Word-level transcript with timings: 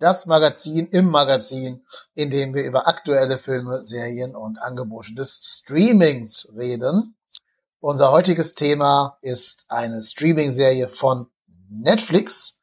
Das 0.00 0.24
Magazin 0.24 0.86
im 0.92 1.10
Magazin, 1.10 1.84
in 2.14 2.30
dem 2.30 2.54
wir 2.54 2.64
über 2.64 2.88
aktuelle 2.88 3.38
Filme, 3.38 3.84
Serien 3.84 4.34
und 4.34 4.56
Angebote 4.56 5.12
des 5.14 5.38
Streamings 5.42 6.48
reden. 6.56 7.18
Unser 7.80 8.10
heutiges 8.10 8.54
Thema 8.54 9.18
ist 9.20 9.66
eine 9.68 10.02
Streaming-Serie 10.02 10.88
von 10.88 11.26
Netflix. 11.68 12.58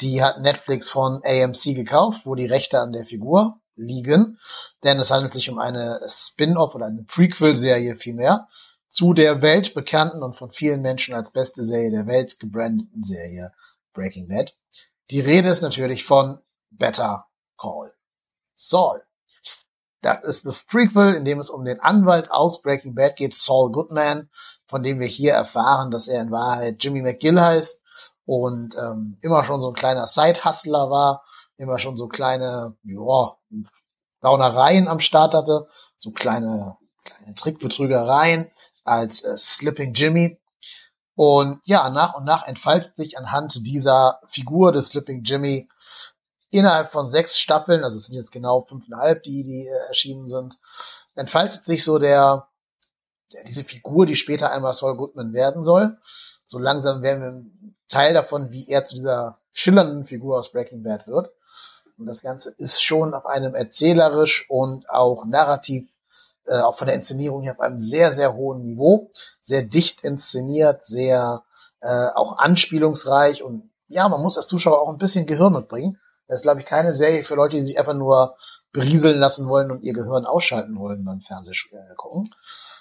Die 0.00 0.22
hat 0.22 0.40
Netflix 0.40 0.88
von 0.88 1.20
AMC 1.22 1.74
gekauft, 1.74 2.22
wo 2.24 2.34
die 2.34 2.46
Rechte 2.46 2.80
an 2.80 2.92
der 2.92 3.04
Figur 3.04 3.60
liegen. 3.76 4.38
Denn 4.82 4.98
es 4.98 5.10
handelt 5.10 5.34
sich 5.34 5.50
um 5.50 5.58
eine 5.58 6.00
Spin-off 6.08 6.74
oder 6.74 6.86
eine 6.86 7.02
Prequel-Serie 7.02 7.96
vielmehr 7.96 8.48
zu 8.88 9.12
der 9.12 9.42
weltbekannten 9.42 10.22
und 10.22 10.38
von 10.38 10.50
vielen 10.50 10.80
Menschen 10.80 11.14
als 11.14 11.30
beste 11.30 11.62
Serie 11.62 11.90
der 11.90 12.06
Welt 12.06 12.40
gebrandeten 12.40 13.04
Serie 13.04 13.52
Breaking 13.92 14.28
Bad. 14.28 14.54
Die 15.10 15.20
Rede 15.20 15.50
ist 15.50 15.60
natürlich 15.60 16.06
von 16.06 16.40
Better 16.70 17.26
Call 17.58 17.92
Saul. 18.54 19.02
Das 20.02 20.22
ist 20.22 20.46
das 20.46 20.62
Prequel, 20.62 21.14
in 21.14 21.24
dem 21.24 21.40
es 21.40 21.50
um 21.50 21.64
den 21.64 21.80
Anwalt 21.80 22.30
aus 22.30 22.62
Breaking 22.62 22.94
Bad 22.94 23.16
geht, 23.16 23.34
Saul 23.34 23.70
Goodman, 23.70 24.30
von 24.66 24.82
dem 24.82 25.00
wir 25.00 25.06
hier 25.06 25.32
erfahren, 25.32 25.90
dass 25.90 26.08
er 26.08 26.22
in 26.22 26.30
Wahrheit 26.30 26.76
Jimmy 26.82 27.02
McGill 27.02 27.40
heißt 27.40 27.80
und 28.24 28.74
ähm, 28.76 29.18
immer 29.20 29.44
schon 29.44 29.60
so 29.60 29.68
ein 29.68 29.74
kleiner 29.74 30.06
Side-Hustler 30.06 30.90
war, 30.90 31.24
immer 31.56 31.78
schon 31.78 31.96
so 31.96 32.08
kleine, 32.08 32.76
ja, 32.84 33.36
Gaunereien 34.20 34.88
am 34.88 35.00
Start 35.00 35.34
hatte, 35.34 35.68
so 35.98 36.10
kleine, 36.10 36.76
kleine 37.04 37.34
Trickbetrügereien 37.34 38.50
als 38.84 39.22
äh, 39.22 39.36
Slipping 39.36 39.92
Jimmy 39.94 40.40
und 41.14 41.60
ja, 41.64 41.90
nach 41.90 42.14
und 42.14 42.24
nach 42.24 42.46
entfaltet 42.46 42.96
sich 42.96 43.18
anhand 43.18 43.66
dieser 43.66 44.20
Figur 44.28 44.72
des 44.72 44.88
Slipping 44.88 45.22
Jimmy 45.24 45.68
innerhalb 46.50 46.92
von 46.92 47.08
sechs 47.08 47.38
Staffeln, 47.38 47.84
also 47.84 47.96
es 47.96 48.06
sind 48.06 48.16
jetzt 48.16 48.32
genau 48.32 48.62
fünfeinhalb, 48.62 49.22
die, 49.22 49.42
die 49.42 49.66
äh, 49.66 49.86
erschienen 49.88 50.28
sind, 50.28 50.58
entfaltet 51.14 51.64
sich 51.64 51.84
so 51.84 51.98
der, 51.98 52.48
der, 53.32 53.44
diese 53.44 53.64
Figur, 53.64 54.06
die 54.06 54.16
später 54.16 54.50
einmal 54.50 54.72
Saul 54.72 54.96
Goodman 54.96 55.32
werden 55.32 55.64
soll. 55.64 55.98
So 56.46 56.58
langsam 56.58 57.02
werden 57.02 57.22
wir 57.22 57.28
ein 57.30 57.76
Teil 57.88 58.14
davon, 58.14 58.50
wie 58.50 58.68
er 58.68 58.84
zu 58.84 58.94
dieser 58.96 59.38
schillernden 59.52 60.06
Figur 60.06 60.38
aus 60.38 60.52
Breaking 60.52 60.82
Bad 60.82 61.06
wird. 61.06 61.30
Und 61.98 62.06
das 62.06 62.22
Ganze 62.22 62.50
ist 62.50 62.82
schon 62.82 63.14
auf 63.14 63.26
einem 63.26 63.54
erzählerisch 63.54 64.48
und 64.48 64.88
auch 64.88 65.24
narrativ 65.26 65.88
äh, 66.46 66.60
auch 66.60 66.78
von 66.78 66.86
der 66.86 66.96
Inszenierung 66.96 67.42
hier 67.42 67.52
auf 67.52 67.60
einem 67.60 67.78
sehr, 67.78 68.12
sehr 68.12 68.34
hohen 68.34 68.62
Niveau, 68.62 69.10
sehr 69.42 69.62
dicht 69.62 70.02
inszeniert, 70.02 70.84
sehr 70.84 71.44
äh, 71.80 72.08
auch 72.14 72.38
anspielungsreich 72.38 73.42
und 73.42 73.70
ja, 73.88 74.08
man 74.08 74.22
muss 74.22 74.36
als 74.36 74.46
Zuschauer 74.46 74.80
auch 74.80 74.88
ein 74.88 74.98
bisschen 74.98 75.26
Gehirn 75.26 75.52
mitbringen. 75.52 75.98
Das 76.30 76.36
ist, 76.36 76.42
glaube 76.42 76.60
ich, 76.60 76.66
keine 76.66 76.94
Serie 76.94 77.24
für 77.24 77.34
Leute, 77.34 77.56
die 77.56 77.64
sich 77.64 77.76
einfach 77.76 77.92
nur 77.92 78.36
berieseln 78.72 79.18
lassen 79.18 79.48
wollen 79.48 79.72
und 79.72 79.82
ihr 79.82 79.92
Gehirn 79.92 80.26
ausschalten 80.26 80.78
wollen 80.78 81.04
beim 81.04 81.22
Fernsehen 81.22 81.56
äh, 81.72 81.94
gucken. 81.96 82.32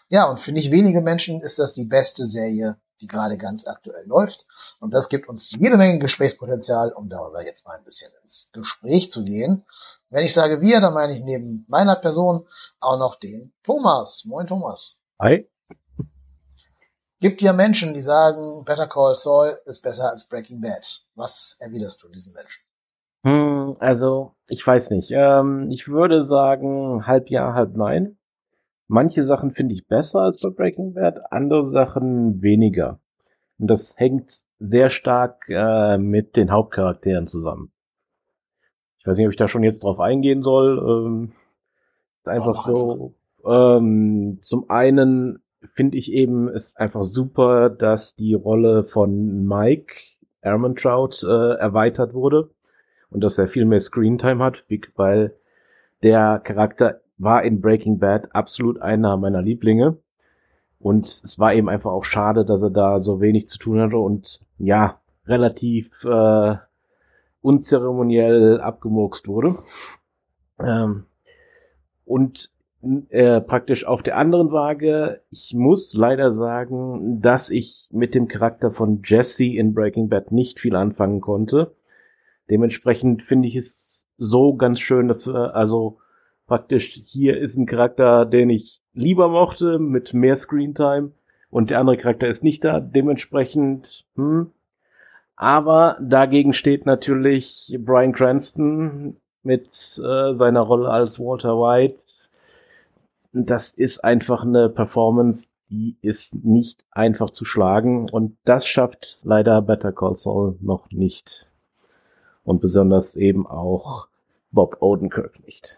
Ja, 0.07 0.29
und 0.29 0.39
für 0.39 0.51
nicht 0.51 0.69
wenige 0.69 1.01
Menschen 1.01 1.41
ist 1.41 1.57
das 1.57 1.73
die 1.73 1.85
beste 1.85 2.27
Serie, 2.27 2.77
die 3.01 3.07
gerade 3.07 3.39
ganz 3.39 3.65
aktuell 3.65 4.05
läuft. 4.05 4.45
Und 4.79 4.93
das 4.93 5.09
gibt 5.09 5.27
uns 5.27 5.49
jede 5.49 5.77
Menge 5.77 5.97
Gesprächspotenzial, 5.97 6.91
um 6.91 7.09
darüber 7.09 7.43
jetzt 7.43 7.65
mal 7.65 7.75
ein 7.75 7.83
bisschen 7.83 8.11
ins 8.21 8.51
Gespräch 8.53 9.11
zu 9.11 9.23
gehen. 9.23 9.65
Wenn 10.11 10.23
ich 10.23 10.33
sage 10.35 10.61
wir, 10.61 10.79
dann 10.79 10.93
meine 10.93 11.17
ich 11.17 11.23
neben 11.23 11.65
meiner 11.67 11.95
Person 11.95 12.47
auch 12.79 12.99
noch 12.99 13.19
den 13.19 13.51
Thomas. 13.63 14.25
Moin 14.25 14.45
Thomas. 14.45 14.95
Hi. 15.19 15.49
Gibt 17.19 17.41
ja 17.41 17.53
Menschen, 17.53 17.95
die 17.95 18.03
sagen, 18.03 18.63
Better 18.63 18.87
Call 18.87 19.15
Saul 19.15 19.59
ist 19.65 19.81
besser 19.81 20.11
als 20.11 20.25
Breaking 20.25 20.61
Bad. 20.61 21.01
Was 21.15 21.55
erwiderst 21.57 22.03
du 22.03 22.09
diesen 22.09 22.33
Menschen? 22.33 22.68
Hm, 23.23 23.75
also, 23.79 24.33
ich 24.47 24.65
weiß 24.65 24.91
nicht. 24.91 25.11
Ähm, 25.11 25.69
ich 25.71 25.87
würde 25.87 26.21
sagen, 26.21 27.05
halb 27.05 27.29
ja, 27.29 27.53
halb 27.53 27.75
nein. 27.75 28.17
Manche 28.87 29.23
Sachen 29.23 29.51
finde 29.51 29.75
ich 29.75 29.87
besser 29.87 30.21
als 30.21 30.41
bei 30.41 30.49
Breaking 30.49 30.93
Bad, 30.93 31.31
andere 31.31 31.65
Sachen 31.65 32.41
weniger. 32.41 32.99
Und 33.59 33.67
das 33.67 33.95
hängt 33.97 34.43
sehr 34.57 34.89
stark 34.89 35.45
äh, 35.49 35.97
mit 35.97 36.35
den 36.35 36.51
Hauptcharakteren 36.51 37.27
zusammen. 37.27 37.71
Ich 38.97 39.05
weiß 39.05 39.17
nicht, 39.17 39.27
ob 39.27 39.31
ich 39.31 39.37
da 39.37 39.47
schon 39.47 39.63
jetzt 39.63 39.83
drauf 39.83 39.99
eingehen 39.99 40.41
soll. 40.41 40.79
Ähm, 40.79 41.31
einfach 42.23 42.65
so. 42.65 43.13
Ähm, 43.45 44.39
zum 44.41 44.69
einen 44.69 45.43
finde 45.73 45.97
ich 45.97 46.11
eben 46.11 46.47
es 46.47 46.75
einfach 46.75 47.03
super, 47.03 47.69
dass 47.69 48.15
die 48.15 48.33
Rolle 48.33 48.85
von 48.85 49.45
Mike 49.45 49.93
Ehrmantraut 50.41 51.21
äh, 51.23 51.53
erweitert 51.55 52.13
wurde 52.13 52.49
und 53.11 53.23
dass 53.23 53.37
er 53.37 53.47
viel 53.47 53.65
mehr 53.65 53.79
Screentime 53.79 54.43
hat, 54.43 54.63
weil 54.95 55.33
der 56.03 56.39
Charakter 56.39 57.01
war 57.17 57.43
in 57.43 57.61
Breaking 57.61 57.99
Bad 57.99 58.33
absolut 58.33 58.81
einer 58.81 59.17
meiner 59.17 59.41
Lieblinge. 59.41 59.97
Und 60.79 61.07
es 61.07 61.37
war 61.37 61.53
eben 61.53 61.67
einfach 61.67 61.91
auch 61.91 62.05
schade, 62.05 62.45
dass 62.45 62.61
er 62.61 62.69
da 62.69 62.99
so 62.99 63.19
wenig 63.19 63.47
zu 63.49 63.59
tun 63.59 63.81
hatte 63.81 63.97
und 63.97 64.39
ja, 64.57 64.99
relativ 65.25 65.91
äh, 66.05 66.55
unzeremoniell 67.41 68.61
abgemurkst 68.61 69.27
wurde. 69.27 69.57
Ähm, 70.59 71.05
und 72.05 72.51
äh, 73.09 73.41
praktisch 73.41 73.85
auf 73.85 74.03
der 74.03 74.17
anderen 74.17 74.51
Waage, 74.51 75.21
ich 75.31 75.53
muss 75.53 75.93
leider 75.93 76.33
sagen, 76.33 77.21
dass 77.21 77.49
ich 77.49 77.87
mit 77.91 78.15
dem 78.15 78.29
Charakter 78.29 78.71
von 78.71 79.01
Jesse 79.03 79.47
in 79.47 79.73
Breaking 79.73 80.07
Bad 80.07 80.31
nicht 80.31 80.59
viel 80.59 80.77
anfangen 80.77 81.19
konnte. 81.19 81.75
Dementsprechend 82.49 83.23
finde 83.23 83.47
ich 83.47 83.55
es 83.55 84.07
so 84.17 84.55
ganz 84.55 84.79
schön, 84.79 85.07
dass 85.07 85.27
äh, 85.27 85.31
also 85.31 85.99
praktisch 86.47 87.01
hier 87.05 87.37
ist 87.37 87.55
ein 87.55 87.65
Charakter, 87.65 88.25
den 88.25 88.49
ich 88.49 88.81
lieber 88.93 89.29
mochte, 89.29 89.79
mit 89.79 90.13
mehr 90.13 90.35
Screentime 90.35 91.11
und 91.49 91.69
der 91.69 91.79
andere 91.79 91.97
Charakter 91.97 92.27
ist 92.27 92.43
nicht 92.43 92.63
da. 92.63 92.79
Dementsprechend, 92.79 94.05
hm, 94.15 94.51
aber 95.35 95.97
dagegen 96.01 96.53
steht 96.53 96.85
natürlich 96.85 97.77
Brian 97.79 98.13
Cranston 98.13 99.17
mit 99.43 99.67
äh, 100.03 100.33
seiner 100.35 100.61
Rolle 100.61 100.89
als 100.89 101.19
Walter 101.19 101.55
White. 101.55 101.99
Das 103.31 103.69
ist 103.69 104.03
einfach 104.03 104.43
eine 104.43 104.69
Performance, 104.69 105.49
die 105.69 105.97
ist 106.01 106.43
nicht 106.43 106.83
einfach 106.91 107.29
zu 107.29 107.45
schlagen 107.45 108.09
und 108.09 108.37
das 108.43 108.67
schafft 108.67 109.19
leider 109.23 109.61
Better 109.61 109.91
Call 109.91 110.15
Saul 110.15 110.57
noch 110.61 110.89
nicht. 110.91 111.48
Und 112.49 112.61
besonders 112.61 113.15
eben 113.15 113.45
auch 113.45 114.07
Bob 114.49 114.77
Odenkirk 114.81 115.39
nicht. 115.45 115.77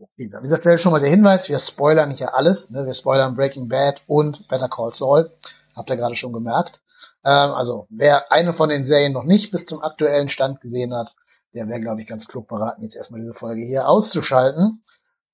An 0.00 0.42
dieser 0.42 0.56
Stelle 0.56 0.76
schon 0.78 0.90
mal 0.90 0.98
der 0.98 1.08
Hinweis, 1.08 1.48
wir 1.48 1.60
spoilern 1.60 2.10
hier 2.10 2.34
alles. 2.34 2.68
Ne? 2.68 2.84
Wir 2.84 2.94
spoilern 2.94 3.36
Breaking 3.36 3.68
Bad 3.68 4.02
und 4.08 4.48
Better 4.48 4.68
Call 4.68 4.92
Saul. 4.92 5.30
Habt 5.76 5.88
ihr 5.88 5.96
gerade 5.96 6.16
schon 6.16 6.32
gemerkt. 6.32 6.82
Ähm, 7.24 7.52
also 7.52 7.86
wer 7.90 8.32
eine 8.32 8.54
von 8.54 8.70
den 8.70 8.84
Serien 8.84 9.12
noch 9.12 9.22
nicht 9.22 9.52
bis 9.52 9.66
zum 9.66 9.82
aktuellen 9.82 10.30
Stand 10.30 10.60
gesehen 10.62 10.92
hat, 10.92 11.14
der 11.54 11.68
wäre, 11.68 11.80
glaube 11.80 12.00
ich, 12.00 12.08
ganz 12.08 12.26
klug 12.26 12.48
beraten, 12.48 12.82
jetzt 12.82 12.96
erstmal 12.96 13.20
diese 13.20 13.32
Folge 13.34 13.62
hier 13.62 13.88
auszuschalten. 13.88 14.82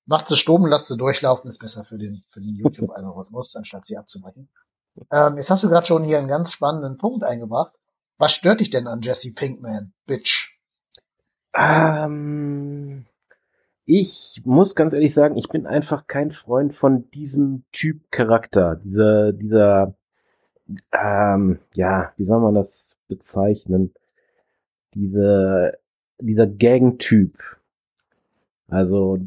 Macht 0.05 0.27
sie 0.27 0.37
stumm, 0.37 0.67
lasst 0.67 0.85
sie 0.85 0.97
durchlaufen, 0.97 1.49
ist 1.49 1.57
besser 1.57 1.85
für 1.85 1.97
den, 1.97 2.23
für 2.29 2.39
den 2.39 2.53
YouTube-Algorithmus, 2.55 3.55
anstatt 3.55 3.87
sie 3.87 3.97
abzubrechen. 3.97 4.47
Ähm, 5.11 5.37
jetzt 5.37 5.49
hast 5.49 5.63
du 5.63 5.69
gerade 5.69 5.87
schon 5.87 6.03
hier 6.03 6.19
einen 6.19 6.27
ganz 6.27 6.51
spannenden 6.51 6.99
Punkt 6.99 7.23
eingebracht. 7.23 7.73
Was 8.17 8.33
stört 8.33 8.59
dich 8.59 8.69
denn 8.69 8.87
an 8.87 9.01
Jesse 9.01 9.33
Pinkman, 9.33 9.93
Bitch? 10.05 10.51
Ähm, 11.53 13.05
ich 13.85 14.41
muss 14.43 14.75
ganz 14.75 14.93
ehrlich 14.93 15.13
sagen, 15.13 15.37
ich 15.37 15.49
bin 15.49 15.67
einfach 15.67 16.07
kein 16.07 16.31
Freund 16.31 16.73
von 16.75 17.09
diesem 17.11 17.63
Typ 17.71 18.11
Charakter, 18.11 18.75
dieser, 18.75 19.33
dieser 19.33 19.95
ähm, 20.91 21.59
ja, 21.73 22.13
wie 22.17 22.23
soll 22.23 22.41
man 22.41 22.55
das 22.55 22.97
bezeichnen? 23.07 23.93
Diese, 24.93 25.77
dieser 26.19 26.47
Gang-Typ. 26.47 27.37
Also, 28.67 29.19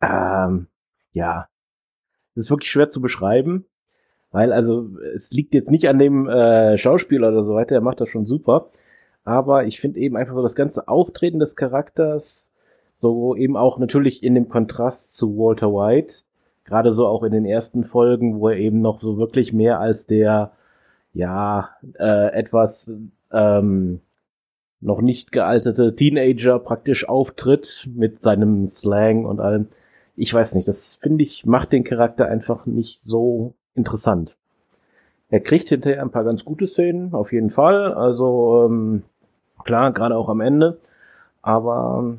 ähm, 0.00 0.68
ja, 1.12 1.48
das 2.34 2.46
ist 2.46 2.50
wirklich 2.50 2.70
schwer 2.70 2.88
zu 2.88 3.00
beschreiben, 3.00 3.66
weil 4.30 4.52
also 4.52 4.88
es 5.14 5.32
liegt 5.32 5.54
jetzt 5.54 5.70
nicht 5.70 5.88
an 5.88 5.98
dem 5.98 6.28
äh, 6.28 6.78
Schauspieler 6.78 7.28
oder 7.28 7.44
so 7.44 7.54
weiter, 7.54 7.74
der 7.74 7.80
macht 7.80 8.00
das 8.00 8.08
schon 8.08 8.26
super, 8.26 8.70
aber 9.24 9.64
ich 9.64 9.80
finde 9.80 10.00
eben 10.00 10.16
einfach 10.16 10.34
so 10.34 10.42
das 10.42 10.54
ganze 10.56 10.88
Auftreten 10.88 11.38
des 11.38 11.56
Charakters 11.56 12.50
So 12.94 13.36
eben 13.36 13.56
auch 13.56 13.78
natürlich 13.78 14.22
in 14.24 14.34
dem 14.34 14.48
Kontrast 14.48 15.16
zu 15.16 15.36
Walter 15.38 15.68
White, 15.72 16.24
gerade 16.64 16.92
so 16.92 17.06
auch 17.06 17.22
in 17.22 17.32
den 17.32 17.46
ersten 17.46 17.84
Folgen, 17.84 18.40
wo 18.40 18.48
er 18.48 18.56
eben 18.58 18.80
noch 18.82 19.00
so 19.00 19.18
wirklich 19.18 19.52
mehr 19.52 19.80
als 19.80 20.06
der, 20.06 20.52
ja, 21.14 21.70
äh, 21.98 22.32
etwas 22.32 22.92
ähm, 23.32 24.00
noch 24.80 25.00
nicht 25.00 25.32
gealterte 25.32 25.94
Teenager 25.96 26.58
praktisch 26.58 27.08
auftritt 27.08 27.88
mit 27.94 28.22
seinem 28.22 28.66
Slang 28.66 29.24
und 29.26 29.40
allem. 29.40 29.68
Ich 30.16 30.34
weiß 30.34 30.54
nicht, 30.56 30.68
das 30.68 30.96
finde 30.96 31.24
ich, 31.24 31.46
macht 31.46 31.72
den 31.72 31.84
Charakter 31.84 32.26
einfach 32.26 32.66
nicht 32.66 32.98
so 33.00 33.54
interessant. 33.78 34.36
Er 35.30 35.40
kriegt 35.40 35.68
hinterher 35.68 36.02
ein 36.02 36.10
paar 36.10 36.24
ganz 36.24 36.44
gute 36.44 36.66
Szenen, 36.66 37.14
auf 37.14 37.32
jeden 37.32 37.50
Fall. 37.50 37.94
Also 37.94 38.66
ähm, 38.66 39.04
klar, 39.64 39.92
gerade 39.92 40.16
auch 40.16 40.28
am 40.28 40.40
Ende. 40.40 40.80
Aber 41.42 42.16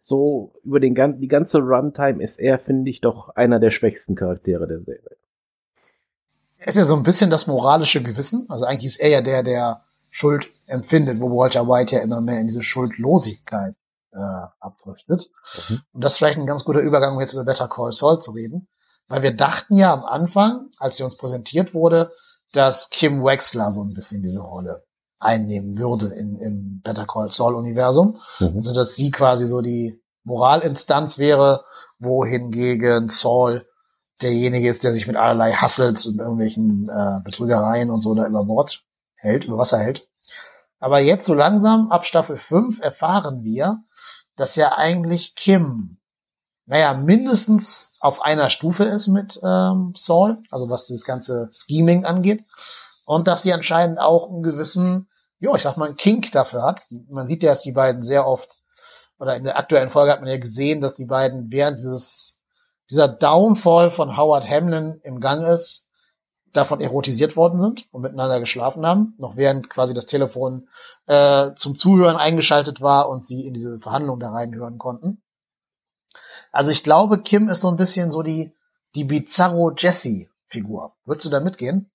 so 0.00 0.52
über 0.62 0.78
den, 0.78 0.94
die 1.20 1.28
ganze 1.28 1.58
Runtime 1.58 2.22
ist 2.22 2.38
er, 2.38 2.58
finde 2.58 2.90
ich, 2.90 3.00
doch 3.00 3.34
einer 3.36 3.58
der 3.58 3.70
schwächsten 3.70 4.14
Charaktere 4.14 4.68
der 4.68 4.80
Serie. 4.80 5.16
Er 6.58 6.68
ist 6.68 6.76
ja 6.76 6.84
so 6.84 6.94
ein 6.94 7.02
bisschen 7.02 7.30
das 7.30 7.46
moralische 7.46 8.02
Gewissen. 8.02 8.46
Also 8.48 8.64
eigentlich 8.64 8.86
ist 8.86 9.00
er 9.00 9.08
ja 9.08 9.22
der, 9.22 9.42
der 9.42 9.82
Schuld 10.10 10.48
empfindet, 10.66 11.20
wo 11.20 11.36
Walter 11.36 11.68
White 11.68 11.94
ja 11.94 12.02
immer 12.02 12.20
mehr 12.20 12.40
in 12.40 12.46
diese 12.46 12.62
Schuldlosigkeit 12.62 13.74
äh, 14.12 14.46
abdriftet. 14.60 15.30
Mhm. 15.68 15.80
Und 15.92 16.04
das 16.04 16.12
ist 16.12 16.18
vielleicht 16.18 16.38
ein 16.38 16.46
ganz 16.46 16.64
guter 16.64 16.80
Übergang, 16.80 17.14
um 17.14 17.20
jetzt 17.20 17.34
über 17.34 17.44
Better 17.44 17.68
Call 17.68 17.92
Saul 17.92 18.18
zu 18.18 18.32
reden. 18.32 18.66
Weil 19.08 19.22
wir 19.22 19.36
dachten 19.36 19.76
ja 19.76 19.92
am 19.92 20.04
Anfang, 20.04 20.70
als 20.78 20.96
sie 20.96 21.04
uns 21.04 21.16
präsentiert 21.16 21.74
wurde, 21.74 22.12
dass 22.52 22.90
Kim 22.90 23.22
Wexler 23.24 23.72
so 23.72 23.82
ein 23.82 23.94
bisschen 23.94 24.22
diese 24.22 24.40
Rolle 24.40 24.84
einnehmen 25.18 25.78
würde 25.78 26.08
in, 26.08 26.38
im 26.38 26.80
Better 26.82 27.06
Call 27.06 27.30
Saul 27.30 27.54
Universum. 27.54 28.20
Mhm. 28.40 28.56
Also 28.56 28.74
dass 28.74 28.94
sie 28.94 29.10
quasi 29.10 29.46
so 29.46 29.60
die 29.60 30.00
Moralinstanz 30.24 31.18
wäre, 31.18 31.64
wohingegen 31.98 33.08
Saul 33.08 33.66
derjenige 34.22 34.68
ist, 34.68 34.84
der 34.84 34.92
sich 34.92 35.06
mit 35.06 35.16
allerlei 35.16 35.52
Hustles 35.52 36.06
und 36.06 36.18
irgendwelchen 36.18 36.88
äh, 36.88 37.20
Betrügereien 37.22 37.90
und 37.90 38.00
so 38.00 38.14
da 38.14 38.26
über 38.26 38.44
Bord 38.44 38.82
hält, 39.14 39.44
über 39.44 39.58
Wasser 39.58 39.78
hält. 39.78 40.08
Aber 40.78 41.00
jetzt 41.00 41.26
so 41.26 41.34
langsam, 41.34 41.90
ab 41.90 42.06
Staffel 42.06 42.36
5, 42.36 42.80
erfahren 42.80 43.44
wir, 43.44 43.78
dass 44.36 44.56
ja 44.56 44.76
eigentlich 44.76 45.34
Kim, 45.34 45.98
naja, 46.66 46.94
mindestens 46.94 47.92
auf 48.00 48.20
einer 48.22 48.50
Stufe 48.50 48.84
ist 48.84 49.06
mit 49.06 49.40
ähm, 49.42 49.94
Saul, 49.96 50.42
also 50.50 50.68
was 50.68 50.86
das 50.86 51.04
ganze 51.04 51.48
Scheming 51.52 52.04
angeht 52.04 52.44
und 53.04 53.28
dass 53.28 53.44
sie 53.44 53.52
anscheinend 53.52 54.00
auch 54.00 54.28
einen 54.28 54.42
gewissen, 54.42 55.08
ja, 55.38 55.54
ich 55.54 55.62
sag 55.62 55.76
mal, 55.76 55.86
einen 55.86 55.96
Kink 55.96 56.32
dafür 56.32 56.62
hat. 56.62 56.86
Man 57.08 57.26
sieht 57.26 57.42
ja, 57.42 57.50
dass 57.50 57.62
die 57.62 57.72
beiden 57.72 58.02
sehr 58.02 58.26
oft, 58.26 58.56
oder 59.18 59.36
in 59.36 59.44
der 59.44 59.56
aktuellen 59.56 59.90
Folge 59.90 60.12
hat 60.12 60.20
man 60.20 60.28
ja 60.28 60.38
gesehen, 60.38 60.80
dass 60.80 60.94
die 60.94 61.06
beiden 61.06 61.50
während 61.50 61.78
dieses, 61.78 62.38
dieser 62.90 63.08
Downfall 63.08 63.90
von 63.90 64.16
Howard 64.16 64.44
Hamlin 64.44 65.00
im 65.04 65.20
Gang 65.20 65.46
ist, 65.46 65.86
davon 66.52 66.80
erotisiert 66.80 67.36
worden 67.36 67.60
sind 67.60 67.86
und 67.92 68.02
miteinander 68.02 68.40
geschlafen 68.40 68.84
haben, 68.86 69.14
noch 69.18 69.36
während 69.36 69.70
quasi 69.70 69.94
das 69.94 70.06
Telefon 70.06 70.68
äh, 71.06 71.50
zum 71.54 71.76
Zuhören 71.76 72.16
eingeschaltet 72.16 72.80
war 72.80 73.08
und 73.08 73.26
sie 73.26 73.46
in 73.46 73.54
diese 73.54 73.78
Verhandlung 73.78 74.18
da 74.18 74.30
reinhören 74.30 74.78
konnten. 74.78 75.22
Also 76.56 76.70
ich 76.70 76.82
glaube, 76.82 77.20
Kim 77.20 77.50
ist 77.50 77.60
so 77.60 77.68
ein 77.68 77.76
bisschen 77.76 78.10
so 78.10 78.22
die, 78.22 78.50
die 78.94 79.04
Bizarro 79.04 79.72
Jessie-Figur. 79.76 80.94
Würdest 81.04 81.26
du 81.26 81.30
da 81.30 81.40
mitgehen? 81.40 81.90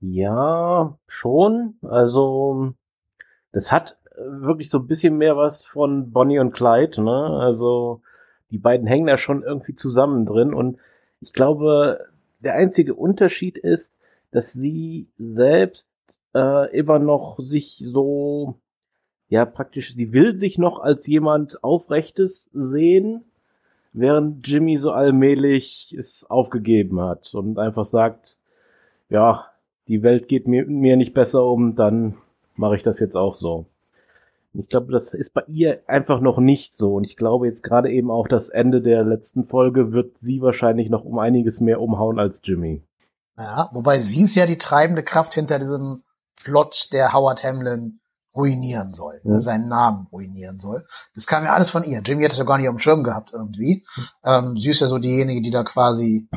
Ja, 0.00 0.98
schon. 1.06 1.76
Also, 1.80 2.74
das 3.52 3.72
hat 3.72 3.96
äh, 4.10 4.18
wirklich 4.18 4.68
so 4.68 4.80
ein 4.80 4.86
bisschen 4.86 5.16
mehr 5.16 5.38
was 5.38 5.64
von 5.64 6.12
Bonnie 6.12 6.40
und 6.40 6.52
Clyde, 6.52 7.02
ne? 7.02 7.38
Also, 7.40 8.02
die 8.50 8.58
beiden 8.58 8.86
hängen 8.86 9.06
da 9.06 9.16
schon 9.16 9.42
irgendwie 9.42 9.74
zusammen 9.74 10.26
drin 10.26 10.52
und 10.52 10.78
ich 11.22 11.32
glaube, 11.32 12.06
der 12.40 12.52
einzige 12.52 12.94
Unterschied 12.94 13.56
ist, 13.56 13.94
dass 14.30 14.52
sie 14.52 15.08
selbst 15.16 15.86
äh, 16.34 16.70
immer 16.76 16.98
noch 16.98 17.38
sich 17.38 17.82
so, 17.82 18.56
ja, 19.28 19.46
praktisch, 19.46 19.94
sie 19.94 20.12
will 20.12 20.38
sich 20.38 20.58
noch 20.58 20.80
als 20.80 21.06
jemand 21.06 21.64
Aufrechtes 21.64 22.50
sehen, 22.52 23.24
während 23.92 24.46
Jimmy 24.46 24.76
so 24.76 24.92
allmählich 24.92 25.94
es 25.98 26.28
aufgegeben 26.28 27.00
hat 27.00 27.34
und 27.34 27.58
einfach 27.58 27.84
sagt, 27.84 28.38
ja, 29.08 29.46
die 29.88 30.02
Welt 30.02 30.28
geht 30.28 30.46
mir, 30.46 30.64
mir 30.66 30.96
nicht 30.96 31.14
besser 31.14 31.44
um, 31.44 31.74
dann 31.74 32.14
mache 32.54 32.76
ich 32.76 32.82
das 32.82 33.00
jetzt 33.00 33.16
auch 33.16 33.34
so. 33.34 33.66
Ich 34.54 34.68
glaube, 34.68 34.92
das 34.92 35.14
ist 35.14 35.32
bei 35.32 35.42
ihr 35.46 35.80
einfach 35.86 36.20
noch 36.20 36.38
nicht 36.38 36.76
so. 36.76 36.94
Und 36.94 37.04
ich 37.04 37.16
glaube 37.16 37.46
jetzt 37.46 37.62
gerade 37.62 37.90
eben 37.90 38.10
auch 38.10 38.28
das 38.28 38.50
Ende 38.50 38.82
der 38.82 39.02
letzten 39.02 39.44
Folge 39.46 39.92
wird 39.92 40.18
sie 40.20 40.42
wahrscheinlich 40.42 40.90
noch 40.90 41.04
um 41.04 41.18
einiges 41.18 41.60
mehr 41.60 41.80
umhauen 41.80 42.18
als 42.18 42.40
Jimmy. 42.44 42.82
Ja, 43.38 43.70
wobei 43.72 43.98
sie 43.98 44.22
ist 44.22 44.34
ja 44.34 44.44
die 44.44 44.58
treibende 44.58 45.02
Kraft 45.02 45.34
hinter 45.34 45.58
diesem 45.58 46.02
Plot, 46.36 46.92
der 46.92 47.14
Howard 47.14 47.42
Hamlin 47.42 47.98
ruinieren 48.34 48.94
soll, 48.94 49.20
mhm. 49.24 49.40
seinen 49.40 49.68
Namen 49.68 50.06
ruinieren 50.10 50.60
soll. 50.60 50.86
Das 51.14 51.26
kam 51.26 51.44
ja 51.44 51.52
alles 51.52 51.70
von 51.70 51.84
ihr. 51.84 52.00
Jimmy 52.04 52.24
hat 52.24 52.32
es 52.32 52.38
ja 52.38 52.44
gar 52.44 52.58
nicht 52.58 52.68
auf 52.68 52.74
dem 52.74 52.80
Schirm 52.80 53.04
gehabt 53.04 53.30
irgendwie. 53.32 53.84
Mhm. 53.96 54.08
Ähm, 54.24 54.58
sie 54.58 54.70
ist 54.70 54.80
ja 54.80 54.86
so 54.86 54.98
diejenige, 54.98 55.42
die 55.42 55.50
da 55.50 55.64
quasi 55.64 56.28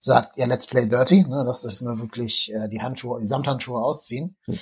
sagt, 0.00 0.36
ja, 0.36 0.46
let's 0.46 0.66
play 0.66 0.86
dirty, 0.86 1.24
ne, 1.24 1.44
dass 1.44 1.62
das 1.62 1.80
mal 1.80 1.98
wirklich 1.98 2.52
äh, 2.52 2.68
die 2.68 2.80
Handschuhe, 2.80 3.20
die 3.20 3.26
Samthandschuhe 3.26 3.82
ausziehen. 3.82 4.36
Hm. 4.44 4.58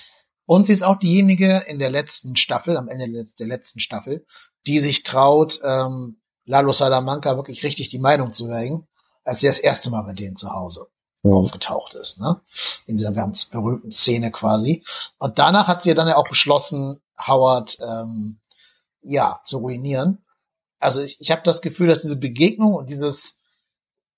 Und 0.47 0.67
sie 0.67 0.73
ist 0.73 0.83
auch 0.83 0.99
diejenige 0.99 1.65
in 1.67 1.79
der 1.79 1.91
letzten 1.91 2.37
Staffel, 2.37 2.77
am 2.77 2.89
Ende 2.89 3.27
der 3.39 3.47
letzten 3.47 3.81
Staffel, 3.81 4.27
die 4.67 4.79
sich 4.79 5.03
traut, 5.03 5.61
ähm, 5.63 6.21
Lalo 6.45 6.73
Salamanca 6.73 7.37
wirklich 7.37 7.63
richtig 7.63 7.89
die 7.89 7.99
Meinung 7.99 8.33
zu 8.33 8.53
hängen, 8.53 8.87
als 9.25 9.41
sie 9.41 9.47
das 9.47 9.59
erste 9.59 9.91
Mal 9.91 10.03
bei 10.03 10.13
denen 10.13 10.37
zu 10.37 10.53
Hause 10.53 10.87
ja. 11.25 11.37
aufgetaucht 11.37 11.95
ist, 11.95 12.21
ne? 12.21 12.41
In 12.87 12.97
dieser 12.97 13.13
ganz 13.13 13.47
berühmten 13.47 13.91
Szene 13.91 14.31
quasi. 14.31 14.85
Und 15.19 15.39
danach 15.39 15.67
hat 15.67 15.83
sie 15.83 15.95
dann 15.95 16.09
ja 16.09 16.17
auch 16.17 16.29
beschlossen, 16.29 17.01
Howard 17.19 17.79
ähm, 17.81 18.41
ja 19.03 19.41
zu 19.45 19.59
ruinieren. 19.59 20.25
Also 20.79 21.03
ich, 21.03 21.21
ich 21.21 21.31
habe 21.31 21.43
das 21.45 21.63
Gefühl, 21.63 21.89
dass 21.89 22.03
diese 22.03 22.17
Begegnung 22.17 22.75
und 22.75 22.91
dieses 22.91 23.39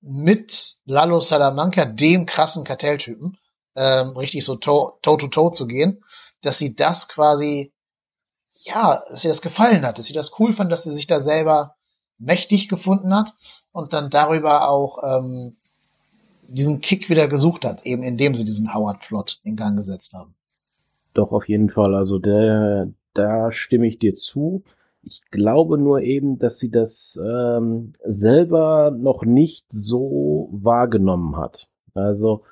mit 0.01 0.77
Lalo 0.85 1.21
Salamanca, 1.21 1.85
dem 1.85 2.27
krassen 2.27 2.65
Kartelltypen, 2.65 3.39
ähm, 3.75 4.17
richtig 4.17 4.45
so 4.45 4.57
toe-to-toe 4.57 5.29
-to 5.29 5.31
-toe 5.31 5.53
zu 5.53 5.67
gehen, 5.67 6.05
dass 6.43 6.59
sie 6.59 6.75
das 6.75 7.09
quasi, 7.09 7.73
ja, 8.55 9.05
dass 9.09 9.23
sie 9.23 9.29
das 9.29 9.43
gefallen 9.43 9.85
hat, 9.85 9.99
dass 9.99 10.07
sie 10.07 10.13
das 10.13 10.39
cool 10.39 10.55
fand, 10.55 10.73
dass 10.73 10.85
sie 10.85 10.95
sich 10.95 11.07
da 11.07 11.21
selber 11.21 11.77
mächtig 12.19 12.69
gefunden 12.69 13.15
hat 13.15 13.35
und 13.73 13.93
dann 13.93 14.11
darüber 14.11 14.69
auch 14.69 15.03
ähm, 15.03 15.59
diesen 16.49 16.81
Kick 16.81 17.09
wieder 17.09 17.29
gesucht 17.29 17.65
hat, 17.65 17.85
eben 17.85 18.03
indem 18.03 18.35
sie 18.35 18.45
diesen 18.45 18.75
Howard-Plot 18.75 19.41
in 19.43 19.57
Gang 19.57 19.77
gesetzt 19.77 20.13
haben. 20.15 20.35
Doch, 21.15 21.33
auf 21.33 21.49
jeden 21.49 21.71
Fall. 21.71 21.95
Also 21.95 22.19
der, 22.19 22.89
da 23.15 23.51
stimme 23.53 23.87
ich 23.87 23.99
dir 23.99 24.15
zu. 24.15 24.63
Ich 25.03 25.23
glaube 25.31 25.79
nur 25.79 26.03
eben, 26.03 26.39
dass 26.39 26.59
sie 26.59 26.71
das 26.71 27.19
ähm, 27.23 27.93
selber 28.05 28.91
noch 28.91 29.25
nicht 29.25 29.65
so 29.69 30.49
wahrgenommen 30.53 31.37
hat. 31.37 31.69
Also 31.95 32.43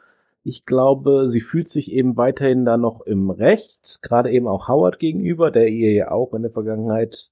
ich 0.45 0.65
glaube, 0.67 1.27
sie 1.27 1.41
fühlt 1.41 1.69
sich 1.69 1.91
eben 1.91 2.17
weiterhin 2.17 2.65
da 2.65 2.77
noch 2.77 3.01
im 3.01 3.31
Recht, 3.31 4.01
gerade 4.03 4.31
eben 4.31 4.47
auch 4.47 4.69
Howard 4.69 4.99
gegenüber, 4.99 5.51
der 5.51 5.69
ihr 5.69 5.93
ja 5.93 6.11
auch 6.11 6.35
in 6.35 6.43
der 6.43 6.51
Vergangenheit 6.51 7.31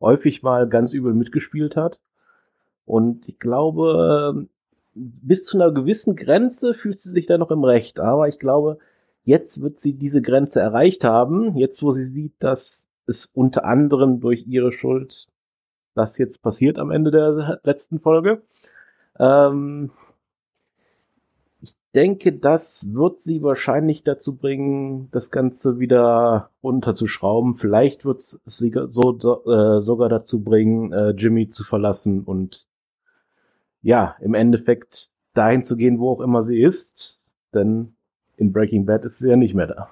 häufig 0.00 0.42
mal 0.42 0.68
ganz 0.68 0.92
übel 0.92 1.14
mitgespielt 1.14 1.76
hat. 1.76 2.00
Und 2.86 3.28
ich 3.28 3.38
glaube, 3.38 4.46
bis 4.94 5.44
zu 5.44 5.56
einer 5.58 5.72
gewissen 5.72 6.16
Grenze 6.16 6.74
fühlt 6.74 6.98
sie 6.98 7.10
sich 7.10 7.26
da 7.26 7.38
noch 7.38 7.50
im 7.50 7.64
Recht. 7.64 8.00
Aber 8.00 8.28
ich 8.28 8.38
glaube, 8.38 8.78
jetzt 9.24 9.60
wird 9.60 9.80
sie 9.80 9.94
diese 9.94 10.22
Grenze 10.22 10.60
erreicht 10.60 11.04
haben, 11.04 11.56
jetzt 11.56 11.82
wo 11.82 11.92
sie 11.92 12.04
sieht, 12.04 12.34
dass 12.38 12.88
ist 13.06 13.30
unter 13.34 13.66
anderem 13.66 14.20
durch 14.20 14.46
ihre 14.46 14.72
Schuld 14.72 15.28
das 15.94 16.18
jetzt 16.18 16.42
passiert 16.42 16.78
am 16.78 16.90
Ende 16.90 17.10
der 17.10 17.60
letzten 17.62 18.00
Folge. 18.00 18.42
Ähm, 19.18 19.90
ich 21.60 21.74
denke, 21.94 22.32
das 22.32 22.92
wird 22.92 23.20
sie 23.20 23.42
wahrscheinlich 23.42 24.02
dazu 24.02 24.36
bringen, 24.36 25.08
das 25.12 25.30
Ganze 25.30 25.78
wieder 25.78 26.50
runterzuschrauben. 26.62 27.54
Vielleicht 27.54 28.04
wird 28.04 28.18
es 28.18 28.40
sie 28.44 28.74
so, 28.88 29.12
äh, 29.46 29.80
sogar 29.80 30.08
dazu 30.08 30.42
bringen, 30.42 30.92
äh, 30.92 31.10
Jimmy 31.10 31.48
zu 31.48 31.64
verlassen 31.64 32.24
und 32.24 32.66
ja, 33.84 34.16
im 34.20 34.34
Endeffekt 34.34 35.10
dahin 35.34 35.62
zu 35.62 35.76
gehen, 35.76 36.00
wo 36.00 36.10
auch 36.10 36.20
immer 36.20 36.42
sie 36.42 36.60
ist. 36.60 37.22
Denn 37.52 37.94
in 38.36 38.52
Breaking 38.52 38.86
Bad 38.86 39.04
ist 39.04 39.18
sie 39.18 39.28
ja 39.28 39.36
nicht 39.36 39.54
mehr 39.54 39.66
da. 39.66 39.90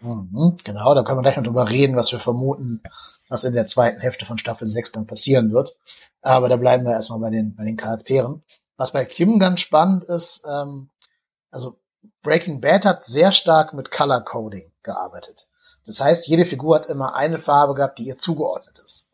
Mhm, 0.00 0.56
genau, 0.62 0.94
da 0.94 1.02
können 1.02 1.18
wir 1.18 1.22
gleich 1.22 1.36
noch 1.36 1.44
drüber 1.44 1.68
reden, 1.68 1.96
was 1.96 2.12
wir 2.12 2.20
vermuten, 2.20 2.82
was 3.28 3.44
in 3.44 3.54
der 3.54 3.66
zweiten 3.66 4.00
Hälfte 4.00 4.24
von 4.24 4.38
Staffel 4.38 4.66
6 4.66 4.92
dann 4.92 5.06
passieren 5.06 5.52
wird. 5.52 5.76
Aber 6.22 6.48
da 6.48 6.56
bleiben 6.56 6.84
wir 6.84 6.92
erstmal 6.92 7.18
bei 7.18 7.30
den, 7.30 7.56
bei 7.56 7.64
den 7.64 7.76
Charakteren. 7.76 8.42
Was 8.76 8.92
bei 8.92 9.04
Kim 9.04 9.38
ganz 9.38 9.60
spannend 9.60 10.04
ist, 10.04 10.44
ähm, 10.48 10.88
also 11.50 11.78
Breaking 12.22 12.60
Bad 12.60 12.84
hat 12.84 13.06
sehr 13.06 13.32
stark 13.32 13.74
mit 13.74 13.90
Color 13.90 14.20
Coding 14.20 14.70
gearbeitet. 14.82 15.48
Das 15.84 16.00
heißt, 16.00 16.28
jede 16.28 16.44
Figur 16.44 16.76
hat 16.76 16.86
immer 16.86 17.14
eine 17.14 17.38
Farbe 17.38 17.74
gehabt, 17.74 17.98
die 17.98 18.06
ihr 18.06 18.18
zugeordnet 18.18 18.80
ist. 18.84 19.08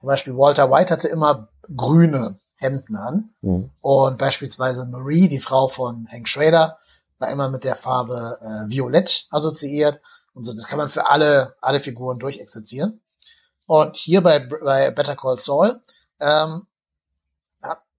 Zum 0.00 0.06
Beispiel 0.06 0.36
Walter 0.36 0.70
White 0.70 0.90
hatte 0.90 1.08
immer 1.08 1.48
grüne 1.74 2.38
Hemden 2.56 2.96
an. 2.96 3.30
Mhm. 3.42 3.70
Und 3.80 4.18
beispielsweise 4.18 4.84
Marie, 4.84 5.28
die 5.28 5.40
Frau 5.40 5.68
von 5.68 6.08
Hank 6.10 6.28
Schrader, 6.28 6.78
war 7.18 7.30
immer 7.30 7.48
mit 7.48 7.64
der 7.64 7.76
Farbe 7.76 8.38
äh, 8.40 8.70
Violett 8.70 9.26
assoziiert. 9.30 10.00
Und 10.34 10.44
so, 10.44 10.54
das 10.54 10.66
kann 10.66 10.78
man 10.78 10.90
für 10.90 11.08
alle, 11.08 11.54
alle 11.60 11.80
Figuren 11.80 12.18
durchexerzieren. 12.18 13.00
Und 13.66 13.96
hier 13.96 14.22
bei, 14.22 14.38
bei 14.38 14.90
Better 14.90 15.16
Call 15.16 15.38
Saul 15.38 15.80
ähm, 16.20 16.66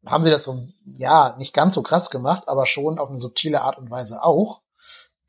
haben 0.06 0.24
sie 0.24 0.30
das 0.30 0.44
so, 0.44 0.68
ja, 0.86 1.36
nicht 1.38 1.54
ganz 1.54 1.76
so 1.76 1.82
krass 1.82 2.10
gemacht, 2.10 2.48
aber 2.48 2.66
schon 2.66 3.00
auf 3.00 3.10
eine 3.10 3.20
subtile 3.20 3.62
Art 3.62 3.78
und 3.78 3.90
Weise 3.90 4.24
auch. 4.24 4.62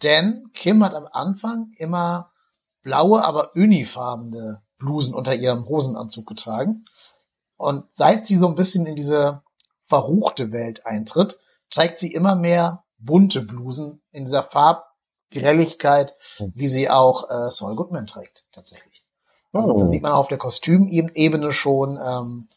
Denn 0.02 0.50
Kim 0.54 0.84
hat 0.84 0.94
am 0.94 1.08
Anfang 1.10 1.72
immer 1.76 2.30
blaue, 2.82 3.24
aber 3.24 3.54
unifarbene 3.54 4.62
Blusen 4.78 5.14
unter 5.14 5.34
ihrem 5.34 5.68
Hosenanzug 5.68 6.26
getragen. 6.26 6.84
Und 7.58 7.84
seit 7.94 8.26
sie 8.26 8.38
so 8.38 8.48
ein 8.48 8.54
bisschen 8.54 8.86
in 8.86 8.96
diese 8.96 9.42
verruchte 9.86 10.52
Welt 10.52 10.86
eintritt, 10.86 11.38
trägt 11.70 11.98
sie 11.98 12.12
immer 12.12 12.34
mehr 12.34 12.84
bunte 12.98 13.42
Blusen 13.42 14.00
in 14.10 14.24
dieser 14.24 14.44
Farbgrelligkeit, 14.44 16.14
hm. 16.36 16.52
wie 16.54 16.68
sie 16.68 16.88
auch 16.88 17.28
äh, 17.28 17.50
Saul 17.50 17.76
Goodman 17.76 18.06
trägt, 18.06 18.44
tatsächlich. 18.52 19.04
Also, 19.52 19.74
oh. 19.74 19.80
Da 19.80 19.86
sieht 19.86 20.02
man 20.02 20.12
auf 20.12 20.28
der 20.28 20.38
Kostümebene 20.38 21.52
schon, 21.52 21.98
ähm, 22.02 22.48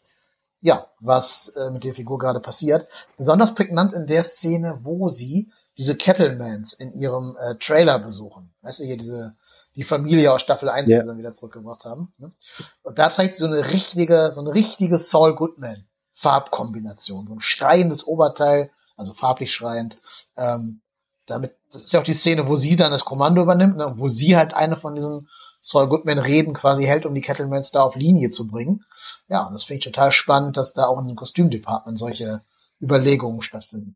ja, 0.62 0.88
was 1.00 1.50
äh, 1.50 1.72
mit 1.72 1.84
der 1.84 1.96
Figur 1.96 2.20
gerade 2.20 2.40
passiert. 2.40 2.88
Besonders 3.18 3.56
prägnant 3.56 3.94
in 3.94 4.06
der 4.06 4.24
Szene, 4.24 4.80
wo 4.84 5.08
sie 5.08 5.52
diese 5.78 5.96
Kettlemans 5.96 6.74
in 6.74 6.94
ihrem 6.94 7.36
äh, 7.40 7.56
Trailer 7.56 7.98
besuchen. 7.98 8.54
Weißt 8.62 8.80
du, 8.80 8.84
hier 8.84 8.98
diese, 8.98 9.36
die 9.76 9.84
Familie 9.84 10.34
aus 10.34 10.42
Staffel 10.42 10.70
1, 10.70 10.90
yeah. 10.90 10.98
die 10.98 11.02
sie 11.04 11.08
dann 11.08 11.18
wieder 11.18 11.34
zurückgebracht 11.34 11.86
haben. 11.86 12.14
Ne? 12.18 12.32
Und 12.84 13.00
da 13.00 13.10
trägt 13.10 13.36
sie 13.36 13.42
so 13.42 13.48
eine 13.48 13.72
richtige, 13.72 14.32
so 14.32 14.42
eine 14.42 14.54
richtige 14.54 14.98
Saul 14.98 15.36
Goodman 15.36 15.86
Farbkombination. 16.14 17.28
So 17.28 17.34
ein 17.34 17.42
schreiendes 17.42 18.06
Oberteil, 18.06 18.72
also 18.96 19.14
farblich 19.14 19.54
schreiend. 19.54 19.98
Ähm, 20.38 20.82
damit, 21.26 21.56
das 21.72 21.86
ist 21.86 21.94
ja 21.94 22.00
auch 22.00 22.06
die 22.06 22.14
Szene, 22.14 22.48
wo 22.48 22.56
sie 22.56 22.76
dann 22.76 22.92
das 22.92 23.06
Kommando 23.06 23.42
übernimmt, 23.42 23.78
ne? 23.78 23.94
wo 23.98 24.08
sie 24.08 24.36
halt 24.36 24.54
eine 24.54 24.76
von 24.76 24.96
diesen 24.96 25.30
Saul 25.62 25.88
Goodman 25.88 26.20
Reden 26.20 26.54
quasi 26.54 26.86
hält, 26.86 27.06
um 27.06 27.14
die 27.14 27.22
Kettlemans 27.22 27.72
da 27.72 27.84
auf 27.84 27.96
Linie 27.96 28.30
zu 28.30 28.48
bringen. 28.48 28.84
Ja, 29.28 29.46
und 29.46 29.54
das 29.54 29.64
finde 29.64 29.80
ich 29.80 29.86
total 29.86 30.12
spannend, 30.12 30.58
dass 30.58 30.74
da 30.74 30.86
auch 30.88 31.00
in 31.00 31.08
dem 31.08 31.16
Kostümdepartment 31.16 31.98
solche 31.98 32.42
Überlegungen 32.82 33.42
stattfinden. 33.42 33.96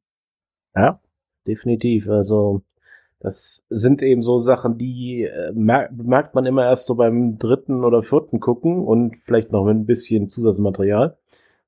Ja, 0.76 1.00
definitiv. 1.48 2.08
Also 2.08 2.62
das 3.26 3.64
sind 3.72 4.04
eben 4.04 4.22
so 4.22 4.38
Sachen, 4.38 4.78
die 4.78 5.24
äh, 5.24 5.52
merkt, 5.52 6.36
man 6.36 6.46
immer 6.46 6.64
erst 6.64 6.86
so 6.86 6.94
beim 6.94 7.40
dritten 7.40 7.84
oder 7.84 8.04
vierten 8.04 8.40
gucken 8.40 8.86
und 8.86 9.16
vielleicht 9.26 9.52
noch 9.52 9.66
mit 9.66 9.76
ein 9.76 9.88
bisschen 9.88 10.30
Zusatzmaterial. 10.30 11.18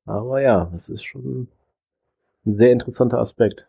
Aber 0.06 0.40
ja, 0.40 0.70
das 0.72 0.88
ist 0.88 1.04
schon 1.04 1.48
ein 2.46 2.56
sehr 2.58 2.72
interessanter 2.72 3.18
Aspekt. 3.18 3.66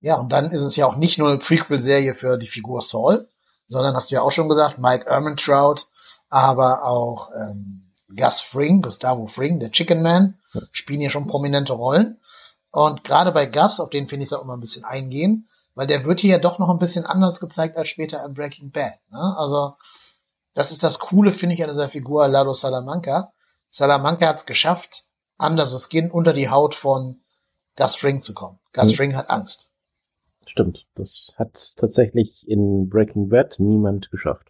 Ja, 0.00 0.18
und 0.18 0.32
dann 0.32 0.52
ist 0.52 0.62
es 0.62 0.74
ja 0.76 0.86
auch 0.86 0.96
nicht 0.96 1.18
nur 1.18 1.28
eine 1.28 1.38
Prequel-Serie 1.38 2.14
für 2.14 2.38
die 2.38 2.46
Figur 2.46 2.80
Saul, 2.80 3.28
sondern 3.68 3.94
hast 3.94 4.10
du 4.10 4.14
ja 4.14 4.22
auch 4.22 4.32
schon 4.32 4.48
gesagt, 4.48 4.78
Mike 4.78 5.04
Ehrmantraut, 5.06 5.88
aber 6.30 6.86
auch 6.86 7.30
ähm, 7.38 7.92
Gus 8.08 8.40
Fring, 8.40 8.80
Gustavo 8.80 9.26
Fring, 9.26 9.60
der 9.60 9.70
Chicken 9.70 10.02
Man, 10.02 10.38
spielen 10.72 11.00
hier 11.00 11.10
schon 11.10 11.26
prominente 11.26 11.74
Rollen. 11.74 12.18
Und 12.70 13.04
gerade 13.04 13.32
bei 13.32 13.44
Gus, 13.44 13.80
auf 13.80 13.90
den 13.90 14.08
finde 14.08 14.22
ich 14.22 14.30
es 14.30 14.32
auch 14.32 14.42
immer 14.42 14.56
ein 14.56 14.60
bisschen 14.60 14.84
eingehen, 14.84 15.50
weil 15.74 15.86
der 15.86 16.04
wird 16.04 16.20
hier 16.20 16.32
ja 16.32 16.38
doch 16.38 16.58
noch 16.58 16.68
ein 16.70 16.78
bisschen 16.78 17.06
anders 17.06 17.40
gezeigt 17.40 17.76
als 17.76 17.88
später 17.88 18.24
in 18.24 18.34
Breaking 18.34 18.70
Bad. 18.70 18.98
Ne? 19.10 19.34
Also, 19.38 19.74
das 20.54 20.70
ist 20.70 20.82
das 20.82 20.98
Coole, 20.98 21.32
finde 21.32 21.54
ich, 21.54 21.62
an 21.62 21.70
dieser 21.70 21.88
Figur 21.88 22.28
Lado 22.28 22.52
Salamanca. 22.52 23.32
Salamanca 23.70 24.26
hat 24.26 24.40
es 24.40 24.46
geschafft, 24.46 25.04
anders 25.38 25.72
es 25.72 25.88
Skin 25.88 26.10
unter 26.10 26.32
die 26.32 26.50
Haut 26.50 26.74
von 26.74 27.20
Gus 27.76 27.96
Fring 27.96 28.20
zu 28.20 28.34
kommen. 28.34 28.58
Gus 28.72 28.92
mhm. 28.92 28.96
Fring 28.96 29.16
hat 29.16 29.30
Angst. 29.30 29.70
Stimmt, 30.46 30.86
das 30.94 31.34
hat 31.38 31.76
tatsächlich 31.76 32.46
in 32.46 32.90
Breaking 32.90 33.30
Bad 33.30 33.56
niemand 33.58 34.10
geschafft. 34.10 34.48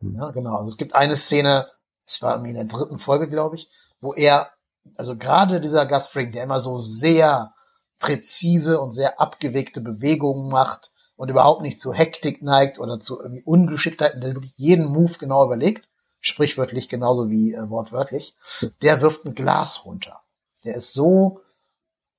Ja, 0.00 0.30
genau. 0.30 0.56
Also 0.56 0.68
es 0.68 0.76
gibt 0.76 0.94
eine 0.94 1.16
Szene, 1.16 1.66
es 2.06 2.20
war 2.20 2.34
irgendwie 2.34 2.50
in 2.50 2.56
der 2.56 2.64
dritten 2.64 2.98
Folge, 2.98 3.28
glaube 3.28 3.56
ich, 3.56 3.70
wo 4.00 4.12
er, 4.12 4.50
also 4.96 5.16
gerade 5.16 5.60
dieser 5.60 5.86
Gus 5.86 6.08
Fring, 6.08 6.32
der 6.32 6.44
immer 6.44 6.60
so 6.60 6.76
sehr 6.76 7.54
präzise 7.98 8.80
und 8.80 8.92
sehr 8.92 9.20
abgewegte 9.20 9.80
Bewegungen 9.80 10.50
macht 10.50 10.92
und 11.16 11.30
überhaupt 11.30 11.62
nicht 11.62 11.80
zu 11.80 11.92
Hektik 11.92 12.42
neigt 12.42 12.78
oder 12.78 13.00
zu 13.00 13.20
irgendwie 13.20 13.42
Ungeschicktheit, 13.42 14.22
der 14.22 14.34
wirklich 14.34 14.56
jeden 14.56 14.86
Move 14.86 15.14
genau 15.18 15.44
überlegt, 15.44 15.88
sprichwörtlich 16.20 16.88
genauso 16.88 17.30
wie 17.30 17.54
äh, 17.54 17.68
wortwörtlich, 17.68 18.34
der 18.82 19.00
wirft 19.00 19.24
ein 19.24 19.34
Glas 19.34 19.84
runter. 19.84 20.20
Der 20.64 20.76
ist 20.76 20.92
so 20.92 21.40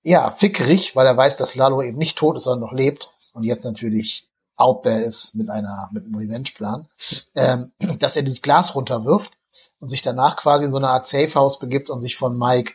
ja, 0.04 0.32
fickerig, 0.32 0.96
weil 0.96 1.08
er 1.08 1.18
weiß, 1.18 1.36
dass 1.38 1.56
Lalo 1.56 1.82
eben 1.82 1.98
nicht 1.98 2.18
tot 2.18 2.38
ist, 2.38 2.44
sondern 2.44 2.70
noch 2.70 2.76
lebt 2.76 3.12
und 3.34 3.44
jetzt 3.44 3.64
natürlich 3.64 4.28
out 4.56 4.84
there 4.84 5.02
ist 5.02 5.36
mit 5.36 5.50
einer, 5.50 5.90
mit 5.94 6.06
einem 6.06 6.16
Revenge-Plan, 6.16 6.88
ähm, 7.36 7.72
dass 8.00 8.16
er 8.16 8.24
dieses 8.24 8.42
Glas 8.42 8.76
runterwirft 8.76 9.32
und 9.80 9.90
sich 9.90 10.02
danach 10.02 10.38
quasi 10.38 10.66
in 10.66 10.72
so 10.72 10.78
eine 10.78 10.90
Art 10.90 11.08
Safe 11.08 11.34
House 11.36 11.60
begibt 11.60 11.90
und 11.90 12.02
sich 12.02 12.18
von 12.18 12.38
Mike 12.38 12.74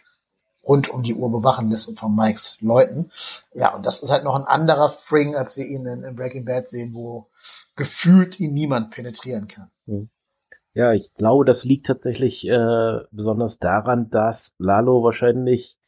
rund 0.67 0.89
um 0.89 1.03
die 1.03 1.15
Uhr 1.15 1.31
bewachen 1.31 1.71
lässt 1.71 1.89
und 1.89 1.99
von 1.99 2.15
Mikes 2.15 2.59
Leuten. 2.61 3.11
Ja, 3.55 3.75
und 3.75 3.85
das 3.87 4.03
ist 4.03 4.11
halt 4.11 4.25
noch 4.25 4.35
ein 4.35 4.45
anderer 4.45 4.91
Fring, 4.91 5.37
als 5.37 5.57
wir 5.57 5.67
ihn 5.67 5.87
in, 5.87 6.03
in 6.05 6.17
Breaking 6.17 6.45
Bad 6.45 6.71
sehen, 6.71 6.95
wo 6.95 7.27
gefühlt 7.77 8.41
ihn 8.41 8.55
niemand 8.55 8.91
penetrieren 8.91 9.49
kann. 9.49 9.71
Hm. 9.87 10.09
Ja, 10.75 10.93
ich 10.93 11.13
glaube, 11.15 11.45
das 11.45 11.65
liegt 11.65 11.87
tatsächlich 11.87 12.47
äh, 12.49 12.99
besonders 13.13 13.59
daran, 13.59 14.11
dass 14.11 14.55
Lalo 14.59 15.05
wahrscheinlich 15.05 15.79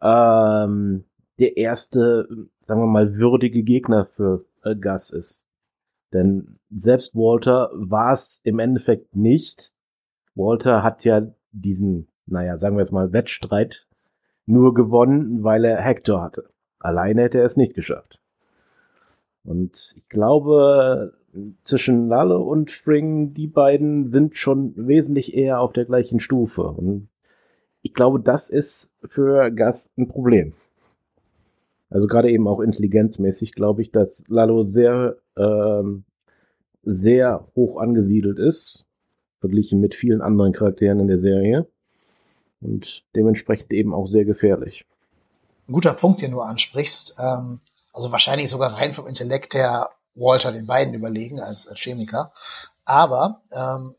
ähm, 0.00 1.04
der 1.38 1.56
erste, 1.56 2.26
sagen 2.66 2.80
wir 2.80 2.86
mal, 2.86 3.14
würdige 3.14 3.62
Gegner 3.62 4.06
für 4.16 4.44
äh, 4.64 4.74
Gus 4.74 5.10
ist. 5.10 5.46
Denn 6.12 6.58
selbst 6.70 7.14
Walter 7.14 7.70
war 7.72 8.12
es 8.12 8.40
im 8.42 8.58
Endeffekt 8.58 9.14
nicht. 9.14 9.72
Walter 10.34 10.82
hat 10.82 11.04
ja 11.04 11.22
diesen, 11.52 12.08
naja, 12.26 12.58
sagen 12.58 12.76
wir 12.76 12.82
jetzt 12.82 12.92
mal, 12.92 13.12
Wettstreit 13.12 13.86
nur 14.46 14.74
gewonnen, 14.74 15.42
weil 15.42 15.64
er 15.64 15.80
Hector 15.80 16.22
hatte. 16.22 16.50
Alleine 16.78 17.22
hätte 17.22 17.38
er 17.38 17.44
es 17.44 17.56
nicht 17.56 17.74
geschafft. 17.74 18.20
Und 19.44 19.94
ich 19.96 20.08
glaube, 20.08 21.14
zwischen 21.64 22.08
Lalo 22.08 22.42
und 22.42 22.70
Spring, 22.70 23.34
die 23.34 23.46
beiden 23.46 24.10
sind 24.10 24.36
schon 24.36 24.74
wesentlich 24.76 25.34
eher 25.34 25.60
auf 25.60 25.72
der 25.72 25.84
gleichen 25.84 26.20
Stufe. 26.20 26.62
Und 26.62 27.08
ich 27.82 27.94
glaube, 27.94 28.20
das 28.20 28.50
ist 28.50 28.90
für 29.08 29.50
Gus 29.50 29.90
ein 29.96 30.08
Problem. 30.08 30.52
Also 31.90 32.06
gerade 32.06 32.30
eben 32.30 32.48
auch 32.48 32.60
intelligenzmäßig 32.60 33.52
glaube 33.52 33.82
ich, 33.82 33.90
dass 33.90 34.24
Lalo 34.28 34.64
sehr, 34.64 35.16
ähm, 35.36 36.04
sehr 36.82 37.46
hoch 37.54 37.78
angesiedelt 37.78 38.38
ist, 38.38 38.86
verglichen 39.40 39.80
mit 39.80 39.94
vielen 39.94 40.22
anderen 40.22 40.52
Charakteren 40.52 41.00
in 41.00 41.08
der 41.08 41.18
Serie. 41.18 41.66
Und 42.62 43.02
dementsprechend 43.14 43.72
eben 43.72 43.92
auch 43.92 44.06
sehr 44.06 44.24
gefährlich. 44.24 44.86
Ein 45.68 45.72
guter 45.72 45.94
Punkt, 45.94 46.22
den 46.22 46.30
du 46.30 46.40
ansprichst. 46.40 47.16
Ähm, 47.18 47.60
also 47.92 48.12
wahrscheinlich 48.12 48.50
sogar 48.50 48.74
rein 48.74 48.94
vom 48.94 49.06
Intellekt 49.06 49.54
her 49.54 49.90
Walter 50.14 50.52
den 50.52 50.66
beiden 50.66 50.94
überlegen 50.94 51.40
als, 51.40 51.66
als 51.66 51.80
Chemiker. 51.80 52.32
Aber 52.84 53.42
ähm, 53.50 53.94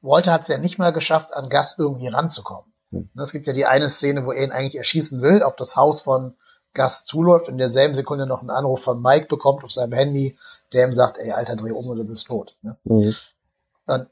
Walter 0.00 0.32
hat 0.32 0.42
es 0.42 0.48
ja 0.48 0.58
nicht 0.58 0.78
mal 0.78 0.92
geschafft, 0.92 1.34
an 1.34 1.48
Gas 1.48 1.76
irgendwie 1.78 2.08
ranzukommen. 2.08 2.72
Hm. 2.90 3.08
Es 3.16 3.32
gibt 3.32 3.46
ja 3.46 3.52
die 3.52 3.66
eine 3.66 3.88
Szene, 3.88 4.24
wo 4.24 4.32
er 4.32 4.44
ihn 4.44 4.52
eigentlich 4.52 4.76
erschießen 4.76 5.20
will, 5.22 5.42
auf 5.42 5.56
das 5.56 5.76
Haus 5.76 6.02
von 6.02 6.36
Gas 6.74 7.04
zuläuft, 7.04 7.48
in 7.48 7.58
derselben 7.58 7.94
Sekunde 7.94 8.26
noch 8.26 8.40
einen 8.40 8.50
Anruf 8.50 8.82
von 8.82 9.02
Mike 9.02 9.26
bekommt 9.26 9.64
auf 9.64 9.72
seinem 9.72 9.92
Handy, 9.92 10.36
der 10.72 10.86
ihm 10.86 10.92
sagt, 10.92 11.18
ey, 11.18 11.32
Alter, 11.32 11.56
dreh 11.56 11.72
um 11.72 11.86
oder 11.86 12.02
du 12.02 12.08
bist 12.08 12.26
tot. 12.26 12.56
Ne? 12.62 12.76
Mhm. 12.84 13.14
Und 13.86 14.08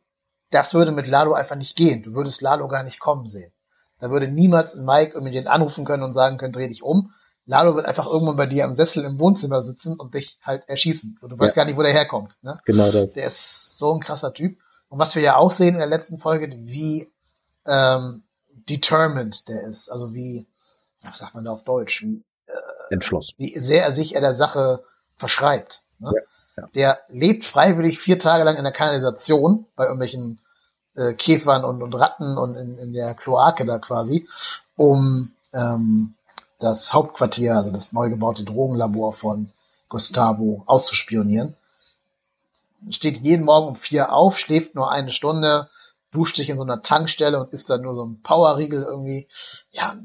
das 0.50 0.74
würde 0.74 0.90
mit 0.90 1.06
Lalo 1.06 1.34
einfach 1.34 1.56
nicht 1.56 1.76
gehen. 1.76 2.02
Du 2.02 2.14
würdest 2.14 2.40
Lalo 2.40 2.66
gar 2.68 2.82
nicht 2.82 2.98
kommen 2.98 3.26
sehen. 3.26 3.52
Da 3.98 4.10
würde 4.10 4.28
niemals 4.28 4.74
ein 4.74 4.84
Mike 4.84 5.12
irgendwie 5.14 5.32
den 5.32 5.48
anrufen 5.48 5.84
können 5.84 6.02
und 6.02 6.12
sagen 6.12 6.38
können, 6.38 6.52
dreh 6.52 6.68
dich 6.68 6.82
um. 6.82 7.12
Lalo 7.46 7.76
wird 7.76 7.86
einfach 7.86 8.06
irgendwann 8.06 8.36
bei 8.36 8.46
dir 8.46 8.64
am 8.64 8.72
Sessel 8.72 9.04
im 9.04 9.20
Wohnzimmer 9.20 9.62
sitzen 9.62 9.98
und 9.98 10.14
dich 10.14 10.38
halt 10.42 10.68
erschießen. 10.68 11.18
Und 11.20 11.30
du 11.30 11.38
weißt 11.38 11.56
ja. 11.56 11.62
gar 11.62 11.66
nicht, 11.66 11.78
wo 11.78 11.82
der 11.82 11.92
herkommt. 11.92 12.36
Ne? 12.42 12.58
Genau 12.64 12.90
das. 12.90 13.12
Der 13.12 13.26
ist 13.26 13.78
so 13.78 13.94
ein 13.94 14.00
krasser 14.00 14.32
Typ. 14.32 14.58
Und 14.88 14.98
was 14.98 15.14
wir 15.14 15.22
ja 15.22 15.36
auch 15.36 15.52
sehen 15.52 15.74
in 15.74 15.78
der 15.78 15.86
letzten 15.86 16.18
Folge, 16.18 16.48
wie 16.50 17.10
ähm, 17.66 18.24
determined 18.68 19.48
der 19.48 19.62
ist. 19.62 19.88
Also 19.88 20.12
wie, 20.12 20.46
was 21.02 21.18
sagt 21.18 21.34
man 21.34 21.44
da 21.44 21.52
auf 21.52 21.64
Deutsch? 21.64 22.02
Wie, 22.02 22.24
äh, 22.46 22.94
Entschlossen. 22.94 23.34
Wie 23.38 23.58
sehr 23.58 23.84
er 23.84 23.92
sich 23.92 24.14
er 24.14 24.20
der 24.20 24.34
Sache 24.34 24.84
verschreibt. 25.16 25.82
Ne? 25.98 26.12
Ja, 26.14 26.62
ja. 26.62 26.68
Der 26.74 27.00
lebt 27.08 27.44
freiwillig 27.44 28.00
vier 28.00 28.18
Tage 28.18 28.44
lang 28.44 28.56
in 28.56 28.64
der 28.64 28.72
Kanalisation 28.72 29.66
bei 29.76 29.84
irgendwelchen 29.84 30.40
äh, 30.96 31.14
Käfern 31.14 31.64
und, 31.64 31.82
und 31.82 31.94
Ratten 31.94 32.36
und 32.38 32.56
in, 32.56 32.78
in 32.78 32.92
der 32.92 33.14
Kloake 33.14 33.64
da 33.64 33.78
quasi, 33.78 34.28
um 34.76 35.32
ähm, 35.52 36.14
das 36.58 36.92
Hauptquartier, 36.92 37.54
also 37.54 37.70
das 37.70 37.92
neu 37.92 38.08
gebaute 38.08 38.44
Drogenlabor 38.44 39.12
von 39.12 39.50
Gustavo 39.88 40.62
auszuspionieren. 40.66 41.54
Steht 42.90 43.18
jeden 43.18 43.44
Morgen 43.44 43.68
um 43.68 43.76
vier 43.76 44.12
auf, 44.12 44.38
schläft 44.38 44.74
nur 44.74 44.90
eine 44.90 45.12
Stunde, 45.12 45.68
duscht 46.12 46.36
sich 46.36 46.48
in 46.48 46.56
so 46.56 46.62
einer 46.62 46.82
Tankstelle 46.82 47.38
und 47.38 47.52
isst 47.52 47.68
dann 47.68 47.82
nur 47.82 47.94
so 47.94 48.04
ein 48.04 48.22
Powerriegel 48.22 48.82
irgendwie. 48.82 49.28
Ja, 49.70 49.96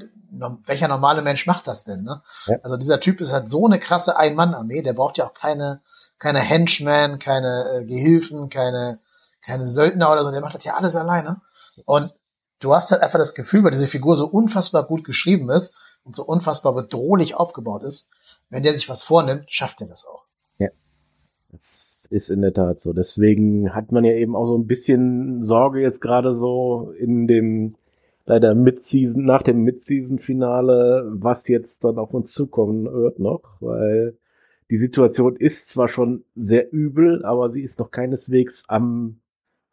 welcher 0.65 0.87
normale 0.87 1.21
Mensch 1.21 1.45
macht 1.45 1.67
das 1.67 1.83
denn, 1.83 2.03
ne? 2.03 2.21
Ja. 2.47 2.57
Also 2.63 2.77
dieser 2.77 2.99
Typ 2.99 3.21
ist 3.21 3.33
halt 3.33 3.49
so 3.49 3.65
eine 3.65 3.79
krasse 3.79 4.17
Ein-Mann-Armee, 4.17 4.81
der 4.81 4.93
braucht 4.93 5.17
ja 5.17 5.27
auch 5.27 5.33
keine, 5.33 5.81
keine 6.19 6.39
Henchmen, 6.39 7.19
keine 7.19 7.69
äh, 7.69 7.85
Gehilfen, 7.85 8.49
keine, 8.49 8.99
keine 9.41 9.67
Söldner 9.67 10.11
oder 10.11 10.23
so, 10.23 10.31
der 10.31 10.41
macht 10.41 10.55
das 10.55 10.63
ja 10.63 10.75
alles 10.75 10.95
alleine. 10.95 11.41
Und 11.85 12.13
du 12.59 12.73
hast 12.73 12.91
halt 12.91 13.01
einfach 13.01 13.19
das 13.19 13.35
Gefühl, 13.35 13.63
weil 13.63 13.71
diese 13.71 13.87
Figur 13.87 14.15
so 14.15 14.27
unfassbar 14.27 14.85
gut 14.85 15.03
geschrieben 15.03 15.49
ist 15.49 15.75
und 16.03 16.15
so 16.15 16.23
unfassbar 16.23 16.73
bedrohlich 16.73 17.35
aufgebaut 17.35 17.83
ist, 17.83 18.09
wenn 18.49 18.63
der 18.63 18.73
sich 18.73 18.89
was 18.89 19.03
vornimmt, 19.03 19.45
schafft 19.47 19.81
er 19.81 19.87
das 19.87 20.05
auch. 20.05 20.25
Ja. 20.57 20.69
Das 21.51 22.07
ist 22.09 22.29
in 22.29 22.41
der 22.41 22.53
Tat 22.53 22.79
so. 22.79 22.93
Deswegen 22.93 23.73
hat 23.73 23.91
man 23.91 24.03
ja 24.03 24.13
eben 24.13 24.35
auch 24.35 24.47
so 24.47 24.57
ein 24.57 24.67
bisschen 24.67 25.41
Sorge 25.41 25.81
jetzt 25.81 26.01
gerade 26.01 26.35
so 26.35 26.93
in 26.97 27.27
dem 27.27 27.75
leider 28.25 28.53
Mid-Season, 28.55 29.25
nach 29.25 29.41
dem 29.41 29.63
Mid-Season-Finale, 29.63 31.11
was 31.13 31.47
jetzt 31.47 31.83
dann 31.83 31.97
auf 31.97 32.13
uns 32.13 32.31
zukommen 32.33 32.85
wird 32.85 33.19
noch, 33.19 33.41
weil 33.59 34.17
die 34.69 34.77
Situation 34.77 35.35
ist 35.35 35.69
zwar 35.69 35.89
schon 35.89 36.23
sehr 36.35 36.71
übel, 36.71 37.25
aber 37.25 37.49
sie 37.49 37.61
ist 37.61 37.79
noch 37.79 37.91
keineswegs 37.91 38.63
am 38.67 39.20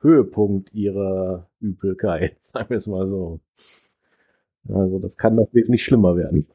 Höhepunkt 0.00 0.73
ihrer 0.75 1.47
Übelkeit, 1.61 2.37
sagen 2.40 2.71
wir 2.71 2.76
es 2.76 2.87
mal 2.87 3.09
so. 3.09 3.40
Also 4.69 4.99
das 4.99 5.17
kann 5.17 5.35
noch 5.35 5.49
wesentlich 5.52 5.83
schlimmer 5.83 6.17
werden. 6.17 6.47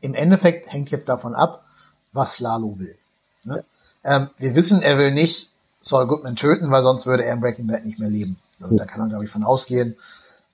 Im 0.00 0.14
Endeffekt 0.14 0.72
hängt 0.72 0.90
jetzt 0.90 1.08
davon 1.08 1.34
ab, 1.34 1.64
was 2.12 2.40
Lalo 2.40 2.78
will. 2.78 2.96
Ne? 3.44 3.64
Ähm, 4.04 4.30
wir 4.38 4.54
wissen, 4.54 4.82
er 4.82 4.98
will 4.98 5.12
nicht 5.12 5.50
Saul 5.80 6.06
Goodman 6.06 6.36
töten, 6.36 6.70
weil 6.70 6.82
sonst 6.82 7.06
würde 7.06 7.24
er 7.24 7.34
im 7.34 7.40
Breaking 7.40 7.66
Bad 7.66 7.84
nicht 7.84 7.98
mehr 7.98 8.08
leben. 8.08 8.38
Also 8.60 8.76
ja. 8.76 8.84
da 8.84 8.90
kann 8.90 9.00
man, 9.00 9.10
glaube 9.10 9.24
ich, 9.24 9.30
von 9.30 9.44
ausgehen. 9.44 9.96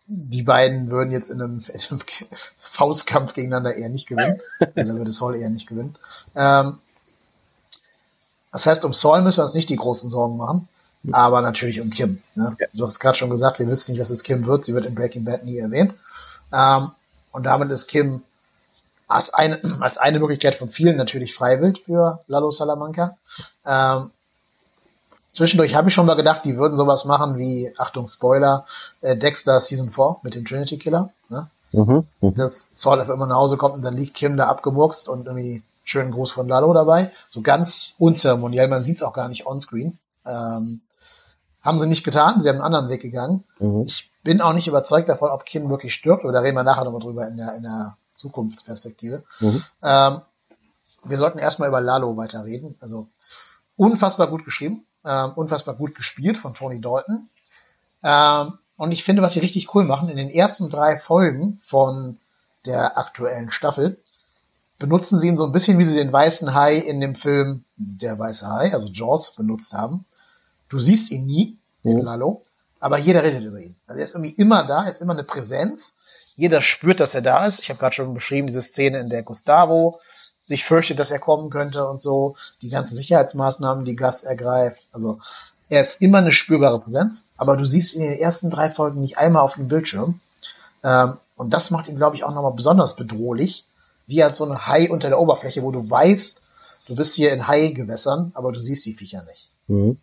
Die 0.07 0.43
beiden 0.43 0.91
würden 0.91 1.13
jetzt 1.13 1.31
in 1.31 1.41
einem, 1.41 1.63
in 1.69 1.81
einem 1.91 2.03
Faustkampf 2.59 3.35
gegeneinander 3.35 3.75
eher 3.75 3.89
nicht 3.89 4.09
gewinnen. 4.09 4.41
also 4.75 4.97
würde 4.97 5.13
Saul 5.13 5.37
eher 5.37 5.51
nicht 5.51 5.69
gewinnen. 5.69 5.95
Ähm, 6.35 6.79
das 8.51 8.67
heißt, 8.67 8.85
um 8.85 8.93
Saul 8.93 9.23
müssen 9.23 9.39
wir 9.39 9.45
uns 9.45 9.55
nicht 9.55 9.71
die 9.71 9.77
großen 9.77 10.11
Sorgen 10.11 10.37
machen 10.37 10.69
aber 11.11 11.41
natürlich 11.41 11.81
um 11.81 11.91
Kim. 11.91 12.23
Ne? 12.35 12.57
Ja. 12.59 12.67
Du 12.73 12.85
hast 12.85 13.01
gerade 13.01 13.17
schon 13.17 13.31
gesagt, 13.31 13.59
wir 13.59 13.67
wissen 13.67 13.93
nicht, 13.93 14.01
was 14.01 14.11
es 14.11 14.23
Kim 14.23 14.47
wird. 14.47 14.65
Sie 14.65 14.75
wird 14.75 14.85
in 14.85 14.95
Breaking 14.95 15.25
Bad 15.25 15.45
nie 15.45 15.59
erwähnt. 15.59 15.95
Ähm, 16.53 16.93
und 17.33 17.45
damit 17.45 17.71
ist 17.71 17.89
Kim 17.89 18.23
als 19.09 19.35
eine, 19.35 19.61
als 19.81 19.99
eine 19.99 20.21
Möglichkeit 20.21 20.55
von 20.55 20.69
vielen 20.69 20.97
natürlich 20.97 21.35
freiwillig 21.35 21.83
für 21.85 22.21
Lalo 22.29 22.51
Salamanca. 22.51 23.17
Ähm, 23.67 24.11
zwischendurch 25.33 25.75
habe 25.75 25.89
ich 25.89 25.95
schon 25.95 26.07
mal 26.07 26.15
gedacht, 26.15 26.45
die 26.45 26.57
würden 26.57 26.77
sowas 26.77 27.05
machen 27.05 27.37
wie, 27.39 27.75
Achtung, 27.79 28.07
Spoiler, 28.07 28.67
äh, 29.01 29.17
Dexter 29.17 29.59
Season 29.59 29.91
4 29.91 30.19
mit 30.23 30.35
dem 30.35 30.45
Trinity 30.45 30.79
Killer. 30.79 31.11
Ne? 31.29 31.49
Mhm, 31.73 32.07
mh. 32.21 32.31
Dass 32.37 32.71
Saul 32.75 33.01
einfach 33.01 33.15
immer 33.15 33.27
nach 33.27 33.37
Hause 33.37 33.57
kommt 33.57 33.75
und 33.75 33.83
dann 33.83 33.97
liegt 33.97 34.15
Kim 34.15 34.37
da 34.37 34.47
abgeburkst 34.47 35.09
und 35.09 35.27
irgendwie 35.27 35.63
schönen 35.85 36.13
Gruß 36.13 36.31
von 36.31 36.47
Lalo 36.47 36.73
dabei. 36.73 37.11
So 37.29 37.41
ganz 37.41 37.95
unzeremoniell, 37.99 38.69
man 38.69 38.83
sieht 38.83 38.97
es 38.97 39.03
auch 39.03 39.15
gar 39.15 39.29
nicht 39.29 39.47
onscreen. 39.47 39.99
Ähm, 40.25 40.81
haben 41.63 41.79
sie 41.79 41.87
nicht 41.87 42.05
getan, 42.05 42.41
sie 42.41 42.49
haben 42.49 42.57
einen 42.57 42.65
anderen 42.65 42.89
Weg 42.89 43.03
gegangen. 43.03 43.45
Mhm. 43.59 43.83
Ich 43.87 44.11
bin 44.23 44.41
auch 44.41 44.53
nicht 44.53 44.69
überzeugt 44.69 45.09
davon, 45.09 45.31
ob 45.31 45.45
Kim 45.45 45.69
wirklich 45.71 45.95
stirbt, 45.95 46.25
oder 46.25 46.33
da 46.33 46.41
reden 46.41 46.57
wir 46.57 46.65
nachher 46.65 46.85
nochmal 46.85 47.01
drüber 47.01 47.27
in 47.29 47.37
der, 47.37 47.55
in 47.55 47.63
der 47.63 47.97
Zukunftsperspektive. 48.15 49.25
Mhm. 49.41 49.63
Ähm, 49.83 50.21
wir 51.05 51.17
sollten 51.17 51.39
erstmal 51.39 51.69
über 51.69 51.81
Lalo 51.81 52.17
weiterreden. 52.17 52.77
Also 52.81 53.09
unfassbar 53.77 54.29
gut 54.29 54.45
geschrieben, 54.45 54.87
ähm, 55.05 55.33
unfassbar 55.35 55.75
gut 55.75 55.95
gespielt 55.95 56.39
von 56.39 56.55
Tony 56.55 56.81
Dalton. 56.81 57.29
Ähm, 58.03 58.59
und 58.77 58.93
ich 58.93 59.05
finde, 59.05 59.23
was 59.23 59.33
sie 59.33 59.41
richtig 59.41 59.75
cool 59.75 59.85
machen, 59.85 60.09
in 60.09 60.17
den 60.17 60.31
ersten 60.31 60.71
drei 60.71 60.99
Folgen 60.99 61.61
von 61.65 62.19
der 62.65 62.99
aktuellen 62.99 63.51
Staffel 63.51 64.03
benutzen 64.79 65.21
sie 65.21 65.29
ihn 65.29 65.37
so 65.37 65.45
ein 65.45 65.53
bisschen, 65.53 65.79
wie 65.79 65.85
sie 65.85 65.95
den 65.95 66.13
weißen 66.13 66.55
Hai 66.55 66.77
in 66.77 67.01
dem 67.01 67.15
Film 67.15 67.65
Der 67.77 68.19
weiße 68.19 68.47
Hai, 68.49 68.73
also 68.73 68.89
Jaws, 68.89 69.33
benutzt 69.33 69.73
haben. 69.73 70.05
Du 70.73 70.79
siehst 70.79 71.11
ihn 71.11 71.27
nie, 71.27 71.59
den 71.85 71.99
mhm. 71.99 72.05
Lalo, 72.05 72.43
aber 72.81 72.97
jeder 72.97 73.23
redet 73.23 73.45
über 73.45 73.61
ihn. 73.61 73.77
Also 73.87 73.99
er 73.99 74.05
ist 74.07 74.15
irgendwie 74.15 74.33
immer 74.33 74.65
da, 74.65 74.85
er 74.85 74.91
ist 74.91 75.03
immer 75.03 75.13
eine 75.13 75.23
Präsenz. 75.23 75.93
Jeder 76.35 76.63
spürt, 76.63 76.99
dass 76.99 77.15
er 77.15 77.21
da 77.21 77.45
ist. 77.45 77.61
Ich 77.61 77.69
habe 77.69 77.79
gerade 77.79 77.95
schon 77.95 78.15
beschrieben, 78.15 78.47
diese 78.47 78.63
Szene, 78.63 78.99
in 79.01 79.11
der 79.11 79.23
Gustavo 79.23 80.01
sich 80.45 80.65
fürchtet, 80.65 80.99
dass 80.99 81.11
er 81.11 81.19
kommen 81.19 81.51
könnte 81.51 81.87
und 81.87 82.01
so. 82.01 82.37
Die 82.63 82.71
ganzen 82.71 82.97
Sicherheitsmaßnahmen, 82.97 83.85
die 83.85 83.97
Gas 83.97 84.23
ergreift. 84.23 84.89
Also 84.93 85.21
er 85.69 85.83
ist 85.83 86.01
immer 86.01 86.19
eine 86.19 86.33
spürbare 86.33 86.81
Präsenz, 86.81 87.27
aber 87.37 87.59
du 87.59 87.67
siehst 87.67 87.95
ihn 87.95 88.05
in 88.05 88.13
den 88.13 88.21
ersten 88.21 88.49
drei 88.49 88.71
Folgen 88.71 89.03
nicht 89.03 89.19
einmal 89.19 89.43
auf 89.43 89.55
dem 89.55 89.69
Bildschirm. 89.69 90.21
Ähm, 90.83 91.19
und 91.37 91.51
das 91.51 91.71
macht 91.71 91.89
ihn, 91.89 91.97
glaube 91.97 92.17
ich, 92.17 92.25
auch 92.25 92.33
nochmal 92.33 92.55
besonders 92.55 92.97
bedrohlich, 92.97 93.67
wie 94.07 94.25
halt 94.25 94.37
so 94.37 94.47
ein 94.47 94.67
Hai 94.67 94.91
unter 94.91 95.11
der 95.11 95.21
Oberfläche, 95.21 95.63
wo 95.63 95.71
du 95.71 95.91
weißt, 95.91 96.41
du 96.87 96.97
bist 96.97 97.15
hier 97.15 97.31
in 97.31 97.47
Hai-Gewässern, 97.47 98.33
aber 98.33 98.53
du 98.53 98.61
siehst 98.61 98.87
die 98.87 98.95
Viecher 98.95 99.23
nicht. 99.25 99.51
Mhm. 99.67 99.99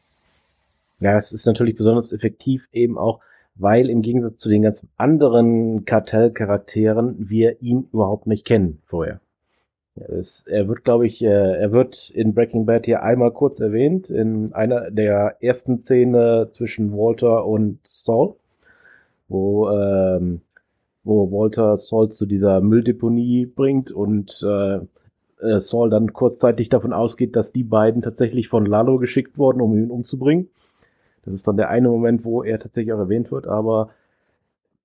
Ja, 0.99 1.17
es 1.17 1.31
ist 1.31 1.45
natürlich 1.45 1.75
besonders 1.75 2.11
effektiv 2.11 2.67
eben 2.71 2.97
auch, 2.97 3.19
weil 3.55 3.89
im 3.89 4.01
Gegensatz 4.01 4.41
zu 4.41 4.49
den 4.49 4.63
ganzen 4.63 4.89
anderen 4.97 5.85
Kartellcharakteren 5.85 7.29
wir 7.29 7.61
ihn 7.61 7.87
überhaupt 7.91 8.27
nicht 8.27 8.45
kennen 8.45 8.81
vorher. 8.85 9.19
Es, 9.95 10.45
er 10.47 10.67
wird, 10.67 10.83
glaube 10.83 11.07
ich, 11.07 11.21
äh, 11.21 11.27
er 11.27 11.71
wird 11.71 12.09
in 12.11 12.33
Breaking 12.33 12.65
Bad 12.65 12.85
hier 12.85 13.03
einmal 13.03 13.31
kurz 13.31 13.59
erwähnt, 13.59 14.09
in 14.09 14.53
einer 14.53 14.91
der 14.91 15.37
ersten 15.41 15.81
Szene 15.81 16.49
zwischen 16.53 16.93
Walter 16.93 17.45
und 17.45 17.79
Saul, 17.83 18.35
wo, 19.27 19.69
ähm, 19.69 20.41
wo 21.03 21.31
Walter 21.31 21.75
Saul 21.75 22.09
zu 22.09 22.25
dieser 22.25 22.61
Mülldeponie 22.61 23.45
bringt 23.45 23.91
und 23.91 24.41
äh, 24.45 24.75
äh 25.41 25.59
Saul 25.59 25.89
dann 25.89 26.13
kurzzeitig 26.13 26.69
davon 26.69 26.93
ausgeht, 26.93 27.35
dass 27.35 27.51
die 27.51 27.63
beiden 27.63 28.01
tatsächlich 28.01 28.47
von 28.47 28.65
Lalo 28.65 28.99
geschickt 28.99 29.37
wurden, 29.37 29.59
um 29.59 29.77
ihn 29.77 29.91
umzubringen. 29.91 30.49
Das 31.23 31.33
ist 31.33 31.47
dann 31.47 31.57
der 31.57 31.69
eine 31.69 31.89
Moment, 31.89 32.23
wo 32.25 32.43
er 32.43 32.59
tatsächlich 32.59 32.93
auch 32.93 32.99
erwähnt 32.99 33.31
wird, 33.31 33.47
aber 33.47 33.89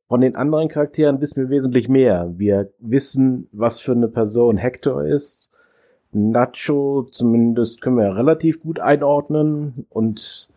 von 0.09 0.21
den 0.21 0.37
anderen 0.37 0.69
Charakteren 0.69 1.21
wissen 1.21 1.43
wir 1.43 1.49
wesentlich 1.49 1.89
mehr. 1.89 2.33
Wir 2.37 2.71
wissen, 2.79 3.49
was 3.53 3.81
für 3.81 3.93
eine 3.93 4.09
Person 4.09 4.57
Hector 4.57 5.05
ist. 5.05 5.51
Nacho 6.13 7.09
zumindest 7.11 7.81
können 7.81 7.97
wir 7.97 8.17
relativ 8.17 8.61
gut 8.61 8.79
einordnen 8.79 9.87
und 9.89 10.49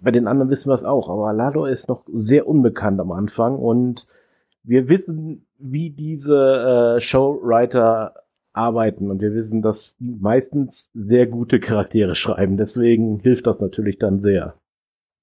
bei 0.00 0.12
den 0.12 0.28
anderen 0.28 0.50
wissen 0.50 0.68
wir 0.68 0.74
es 0.74 0.84
auch, 0.84 1.08
aber 1.08 1.32
Lalo 1.32 1.66
ist 1.66 1.88
noch 1.88 2.04
sehr 2.12 2.46
unbekannt 2.46 3.00
am 3.00 3.10
Anfang 3.10 3.56
und 3.56 4.06
wir 4.62 4.88
wissen, 4.88 5.46
wie 5.58 5.90
diese 5.90 6.96
äh, 6.96 7.00
Showwriter 7.00 8.14
arbeiten 8.52 9.10
und 9.10 9.20
wir 9.20 9.34
wissen, 9.34 9.62
dass 9.62 9.96
die 9.98 10.14
meistens 10.20 10.90
sehr 10.94 11.26
gute 11.26 11.58
Charaktere 11.58 12.14
schreiben. 12.14 12.56
Deswegen 12.56 13.18
hilft 13.20 13.46
das 13.46 13.60
natürlich 13.60 13.98
dann 13.98 14.20
sehr 14.20 14.54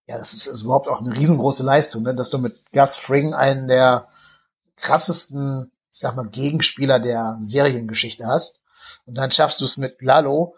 ja, 0.08 0.18
das 0.18 0.34
ist, 0.34 0.48
ist 0.48 0.62
überhaupt 0.62 0.88
auch 0.88 1.02
eine 1.02 1.16
riesengroße 1.16 1.64
Leistung, 1.64 2.04
ne? 2.04 2.14
dass 2.14 2.30
du 2.30 2.38
mit 2.38 2.72
Gus 2.72 2.96
Fring 2.96 3.34
einen 3.34 3.68
der 3.68 4.08
krassesten, 4.76 5.72
ich 5.94 6.00
sag 6.00 6.16
mal, 6.16 6.28
Gegenspieler 6.28 7.00
der 7.00 7.38
Seriengeschichte 7.40 8.28
hast. 8.28 8.60
Und 9.06 9.16
dann 9.18 9.32
schaffst 9.32 9.62
du 9.62 9.66
es 9.66 9.78
mit 9.78 10.02
Lalo, 10.02 10.56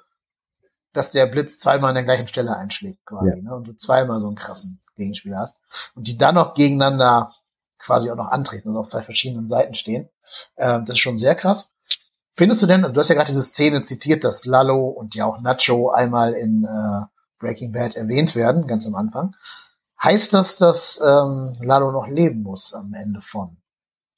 dass 0.92 1.12
der 1.12 1.28
Blitz 1.28 1.60
zweimal 1.60 1.90
an 1.90 1.96
der 1.96 2.04
gleichen 2.04 2.28
Stelle 2.28 2.58
einschlägt, 2.58 3.06
quasi, 3.06 3.38
ja. 3.38 3.42
ne? 3.42 3.56
Und 3.56 3.66
du 3.66 3.74
zweimal 3.74 4.20
so 4.20 4.28
einen 4.28 4.36
krassen 4.36 4.80
Gegenspieler 4.96 5.38
hast. 5.38 5.58
Und 5.96 6.08
die 6.08 6.18
dann 6.18 6.36
noch 6.36 6.56
gegeneinander 6.56 7.34
quasi 7.78 8.10
auch 8.10 8.16
noch 8.16 8.32
antreten, 8.32 8.70
also 8.70 8.80
auf 8.80 8.90
zwei 8.90 9.04
verschiedenen 9.04 9.48
Seiten 9.48 9.76
stehen. 9.76 10.10
Ähm, 10.58 10.86
das 10.86 10.96
ist 10.96 11.02
schon 11.02 11.18
sehr 11.18 11.36
krass. 11.36 11.70
Findest 12.34 12.62
du 12.62 12.68
denn, 12.68 12.84
also 12.84 12.94
du 12.94 13.00
hast 13.00 13.08
ja 13.08 13.16
gerade 13.16 13.30
diese 13.30 13.44
Szene 13.44 13.82
zitiert, 13.82 14.24
dass 14.24 14.46
Lalo 14.46 14.88
und 14.88 15.16
ja 15.16 15.26
auch 15.26 15.40
Nacho 15.40 15.90
einmal 15.90 16.34
in 16.34 16.66
äh, 16.66 17.06
Breaking 17.40 17.72
Bad 17.72 17.96
erwähnt 17.96 18.36
werden, 18.36 18.68
ganz 18.68 18.86
am 18.88 18.96
Anfang. 18.96 19.36
Heißt 20.02 20.34
das, 20.34 20.58
dass 20.58 21.02
ähm, 21.04 21.56
Lalo 21.62 21.92
noch 21.92 22.08
leben 22.08 22.44
muss 22.44 22.74
am 22.74 22.94
Ende 22.94 23.22
von 23.22 23.58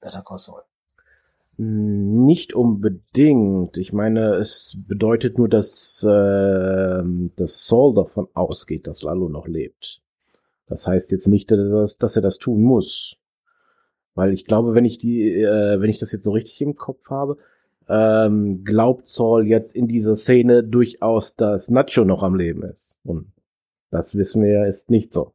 Better 0.01 0.21
Call 0.21 0.39
Saul? 0.39 0.61
Nicht 1.57 2.53
unbedingt. 2.53 3.77
Ich 3.77 3.91
meine, 3.91 4.35
es 4.35 4.77
bedeutet 4.87 5.37
nur, 5.37 5.49
dass, 5.49 6.03
äh, 6.03 7.03
dass 7.35 7.65
Saul 7.65 7.95
davon 7.95 8.29
ausgeht, 8.33 8.87
dass 8.87 9.01
Lalo 9.01 9.27
noch 9.27 9.47
lebt. 9.47 10.01
Das 10.67 10.87
heißt 10.87 11.11
jetzt 11.11 11.27
nicht, 11.27 11.51
dass, 11.51 11.97
dass 11.97 12.15
er 12.15 12.21
das 12.21 12.37
tun 12.37 12.61
muss. 12.61 13.17
Weil 14.15 14.33
ich 14.33 14.45
glaube, 14.45 14.73
wenn 14.73 14.85
ich 14.85 14.99
die, 14.99 15.21
äh, 15.21 15.81
wenn 15.81 15.89
ich 15.89 15.99
das 15.99 16.11
jetzt 16.11 16.23
so 16.23 16.31
richtig 16.31 16.61
im 16.61 16.75
Kopf 16.75 17.09
habe, 17.09 17.37
ähm, 17.89 18.63
glaubt 18.63 19.07
Saul 19.07 19.47
jetzt 19.47 19.73
in 19.73 19.87
dieser 19.87 20.15
Szene 20.15 20.63
durchaus, 20.63 21.35
dass 21.35 21.69
Nacho 21.69 22.05
noch 22.05 22.21
am 22.21 22.35
Leben 22.35 22.63
ist. 22.63 22.97
Und 23.03 23.33
das 23.89 24.15
wissen 24.15 24.43
wir 24.43 24.51
ja 24.51 24.65
ist 24.65 24.89
nicht 24.89 25.13
so. 25.13 25.33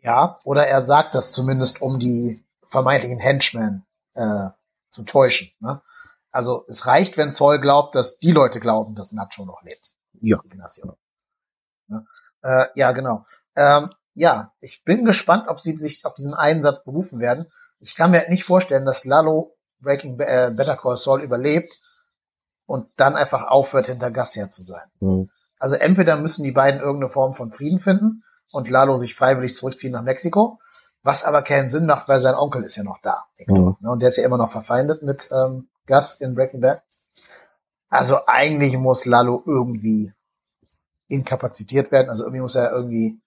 Ja, 0.00 0.38
oder 0.44 0.66
er 0.66 0.82
sagt 0.82 1.14
das 1.14 1.32
zumindest, 1.32 1.82
um 1.82 1.98
die 1.98 2.42
vermeintlichen 2.68 3.18
Henchmen 3.18 3.84
äh, 4.14 4.48
zu 4.90 5.02
täuschen. 5.02 5.50
Ne? 5.58 5.82
Also 6.30 6.64
es 6.68 6.86
reicht, 6.86 7.16
wenn 7.16 7.32
Saul 7.32 7.60
glaubt, 7.60 7.96
dass 7.96 8.18
die 8.18 8.30
Leute 8.30 8.60
glauben, 8.60 8.94
dass 8.94 9.12
Nacho 9.12 9.44
noch 9.44 9.62
lebt. 9.62 9.92
Ja. 10.20 10.40
Ne? 11.88 12.06
Äh, 12.42 12.66
ja, 12.76 12.92
genau. 12.92 13.26
Ähm, 13.56 13.90
ja, 14.14 14.52
ich 14.60 14.84
bin 14.84 15.04
gespannt, 15.04 15.48
ob 15.48 15.60
sie 15.60 15.76
sich 15.76 16.04
auf 16.04 16.14
diesen 16.14 16.34
einen 16.34 16.62
Satz 16.62 16.84
berufen 16.84 17.18
werden. 17.18 17.46
Ich 17.80 17.94
kann 17.94 18.12
mir 18.12 18.18
halt 18.18 18.30
nicht 18.30 18.44
vorstellen, 18.44 18.86
dass 18.86 19.04
Lalo 19.04 19.56
Breaking 19.80 20.18
äh, 20.20 20.50
Better 20.54 20.76
Call 20.76 20.96
Saul 20.96 21.22
überlebt 21.22 21.80
und 22.66 22.88
dann 22.96 23.16
einfach 23.16 23.48
aufhört, 23.48 23.86
hinter 23.86 24.10
Gas 24.10 24.36
her 24.36 24.50
zu 24.50 24.62
sein. 24.62 24.86
Mhm. 25.00 25.30
Also 25.58 25.76
entweder 25.76 26.16
müssen 26.16 26.44
die 26.44 26.52
beiden 26.52 26.80
irgendeine 26.80 27.12
Form 27.12 27.34
von 27.34 27.52
Frieden 27.52 27.80
finden 27.80 28.24
und 28.50 28.68
Lalo 28.68 28.96
sich 28.96 29.14
freiwillig 29.14 29.56
zurückziehen 29.56 29.92
nach 29.92 30.02
Mexiko, 30.02 30.58
was 31.02 31.24
aber 31.24 31.42
keinen 31.42 31.70
Sinn 31.70 31.86
macht, 31.86 32.08
weil 32.08 32.20
sein 32.20 32.34
Onkel 32.34 32.62
ist 32.62 32.76
ja 32.76 32.82
noch 32.82 32.98
da. 33.02 33.24
Mhm. 33.46 33.76
Und 33.82 34.00
der 34.00 34.08
ist 34.08 34.16
ja 34.16 34.24
immer 34.24 34.38
noch 34.38 34.52
verfeindet 34.52 35.02
mit 35.02 35.28
ähm, 35.32 35.68
Gas 35.86 36.16
in 36.16 36.34
Breaking 36.34 36.60
Bad. 36.60 36.82
Also 37.88 38.20
eigentlich 38.26 38.76
muss 38.78 39.04
Lalo 39.04 39.42
irgendwie 39.44 40.12
inkapazitiert 41.08 41.90
werden. 41.90 42.08
Also 42.08 42.22
irgendwie 42.22 42.40
muss 42.40 42.54
er 42.54 42.70
irgendwie 42.72 43.20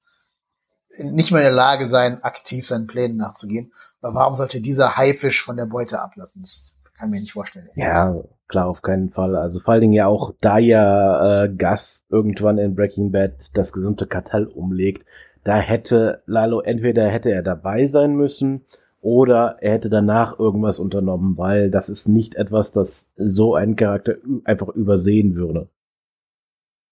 nicht 0.97 1.31
mehr 1.31 1.41
in 1.41 1.45
der 1.45 1.53
Lage 1.53 1.85
sein, 1.85 2.23
aktiv 2.23 2.67
seinen 2.67 2.87
Plänen 2.87 3.17
nachzugehen. 3.17 3.73
Aber 4.01 4.15
warum 4.15 4.35
sollte 4.35 4.61
dieser 4.61 4.97
Haifisch 4.97 5.43
von 5.43 5.57
der 5.57 5.65
Beute 5.65 6.01
ablassen? 6.01 6.41
Das 6.41 6.73
kann 6.97 7.09
mir 7.09 7.19
nicht 7.19 7.33
vorstellen. 7.33 7.69
Ja, 7.75 8.15
klar, 8.47 8.67
auf 8.67 8.81
keinen 8.81 9.09
Fall. 9.09 9.35
Also 9.35 9.59
vor 9.59 9.73
allen 9.73 9.81
Dingen 9.81 9.93
ja 9.93 10.07
auch, 10.07 10.33
da 10.41 10.57
ja 10.57 11.43
äh, 11.43 11.49
Gus 11.49 12.03
irgendwann 12.09 12.57
in 12.57 12.75
Breaking 12.75 13.11
Bad 13.11 13.49
das 13.53 13.73
gesamte 13.73 14.07
Kartell 14.07 14.45
umlegt, 14.45 15.05
da 15.43 15.57
hätte 15.57 16.21
Lalo 16.25 16.61
entweder 16.61 17.09
hätte 17.09 17.31
er 17.31 17.43
dabei 17.43 17.87
sein 17.87 18.15
müssen 18.15 18.65
oder 19.01 19.57
er 19.59 19.73
hätte 19.73 19.89
danach 19.89 20.39
irgendwas 20.39 20.79
unternommen, 20.79 21.37
weil 21.37 21.69
das 21.69 21.89
ist 21.89 22.07
nicht 22.07 22.35
etwas, 22.35 22.71
das 22.71 23.09
so 23.17 23.55
ein 23.55 23.75
Charakter 23.75 24.15
einfach 24.45 24.69
übersehen 24.69 25.35
würde. 25.35 25.69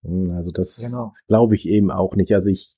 Hm, 0.03 0.31
also 0.31 0.51
das 0.51 0.91
genau. 0.91 1.13
glaube 1.27 1.55
ich 1.55 1.67
eben 1.67 1.91
auch 1.91 2.15
nicht. 2.15 2.33
Also 2.33 2.49
ich, 2.49 2.75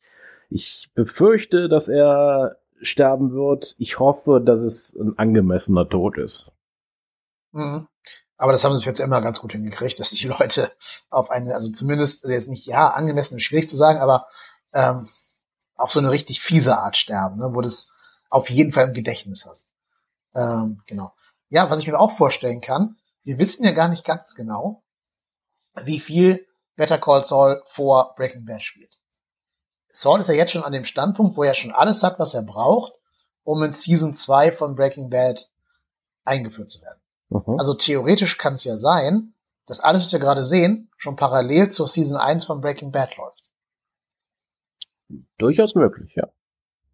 ich 0.50 0.90
befürchte, 0.94 1.70
dass 1.70 1.88
er 1.88 2.58
sterben 2.82 3.32
wird. 3.32 3.76
Ich 3.78 4.00
hoffe, 4.00 4.42
dass 4.44 4.60
es 4.60 4.96
ein 4.96 5.18
angemessener 5.18 5.88
Tod 5.88 6.18
ist. 6.18 6.52
Mhm. 7.52 7.88
Aber 8.38 8.52
das 8.52 8.64
haben 8.64 8.76
sie 8.76 8.84
jetzt 8.84 9.00
immer 9.00 9.22
ganz 9.22 9.40
gut 9.40 9.54
hingekriegt, 9.54 10.00
dass 10.00 10.12
die 10.12 10.28
Leute 10.28 10.72
auf 11.10 11.30
eine, 11.30 11.54
also 11.54 11.72
zumindest 11.72 12.26
jetzt 12.26 12.50
nicht, 12.50 12.66
ja, 12.66 12.90
angemessen 12.90 13.40
schwierig 13.40 13.70
zu 13.70 13.78
sagen, 13.78 14.00
aber 14.00 14.28
ähm, 14.74 15.08
auf 15.76 15.92
so 15.92 16.00
eine 16.00 16.12
richtig 16.12 16.42
fiese 16.42 16.78
Art 16.78 16.98
sterben, 16.98 17.38
ne, 17.38 17.52
wo 17.54 17.62
du 17.62 17.68
es 17.68 17.90
auf 18.30 18.50
jeden 18.50 18.72
Fall 18.72 18.88
im 18.88 18.94
Gedächtnis 18.94 19.46
hast. 19.46 19.70
Ähm, 20.34 20.82
genau. 20.88 21.14
Ja, 21.50 21.70
was 21.70 21.80
ich 21.80 21.88
mir 21.88 22.00
auch 22.00 22.18
vorstellen 22.18 22.62
kann, 22.62 22.98
wir 23.24 23.38
wissen 23.38 23.64
ja 23.64 23.72
gar 23.72 23.88
nicht 23.88 24.04
ganz 24.04 24.36
genau, 24.36 24.84
wie 25.84 26.00
viel 26.00 26.46
Better 26.76 26.98
Call 26.98 27.24
Saul 27.24 27.62
vor 27.68 28.16
Breaking 28.16 28.46
Bad 28.46 28.62
spielt. 28.62 28.98
Saul 29.94 30.20
ist 30.20 30.28
ja 30.28 30.34
jetzt 30.34 30.52
schon 30.52 30.64
an 30.64 30.74
dem 30.74 30.86
Standpunkt, 30.86 31.38
wo 31.38 31.44
er 31.44 31.54
schon 31.54 31.72
alles 31.72 32.04
hat, 32.04 32.20
was 32.20 32.34
er 32.34 32.42
braucht, 32.42 32.94
um 33.44 33.62
in 33.62 33.76
Season 33.76 34.16
2 34.16 34.52
von 34.52 34.76
Breaking 34.76 35.10
Bad 35.10 35.50
eingeführt 36.26 36.72
zu 36.72 36.82
werden. 36.82 37.00
Mhm. 37.30 37.60
Also 37.60 37.76
theoretisch 37.76 38.38
kann 38.38 38.56
es 38.56 38.64
ja 38.64 38.76
sein, 38.76 39.34
dass 39.68 39.80
alles, 39.80 40.02
was 40.02 40.12
wir 40.12 40.20
gerade 40.20 40.44
sehen, 40.44 40.90
schon 40.98 41.16
parallel 41.16 41.70
zur 41.70 41.88
Season 41.88 42.18
1 42.18 42.46
von 42.46 42.60
Breaking 42.60 42.92
Bad 42.92 43.16
läuft. 43.18 43.52
Durchaus 45.38 45.76
möglich, 45.76 46.14
ja. 46.16 46.28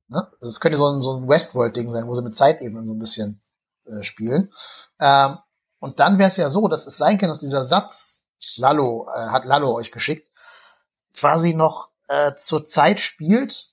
Ne? 0.10 0.28
Also 0.42 0.50
es 0.50 0.60
könnte 0.60 0.78
so 0.78 0.88
ein, 0.88 1.02
so 1.02 1.16
ein 1.16 1.28
Westworld-Ding 1.30 1.90
sein, 1.92 2.06
wo 2.06 2.14
sie 2.14 2.22
mit 2.22 2.36
Zeitebenen 2.36 2.86
so 2.86 2.94
ein 2.94 3.00
bisschen 3.00 3.42
äh, 3.86 4.04
spielen. 4.04 4.52
Ähm, 5.00 5.38
und 5.80 6.02
dann 6.02 6.18
wäre 6.18 6.28
es 6.28 6.38
ja 6.38 6.50
so, 6.50 6.68
dass 6.68 6.86
es 6.86 6.98
sein 6.98 7.18
kann, 7.18 7.30
dass 7.30 7.40
dieser 7.40 7.64
Satz, 7.64 8.24
Lalo, 8.56 9.08
äh, 9.08 9.30
hat 9.30 9.46
Lalo 9.46 9.74
euch 9.74 9.92
geschickt, 9.94 10.30
quasi 11.14 11.54
noch 11.54 11.89
äh, 12.10 12.36
zur 12.36 12.66
Zeit 12.66 13.00
spielt. 13.00 13.70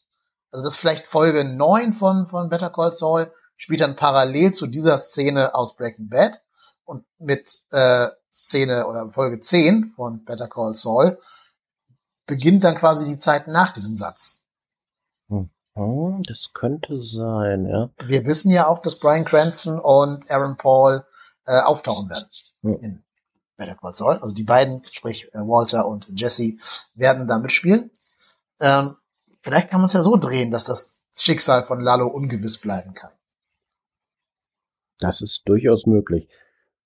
Also 0.53 0.65
das 0.65 0.77
vielleicht 0.77 1.07
Folge 1.07 1.45
9 1.45 1.95
von, 1.95 2.29
von 2.29 2.49
Better 2.49 2.71
Call 2.71 2.93
Saul 2.93 3.33
spielt 3.57 3.81
dann 3.81 3.97
parallel 3.97 4.53
zu 4.53 4.67
dieser 4.67 4.99
Szene 4.99 5.55
aus 5.55 5.77
Breaking 5.77 6.09
Bad 6.09 6.41
und 6.85 7.05
mit 7.19 7.59
äh, 7.71 8.09
Szene 8.33 8.87
oder 8.87 9.11
Folge 9.11 9.41
10 9.41 9.93
von 9.97 10.25
Better 10.25 10.49
Call 10.49 10.75
Saul 10.75 11.19
beginnt 12.27 12.65
dann 12.65 12.77
quasi 12.77 13.07
die 13.07 13.19
Zeit 13.19 13.49
nach 13.49 13.73
diesem 13.73 13.97
Satz. 13.97 14.43
Hm. 15.29 15.51
Oh, 15.75 16.19
das 16.27 16.53
könnte 16.55 17.03
sein, 17.03 17.67
ja. 17.67 17.91
Wir 18.07 18.25
wissen 18.25 18.51
ja 18.51 18.67
auch, 18.67 18.81
dass 18.81 18.99
Brian 18.99 19.25
Cranston 19.25 19.79
und 19.79 20.31
Aaron 20.31 20.57
Paul 20.57 21.05
äh, 21.47 21.61
auftauchen 21.61 22.09
werden 22.09 22.29
hm. 22.63 22.79
in 22.81 23.05
Better 23.57 23.75
Call 23.75 23.95
Saul. 23.95 24.19
Also 24.19 24.35
die 24.35 24.45
beiden, 24.45 24.83
sprich 24.91 25.33
äh, 25.35 25.39
Walter 25.39 25.87
und 25.87 26.07
Jesse, 26.15 26.59
werden 26.95 27.27
da 27.27 27.39
mitspielen. 27.39 27.91
Ähm, 28.61 28.97
vielleicht 29.43 29.71
kann 29.71 29.81
man 29.81 29.87
es 29.87 29.93
ja 29.93 30.03
so 30.03 30.17
drehen, 30.17 30.51
dass 30.51 30.65
das 30.65 31.03
Schicksal 31.17 31.65
von 31.67 31.81
Lalo 31.81 32.07
ungewiss 32.09 32.59
bleiben 32.59 32.95
kann. 32.95 33.13
Das 34.99 35.21
ist 35.21 35.43
durchaus 35.47 35.87
möglich. 35.87 36.29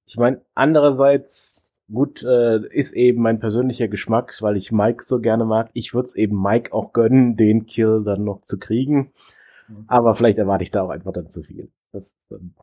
Ich 0.04 0.16
meine, 0.16 0.44
andererseits, 0.54 1.72
gut, 1.92 2.22
äh, 2.22 2.58
ist 2.68 2.92
eben 2.92 3.22
mein 3.22 3.38
persönlicher 3.38 3.88
Geschmack, 3.88 4.36
weil 4.40 4.56
ich 4.56 4.72
Mike 4.72 5.04
so 5.04 5.20
gerne 5.20 5.44
mag. 5.44 5.70
Ich 5.72 5.94
würde 5.94 6.06
es 6.06 6.16
eben 6.16 6.40
Mike 6.40 6.72
auch 6.72 6.92
gönnen, 6.92 7.36
den 7.36 7.66
Kill 7.66 8.02
dann 8.04 8.24
noch 8.24 8.42
zu 8.42 8.58
kriegen. 8.58 9.12
Mhm. 9.68 9.84
Aber 9.86 10.14
vielleicht 10.14 10.38
erwarte 10.38 10.64
ich 10.64 10.70
da 10.70 10.82
auch 10.82 10.90
einfach 10.90 11.12
dann 11.12 11.30
zu 11.30 11.42
viel. 11.42 11.70
Das 11.92 12.06
ist 12.06 12.14
dann 12.28 12.54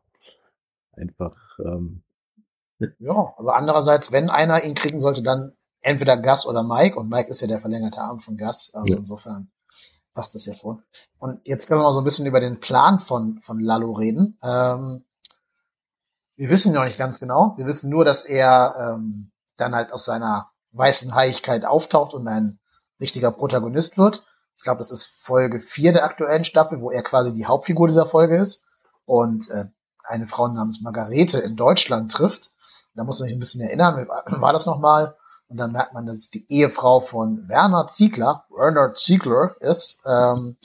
einfach. 0.93 1.37
Ähm, 1.59 2.03
ja, 2.99 3.33
aber 3.37 3.55
andererseits, 3.55 4.11
wenn 4.11 4.29
einer 4.29 4.63
ihn 4.63 4.75
kriegen 4.75 4.99
sollte, 4.99 5.23
dann 5.23 5.56
entweder 5.81 6.17
Gus 6.17 6.45
oder 6.45 6.63
Mike. 6.63 6.97
Und 6.97 7.09
Mike 7.09 7.29
ist 7.29 7.41
ja 7.41 7.47
der 7.47 7.61
verlängerte 7.61 8.01
Arm 8.01 8.19
von 8.19 8.37
Gus. 8.37 8.71
Also 8.73 8.87
ja. 8.87 8.97
insofern 8.97 9.51
passt 10.13 10.35
das 10.35 10.45
ja 10.45 10.53
vor. 10.53 10.81
Und 11.19 11.39
jetzt 11.45 11.67
können 11.67 11.79
wir 11.79 11.83
mal 11.83 11.93
so 11.93 12.01
ein 12.01 12.03
bisschen 12.03 12.25
über 12.25 12.39
den 12.39 12.59
Plan 12.59 12.99
von, 12.99 13.39
von 13.43 13.59
Lalo 13.59 13.91
reden. 13.93 14.37
Ähm, 14.41 15.05
wir 16.35 16.49
wissen 16.49 16.73
noch 16.73 16.85
nicht 16.85 16.97
ganz 16.97 17.19
genau. 17.19 17.53
Wir 17.57 17.65
wissen 17.65 17.89
nur, 17.89 18.05
dass 18.05 18.25
er 18.25 18.75
ähm, 18.95 19.31
dann 19.57 19.75
halt 19.75 19.91
aus 19.91 20.05
seiner 20.05 20.51
weißen 20.71 21.13
Heiligkeit 21.13 21.65
auftaucht 21.65 22.13
und 22.13 22.27
ein 22.27 22.59
richtiger 22.99 23.31
Protagonist 23.31 23.97
wird. 23.97 24.23
Ich 24.57 24.63
glaube, 24.63 24.79
das 24.79 24.91
ist 24.91 25.05
Folge 25.05 25.59
4 25.59 25.93
der 25.93 26.03
aktuellen 26.03 26.45
Staffel, 26.45 26.81
wo 26.81 26.91
er 26.91 27.03
quasi 27.03 27.33
die 27.33 27.45
Hauptfigur 27.45 27.87
dieser 27.87 28.07
Folge 28.07 28.37
ist 28.37 28.63
und 29.05 29.49
äh, 29.49 29.65
eine 30.03 30.27
Frau 30.27 30.47
namens 30.47 30.81
Margarete 30.81 31.39
in 31.39 31.55
Deutschland 31.55 32.11
trifft. 32.11 32.51
Da 32.95 33.03
muss 33.03 33.19
man 33.19 33.29
sich 33.29 33.37
ein 33.37 33.39
bisschen 33.39 33.61
erinnern, 33.61 33.97
wie 33.97 34.41
war 34.41 34.53
das 34.53 34.65
nochmal? 34.65 35.15
Und 35.49 35.57
dann 35.57 35.71
merkt 35.71 35.93
man, 35.93 36.05
dass 36.05 36.15
es 36.15 36.29
die 36.29 36.45
Ehefrau 36.49 36.99
von 36.99 37.47
Werner 37.47 37.87
Ziegler, 37.87 38.45
Werner 38.49 38.93
Ziegler 38.93 39.55
ist, 39.61 39.99
ähm, 40.05 40.57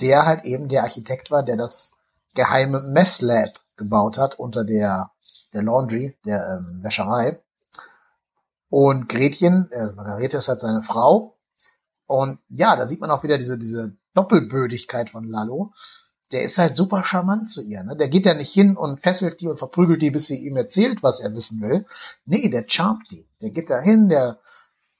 der 0.00 0.26
halt 0.26 0.44
eben 0.44 0.68
der 0.68 0.84
Architekt 0.84 1.30
war, 1.30 1.42
der 1.42 1.56
das 1.56 1.92
geheime 2.34 2.80
Messlab 2.80 3.60
gebaut 3.76 4.16
hat 4.16 4.38
unter 4.38 4.64
der 4.64 5.10
der 5.52 5.62
Laundry, 5.62 6.16
der 6.24 6.58
ähm, 6.58 6.82
Wäscherei. 6.82 7.40
Und 8.68 9.08
Gretchen, 9.08 9.70
äh, 9.72 9.92
Margarete 9.92 10.38
ist 10.38 10.48
halt 10.48 10.60
seine 10.60 10.82
Frau. 10.82 11.36
Und 12.06 12.38
ja, 12.48 12.76
da 12.76 12.86
sieht 12.86 13.00
man 13.00 13.10
auch 13.10 13.22
wieder 13.22 13.38
diese, 13.38 13.58
diese 13.58 13.96
Doppelbödigkeit 14.14 15.10
von 15.10 15.24
Lalo. 15.24 15.72
Der 16.32 16.42
ist 16.42 16.58
halt 16.58 16.76
super 16.76 17.04
charmant 17.04 17.50
zu 17.50 17.62
ihr. 17.62 17.82
Ne? 17.82 17.96
Der 17.96 18.08
geht 18.08 18.26
ja 18.26 18.34
nicht 18.34 18.52
hin 18.52 18.76
und 18.76 19.00
fesselt 19.00 19.40
die 19.40 19.48
und 19.48 19.58
verprügelt 19.58 20.02
die, 20.02 20.10
bis 20.10 20.26
sie 20.26 20.36
ihm 20.36 20.56
erzählt, 20.56 21.02
was 21.02 21.20
er 21.20 21.34
wissen 21.34 21.60
will. 21.62 21.86
Nee, 22.26 22.48
der 22.48 22.64
charmt 22.66 23.10
die. 23.10 23.26
Der 23.40 23.50
geht 23.50 23.70
da 23.70 23.80
hin, 23.80 24.08
der 24.08 24.38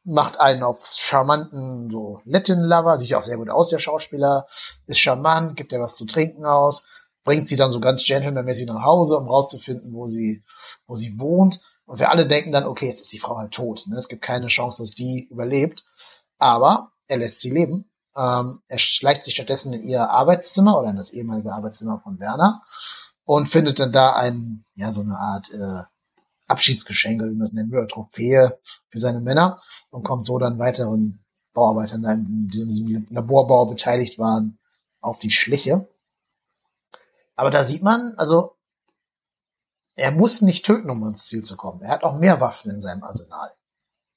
macht 0.05 0.41
einen 0.41 0.63
auf 0.63 0.79
charmanten 0.91 1.91
so 1.91 2.23
Latin 2.25 2.61
Lover, 2.61 2.97
sieht 2.97 3.15
auch 3.15 3.23
sehr 3.23 3.37
gut 3.37 3.51
aus, 3.51 3.69
der 3.69 3.79
Schauspieler, 3.79 4.47
ist 4.87 5.01
charmant, 5.01 5.57
gibt 5.57 5.73
ja 5.73 5.81
was 5.81 5.97
zu 5.97 6.07
trinken 6.07 6.47
aus, 6.47 6.85
bringt 7.25 7.47
sie 7.47 7.57
dann 7.57 7.73
so 7.73 7.81
ganz 7.81 8.05
gentlemanmäßig 8.05 8.67
nach 8.67 8.83
Hause, 8.85 9.19
um 9.19 9.29
rauszufinden, 9.29 9.93
wo 9.93 10.07
sie, 10.07 10.43
wo 10.87 10.95
sie 10.95 11.19
wohnt. 11.19 11.61
Und 11.85 11.99
wir 11.99 12.11
alle 12.11 12.27
denken 12.27 12.53
dann, 12.53 12.65
okay, 12.65 12.87
jetzt 12.89 13.03
ist 13.03 13.13
die 13.13 13.19
Frau 13.19 13.37
halt 13.37 13.53
tot. 13.53 13.87
Ne? 13.87 13.97
Es 13.97 14.09
gibt 14.09 14.23
keine 14.23 14.47
Chance, 14.47 14.83
dass 14.83 14.93
die 14.93 15.29
überlebt. 15.31 15.85
Aber 16.39 16.93
er 17.07 17.19
lässt 17.19 17.41
sie 17.41 17.51
leben. 17.51 17.91
Ähm, 18.19 18.63
er 18.67 18.79
schleicht 18.79 19.25
sich 19.25 19.35
stattdessen 19.35 19.73
in 19.73 19.85
ihr 19.85 20.11
Arbeitszimmer 20.11 20.79
oder 20.79 20.91
in 20.91 20.97
das 20.97 21.13
ehemalige 21.13 21.53
Arbeitszimmer 21.53 22.01
von 22.01 22.19
Werner 22.19 22.63
und 23.25 23.49
findet 23.49 23.79
dann 23.79 23.93
da 23.93 24.17
ein, 24.17 24.65
ja, 24.75 24.93
so 24.93 25.03
eine 25.03 25.17
Art 25.17 25.51
äh, 25.53 25.83
Abschiedsgeschenk, 26.49 27.23
wie 27.23 27.35
man 27.35 27.43
es 27.43 27.53
nennen 27.53 27.71
würde, 27.71 27.87
Trophäe 27.87 28.59
für 28.89 28.99
seine 28.99 29.21
Männer 29.21 29.61
und 29.91 30.03
kommt 30.03 30.27
so 30.27 30.39
dann 30.39 30.59
weiteren 30.59 31.25
Bauarbeitern, 31.53 32.49
die 32.51 32.61
in 32.61 32.69
diesem 32.69 33.07
Laborbau 33.11 33.67
beteiligt 33.67 34.19
waren, 34.19 34.59
auf 35.01 35.19
die 35.19 35.31
Schliche. 35.31 35.89
Aber 37.37 37.51
da 37.51 37.63
sieht 37.63 37.83
man, 37.83 38.15
also 38.17 38.57
er 39.95 40.11
muss 40.11 40.43
nicht 40.43 40.65
töten, 40.65 40.91
um 40.91 41.03
ans 41.05 41.27
Ziel 41.27 41.43
zu 41.43 41.57
kommen. 41.57 41.83
Er 41.83 41.91
hat 41.91 42.03
auch 42.03 42.19
mehr 42.19 42.41
Waffen 42.41 42.71
in 42.71 42.81
seinem 42.81 43.05
Arsenal. 43.05 43.53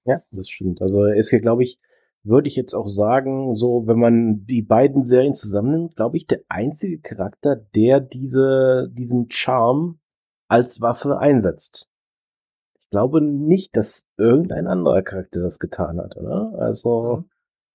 Ja, 0.05 0.23
das 0.31 0.49
stimmt. 0.49 0.81
Also 0.81 1.03
er 1.03 1.15
ist 1.15 1.29
hier, 1.29 1.41
glaube 1.41 1.63
ich, 1.63 1.77
würde 2.23 2.47
ich 2.47 2.55
jetzt 2.55 2.73
auch 2.73 2.87
sagen, 2.87 3.53
so, 3.53 3.87
wenn 3.87 3.99
man 3.99 4.45
die 4.45 4.61
beiden 4.61 5.05
Serien 5.05 5.33
zusammennimmt, 5.33 5.95
glaube 5.95 6.17
ich, 6.17 6.27
der 6.27 6.41
einzige 6.49 6.99
Charakter, 6.99 7.55
der 7.55 7.99
diese, 7.99 8.89
diesen 8.91 9.29
Charme 9.29 9.99
als 10.47 10.81
Waffe 10.81 11.17
einsetzt. 11.17 11.89
Ich 12.79 12.89
glaube 12.89 13.21
nicht, 13.21 13.75
dass 13.75 14.05
irgendein 14.17 14.67
anderer 14.67 15.01
Charakter 15.01 15.41
das 15.41 15.59
getan 15.59 15.99
hat, 15.99 16.17
oder? 16.17 16.53
Also, 16.59 17.17
mhm. 17.17 17.29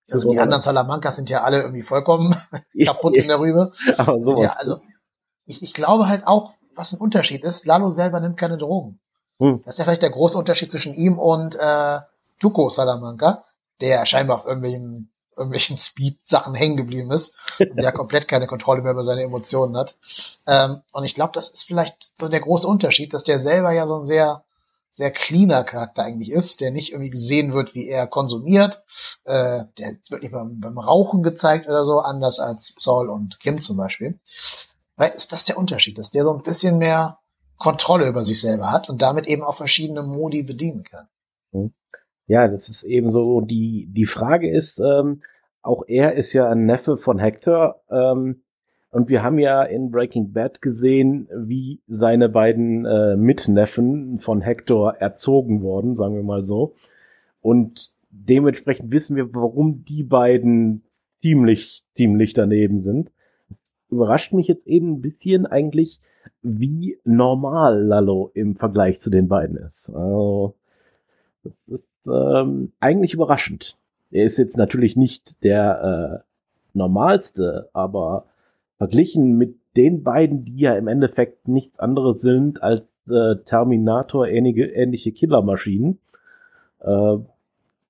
Also 0.08 0.30
die 0.30 0.38
anderen 0.38 0.62
Salamancas 0.62 1.16
sind 1.16 1.30
ja 1.30 1.42
alle 1.42 1.62
irgendwie 1.62 1.82
vollkommen 1.82 2.36
kaputt 2.84 3.16
in 3.16 3.28
der 3.28 3.40
Rübe. 3.40 3.72
Aber 3.96 4.22
sowas. 4.22 4.40
Ja, 4.40 4.52
also 4.56 4.80
ich, 5.46 5.62
ich 5.62 5.74
glaube 5.74 6.08
halt 6.08 6.26
auch, 6.26 6.52
was 6.74 6.92
ein 6.92 7.00
Unterschied 7.00 7.42
ist, 7.42 7.66
Lalo 7.66 7.90
selber 7.90 8.20
nimmt 8.20 8.36
keine 8.36 8.58
Drogen. 8.58 9.00
Hm. 9.38 9.62
Das 9.64 9.74
ist 9.74 9.78
ja 9.78 9.84
vielleicht 9.84 10.02
der 10.02 10.10
große 10.10 10.38
Unterschied 10.38 10.70
zwischen 10.70 10.94
ihm 10.94 11.18
und 11.18 11.56
äh, 11.58 12.00
Tuco 12.38 12.68
Salamanca, 12.68 13.44
der 13.80 14.06
scheinbar 14.06 14.38
auf 14.38 14.46
irgendwelchen, 14.46 15.10
irgendwelchen 15.36 15.78
Speed-Sachen 15.78 16.54
hängen 16.54 16.76
geblieben 16.76 17.10
ist 17.12 17.34
und 17.58 17.76
der 17.76 17.92
komplett 17.92 18.28
keine 18.28 18.46
Kontrolle 18.46 18.82
mehr 18.82 18.92
über 18.92 19.04
seine 19.04 19.22
Emotionen 19.22 19.76
hat. 19.76 19.96
Ähm, 20.46 20.82
und 20.92 21.04
ich 21.04 21.14
glaube, 21.14 21.32
das 21.34 21.50
ist 21.50 21.64
vielleicht 21.64 22.12
so 22.18 22.28
der 22.28 22.40
große 22.40 22.66
Unterschied, 22.66 23.12
dass 23.12 23.24
der 23.24 23.38
selber 23.40 23.72
ja 23.72 23.86
so 23.86 23.96
ein 23.98 24.06
sehr 24.06 24.44
sehr 24.96 25.10
cleaner 25.10 25.62
Charakter 25.62 26.04
eigentlich 26.04 26.32
ist, 26.32 26.62
der 26.62 26.70
nicht 26.70 26.90
irgendwie 26.90 27.10
gesehen 27.10 27.52
wird, 27.52 27.74
wie 27.74 27.86
er 27.86 28.06
konsumiert. 28.06 28.82
Äh, 29.24 29.64
der 29.76 29.98
wird 30.08 30.22
nicht 30.22 30.32
beim, 30.32 30.58
beim 30.58 30.78
Rauchen 30.78 31.22
gezeigt 31.22 31.68
oder 31.68 31.84
so, 31.84 32.00
anders 32.00 32.40
als 32.40 32.74
Saul 32.78 33.10
und 33.10 33.38
Kim 33.38 33.60
zum 33.60 33.76
Beispiel. 33.76 34.18
Weil 34.96 35.10
ist 35.10 35.32
das 35.32 35.44
der 35.44 35.58
Unterschied, 35.58 35.98
dass 35.98 36.12
der 36.12 36.24
so 36.24 36.32
ein 36.32 36.42
bisschen 36.42 36.78
mehr 36.78 37.18
Kontrolle 37.58 38.08
über 38.08 38.22
sich 38.24 38.40
selber 38.40 38.70
hat 38.70 38.88
und 38.88 39.02
damit 39.02 39.26
eben 39.26 39.42
auch 39.42 39.58
verschiedene 39.58 40.02
Modi 40.02 40.42
bedienen 40.42 40.82
kann. 40.84 41.08
Hm. 41.52 41.74
Ja, 42.26 42.48
das 42.48 42.68
ist 42.68 42.84
eben 42.84 43.10
so, 43.10 43.40
die, 43.40 43.88
die 43.90 44.06
Frage 44.06 44.50
ist, 44.50 44.80
ähm, 44.80 45.22
auch 45.62 45.84
er 45.86 46.14
ist 46.14 46.32
ja 46.32 46.48
ein 46.48 46.66
Neffe 46.66 46.96
von 46.96 47.18
Hector, 47.18 47.82
ähm, 47.90 48.42
und 48.96 49.10
wir 49.10 49.22
haben 49.22 49.38
ja 49.38 49.62
in 49.62 49.90
Breaking 49.90 50.32
Bad 50.32 50.62
gesehen, 50.62 51.28
wie 51.30 51.82
seine 51.86 52.30
beiden 52.30 52.86
äh, 52.86 53.14
Mitneffen 53.16 54.20
von 54.20 54.40
Hector 54.40 54.94
erzogen 54.94 55.60
wurden, 55.60 55.94
sagen 55.94 56.14
wir 56.14 56.22
mal 56.22 56.44
so. 56.44 56.74
Und 57.42 57.92
dementsprechend 58.08 58.90
wissen 58.90 59.14
wir, 59.14 59.34
warum 59.34 59.84
die 59.84 60.02
beiden 60.02 60.82
ziemlich, 61.20 61.84
ziemlich 61.94 62.32
daneben 62.32 62.80
sind. 62.80 63.10
Überrascht 63.90 64.32
mich 64.32 64.48
jetzt 64.48 64.66
eben 64.66 64.92
ein 64.92 65.00
bisschen 65.02 65.44
eigentlich, 65.44 66.00
wie 66.40 66.98
normal 67.04 67.82
Lalo 67.82 68.30
im 68.32 68.56
Vergleich 68.56 68.98
zu 68.98 69.10
den 69.10 69.28
beiden 69.28 69.58
ist. 69.58 69.90
Also, 69.90 70.54
das 71.44 71.52
ist 71.66 71.84
ähm, 72.06 72.72
eigentlich 72.80 73.14
überraschend. 73.14 73.76
Er 74.10 74.24
ist 74.24 74.38
jetzt 74.38 74.56
natürlich 74.56 74.96
nicht 74.96 75.42
der 75.42 76.22
äh, 76.22 76.76
normalste, 76.76 77.68
aber 77.72 78.26
verglichen 78.78 79.36
mit 79.36 79.56
den 79.76 80.02
beiden, 80.02 80.44
die 80.44 80.58
ja 80.58 80.74
im 80.74 80.88
Endeffekt 80.88 81.48
nichts 81.48 81.78
anderes 81.78 82.20
sind 82.20 82.62
als 82.62 82.82
äh, 83.08 83.36
Terminator 83.44 84.26
ähnliche, 84.26 85.12
Killermaschinen, 85.12 85.98
äh, 86.80 87.16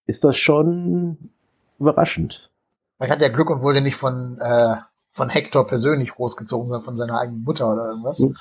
ist 0.06 0.24
das 0.24 0.36
schon 0.36 1.30
überraschend. 1.78 2.50
Man 2.98 3.10
hat 3.10 3.20
ja 3.20 3.28
Glück 3.28 3.50
und 3.50 3.62
wurde 3.62 3.80
nicht 3.80 3.96
von, 3.96 4.38
äh, 4.40 4.76
von 5.12 5.28
Hector 5.28 5.66
persönlich 5.66 6.12
großgezogen, 6.14 6.68
sondern 6.68 6.84
von 6.84 6.96
seiner 6.96 7.20
eigenen 7.20 7.44
Mutter 7.44 7.70
oder 7.72 7.88
irgendwas. 7.88 8.20
Mhm. 8.20 8.36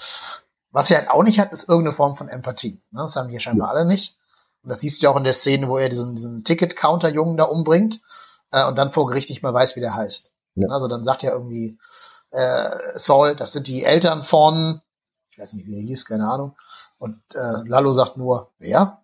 Was 0.72 0.92
er 0.92 1.00
halt 1.00 1.10
auch 1.10 1.24
nicht 1.24 1.40
hat, 1.40 1.54
ist 1.54 1.70
irgendeine 1.70 1.96
Form 1.96 2.16
von 2.16 2.28
Empathie. 2.28 2.82
Ne? 2.92 3.02
Das 3.02 3.16
haben 3.16 3.30
ja 3.30 3.40
scheinbar 3.40 3.70
ja. 3.70 3.74
alle 3.74 3.88
nicht. 3.88 4.18
Und 4.66 4.70
das 4.70 4.80
siehst 4.80 5.00
du 5.00 5.06
ja 5.06 5.12
auch 5.12 5.18
in 5.18 5.24
der 5.24 5.34
Szene, 5.34 5.70
wo 5.70 5.78
er 5.78 5.90
diesen, 5.90 6.16
diesen 6.16 6.44
Ticket-Counter-Jungen 6.44 7.38
da 7.38 7.44
umbringt 7.44 8.02
äh, 8.52 8.66
und 8.66 8.76
dann 8.76 8.92
vor 8.92 9.06
Gericht 9.06 9.30
nicht 9.30 9.44
mal 9.44 9.54
weiß, 9.54 9.76
wie 9.76 9.80
der 9.80 9.94
heißt. 9.94 10.34
Ja. 10.56 10.70
Also 10.70 10.88
dann 10.88 11.04
sagt 11.04 11.24
er 11.24 11.34
irgendwie, 11.34 11.78
äh, 12.32 12.72
Saul, 12.96 13.36
das 13.36 13.54
sind 13.54 13.68
die 13.68 13.84
Eltern 13.84 14.24
von, 14.24 14.82
ich 15.30 15.38
weiß 15.38 15.54
nicht, 15.54 15.68
wie 15.68 15.76
er 15.76 15.84
hieß, 15.84 16.06
keine 16.06 16.28
Ahnung. 16.28 16.58
Und 16.98 17.22
äh, 17.36 17.68
Lalo 17.68 17.94
sagt 17.94 18.18
nur, 18.18 18.54
wer? 18.58 19.04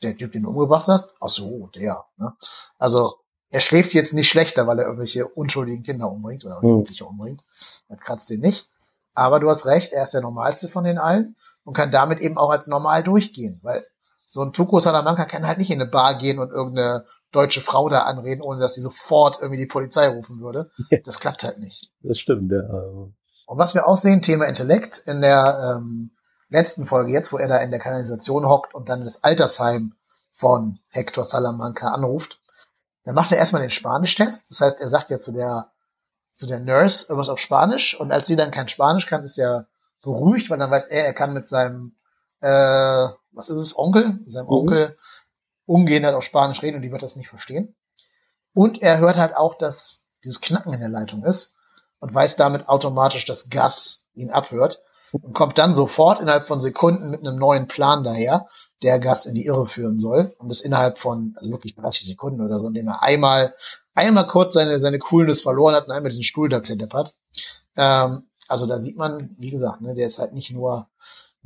Der 0.00 0.16
Typ, 0.16 0.30
den 0.30 0.44
du 0.44 0.50
umgebracht 0.50 0.86
hast? 0.86 1.12
Ach 1.20 1.28
so, 1.28 1.70
der. 1.74 2.04
Ne? 2.16 2.34
Also 2.78 3.16
er 3.50 3.58
schläft 3.58 3.94
jetzt 3.94 4.14
nicht 4.14 4.28
schlechter, 4.28 4.68
weil 4.68 4.78
er 4.78 4.84
irgendwelche 4.84 5.26
unschuldigen 5.26 5.82
Kinder 5.82 6.08
umbringt 6.08 6.44
oder 6.44 6.60
hm. 6.60 6.68
Jugendliche 6.68 7.02
mhm. 7.02 7.10
umbringt. 7.10 7.44
Das 7.88 7.98
kratzt 7.98 8.30
ihn 8.30 8.40
nicht. 8.40 8.68
Aber 9.14 9.40
du 9.40 9.50
hast 9.50 9.66
recht, 9.66 9.92
er 9.92 10.04
ist 10.04 10.14
der 10.14 10.20
normalste 10.20 10.68
von 10.68 10.84
den 10.84 10.98
allen 10.98 11.34
und 11.64 11.74
kann 11.74 11.90
damit 11.90 12.20
eben 12.20 12.38
auch 12.38 12.50
als 12.50 12.68
normal 12.68 13.02
durchgehen, 13.02 13.58
weil 13.62 13.84
so 14.28 14.42
ein 14.42 14.52
Tuco 14.52 14.78
Salamanca 14.78 15.24
kann 15.24 15.46
halt 15.46 15.58
nicht 15.58 15.70
in 15.70 15.80
eine 15.80 15.90
Bar 15.90 16.18
gehen 16.18 16.38
und 16.38 16.50
irgendeine 16.50 17.06
deutsche 17.32 17.60
Frau 17.60 17.88
da 17.88 18.00
anreden, 18.00 18.42
ohne 18.42 18.60
dass 18.60 18.74
sie 18.74 18.80
sofort 18.80 19.38
irgendwie 19.40 19.58
die 19.58 19.66
Polizei 19.66 20.08
rufen 20.08 20.40
würde. 20.40 20.70
Das 21.04 21.18
klappt 21.18 21.42
halt 21.42 21.58
nicht. 21.58 21.90
Das 22.02 22.18
stimmt, 22.18 22.52
ja. 22.52 22.60
Und 22.60 23.58
was 23.58 23.74
wir 23.74 23.88
auch 23.88 23.96
sehen, 23.96 24.22
Thema 24.22 24.46
Intellekt, 24.46 24.98
in 24.98 25.22
der 25.22 25.78
ähm, 25.78 26.10
letzten 26.50 26.86
Folge 26.86 27.12
jetzt, 27.12 27.32
wo 27.32 27.38
er 27.38 27.48
da 27.48 27.58
in 27.58 27.70
der 27.70 27.80
Kanalisation 27.80 28.46
hockt 28.46 28.74
und 28.74 28.88
dann 28.88 29.04
das 29.04 29.24
Altersheim 29.24 29.94
von 30.32 30.78
Hector 30.88 31.24
Salamanca 31.24 31.88
anruft, 31.88 32.40
dann 33.04 33.14
macht 33.14 33.32
er 33.32 33.38
erstmal 33.38 33.62
den 33.62 33.70
Spanisch-Test. 33.70 34.50
Das 34.50 34.60
heißt, 34.60 34.80
er 34.80 34.88
sagt 34.88 35.10
ja 35.10 35.18
zu 35.18 35.32
der, 35.32 35.70
zu 36.34 36.46
der 36.46 36.60
Nurse 36.60 37.06
irgendwas 37.08 37.30
auf 37.30 37.40
Spanisch 37.40 37.98
und 37.98 38.12
als 38.12 38.26
sie 38.26 38.36
dann 38.36 38.50
kein 38.50 38.68
Spanisch 38.68 39.06
kann, 39.06 39.24
ist 39.24 39.38
er 39.38 39.66
beruhigt, 40.02 40.50
weil 40.50 40.58
dann 40.58 40.70
weiß 40.70 40.88
er, 40.88 41.06
er 41.06 41.14
kann 41.14 41.32
mit 41.32 41.48
seinem, 41.48 41.96
äh, 42.40 43.08
was 43.32 43.48
ist 43.48 43.58
es, 43.58 43.78
Onkel, 43.78 44.20
seinem 44.26 44.46
mhm. 44.46 44.52
Onkel 44.52 44.98
umgehend 45.66 46.06
halt 46.06 46.14
auf 46.14 46.24
Spanisch 46.24 46.62
reden 46.62 46.76
und 46.76 46.82
die 46.82 46.92
wird 46.92 47.02
das 47.02 47.16
nicht 47.16 47.28
verstehen. 47.28 47.76
Und 48.54 48.82
er 48.82 48.98
hört 48.98 49.16
halt 49.16 49.36
auch, 49.36 49.56
dass 49.56 50.04
dieses 50.24 50.40
Knacken 50.40 50.72
in 50.72 50.80
der 50.80 50.88
Leitung 50.88 51.24
ist 51.24 51.54
und 52.00 52.14
weiß 52.14 52.36
damit 52.36 52.68
automatisch, 52.68 53.24
dass 53.26 53.50
Gas 53.50 54.04
ihn 54.14 54.30
abhört 54.30 54.82
und 55.12 55.34
kommt 55.34 55.58
dann 55.58 55.74
sofort 55.74 56.20
innerhalb 56.20 56.48
von 56.48 56.60
Sekunden 56.60 57.10
mit 57.10 57.20
einem 57.20 57.38
neuen 57.38 57.68
Plan 57.68 58.02
daher, 58.02 58.48
der 58.82 58.98
Gas 58.98 59.26
in 59.26 59.34
die 59.34 59.44
Irre 59.44 59.66
führen 59.66 59.98
soll 59.98 60.34
und 60.38 60.48
das 60.48 60.60
innerhalb 60.60 60.98
von, 60.98 61.34
also 61.36 61.50
wirklich 61.50 61.74
30 61.74 62.06
Sekunden 62.06 62.40
oder 62.40 62.58
so, 62.60 62.68
indem 62.68 62.88
er 62.88 63.02
einmal, 63.02 63.54
einmal 63.94 64.26
kurz 64.26 64.54
seine, 64.54 64.78
seine 64.78 64.98
Coolness 64.98 65.42
verloren 65.42 65.74
hat 65.74 65.86
und 65.86 65.92
einmal 65.92 66.10
diesen 66.10 66.24
Stuhl 66.24 66.48
da 66.48 66.62
zerdeppert. 66.62 67.14
Ähm, 67.76 68.28
also 68.46 68.66
da 68.66 68.78
sieht 68.78 68.96
man, 68.96 69.34
wie 69.38 69.50
gesagt, 69.50 69.80
ne, 69.80 69.94
der 69.94 70.06
ist 70.06 70.18
halt 70.18 70.32
nicht 70.32 70.50
nur, 70.50 70.88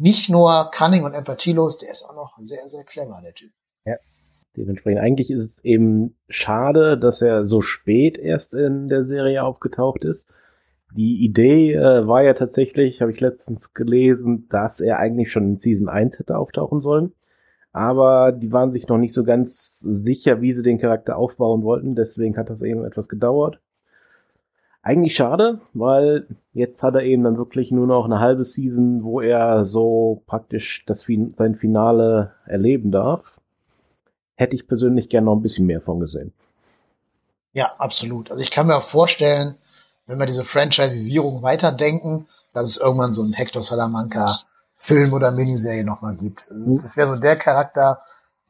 nicht 0.02 0.28
nur 0.28 0.70
cunning 0.74 1.04
und 1.04 1.14
empathielos, 1.14 1.78
der 1.78 1.90
ist 1.90 2.04
auch 2.04 2.16
noch 2.16 2.36
sehr, 2.40 2.68
sehr 2.68 2.82
clever, 2.82 3.20
der 3.22 3.34
Typ. 3.34 3.52
Ja. 3.84 3.94
Dementsprechend 4.56 5.00
eigentlich 5.00 5.30
ist 5.30 5.40
es 5.40 5.64
eben 5.64 6.16
schade, 6.28 6.98
dass 6.98 7.22
er 7.22 7.46
so 7.46 7.62
spät 7.62 8.18
erst 8.18 8.52
in 8.52 8.88
der 8.88 9.04
Serie 9.04 9.44
aufgetaucht 9.44 10.04
ist. 10.04 10.28
Die 10.94 11.24
Idee 11.24 11.74
äh, 11.74 12.06
war 12.06 12.22
ja 12.22 12.34
tatsächlich, 12.34 13.00
habe 13.00 13.12
ich 13.12 13.20
letztens 13.20 13.72
gelesen, 13.72 14.48
dass 14.50 14.80
er 14.80 14.98
eigentlich 14.98 15.30
schon 15.30 15.44
in 15.44 15.56
Season 15.58 15.88
1 15.88 16.18
hätte 16.18 16.36
auftauchen 16.36 16.80
sollen. 16.80 17.12
Aber 17.72 18.32
die 18.32 18.52
waren 18.52 18.72
sich 18.72 18.88
noch 18.88 18.98
nicht 18.98 19.14
so 19.14 19.24
ganz 19.24 19.78
sicher, 19.78 20.42
wie 20.42 20.52
sie 20.52 20.62
den 20.62 20.78
Charakter 20.78 21.16
aufbauen 21.16 21.62
wollten. 21.62 21.94
Deswegen 21.94 22.36
hat 22.36 22.50
das 22.50 22.60
eben 22.60 22.84
etwas 22.84 23.08
gedauert. 23.08 23.60
Eigentlich 24.82 25.14
schade, 25.14 25.60
weil 25.74 26.26
jetzt 26.52 26.82
hat 26.82 26.94
er 26.94 27.02
eben 27.02 27.22
dann 27.22 27.36
wirklich 27.36 27.70
nur 27.70 27.86
noch 27.86 28.04
eine 28.04 28.18
halbe 28.18 28.44
Season, 28.44 29.04
wo 29.04 29.20
er 29.20 29.64
so 29.64 30.22
praktisch 30.26 30.84
das, 30.86 31.06
sein 31.36 31.54
Finale 31.54 32.32
erleben 32.46 32.90
darf 32.90 33.38
hätte 34.42 34.56
ich 34.56 34.66
persönlich 34.66 35.08
gerne 35.08 35.26
noch 35.26 35.36
ein 35.36 35.42
bisschen 35.42 35.66
mehr 35.66 35.80
von 35.80 36.00
gesehen. 36.00 36.32
Ja, 37.52 37.72
absolut. 37.78 38.30
Also 38.30 38.42
ich 38.42 38.50
kann 38.50 38.66
mir 38.66 38.76
auch 38.76 38.82
vorstellen, 38.82 39.56
wenn 40.06 40.18
wir 40.18 40.26
diese 40.26 40.44
Franchisierung 40.44 41.42
weiterdenken, 41.42 42.26
dass 42.52 42.68
es 42.68 42.76
irgendwann 42.76 43.14
so 43.14 43.22
einen 43.22 43.32
Hector 43.32 43.62
Salamanca 43.62 44.36
Film 44.76 45.12
oder 45.12 45.30
Miniserie 45.30 45.84
nochmal 45.84 46.16
gibt. 46.16 46.50
Mhm. 46.50 46.82
Das 46.82 46.96
wäre 46.96 47.14
so 47.14 47.20
der 47.20 47.36
Charakter, 47.36 48.02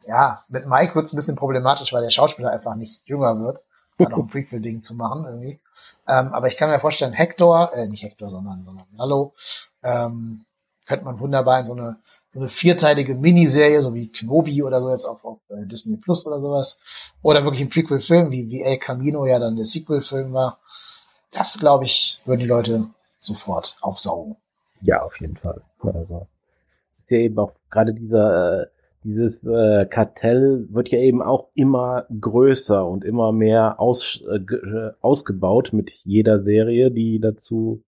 ja, 0.06 0.44
mit 0.48 0.66
Mike 0.66 0.94
wird 0.94 1.06
es 1.06 1.12
ein 1.12 1.16
bisschen 1.16 1.36
problematisch, 1.36 1.92
weil 1.92 2.02
der 2.02 2.10
Schauspieler 2.10 2.50
einfach 2.50 2.74
nicht 2.74 3.02
jünger 3.06 3.38
wird, 3.38 3.62
noch 3.98 4.18
ein 4.18 4.28
Prequel-Ding 4.28 4.83
zu 4.83 4.94
machen 4.94 5.24
irgendwie. 5.24 5.61
Ähm, 6.09 6.33
aber 6.33 6.48
ich 6.48 6.57
kann 6.57 6.70
mir 6.70 6.81
vorstellen, 6.81 7.12
Hector, 7.12 7.72
äh, 7.74 7.87
nicht 7.87 8.02
Hector, 8.02 8.31
sondern, 8.31 8.64
sondern 8.64 8.87
Lalo, 8.96 9.35
ähm, 9.83 10.44
könnte 10.87 11.05
man 11.05 11.20
wunderbar 11.20 11.61
in 11.61 11.66
so 11.66 11.72
eine 11.72 11.98
so 12.33 12.40
eine 12.40 12.48
vierteilige 12.48 13.14
Miniserie, 13.14 13.83
so 13.83 13.94
wie 13.94 14.09
Knobi 14.09 14.62
oder 14.62 14.81
so 14.81 14.90
jetzt 14.90 15.05
auf, 15.05 15.24
auf 15.24 15.38
äh, 15.50 15.66
Disney 15.66 15.96
Plus 15.96 16.26
oder 16.26 16.40
sowas. 16.40 16.78
Oder 17.20 17.44
wirklich 17.44 17.62
ein 17.62 17.68
Prequel-Film, 17.68 18.31
wie, 18.31 18.48
wie 18.48 18.62
El 18.62 18.78
Camino 18.78 19.26
ja 19.26 19.38
dann 19.38 19.57
der 19.57 19.66
Sequel-Film 19.66 20.33
war. 20.33 20.59
Das, 21.31 21.59
glaube 21.59 21.85
ich, 21.85 22.22
würden 22.24 22.40
die 22.40 22.46
Leute 22.46 22.88
sofort 23.18 23.76
aufsaugen. 23.81 24.37
Ja, 24.81 25.02
auf 25.02 25.20
jeden 25.20 25.37
Fall. 25.37 25.62
Also, 25.83 26.26
ist 27.00 27.11
ja 27.11 27.18
eben 27.18 27.38
auch 27.38 27.52
gerade 27.70 27.92
dieser, 27.92 28.62
äh, 28.62 28.66
dieses 29.04 29.42
äh, 29.44 29.86
Kartell 29.86 30.66
wird 30.70 30.88
ja 30.90 30.98
eben 30.98 31.22
auch 31.22 31.48
immer 31.54 32.06
größer 32.20 32.86
und 32.86 33.04
immer 33.04 33.32
mehr 33.32 33.80
aus, 33.80 34.22
äh, 34.30 34.36
äh 34.36 34.92
ausgebaut 35.00 35.70
mit 35.72 35.90
jeder 36.04 36.42
Serie, 36.42 36.90
die 36.90 37.20
dazu 37.20 37.82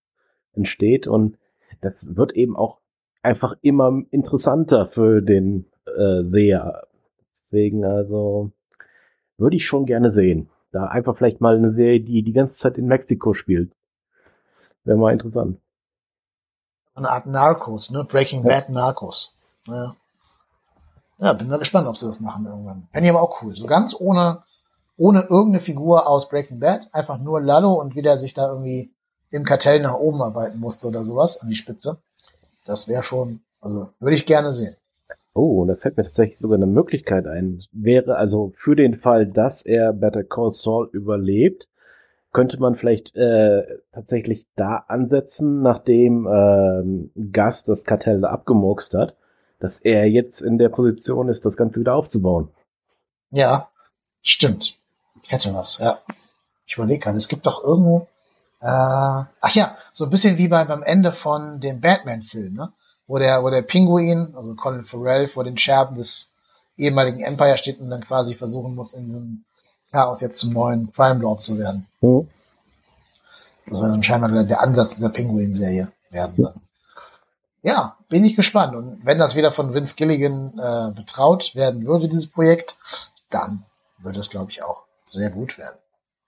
entsteht. 0.53 1.07
Und 1.07 1.39
das 1.81 2.17
wird 2.17 2.33
eben 2.33 2.57
auch 2.57 2.79
einfach 3.23 3.57
immer 3.63 4.03
interessanter 4.11 4.87
für 4.87 5.23
den 5.23 5.67
äh, 5.87 6.25
Seher. 6.25 6.87
Deswegen 7.45 7.85
also 7.85 8.51
würde 9.39 9.57
ich 9.57 9.67
schon 9.67 9.87
gerne 9.87 10.11
sehen. 10.11 10.49
Da 10.73 10.87
einfach 10.87 11.17
vielleicht 11.17 11.41
mal 11.41 11.57
eine 11.57 11.71
Serie, 11.71 12.01
die 12.01 12.23
die 12.23 12.33
ganze 12.33 12.59
Zeit 12.59 12.79
in 12.79 12.87
Mexiko 12.87 13.35
spielt. 13.35 13.73
Wäre 14.83 14.99
mal 14.99 15.13
interessant. 15.13 15.61
Eine 16.95 17.11
Art 17.11 17.27
Narcos, 17.27 17.91
ne? 17.91 18.05
Breaking. 18.05 18.43
Bad 18.43 18.71
Narcos. 18.71 19.37
Ja. 19.67 19.97
Ja, 21.19 21.33
bin 21.33 21.49
mal 21.49 21.59
gespannt, 21.59 21.89
ob 21.89 21.97
sie 21.97 22.07
das 22.07 22.21
machen 22.21 22.47
irgendwann. 22.47 22.89
Fände 22.93 23.09
ich 23.09 23.15
aber 23.15 23.23
auch 23.23 23.43
cool. 23.43 23.55
So 23.55 23.67
ganz 23.67 23.97
ohne, 23.99 24.43
ohne 24.97 25.23
irgendeine 25.23 25.61
Figur 25.61 26.09
aus 26.09 26.29
Breaking 26.29 26.61
Bad, 26.61 26.89
einfach 26.93 27.19
nur 27.19 27.41
Lalo 27.41 27.75
und 27.75 27.95
wie 27.95 28.03
der 28.03 28.19
sich 28.19 28.35
da 28.35 28.49
irgendwie 28.49 28.93
im 29.31 29.45
Kartell 29.45 29.81
nach 29.81 29.95
oben 29.95 30.23
arbeiten 30.23 30.59
musste 30.59 30.87
oder 30.87 31.05
sowas 31.05 31.41
an 31.41 31.49
die 31.49 31.57
Spitze. 31.57 31.99
Das 32.65 32.89
wäre 32.89 33.03
schon, 33.03 33.41
also 33.61 33.89
würde 34.01 34.15
ich 34.15 34.27
gerne 34.27 34.53
sehen. 34.53 34.77
Oh, 35.35 35.65
da 35.65 35.75
fällt 35.75 35.97
mir 35.97 36.05
tatsächlich 36.05 36.39
sogar 36.39 36.57
eine 36.57 36.67
Möglichkeit 36.67 37.27
ein. 37.27 37.61
Wäre 37.73 38.17
also 38.17 38.53
für 38.57 38.77
den 38.77 38.97
Fall, 38.97 39.27
dass 39.27 39.63
er 39.63 39.93
Better 39.93 40.23
Call 40.23 40.53
Saul 40.53 40.89
überlebt, 40.93 41.69
könnte 42.33 42.61
man 42.61 42.77
vielleicht 42.77 43.15
äh, 43.17 43.63
tatsächlich 43.93 44.47
da 44.55 44.85
ansetzen, 44.89 45.63
nachdem 45.63 46.29
ähm, 46.31 47.11
Gus 47.33 47.65
das 47.65 47.85
Kartell 47.85 48.25
abgemurkst 48.25 48.95
hat, 48.95 49.17
dass 49.65 49.79
er 49.79 50.07
jetzt 50.07 50.43
in 50.43 50.59
der 50.59 50.69
Position 50.69 51.31
ist, 51.31 51.47
das 51.47 51.57
Ganze 51.57 51.81
wieder 51.81 51.95
aufzubauen. 51.95 52.51
Ja, 53.31 53.71
stimmt. 54.21 54.77
Hätte 55.27 55.55
was, 55.55 55.79
ja. 55.79 56.01
Ich 56.67 56.77
überlege 56.77 57.01
gerade, 57.01 57.17
es 57.17 57.29
gibt 57.29 57.47
doch 57.47 57.65
irgendwo, 57.65 58.07
äh, 58.61 58.67
ach 58.67 59.55
ja, 59.55 59.79
so 59.95 60.05
ein 60.05 60.11
bisschen 60.11 60.37
wie 60.37 60.49
bei, 60.49 60.67
beim 60.67 60.83
Ende 60.83 61.15
von 61.15 61.61
dem 61.61 61.81
Batman-Film, 61.81 62.53
ne? 62.53 62.73
Wo 63.07 63.19
der, 63.19 63.43
wo 63.43 63.49
der 63.49 63.63
Pinguin, 63.63 64.35
also 64.37 64.55
Colin 64.55 64.85
Farrell, 64.85 65.29
vor 65.29 65.45
den 65.45 65.57
Scherben 65.57 65.97
des 65.97 66.31
ehemaligen 66.77 67.21
Empire 67.21 67.57
steht 67.57 67.81
und 67.81 67.89
dann 67.89 68.05
quasi 68.05 68.35
versuchen 68.35 68.75
muss, 68.75 68.93
in 68.93 69.07
diesem 69.07 69.45
Chaos 69.93 70.21
jetzt 70.21 70.39
zum 70.41 70.53
neuen 70.53 70.93
Crime 70.93 71.21
Lord 71.21 71.41
zu 71.41 71.59
werden. 71.59 71.87
Mhm. 72.03 72.29
Das 73.67 73.81
war 73.81 73.89
dann 73.89 74.03
scheinbar 74.03 74.45
der 74.45 74.61
Ansatz 74.61 74.91
dieser 74.91 75.09
Pinguin-Serie 75.09 75.91
werden. 76.11 76.35
Ne? 76.37 76.55
Ja, 77.65 77.97
bin 78.11 78.27
ich 78.27 78.37
gespannt. 78.37 78.77
Und 78.77 79.07
wenn 79.07 79.19
das 79.19 79.37
wieder 79.37 79.51
von 79.51 79.73
Vince 79.73 79.95
Gilligan 79.97 80.59
äh, 80.59 80.93
betraut 80.95 81.55
werden 81.55 81.87
würde, 81.87 82.09
dieses 82.09 82.31
Projekt, 82.31 82.77
dann 83.31 83.65
würde 83.99 84.21
es, 84.21 84.29
glaube 84.29 84.51
ich, 84.51 84.63
auch 84.63 84.85
sehr 85.07 85.31
gut 85.31 85.57
werden. 85.57 85.79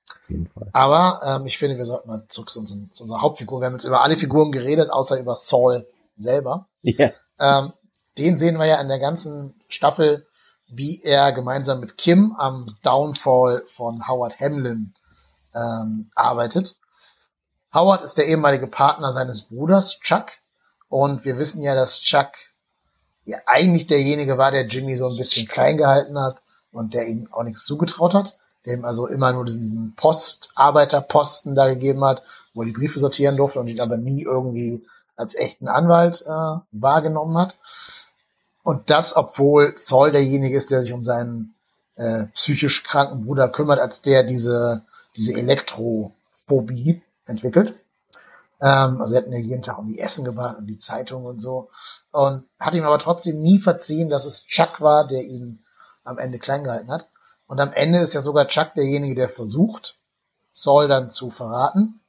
Auf 0.09 0.31
jeden 0.31 0.49
Fall. 0.49 0.71
Aber 0.73 1.21
ähm, 1.23 1.47
ich 1.47 1.59
finde, 1.59 1.77
wir 1.77 1.85
sollten 1.85 2.09
mal 2.09 2.25
zurück 2.29 2.49
zu, 2.49 2.59
unseren, 2.59 2.91
zu 2.95 3.03
unserer 3.03 3.21
Hauptfigur. 3.21 3.61
Wir 3.61 3.67
haben 3.67 3.75
jetzt 3.75 3.85
über 3.85 4.03
alle 4.03 4.17
Figuren 4.17 4.51
geredet, 4.51 4.89
außer 4.91 5.21
über 5.21 5.37
Saul 5.37 5.87
selber. 6.17 6.69
Ja. 6.81 7.11
Ähm, 7.39 7.75
den 8.17 8.39
sehen 8.39 8.57
wir 8.57 8.65
ja 8.65 8.81
in 8.81 8.89
der 8.89 8.99
ganzen 8.99 9.61
Staffel, 9.69 10.27
wie 10.69 11.03
er 11.03 11.33
gemeinsam 11.33 11.81
mit 11.81 11.99
Kim 11.99 12.35
am 12.39 12.77
Downfall 12.83 13.63
von 13.77 14.09
Howard 14.09 14.41
Hamlin 14.41 14.95
ähm, 15.55 16.11
arbeitet. 16.15 16.77
Howard 17.75 18.03
ist 18.03 18.17
der 18.17 18.27
ehemalige 18.27 18.69
Partner 18.69 19.13
seines 19.13 19.43
Bruders 19.43 20.01
Chuck 20.01 20.29
und 20.89 21.25
wir 21.25 21.39
wissen 21.39 21.63
ja, 21.63 21.75
dass 21.75 22.01
Chuck 22.01 22.29
ja 23.25 23.39
eigentlich 23.47 23.87
derjenige 23.87 24.39
war, 24.39 24.53
der 24.53 24.67
Jimmy 24.67 24.97
so 24.97 25.09
ein 25.09 25.17
bisschen 25.17 25.49
klein 25.49 25.77
gehalten 25.77 26.19
hat 26.19 26.41
und 26.73 26.95
der 26.95 27.09
ihm 27.09 27.29
auch 27.33 27.43
nichts 27.43 27.65
zugetraut 27.65 28.15
hat, 28.15 28.37
der 28.65 28.75
ihm 28.75 28.85
also 28.85 29.07
immer 29.07 29.33
nur 29.33 29.45
diesen, 29.45 29.63
diesen 29.63 29.95
Postarbeiterposten 29.97 31.55
da 31.55 31.69
gegeben 31.69 32.05
hat, 32.05 32.23
wo 32.55 32.63
er 32.63 32.67
die 32.67 32.73
Briefe 32.73 32.99
sortieren 32.99 33.37
durfte 33.37 33.61
und 33.61 33.69
ihn 33.69 33.81
aber 33.81 33.97
nie 33.97 34.23
irgendwie 34.23 34.87
als 35.17 35.35
echten 35.35 35.69
Anwalt 35.69 36.23
äh, 36.27 36.61
wahrgenommen 36.73 37.37
hat. 37.39 37.59
Und 38.63 38.91
das, 38.91 39.17
obwohl 39.17 39.73
Saul 39.77 40.13
derjenige 40.13 40.57
ist, 40.57 40.71
der 40.71 40.83
sich 40.83 40.93
um 40.93 41.03
seinen 41.03 41.55
äh, 41.97 42.25
psychisch 42.35 42.83
kranken 42.83 43.25
Bruder 43.25 43.49
kümmert, 43.49 43.79
als 43.79 44.03
der 44.03 44.23
diese, 44.23 44.83
diese 45.17 45.35
Elektrophobie 45.35 47.03
entwickelt. 47.27 47.75
Ähm, 48.61 49.01
also 49.01 49.15
er 49.15 49.23
hat 49.23 49.29
mir 49.29 49.41
jeden 49.41 49.63
Tag 49.63 49.79
um 49.79 49.89
die 49.89 49.99
Essen 49.99 50.25
gebracht 50.25 50.57
und 50.59 50.67
die 50.67 50.79
Zeitung 50.79 51.25
und 51.25 51.41
so. 51.41 51.71
Und 52.11 52.45
hat 52.59 52.75
ihm 52.75 52.85
aber 52.85 52.99
trotzdem 52.99 53.41
nie 53.41 53.59
verziehen, 53.59 54.11
dass 54.11 54.25
es 54.25 54.47
Chuck 54.47 54.81
war, 54.81 55.07
der 55.07 55.23
ihn 55.25 55.65
am 56.05 56.19
Ende 56.19 56.39
klein 56.39 56.65
gehalten 56.65 56.91
hat. 56.91 57.09
Und 57.47 57.61
am 57.61 57.73
Ende 57.73 58.01
ist 58.01 58.15
ja 58.15 58.21
sogar 58.21 58.49
Chuck 58.49 58.75
derjenige, 58.75 59.15
der 59.15 59.29
versucht, 59.29 59.97
Saul 60.53 60.89
dann 60.89 61.11
zu 61.11 61.31
verraten, 61.31 62.01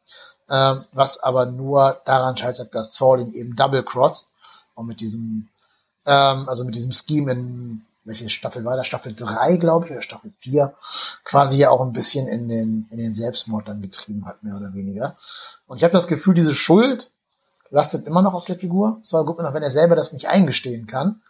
ähm, 0.50 0.86
was 0.94 1.20
aber 1.20 1.46
nur 1.46 2.02
daran 2.06 2.38
scheitert, 2.38 2.74
dass 2.74 2.96
Saul 2.96 3.20
ihn 3.22 3.34
eben 3.34 3.56
double 3.56 3.84
crossed 3.84 4.30
und 4.74 4.88
mit 4.88 5.02
diesem, 5.02 5.50
ähm, 6.06 6.48
also 6.48 6.64
mit 6.64 6.76
diesem 6.76 6.94
Scheme 6.94 7.32
in, 7.34 7.86
welche 8.08 8.30
Staffel 8.30 8.64
war 8.64 8.78
das? 8.78 8.88
Staffel 8.88 9.14
3, 9.14 9.58
glaube 9.58 9.86
ich, 9.86 9.92
oder 9.92 10.02
Staffel 10.02 10.32
4, 10.40 10.74
quasi 11.26 11.58
ja 11.58 11.70
auch 11.70 11.82
ein 11.82 11.92
bisschen 11.92 12.28
in 12.28 12.48
den, 12.48 12.88
in 12.90 12.98
den 12.98 13.14
Selbstmord 13.14 13.68
dann 13.68 13.82
getrieben 13.82 14.26
hat, 14.26 14.44
mehr 14.44 14.56
oder 14.56 14.74
weniger. 14.74 15.18
Und 15.68 15.78
ich 15.78 15.84
habe 15.84 15.94
das 15.94 16.08
Gefühl, 16.08 16.34
diese 16.34 16.56
Schuld 16.56 17.12
lastet 17.70 18.08
immer 18.08 18.22
noch 18.22 18.34
auf 18.34 18.46
der 18.46 18.58
Figur. 18.58 19.02
Goodman, 19.12 19.46
auch 19.46 19.54
wenn 19.54 19.64
er 19.64 19.72
selber 19.72 19.96
das 19.96 20.14
nicht 20.14 20.28
eingestehen 20.28 20.88
kann. 20.88 21.22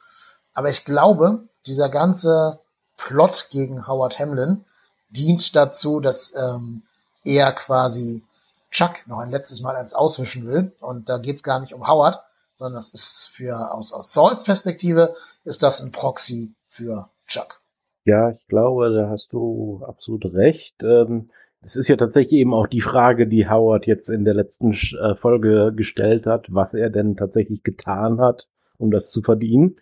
Aber 0.54 0.70
ich 0.70 0.86
glaube, 0.86 1.44
dieser 1.66 1.90
ganze 1.90 2.60
Plot 2.96 3.48
gegen 3.50 3.88
Howard 3.88 4.20
Hamlin 4.20 4.64
dient 5.10 5.56
dazu, 5.56 6.00
dass 6.00 6.34
ähm, 6.36 6.84
er 7.24 7.52
quasi 7.54 8.24
Chuck 8.70 9.08
noch 9.08 9.20
ein 9.20 9.32
letztes 9.32 9.62
Mal 9.62 9.76
eins 9.76 9.94
auswischen 9.94 10.46
will. 10.46 10.72
Und 10.80 11.10
da 11.10 11.18
geht's 11.18 11.42
gar 11.42 11.60
nicht 11.60 11.74
um 11.74 11.88
Howard, 11.88 12.22
sondern 12.56 12.76
das 12.76 12.90
ist 12.90 13.32
für 13.34 13.72
aus, 13.72 13.94
aus 13.94 14.14
Sauls 14.14 14.44
Perspektive 14.44 15.16
ist 15.44 15.64
das 15.64 15.82
ein 15.82 15.92
Proxy 15.92 16.54
für 16.78 17.10
Chuck. 17.26 17.62
Ja, 18.06 18.30
ich 18.30 18.48
glaube, 18.48 18.94
da 18.94 19.10
hast 19.10 19.34
du 19.34 19.84
absolut 19.86 20.26
recht. 20.34 20.82
Ähm, 20.84 21.30
es 21.62 21.76
ist 21.76 21.90
ja 21.90 21.98
tatsächlich 21.98 22.40
eben 22.40 22.54
auch 22.54 22.68
die 22.68 22.82
Frage, 22.82 23.28
die 23.28 23.50
Howard 23.50 23.88
jetzt 23.88 24.10
in 24.10 24.24
der 24.24 24.36
letzten 24.36 24.72
äh, 24.74 25.16
Folge 25.16 25.74
gestellt 25.76 26.26
hat, 26.26 26.48
was 26.50 26.74
er 26.74 26.90
denn 26.90 27.18
tatsächlich 27.18 27.64
getan 27.64 28.22
hat, 28.22 28.48
um 28.78 28.92
das 28.92 29.10
zu 29.10 29.22
verdienen. 29.22 29.78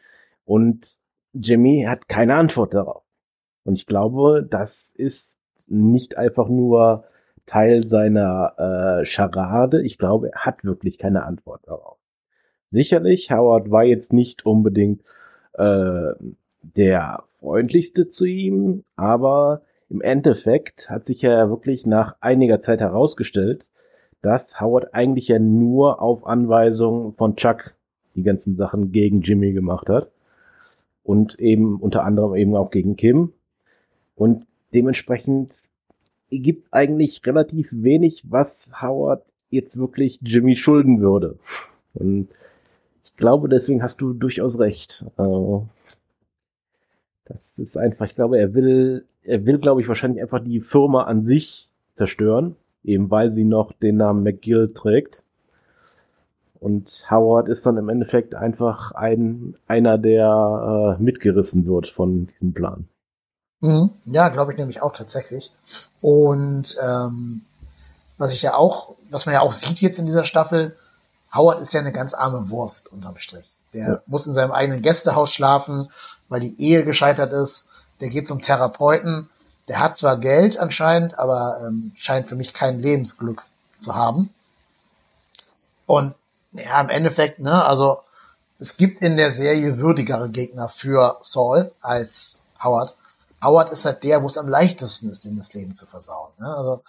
Und 0.45 0.95
Jimmy 1.33 1.85
hat 1.87 2.07
keine 2.07 2.35
Antwort 2.35 2.73
darauf. 2.73 3.03
Und 3.63 3.75
ich 3.75 3.85
glaube, 3.85 4.47
das 4.49 4.91
ist 4.95 5.37
nicht 5.67 6.17
einfach 6.17 6.47
nur 6.47 7.03
Teil 7.45 7.87
seiner 7.87 9.01
äh, 9.01 9.05
Scharade. 9.05 9.83
Ich 9.83 9.97
glaube, 9.97 10.31
er 10.31 10.45
hat 10.45 10.63
wirklich 10.63 10.97
keine 10.97 11.23
Antwort 11.23 11.67
darauf. 11.67 11.97
Sicherlich, 12.71 13.31
Howard 13.31 13.69
war 13.69 13.83
jetzt 13.83 14.13
nicht 14.13 14.45
unbedingt 14.45 15.03
äh, 15.53 16.13
der 16.75 17.23
freundlichste 17.39 18.09
zu 18.09 18.25
ihm, 18.25 18.83
aber 18.95 19.61
im 19.89 20.01
Endeffekt 20.01 20.89
hat 20.89 21.05
sich 21.05 21.21
ja 21.21 21.49
wirklich 21.49 21.85
nach 21.85 22.15
einiger 22.19 22.61
Zeit 22.61 22.79
herausgestellt, 22.79 23.69
dass 24.21 24.59
Howard 24.59 24.93
eigentlich 24.93 25.27
ja 25.27 25.37
nur 25.37 26.01
auf 26.01 26.25
Anweisung 26.25 27.13
von 27.13 27.35
Chuck 27.35 27.75
die 28.15 28.23
ganzen 28.23 28.55
Sachen 28.55 28.91
gegen 28.91 29.21
Jimmy 29.21 29.53
gemacht 29.53 29.89
hat 29.89 30.11
und 31.03 31.39
eben 31.39 31.79
unter 31.79 32.03
anderem 32.03 32.35
eben 32.35 32.55
auch 32.55 32.71
gegen 32.71 32.95
Kim. 32.95 33.33
Und 34.15 34.47
dementsprechend 34.73 35.53
gibt 36.31 36.73
eigentlich 36.73 37.21
relativ 37.25 37.67
wenig, 37.71 38.23
was 38.27 38.71
Howard 38.81 39.23
jetzt 39.49 39.77
wirklich 39.77 40.19
Jimmy 40.21 40.55
schulden 40.55 41.01
würde. 41.01 41.37
Und 41.93 42.29
ich 43.03 43.15
glaube, 43.15 43.47
deswegen 43.47 43.83
hast 43.83 44.01
du 44.01 44.13
durchaus 44.13 44.59
recht. 44.59 45.05
Äh, 45.17 45.59
das 47.25 47.57
ist 47.57 47.77
einfach, 47.77 48.05
ich 48.05 48.15
glaube, 48.15 48.37
er 48.37 48.53
will, 48.53 49.05
er 49.23 49.45
will, 49.45 49.57
glaube 49.57 49.81
ich, 49.81 49.87
wahrscheinlich 49.87 50.21
einfach 50.21 50.43
die 50.43 50.61
Firma 50.61 51.03
an 51.03 51.23
sich 51.23 51.67
zerstören, 51.93 52.55
eben 52.83 53.09
weil 53.09 53.31
sie 53.31 53.43
noch 53.43 53.73
den 53.73 53.97
Namen 53.97 54.23
McGill 54.23 54.73
trägt. 54.73 55.23
Und 56.59 57.05
Howard 57.11 57.49
ist 57.49 57.65
dann 57.65 57.77
im 57.77 57.89
Endeffekt 57.89 58.33
einfach 58.33 58.91
ein, 58.91 59.55
einer, 59.67 59.97
der 59.97 60.97
äh, 60.97 61.03
mitgerissen 61.03 61.65
wird 61.65 61.87
von 61.87 62.27
diesem 62.27 62.53
Plan. 62.53 62.87
Mhm. 63.59 63.91
Ja, 64.05 64.29
glaube 64.29 64.51
ich 64.51 64.57
nämlich 64.57 64.81
auch 64.81 64.93
tatsächlich. 64.93 65.51
Und 66.01 66.77
ähm, 66.81 67.41
was 68.17 68.33
ich 68.33 68.41
ja 68.41 68.55
auch, 68.55 68.95
was 69.09 69.25
man 69.25 69.33
ja 69.33 69.41
auch 69.41 69.53
sieht 69.53 69.81
jetzt 69.81 69.99
in 69.99 70.05
dieser 70.05 70.25
Staffel, 70.25 70.75
Howard 71.33 71.61
ist 71.61 71.73
ja 71.73 71.81
eine 71.81 71.91
ganz 71.91 72.13
arme 72.13 72.49
Wurst 72.49 72.91
unterm 72.91 73.17
Strich. 73.17 73.54
Der 73.75 73.87
ja. 73.87 74.01
muss 74.07 74.25
in 74.25 74.33
seinem 74.33 74.51
eigenen 74.51 74.81
Gästehaus 74.81 75.31
schlafen, 75.31 75.91
weil 76.29 76.39
die 76.39 76.59
Ehe 76.59 76.83
gescheitert 76.83 77.33
ist. 77.33 77.67
Der 77.99 78.09
geht 78.09 78.27
zum 78.27 78.41
Therapeuten. 78.41 79.29
Der 79.67 79.79
hat 79.79 79.97
zwar 79.97 80.17
Geld 80.17 80.57
anscheinend, 80.57 81.19
aber 81.19 81.59
ähm, 81.61 81.91
scheint 81.95 82.27
für 82.27 82.35
mich 82.35 82.53
kein 82.53 82.79
Lebensglück 82.79 83.43
zu 83.77 83.95
haben. 83.95 84.33
Und 85.85 86.15
ja, 86.53 86.79
im 86.81 86.89
Endeffekt, 86.89 87.39
ne, 87.39 87.63
also 87.65 87.99
es 88.59 88.77
gibt 88.77 89.01
in 89.01 89.17
der 89.17 89.31
Serie 89.31 89.77
würdigere 89.77 90.29
Gegner 90.29 90.69
für 90.69 91.17
Saul 91.21 91.71
als 91.81 92.41
Howard. 92.63 92.95
Howard 93.43 93.71
ist 93.71 93.85
halt 93.85 94.03
der, 94.03 94.23
wo 94.23 94.27
es 94.27 94.37
am 94.37 94.47
leichtesten 94.47 95.09
ist, 95.09 95.25
ihm 95.25 95.37
das 95.37 95.53
Leben 95.53 95.75
zu 95.75 95.85
versauen. 95.85 96.29
Ne? 96.39 96.47
Also 96.55 96.81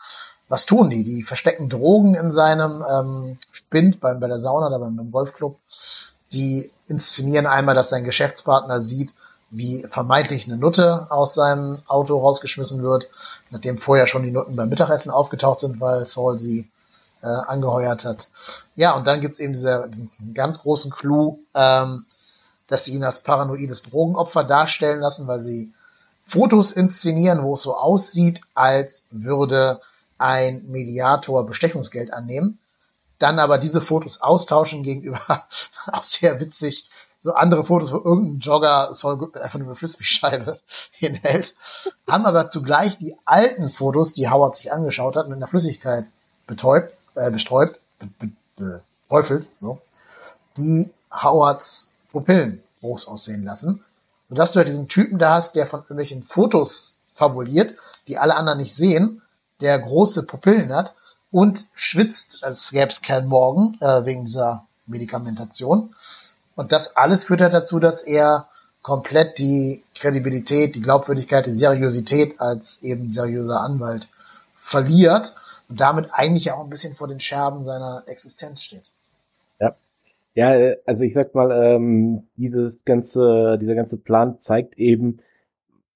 was 0.48 0.64
tun 0.64 0.90
die? 0.90 1.02
Die 1.02 1.22
verstecken 1.24 1.68
Drogen 1.68 2.14
in 2.14 2.32
seinem 2.32 2.84
ähm, 2.88 3.38
Spind 3.50 4.00
beim, 4.00 4.20
bei 4.20 4.28
der 4.28 4.38
Sauna 4.38 4.68
oder 4.68 4.78
beim, 4.78 4.96
beim 4.96 5.10
Golfclub. 5.10 5.58
Die 6.32 6.70
inszenieren 6.88 7.46
einmal, 7.46 7.74
dass 7.74 7.88
sein 7.88 8.04
Geschäftspartner 8.04 8.80
sieht, 8.80 9.14
wie 9.50 9.86
vermeintlich 9.88 10.46
eine 10.46 10.56
Nutte 10.56 11.06
aus 11.10 11.34
seinem 11.34 11.78
Auto 11.86 12.18
rausgeschmissen 12.18 12.82
wird, 12.82 13.08
nachdem 13.50 13.78
vorher 13.78 14.06
schon 14.06 14.22
die 14.22 14.30
Nutten 14.30 14.56
beim 14.56 14.68
Mittagessen 14.68 15.10
aufgetaucht 15.10 15.60
sind, 15.60 15.80
weil 15.80 16.06
Saul 16.06 16.38
sie 16.38 16.68
äh, 17.22 17.26
angeheuert 17.26 18.04
hat. 18.04 18.28
Ja, 18.74 18.96
und 18.96 19.06
dann 19.06 19.20
gibt's 19.20 19.38
eben 19.38 19.52
diese, 19.52 19.88
diesen 19.88 20.10
ganz 20.34 20.60
großen 20.60 20.90
Clou, 20.90 21.38
ähm, 21.54 22.06
dass 22.68 22.84
sie 22.84 22.94
ihn 22.94 23.04
als 23.04 23.20
paranoides 23.20 23.82
Drogenopfer 23.82 24.44
darstellen 24.44 25.00
lassen, 25.00 25.26
weil 25.28 25.40
sie 25.40 25.72
Fotos 26.26 26.72
inszenieren, 26.72 27.44
wo 27.44 27.54
es 27.54 27.62
so 27.62 27.76
aussieht, 27.76 28.40
als 28.54 29.06
würde 29.10 29.80
ein 30.18 30.64
Mediator 30.68 31.46
Bestechungsgeld 31.46 32.12
annehmen, 32.12 32.58
dann 33.18 33.38
aber 33.38 33.58
diese 33.58 33.80
Fotos 33.80 34.20
austauschen 34.20 34.82
gegenüber, 34.82 35.44
auch 35.86 36.04
sehr 36.04 36.40
witzig, 36.40 36.88
so 37.20 37.32
andere 37.32 37.64
Fotos, 37.64 37.92
wo 37.92 37.96
irgendein 37.96 38.40
Jogger 38.40 38.94
Saul 38.94 39.16
Goodman 39.16 39.42
einfach 39.42 39.58
nur 39.58 39.68
eine 39.68 39.76
Frisbee-Scheibe 39.76 40.60
hinhält, 40.92 41.54
haben 42.08 42.26
aber 42.26 42.48
zugleich 42.48 42.98
die 42.98 43.16
alten 43.24 43.70
Fotos, 43.70 44.14
die 44.14 44.28
Howard 44.28 44.54
sich 44.56 44.72
angeschaut 44.72 45.16
hat, 45.16 45.28
mit 45.28 45.36
einer 45.36 45.48
Flüssigkeit 45.48 46.06
betäubt, 46.46 46.94
äh, 47.14 47.30
besträubt, 47.30 47.80
be, 47.98 48.08
be, 48.18 48.82
beträufelt, 49.08 49.46
so, 49.60 49.80
die 50.56 50.88
Howards 51.10 51.90
Pupillen 52.12 52.62
groß 52.80 53.08
aussehen 53.08 53.44
lassen, 53.44 53.84
sodass 54.28 54.52
du 54.52 54.60
ja 54.60 54.64
diesen 54.64 54.88
Typen 54.88 55.18
da 55.18 55.34
hast, 55.34 55.54
der 55.54 55.66
von 55.66 55.80
irgendwelchen 55.80 56.22
Fotos 56.22 56.96
fabuliert, 57.14 57.74
die 58.08 58.18
alle 58.18 58.36
anderen 58.36 58.58
nicht 58.58 58.74
sehen, 58.74 59.22
der 59.60 59.78
große 59.78 60.24
Pupillen 60.24 60.72
hat 60.72 60.94
und 61.36 61.66
schwitzt, 61.74 62.38
als 62.40 62.70
gäbe 62.70 62.88
es 62.88 63.02
keinen 63.02 63.28
Morgen, 63.28 63.76
äh, 63.82 64.06
wegen 64.06 64.24
dieser 64.24 64.64
Medikamentation. 64.86 65.94
Und 66.54 66.72
das 66.72 66.96
alles 66.96 67.24
führt 67.24 67.42
ja 67.42 67.50
dazu, 67.50 67.78
dass 67.78 68.00
er 68.00 68.48
komplett 68.80 69.38
die 69.38 69.82
Kredibilität, 69.94 70.74
die 70.74 70.80
Glaubwürdigkeit, 70.80 71.44
die 71.44 71.50
Seriosität 71.50 72.40
als 72.40 72.82
eben 72.82 73.10
seriöser 73.10 73.60
Anwalt 73.60 74.08
verliert 74.56 75.34
und 75.68 75.78
damit 75.78 76.08
eigentlich 76.10 76.52
auch 76.52 76.64
ein 76.64 76.70
bisschen 76.70 76.96
vor 76.96 77.06
den 77.06 77.20
Scherben 77.20 77.64
seiner 77.64 78.04
Existenz 78.06 78.62
steht. 78.62 78.90
Ja. 79.60 79.76
Ja, 80.34 80.74
also 80.86 81.04
ich 81.04 81.12
sag 81.12 81.34
mal, 81.34 81.50
ähm, 81.52 82.28
dieses 82.36 82.86
ganze, 82.86 83.58
dieser 83.60 83.74
ganze 83.74 83.98
Plan 83.98 84.40
zeigt 84.40 84.78
eben, 84.78 85.18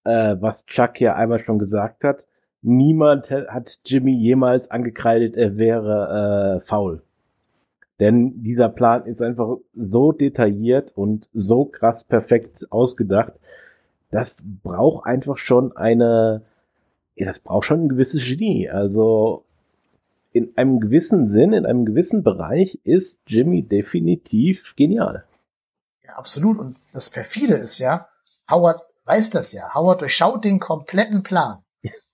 äh, 0.04 0.36
was 0.38 0.66
Chuck 0.66 1.00
ja 1.00 1.14
einmal 1.14 1.38
schon 1.38 1.58
gesagt 1.58 2.04
hat. 2.04 2.26
Niemand 2.62 3.30
hat 3.30 3.78
Jimmy 3.86 4.14
jemals 4.14 4.70
angekreidet, 4.70 5.34
er 5.34 5.56
wäre 5.56 6.60
äh, 6.62 6.66
faul. 6.68 7.02
Denn 8.00 8.42
dieser 8.42 8.68
Plan 8.68 9.06
ist 9.06 9.20
einfach 9.22 9.56
so 9.74 10.12
detailliert 10.12 10.92
und 10.94 11.28
so 11.32 11.64
krass 11.64 12.04
perfekt 12.04 12.70
ausgedacht. 12.70 13.32
Das 14.10 14.38
braucht 14.62 15.06
einfach 15.06 15.38
schon 15.38 15.76
eine, 15.76 16.42
das 17.16 17.38
braucht 17.38 17.66
schon 17.66 17.84
ein 17.84 17.88
gewisses 17.88 18.24
Genie. 18.26 18.68
Also 18.68 19.44
in 20.32 20.52
einem 20.56 20.80
gewissen 20.80 21.28
Sinn, 21.28 21.52
in 21.52 21.66
einem 21.66 21.84
gewissen 21.84 22.22
Bereich 22.22 22.78
ist 22.84 23.20
Jimmy 23.26 23.62
definitiv 23.62 24.74
genial. 24.76 25.24
Ja, 26.04 26.14
absolut. 26.14 26.58
Und 26.58 26.76
das 26.92 27.10
perfide 27.10 27.54
ist 27.54 27.78
ja, 27.78 28.08
Howard 28.50 28.82
weiß 29.04 29.30
das 29.30 29.52
ja. 29.52 29.74
Howard 29.74 30.00
durchschaut 30.00 30.44
den 30.44 30.60
kompletten 30.60 31.22
Plan 31.22 31.62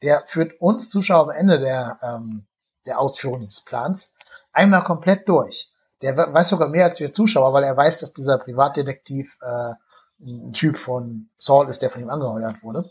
der 0.03 0.25
führt 0.27 0.61
uns 0.61 0.89
Zuschauer 0.89 1.25
am 1.25 1.31
Ende 1.31 1.59
der, 1.59 1.99
ähm, 2.03 2.47
der 2.87 2.99
Ausführung 2.99 3.41
dieses 3.41 3.63
Plans 3.63 4.13
einmal 4.53 4.85
komplett 4.85 5.29
durch. 5.29 5.71
Der 6.03 6.17
weiß 6.17 6.51
sogar 6.51 6.69
mehr 6.69 6.85
als 6.85 7.01
wir 7.01 7.13
Zuschauer, 7.13 7.53
weil 7.53 7.65
er 7.65 7.77
weiß, 7.77 8.01
dass 8.01 8.13
dieser 8.13 8.39
Privatdetektiv 8.39 9.39
äh, 9.41 9.73
ein 10.21 10.53
Typ 10.53 10.79
von 10.79 11.31
Saul 11.39 11.69
ist, 11.69 11.83
der 11.83 11.91
von 11.91 12.01
ihm 12.01 12.11
angeheuert 12.11 12.63
wurde. 12.63 12.91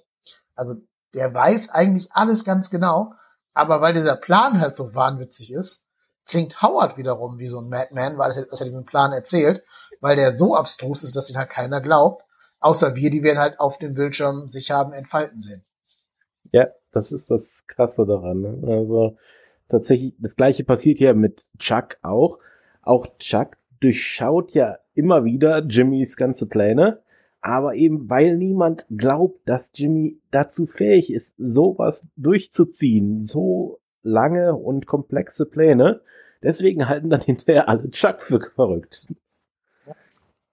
Also 0.56 0.76
der 1.14 1.34
weiß 1.34 1.70
eigentlich 1.70 2.12
alles 2.12 2.44
ganz 2.44 2.70
genau, 2.70 3.14
aber 3.54 3.82
weil 3.82 3.94
dieser 3.94 4.16
Plan 4.16 4.60
halt 4.60 4.76
so 4.76 4.94
wahnwitzig 4.96 5.52
ist, 5.52 5.84
klingt 6.26 6.62
Howard 6.62 6.98
wiederum 6.98 7.40
wie 7.40 7.48
so 7.48 7.60
ein 7.60 7.70
Madman, 7.70 8.18
weil 8.18 8.32
er, 8.32 8.46
dass 8.46 8.60
er 8.60 8.66
diesen 8.66 8.86
Plan 8.86 9.14
erzählt, 9.14 9.64
weil 10.02 10.16
der 10.16 10.36
so 10.36 10.56
abstrus 10.56 11.04
ist, 11.04 11.16
dass 11.16 11.30
ihn 11.30 11.38
halt 11.38 11.50
keiner 11.50 11.82
glaubt, 11.82 12.26
außer 12.60 12.96
wir, 12.96 13.12
die 13.12 13.24
wir 13.24 13.34
ihn 13.34 13.40
halt 13.40 13.60
auf 13.60 13.78
dem 13.78 13.94
Bildschirm 13.94 14.50
sich 14.50 14.72
haben 14.72 14.94
entfalten 14.94 15.42
sehen. 15.42 15.64
Ja, 16.56 16.70
das 16.94 17.12
ist 17.12 17.32
das 17.32 17.66
Krasse 17.68 18.06
daran. 18.06 18.40
Ne? 18.40 18.60
Also 18.66 19.18
tatsächlich, 19.68 20.16
das 20.20 20.38
gleiche 20.38 20.64
passiert 20.64 21.00
ja 21.00 21.14
mit 21.14 21.50
Chuck 21.60 21.98
auch. 22.02 22.40
Auch 22.82 23.08
Chuck 23.20 23.58
durchschaut 23.82 24.52
ja 24.52 24.78
immer 24.94 25.26
wieder 25.26 25.66
Jimmys 25.66 26.16
ganze 26.16 26.48
Pläne, 26.48 27.02
aber 27.42 27.76
eben 27.76 28.10
weil 28.10 28.38
niemand 28.38 28.86
glaubt, 28.90 29.42
dass 29.50 29.74
Jimmy 29.76 30.22
dazu 30.32 30.66
fähig 30.66 31.12
ist, 31.12 31.36
sowas 31.38 32.08
durchzuziehen, 32.16 33.26
so 33.26 33.82
lange 34.02 34.56
und 34.56 34.88
komplexe 34.88 35.46
Pläne, 35.46 36.00
deswegen 36.42 36.88
halten 36.88 37.10
dann 37.10 37.20
hinterher 37.20 37.68
alle 37.68 37.90
Chuck 37.90 38.22
für 38.22 38.40
verrückt. 38.56 39.08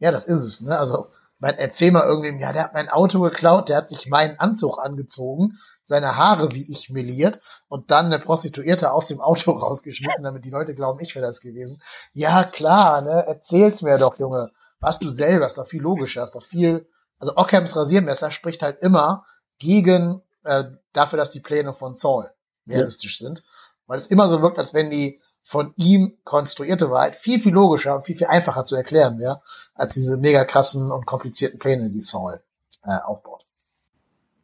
Ja, 0.00 0.10
das 0.10 0.26
ist 0.26 0.42
es, 0.42 0.62
ne? 0.62 0.76
Also, 0.76 1.06
man 1.38 1.54
erzähl 1.54 1.92
mal 1.92 2.08
irgendwem, 2.08 2.40
ja, 2.40 2.52
der 2.52 2.64
hat 2.64 2.74
mein 2.74 2.88
Auto 2.88 3.20
geklaut, 3.20 3.68
der 3.68 3.76
hat 3.76 3.88
sich 3.88 4.08
meinen 4.08 4.36
Anzug 4.40 4.80
angezogen 4.80 5.58
seine 5.84 6.16
Haare 6.16 6.52
wie 6.52 6.70
ich 6.70 6.90
meliert 6.90 7.40
und 7.68 7.90
dann 7.90 8.06
eine 8.06 8.18
Prostituierte 8.18 8.92
aus 8.92 9.08
dem 9.08 9.20
Auto 9.20 9.50
rausgeschmissen, 9.52 10.24
damit 10.24 10.44
die 10.44 10.50
Leute 10.50 10.74
glauben, 10.74 11.00
ich 11.00 11.14
wäre 11.14 11.26
das 11.26 11.40
gewesen. 11.40 11.82
Ja, 12.12 12.44
klar, 12.44 13.02
ne, 13.02 13.26
erzähl's 13.26 13.82
mir 13.82 13.98
doch, 13.98 14.18
Junge. 14.18 14.50
Was 14.80 14.98
du 14.98 15.08
selber, 15.08 15.46
ist 15.46 15.58
doch 15.58 15.68
viel 15.68 15.82
logischer, 15.82 16.24
ist 16.24 16.34
doch 16.34 16.42
viel, 16.42 16.88
also 17.18 17.36
Ockhams 17.36 17.76
Rasiermesser 17.76 18.30
spricht 18.30 18.62
halt 18.62 18.80
immer 18.80 19.24
gegen, 19.58 20.22
äh, 20.44 20.64
dafür, 20.92 21.18
dass 21.18 21.30
die 21.30 21.40
Pläne 21.40 21.72
von 21.72 21.94
Saul 21.94 22.30
realistisch 22.66 23.20
ja. 23.20 23.28
sind, 23.28 23.44
weil 23.86 23.98
es 23.98 24.08
immer 24.08 24.28
so 24.28 24.42
wirkt, 24.42 24.58
als 24.58 24.74
wenn 24.74 24.90
die 24.90 25.20
von 25.44 25.72
ihm 25.76 26.18
konstruierte 26.24 26.90
Wahrheit 26.90 27.16
viel, 27.16 27.40
viel 27.40 27.52
logischer 27.52 27.96
und 27.96 28.04
viel, 28.04 28.16
viel 28.16 28.28
einfacher 28.28 28.64
zu 28.64 28.76
erklären 28.76 29.18
wäre, 29.18 29.42
als 29.74 29.94
diese 29.94 30.16
mega 30.16 30.44
krassen 30.44 30.90
und 30.90 31.06
komplizierten 31.06 31.58
Pläne, 31.58 31.90
die 31.90 32.02
Saul 32.02 32.40
äh, 32.84 32.98
aufbaut 33.04 33.41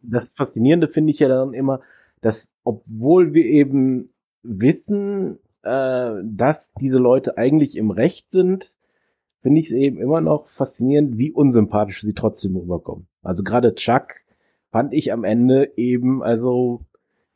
das 0.03 0.31
Faszinierende 0.31 0.89
finde 0.89 1.11
ich 1.13 1.19
ja 1.19 1.29
dann 1.29 1.55
immer, 1.55 1.81
dass 2.21 2.49
obwohl 2.65 3.35
wir 3.35 3.45
eben 3.45 4.11
wissen, 4.43 5.39
äh, 5.63 6.15
dass 6.23 6.73
diese 6.81 6.99
Leute 6.99 7.39
eigentlich 7.39 7.77
im 7.77 7.91
Recht 7.91 8.31
sind, 8.31 8.75
finde 9.41 9.61
ich 9.61 9.67
es 9.67 9.73
eben 9.73 10.01
immer 10.01 10.21
noch 10.21 10.49
faszinierend, 10.49 11.19
wie 11.19 11.33
unsympathisch 11.33 12.01
sie 12.01 12.15
trotzdem 12.15 12.57
rüberkommen. 12.57 13.07
Also 13.23 13.43
gerade 13.43 13.75
Chuck 13.75 14.15
fand 14.71 14.93
ich 14.93 15.13
am 15.13 15.25
Ende 15.25 15.73
eben 15.77 16.23
also 16.23 16.83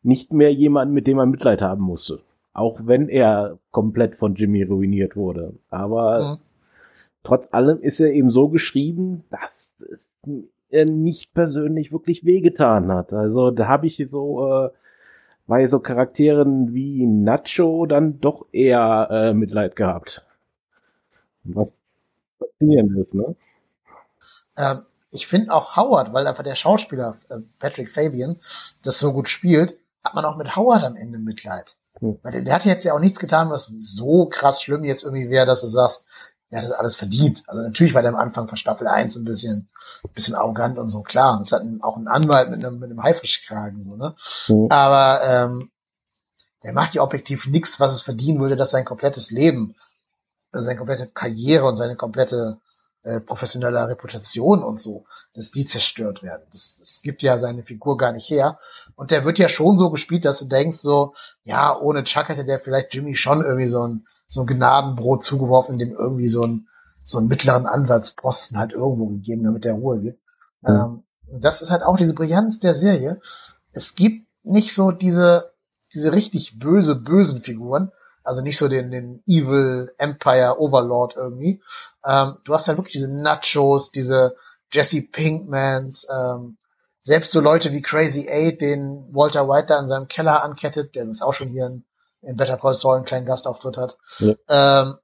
nicht 0.02 0.32
mehr 0.32 0.52
jemanden, 0.52 0.94
mit 0.94 1.06
dem 1.06 1.16
man 1.16 1.30
Mitleid 1.30 1.62
haben 1.62 1.82
musste. 1.82 2.20
Auch 2.52 2.80
wenn 2.84 3.08
er 3.08 3.58
komplett 3.70 4.16
von 4.16 4.34
Jimmy 4.34 4.62
ruiniert 4.62 5.16
wurde. 5.16 5.54
Aber 5.70 6.36
mhm. 6.36 6.42
trotz 7.22 7.48
allem 7.52 7.80
ist 7.80 8.00
er 8.00 8.12
eben 8.12 8.30
so 8.30 8.48
geschrieben, 8.48 9.24
dass 9.30 9.72
nicht 10.72 11.34
persönlich 11.34 11.92
wirklich 11.92 12.24
wehgetan 12.24 12.90
hat. 12.90 13.12
Also 13.12 13.50
da 13.50 13.68
habe 13.68 13.86
ich 13.86 14.02
so 14.06 14.66
äh, 14.66 14.70
bei 15.46 15.66
so 15.66 15.80
Charakteren 15.80 16.74
wie 16.74 17.06
Nacho 17.06 17.86
dann 17.86 18.20
doch 18.20 18.46
eher 18.52 19.08
äh, 19.10 19.34
Mitleid 19.34 19.76
gehabt. 19.76 20.24
Was 21.44 21.72
faszinierend 22.38 22.96
ist, 22.98 23.14
ne? 23.14 23.34
Ähm, 24.56 24.82
ich 25.10 25.26
finde 25.26 25.52
auch 25.52 25.76
Howard, 25.76 26.12
weil 26.12 26.26
einfach 26.26 26.44
der 26.44 26.54
Schauspieler 26.54 27.18
äh, 27.28 27.38
Patrick 27.58 27.92
Fabian 27.92 28.40
das 28.82 28.98
so 28.98 29.12
gut 29.12 29.28
spielt, 29.28 29.76
hat 30.02 30.14
man 30.14 30.24
auch 30.24 30.36
mit 30.36 30.56
Howard 30.56 30.84
am 30.84 30.96
Ende 30.96 31.18
Mitleid. 31.18 31.76
Hm. 32.00 32.18
Weil 32.22 32.32
der, 32.32 32.42
der 32.42 32.54
hat 32.54 32.64
jetzt 32.64 32.84
ja 32.84 32.94
auch 32.94 33.00
nichts 33.00 33.18
getan, 33.18 33.50
was 33.50 33.70
so 33.80 34.26
krass 34.26 34.62
schlimm 34.62 34.84
jetzt 34.84 35.04
irgendwie 35.04 35.28
wäre, 35.28 35.46
dass 35.46 35.60
du 35.60 35.66
sagst, 35.66 36.06
er 36.52 36.60
hat 36.60 36.68
das 36.68 36.76
alles 36.76 36.96
verdient. 36.96 37.42
Also 37.46 37.62
natürlich 37.62 37.94
war 37.94 38.02
der 38.02 38.10
am 38.10 38.18
Anfang 38.18 38.46
von 38.46 38.58
Staffel 38.58 38.86
1 38.86 39.16
ein 39.16 39.24
bisschen, 39.24 39.70
ein 40.04 40.12
bisschen 40.12 40.34
arrogant 40.34 40.78
und 40.78 40.90
so, 40.90 41.00
klar. 41.00 41.40
Es 41.40 41.50
hat 41.50 41.62
auch 41.80 41.96
einen 41.96 42.08
Anwalt 42.08 42.50
mit 42.50 42.62
einem, 42.62 42.78
mit 42.78 42.90
einem 42.90 43.02
Haifischkragen, 43.02 43.82
so, 43.82 43.96
ne? 43.96 44.14
Mhm. 44.48 44.66
Aber 44.70 45.22
ähm, 45.24 45.70
der 46.62 46.74
macht 46.74 46.94
ja 46.94 47.02
objektiv 47.02 47.46
nichts, 47.46 47.80
was 47.80 47.92
es 47.92 48.02
verdienen 48.02 48.38
würde, 48.38 48.56
dass 48.56 48.70
sein 48.70 48.84
komplettes 48.84 49.30
Leben, 49.30 49.76
also 50.52 50.66
seine 50.66 50.76
komplette 50.76 51.06
Karriere 51.06 51.64
und 51.64 51.76
seine 51.76 51.96
komplette 51.96 52.58
äh, 53.02 53.20
professionelle 53.20 53.88
Reputation 53.88 54.62
und 54.62 54.78
so, 54.78 55.06
dass 55.32 55.52
die 55.52 55.64
zerstört 55.64 56.22
werden. 56.22 56.42
Das, 56.52 56.76
das 56.78 57.00
gibt 57.00 57.22
ja 57.22 57.38
seine 57.38 57.62
Figur 57.62 57.96
gar 57.96 58.12
nicht 58.12 58.28
her. 58.28 58.58
Und 58.94 59.10
der 59.10 59.24
wird 59.24 59.38
ja 59.38 59.48
schon 59.48 59.78
so 59.78 59.88
gespielt, 59.88 60.26
dass 60.26 60.38
du 60.40 60.44
denkst 60.44 60.76
so, 60.76 61.14
ja, 61.44 61.74
ohne 61.74 62.04
Chuck 62.04 62.28
hätte 62.28 62.44
der 62.44 62.60
vielleicht 62.60 62.92
Jimmy 62.92 63.16
schon 63.16 63.42
irgendwie 63.42 63.68
so 63.68 63.88
ein 63.88 64.06
so 64.32 64.40
ein 64.40 64.46
Gnadenbrot 64.46 65.22
zugeworfen, 65.22 65.78
dem 65.78 65.92
irgendwie 65.92 66.30
so 66.30 66.46
ein 66.46 66.66
so 67.04 67.18
einen 67.18 67.28
mittleren 67.28 67.66
Anwaltsposten 67.66 68.56
halt 68.58 68.72
irgendwo 68.72 69.06
gegeben, 69.06 69.44
damit 69.44 69.64
der 69.64 69.74
Ruhe 69.74 70.00
gibt. 70.00 70.20
Mhm. 70.62 71.02
Ähm, 71.30 71.40
das 71.40 71.60
ist 71.60 71.70
halt 71.70 71.82
auch 71.82 71.98
diese 71.98 72.14
Brillanz 72.14 72.58
der 72.58 72.74
Serie. 72.74 73.20
Es 73.72 73.94
gibt 73.94 74.26
nicht 74.42 74.74
so 74.74 74.90
diese, 74.90 75.52
diese 75.92 76.12
richtig 76.12 76.58
böse, 76.58 76.94
bösen 76.94 77.42
Figuren, 77.42 77.92
also 78.24 78.40
nicht 78.40 78.56
so 78.56 78.68
den, 78.68 78.90
den 78.90 79.22
Evil 79.26 79.92
Empire 79.98 80.58
Overlord 80.58 81.16
irgendwie. 81.16 81.60
Ähm, 82.02 82.38
du 82.44 82.54
hast 82.54 82.68
halt 82.68 82.78
wirklich 82.78 82.94
diese 82.94 83.12
Nachos, 83.12 83.90
diese 83.90 84.36
Jesse 84.70 85.02
Pinkmans, 85.02 86.06
ähm, 86.10 86.56
selbst 87.02 87.32
so 87.32 87.40
Leute 87.40 87.72
wie 87.72 87.82
Crazy 87.82 88.28
Eight, 88.30 88.62
den 88.62 89.12
Walter 89.12 89.46
White 89.46 89.66
da 89.66 89.78
in 89.78 89.88
seinem 89.88 90.08
Keller 90.08 90.42
ankettet, 90.42 90.94
der 90.94 91.06
ist 91.08 91.20
auch 91.20 91.34
schon 91.34 91.48
hier 91.48 91.66
in 91.66 91.84
in 92.22 92.36
Better 92.36 92.56
Call 92.56 92.74
Saul 92.74 92.96
einen 92.96 93.04
kleinen 93.04 93.26
Gastauftritt 93.26 93.76
hat. 93.76 93.98
Ja. 94.18 94.34
Ähm, 94.48 94.96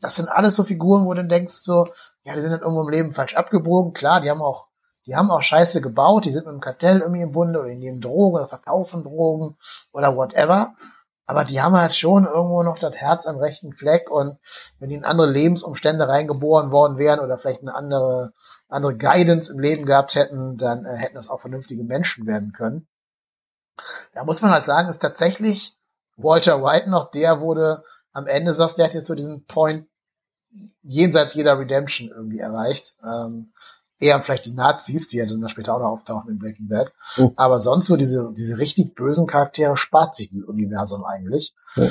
das 0.00 0.16
sind 0.16 0.28
alles 0.28 0.56
so 0.56 0.64
Figuren, 0.64 1.06
wo 1.06 1.14
du 1.14 1.24
denkst 1.24 1.54
so, 1.54 1.88
ja, 2.24 2.34
die 2.34 2.40
sind 2.40 2.50
halt 2.50 2.62
irgendwo 2.62 2.82
im 2.82 2.90
Leben 2.90 3.14
falsch 3.14 3.34
abgebogen. 3.34 3.92
Klar, 3.92 4.20
die 4.20 4.30
haben 4.30 4.42
auch 4.42 4.66
die 5.06 5.16
haben 5.16 5.30
auch 5.30 5.42
Scheiße 5.42 5.80
gebaut, 5.80 6.24
die 6.24 6.30
sind 6.30 6.46
mit 6.46 6.54
dem 6.54 6.60
Kartell 6.60 7.00
irgendwie 7.00 7.22
im 7.22 7.32
Bunde 7.32 7.60
oder 7.60 7.68
die 7.68 7.76
nehmen 7.76 8.00
Drogen 8.00 8.36
oder 8.36 8.48
verkaufen 8.48 9.02
Drogen 9.02 9.56
oder 9.92 10.16
whatever. 10.16 10.74
Aber 11.26 11.44
die 11.44 11.60
haben 11.60 11.74
halt 11.74 11.94
schon 11.94 12.24
irgendwo 12.26 12.62
noch 12.62 12.78
das 12.78 12.94
Herz 12.94 13.26
am 13.26 13.36
rechten 13.36 13.72
Fleck 13.72 14.10
und 14.10 14.38
wenn 14.78 14.90
die 14.90 14.96
in 14.96 15.04
andere 15.04 15.30
Lebensumstände 15.30 16.06
reingeboren 16.06 16.70
worden 16.70 16.98
wären 16.98 17.20
oder 17.20 17.38
vielleicht 17.38 17.62
eine 17.62 17.74
andere, 17.74 18.32
andere 18.68 18.96
Guidance 18.96 19.52
im 19.52 19.58
Leben 19.58 19.86
gehabt 19.86 20.14
hätten, 20.14 20.58
dann 20.58 20.84
äh, 20.84 20.96
hätten 20.96 21.14
das 21.14 21.30
auch 21.30 21.40
vernünftige 21.40 21.82
Menschen 21.82 22.26
werden 22.26 22.52
können. 22.52 22.86
Da 24.12 24.24
muss 24.24 24.42
man 24.42 24.52
halt 24.52 24.66
sagen, 24.66 24.88
ist 24.88 25.00
tatsächlich 25.00 25.76
Walter 26.16 26.62
White 26.62 26.90
noch 26.90 27.10
der 27.10 27.40
wurde 27.40 27.84
am 28.12 28.26
Ende 28.26 28.54
sagst, 28.54 28.78
der 28.78 28.86
hat 28.86 28.94
jetzt 28.94 29.06
so 29.06 29.14
diesen 29.14 29.44
Point 29.46 29.86
jenseits 30.82 31.34
jeder 31.34 31.58
Redemption 31.58 32.08
irgendwie 32.08 32.38
erreicht. 32.38 32.94
Ähm, 33.04 33.52
eher 33.98 34.22
vielleicht 34.22 34.46
die 34.46 34.52
Nazis, 34.52 35.08
die 35.08 35.18
ja 35.18 35.26
dann 35.26 35.48
später 35.48 35.74
auch 35.74 35.80
noch 35.80 35.90
auftauchen 35.90 36.30
in 36.30 36.38
Breaking 36.38 36.68
Bad. 36.68 36.92
Oh. 37.16 37.32
Aber 37.36 37.58
sonst 37.58 37.86
so 37.86 37.96
diese, 37.96 38.32
diese 38.36 38.58
richtig 38.58 38.94
bösen 38.94 39.26
Charaktere 39.26 39.76
spart 39.76 40.14
sich 40.14 40.30
dieses 40.30 40.48
Universum 40.48 41.04
eigentlich. 41.04 41.54
Oh. 41.76 41.88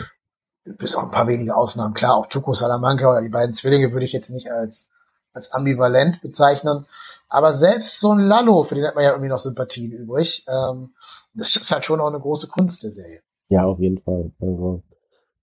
Bis 0.65 0.95
auch 0.95 1.03
ein 1.03 1.11
paar 1.11 1.28
wenige 1.28 1.55
Ausnahmen. 1.55 1.93
Klar, 1.93 2.15
auch 2.15 2.28
Tuco 2.28 2.53
Salamanca 2.53 3.09
oder 3.09 3.21
die 3.21 3.30
beiden 3.30 3.53
Zwillinge 3.53 3.91
würde 3.91 4.05
ich 4.05 4.13
jetzt 4.13 4.30
nicht 4.30 4.49
als, 4.49 4.89
als 5.34 5.51
ambivalent 5.51 6.21
bezeichnen. 6.21 6.86
Aber 7.28 7.53
selbst 7.53 7.99
so 7.99 8.13
ein 8.13 8.19
Lalo, 8.19 8.63
für 8.63 8.76
den 8.76 8.86
hat 8.86 8.95
man 8.95 9.03
ja 9.03 9.11
irgendwie 9.11 9.30
noch 9.30 9.39
Sympathien 9.39 9.91
übrig. 9.91 10.45
Ähm, 10.47 10.93
das 11.34 11.55
ist 11.55 11.71
halt 11.71 11.84
schon 11.84 11.99
auch 11.99 12.07
eine 12.07 12.19
große 12.19 12.47
Kunst 12.47 12.84
der 12.84 12.91
Serie. 12.91 13.21
Ja, 13.49 13.65
auf 13.65 13.79
jeden 13.79 13.99
Fall. 13.99 14.31
Also, 14.39 14.83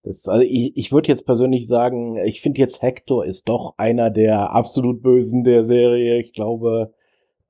das, 0.03 0.27
also 0.29 0.43
ich, 0.43 0.77
ich 0.77 0.93
würde 0.93 1.09
jetzt 1.09 1.27
persönlich 1.27 1.69
sagen, 1.69 2.17
ich 2.19 2.41
finde 2.43 2.61
jetzt 2.61 2.83
Hector 2.83 3.25
ist 3.27 3.49
doch 3.49 3.75
einer 3.79 4.11
der 4.11 4.53
absolut 4.53 5.03
Bösen 5.03 5.45
der 5.45 5.65
Serie. 5.65 6.19
Ich 6.21 6.33
glaube, 6.33 6.93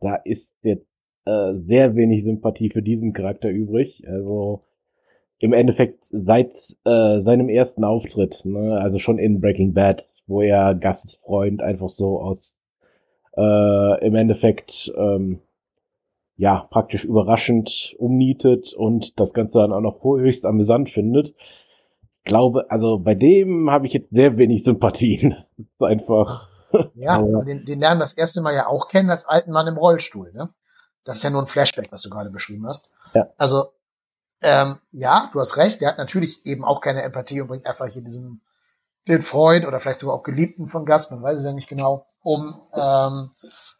da 0.01 0.17
ist 0.17 0.53
jetzt 0.63 0.89
äh, 1.27 1.55
sehr 1.57 1.95
wenig 1.97 2.25
Sympathie 2.25 2.71
für 2.71 2.83
diesen 2.83 3.13
Charakter 3.13 3.51
übrig. 3.51 4.05
Also 4.09 4.63
im 5.39 5.53
Endeffekt 5.55 6.07
seit 6.11 6.55
äh, 6.85 7.23
seinem 7.23 7.49
ersten 7.49 7.85
Auftritt, 7.85 8.43
ne, 8.45 8.79
also 8.81 8.99
schon 8.99 9.19
in 9.19 9.41
Breaking 9.41 9.75
Bad, 9.75 10.07
wo 10.27 10.43
er 10.43 10.75
Gastfreund 10.75 11.63
einfach 11.63 11.89
so 11.89 12.21
aus 12.21 12.57
äh, 13.37 14.07
im 14.07 14.15
Endeffekt 14.15 14.93
ähm, 14.97 15.41
ja 16.41 16.67
praktisch 16.71 17.05
überraschend 17.05 17.95
umnietet 17.99 18.73
und 18.73 19.19
das 19.21 19.33
Ganze 19.33 19.59
dann 19.59 19.73
auch 19.73 19.81
noch 19.81 20.03
höchst 20.03 20.47
amüsant 20.47 20.91
findet 20.91 21.35
glaube, 22.25 22.67
also 22.71 22.99
bei 22.99 23.15
dem 23.15 23.71
habe 23.71 23.87
ich 23.87 23.93
jetzt 23.93 24.11
sehr 24.11 24.37
wenig 24.37 24.65
Sympathien. 24.65 25.45
einfach. 25.81 26.49
Ja, 26.95 27.17
aber 27.17 27.43
den, 27.43 27.65
den 27.65 27.81
lernen 27.81 27.99
das 27.99 28.13
erste 28.13 28.41
Mal 28.43 28.55
ja 28.55 28.69
auch 28.69 28.87
kennen 28.87 29.11
als 29.11 29.25
alten 29.25 29.51
Mann 29.51 29.67
im 29.67 29.77
Rollstuhl, 29.77 30.33
ne? 30.33 30.51
Das 31.03 31.17
ist 31.17 31.25
ja 31.25 31.31
nur 31.31 31.43
ein 31.43 31.49
Flashback, 31.49 31.91
was 31.91 32.03
du 32.03 32.11
gerade 32.11 32.31
beschrieben 32.31 32.65
hast. 32.65 32.89
Ja. 33.13 33.27
Also, 33.39 33.73
ähm, 34.41 34.79
ja, 34.93 35.31
du 35.33 35.41
hast 35.41 35.57
recht, 35.57 35.81
der 35.81 35.89
hat 35.89 35.99
natürlich 35.99 36.47
eben 36.47 36.65
auch 36.65 36.81
keine 36.81 37.03
Empathie 37.03 37.41
und 37.41 37.49
bringt 37.49 37.67
einfach 37.67 37.89
hier 37.89 38.03
diesen 38.03 38.41
den 39.09 39.21
Freund 39.21 39.67
oder 39.67 39.81
vielleicht 39.81 39.99
sogar 39.99 40.15
auch 40.15 40.23
Geliebten 40.23 40.69
von 40.69 40.87
Gast, 40.87 41.11
man 41.11 41.25
weiß 41.25 41.39
es 41.39 41.45
ja 41.45 41.53
nicht 41.53 41.69
genau, 41.69 42.07
um 42.23 42.63
ähm, 42.73 43.33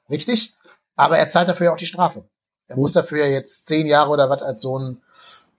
richtig. 0.09 0.53
Aber 0.97 1.17
er 1.17 1.29
zahlt 1.29 1.49
dafür 1.49 1.67
ja 1.67 1.73
auch 1.73 1.79
die 1.79 1.87
Strafe. 1.87 2.25
Er 2.71 2.77
muss 2.77 2.93
dafür 2.93 3.27
ja 3.27 3.33
jetzt 3.33 3.67
zehn 3.67 3.87
Jahre 3.87 4.11
oder 4.11 4.31
was 4.31 4.43
als 4.43 4.63
so 4.63 4.79
ein 4.79 5.03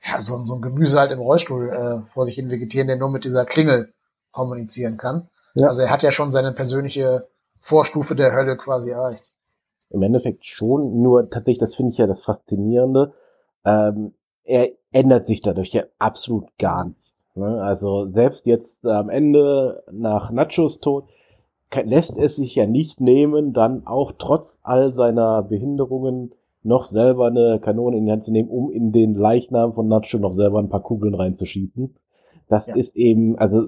ja, 0.04 0.20
so, 0.20 0.38
so 0.46 0.56
ein 0.56 0.62
Gemüse 0.62 1.00
halt 1.00 1.12
im 1.12 1.20
Rollstuhl 1.20 1.70
äh, 1.70 2.14
vor 2.14 2.26
sich 2.26 2.36
hin 2.36 2.50
vegetieren, 2.50 2.88
der 2.88 2.96
nur 2.96 3.10
mit 3.10 3.24
dieser 3.24 3.46
Klingel 3.46 3.94
kommunizieren 4.32 4.98
kann. 4.98 5.28
Ja. 5.54 5.68
Also 5.68 5.82
er 5.82 5.92
hat 5.92 6.04
ja 6.04 6.12
schon 6.12 6.32
seine 6.32 6.54
persönliche 6.54 7.28
Vorstufe 7.60 8.16
der 8.16 8.34
Hölle 8.34 8.58
quasi 8.58 8.92
erreicht. 8.92 9.32
Im 9.90 10.02
Endeffekt 10.02 10.46
schon, 10.46 11.02
nur 11.02 11.30
tatsächlich, 11.30 11.60
das 11.60 11.76
finde 11.76 11.92
ich 11.92 11.98
ja 11.98 12.08
das 12.08 12.24
Faszinierende. 12.24 13.14
Ähm, 13.66 14.14
er 14.44 14.70
ändert 14.92 15.28
sich 15.28 15.42
dadurch 15.42 15.72
ja 15.74 15.84
absolut 16.00 16.48
gar 16.58 16.86
nicht. 16.86 17.14
Ne? 17.36 17.62
Also 17.62 18.10
selbst 18.10 18.46
jetzt 18.46 18.84
am 18.86 19.10
Ende 19.10 19.84
nach 19.92 20.32
Nachos 20.32 20.80
Tod 20.80 21.10
lässt 21.84 22.18
es 22.18 22.38
sich 22.38 22.56
ja 22.56 22.66
nicht 22.66 23.00
nehmen, 23.00 23.54
dann 23.54 23.86
auch 23.86 24.14
trotz 24.18 24.58
all 24.64 24.94
seiner 24.94 25.44
Behinderungen 25.44 26.34
noch 26.64 26.86
selber 26.86 27.28
eine 27.28 27.60
Kanone 27.60 27.98
in 27.98 28.06
die 28.06 28.12
Hand 28.12 28.26
zu 28.26 28.32
nehmen, 28.32 28.50
um 28.50 28.72
in 28.72 28.92
den 28.92 29.16
Leichnam 29.16 29.74
von 29.74 29.88
Nacho 29.88 30.18
noch 30.18 30.34
selber 30.34 30.60
ein 30.60 30.70
paar 30.70 30.84
Kugeln 30.84 31.16
reinzuschießen. 31.16 31.96
Das 32.48 32.68
ja. 32.68 32.76
ist 32.76 32.96
eben, 32.96 33.38
also 33.38 33.68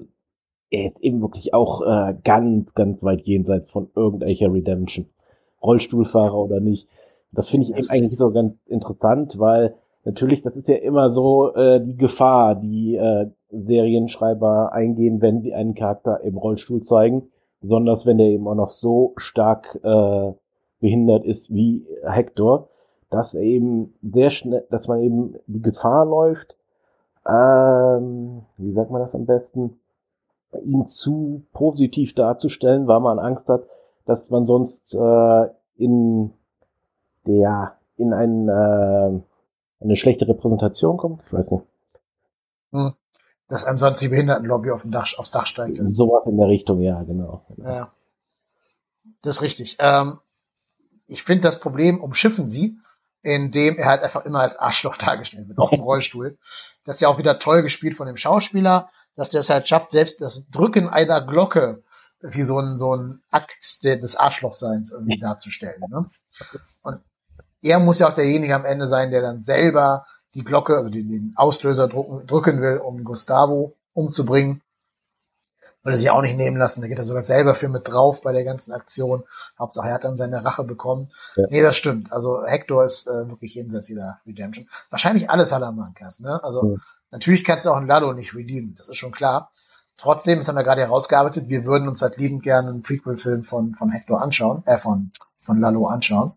er 0.70 0.86
ist 0.86 1.00
eben 1.00 1.20
wirklich 1.20 1.54
auch 1.54 1.82
äh, 1.82 2.14
ganz, 2.24 2.72
ganz 2.74 3.02
weit 3.02 3.22
jenseits 3.22 3.70
von 3.70 3.88
irgendwelcher 3.94 4.52
Redemption. 4.52 5.06
Rollstuhlfahrer 5.62 6.36
oder 6.36 6.60
nicht. 6.60 6.88
Das 7.32 7.48
finde 7.48 7.66
ich 7.66 7.76
eben 7.76 7.88
eigentlich 7.88 8.18
so 8.18 8.30
ganz 8.30 8.54
interessant, 8.66 9.38
weil 9.38 9.74
natürlich, 10.04 10.42
das 10.42 10.54
ist 10.56 10.68
ja 10.68 10.76
immer 10.76 11.10
so 11.10 11.54
äh, 11.54 11.80
die 11.84 11.96
Gefahr, 11.96 12.54
die 12.54 12.96
äh, 12.96 13.30
Serienschreiber 13.50 14.72
eingehen, 14.72 15.20
wenn 15.20 15.40
sie 15.40 15.54
einen 15.54 15.74
Charakter 15.74 16.20
im 16.20 16.36
Rollstuhl 16.36 16.82
zeigen, 16.82 17.30
besonders 17.60 18.06
wenn 18.06 18.18
der 18.18 18.28
eben 18.28 18.46
auch 18.46 18.54
noch 18.54 18.70
so 18.70 19.14
stark 19.16 19.80
äh, 19.82 20.32
behindert 20.80 21.24
ist 21.24 21.52
wie 21.52 21.86
Hector 22.04 22.68
dass 23.14 23.32
eben 23.34 23.94
sehr 24.02 24.30
schnell, 24.30 24.66
dass 24.70 24.88
man 24.88 25.00
eben 25.00 25.36
die 25.46 25.62
Gefahr 25.62 26.04
läuft, 26.04 26.56
ähm, 27.26 28.42
wie 28.56 28.72
sagt 28.72 28.90
man 28.90 29.00
das 29.00 29.14
am 29.14 29.24
besten, 29.24 29.78
ihn 30.64 30.86
zu 30.88 31.44
positiv 31.52 32.14
darzustellen, 32.14 32.86
weil 32.86 33.00
man 33.00 33.18
Angst 33.18 33.48
hat, 33.48 33.64
dass 34.04 34.28
man 34.30 34.44
sonst 34.44 34.94
äh, 34.94 35.48
in 35.76 36.32
der 37.26 37.76
in 37.96 38.12
ein, 38.12 38.48
äh, 38.48 39.20
eine 39.80 39.96
schlechte 39.96 40.26
Repräsentation 40.26 40.96
kommt. 40.96 41.22
Ich 41.26 41.32
weiß 41.32 41.50
nicht. 41.52 41.64
Hm. 42.72 42.94
Dass 43.48 43.64
einem 43.64 43.78
sonst 43.78 44.00
die 44.00 44.08
Behindertenlobby 44.08 44.72
auf 44.72 44.82
dem 44.82 44.90
Dach, 44.90 45.16
aufs 45.16 45.30
Dach 45.30 45.46
steigt. 45.46 45.78
Sowas 45.82 46.26
in 46.26 46.36
der 46.36 46.48
Richtung, 46.48 46.80
ja, 46.80 47.02
genau. 47.04 47.44
Ja. 47.58 47.92
Das 49.22 49.36
ist 49.36 49.42
richtig. 49.42 49.76
Ähm, 49.78 50.18
ich 51.06 51.22
finde, 51.22 51.42
das 51.42 51.60
Problem 51.60 52.02
umschiffen 52.02 52.48
sie, 52.48 52.78
in 53.24 53.50
dem 53.50 53.78
er 53.78 53.86
halt 53.86 54.02
einfach 54.02 54.24
immer 54.24 54.40
als 54.40 54.56
Arschloch 54.56 54.96
dargestellt 54.98 55.48
wird, 55.48 55.58
auf 55.58 55.70
dem 55.70 55.80
Rollstuhl. 55.80 56.38
Das 56.84 56.96
ist 56.96 57.00
ja 57.00 57.08
auch 57.08 57.18
wieder 57.18 57.38
toll 57.38 57.62
gespielt 57.62 57.96
von 57.96 58.06
dem 58.06 58.16
Schauspieler, 58.16 58.90
dass 59.16 59.30
der 59.30 59.40
es 59.40 59.50
halt 59.50 59.66
schafft, 59.66 59.90
selbst 59.90 60.20
das 60.20 60.44
Drücken 60.50 60.88
einer 60.88 61.20
Glocke 61.20 61.82
wie 62.20 62.42
so 62.42 62.58
ein, 62.58 62.78
so 62.78 62.94
ein 62.94 63.22
Akt 63.30 63.84
des 63.84 64.16
Arschlochseins 64.16 64.92
irgendwie 64.92 65.18
darzustellen. 65.18 65.82
Ne? 65.88 66.06
Und 66.82 67.00
er 67.62 67.78
muss 67.80 67.98
ja 67.98 68.10
auch 68.10 68.14
derjenige 68.14 68.54
am 68.54 68.64
Ende 68.64 68.86
sein, 68.86 69.10
der 69.10 69.22
dann 69.22 69.42
selber 69.42 70.06
die 70.34 70.44
Glocke, 70.44 70.76
also 70.76 70.90
den, 70.90 71.08
den 71.08 71.32
Auslöser 71.36 71.88
drücken, 71.88 72.26
drücken 72.26 72.60
will, 72.60 72.78
um 72.78 73.04
Gustavo 73.04 73.76
umzubringen 73.92 74.62
will 75.84 75.92
er 75.92 75.96
sich 75.96 76.10
auch 76.10 76.22
nicht 76.22 76.36
nehmen 76.36 76.56
lassen. 76.56 76.80
Da 76.80 76.88
geht 76.88 76.98
er 76.98 77.04
sogar 77.04 77.24
selber 77.24 77.54
für 77.54 77.68
mit 77.68 77.86
drauf 77.86 78.22
bei 78.22 78.32
der 78.32 78.44
ganzen 78.44 78.72
Aktion. 78.72 79.22
Hauptsache, 79.58 79.88
er 79.88 79.94
hat 79.94 80.04
dann 80.04 80.16
seine 80.16 80.44
Rache 80.44 80.64
bekommen. 80.64 81.10
Ja. 81.36 81.46
Nee, 81.50 81.62
das 81.62 81.76
stimmt. 81.76 82.12
Also 82.12 82.44
Hector 82.44 82.82
ist 82.84 83.06
äh, 83.06 83.28
wirklich 83.28 83.54
jenseits 83.54 83.86
dieser 83.86 84.18
Redemption. 84.26 84.68
Wahrscheinlich 84.90 85.30
alles 85.30 85.50
Salamancas, 85.50 86.20
ne? 86.20 86.42
Also 86.42 86.72
ja. 86.72 86.76
natürlich 87.10 87.44
kannst 87.44 87.66
du 87.66 87.70
auch 87.70 87.76
einen 87.76 87.86
Lalo 87.86 88.12
nicht 88.14 88.34
redeemen, 88.34 88.74
das 88.76 88.88
ist 88.88 88.96
schon 88.96 89.12
klar. 89.12 89.50
Trotzdem, 89.96 90.38
das 90.38 90.48
haben 90.48 90.56
wir 90.56 90.64
gerade 90.64 90.80
herausgearbeitet, 90.80 91.48
wir 91.48 91.64
würden 91.64 91.86
uns 91.86 92.02
halt 92.02 92.16
liebend 92.16 92.42
gerne 92.42 92.70
einen 92.70 92.82
Prequel-Film 92.82 93.44
von, 93.44 93.74
von 93.74 93.90
Hector 93.90 94.20
anschauen, 94.20 94.64
äh, 94.66 94.78
von, 94.78 95.12
von 95.42 95.60
Lalo 95.60 95.86
anschauen. 95.86 96.32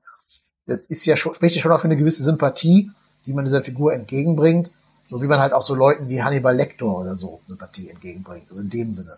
Das 0.67 0.79
ist 0.87 1.05
ja 1.05 1.17
schon, 1.17 1.33
spricht 1.33 1.55
ja 1.55 1.61
schon 1.61 1.71
auch 1.71 1.79
für 1.79 1.85
eine 1.85 1.97
gewisse 1.97 2.21
Sympathie, 2.21 2.91
die 3.25 3.33
man 3.33 3.45
dieser 3.45 3.63
Figur 3.63 3.93
entgegenbringt, 3.93 4.71
so 5.09 5.21
wie 5.21 5.27
man 5.27 5.39
halt 5.39 5.53
auch 5.53 5.61
so 5.61 5.73
Leuten 5.73 6.09
wie 6.09 6.21
Hannibal 6.21 6.55
Lecter 6.55 6.85
oder 6.85 7.17
so 7.17 7.39
Sympathie 7.45 7.89
entgegenbringt. 7.89 8.49
Also 8.49 8.61
in 8.61 8.69
dem 8.69 8.91
Sinne. 8.91 9.17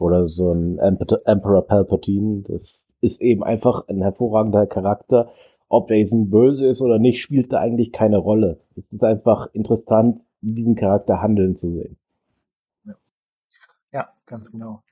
Oder 0.00 0.26
so 0.26 0.52
ein 0.52 0.78
Emperor 0.78 1.66
Palpatine. 1.66 2.42
Das 2.48 2.86
ist 3.02 3.20
eben 3.20 3.44
einfach 3.44 3.86
ein 3.88 4.00
hervorragender 4.00 4.66
Charakter. 4.66 5.30
Ob 5.68 5.90
ein 5.90 6.30
Böse 6.30 6.66
ist 6.66 6.80
oder 6.80 6.98
nicht, 6.98 7.20
spielt 7.20 7.52
da 7.52 7.58
eigentlich 7.58 7.92
keine 7.92 8.16
Rolle. 8.16 8.60
Es 8.76 8.90
ist 8.90 9.04
einfach 9.04 9.48
interessant, 9.52 10.22
diesen 10.40 10.74
Charakter 10.74 11.20
handeln 11.20 11.54
zu 11.54 11.70
sehen. 11.70 11.98
Ja, 12.84 12.94
ja 13.92 14.08
ganz 14.26 14.50
genau. 14.50 14.82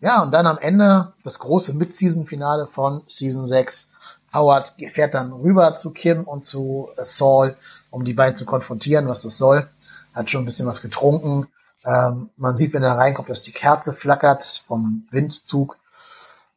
Ja, 0.00 0.22
und 0.22 0.32
dann 0.32 0.46
am 0.46 0.58
Ende 0.58 1.14
das 1.22 1.38
große 1.38 1.74
Mid-Season-Finale 1.74 2.66
von 2.66 3.02
Season 3.06 3.46
6. 3.46 3.88
Howard 4.34 4.74
fährt 4.90 5.14
dann 5.14 5.32
rüber 5.32 5.74
zu 5.74 5.90
Kim 5.90 6.24
und 6.24 6.42
zu 6.42 6.88
Saul, 6.96 7.56
um 7.90 8.04
die 8.04 8.14
beiden 8.14 8.36
zu 8.36 8.46
konfrontieren, 8.46 9.06
was 9.06 9.22
das 9.22 9.38
soll. 9.38 9.68
Hat 10.12 10.28
schon 10.28 10.42
ein 10.42 10.46
bisschen 10.46 10.66
was 10.66 10.82
getrunken. 10.82 11.46
Ähm, 11.84 12.30
man 12.36 12.56
sieht, 12.56 12.72
wenn 12.72 12.82
er 12.82 12.96
reinkommt, 12.96 13.28
dass 13.30 13.42
die 13.42 13.52
Kerze 13.52 13.92
flackert 13.92 14.64
vom 14.66 15.06
Windzug. 15.10 15.78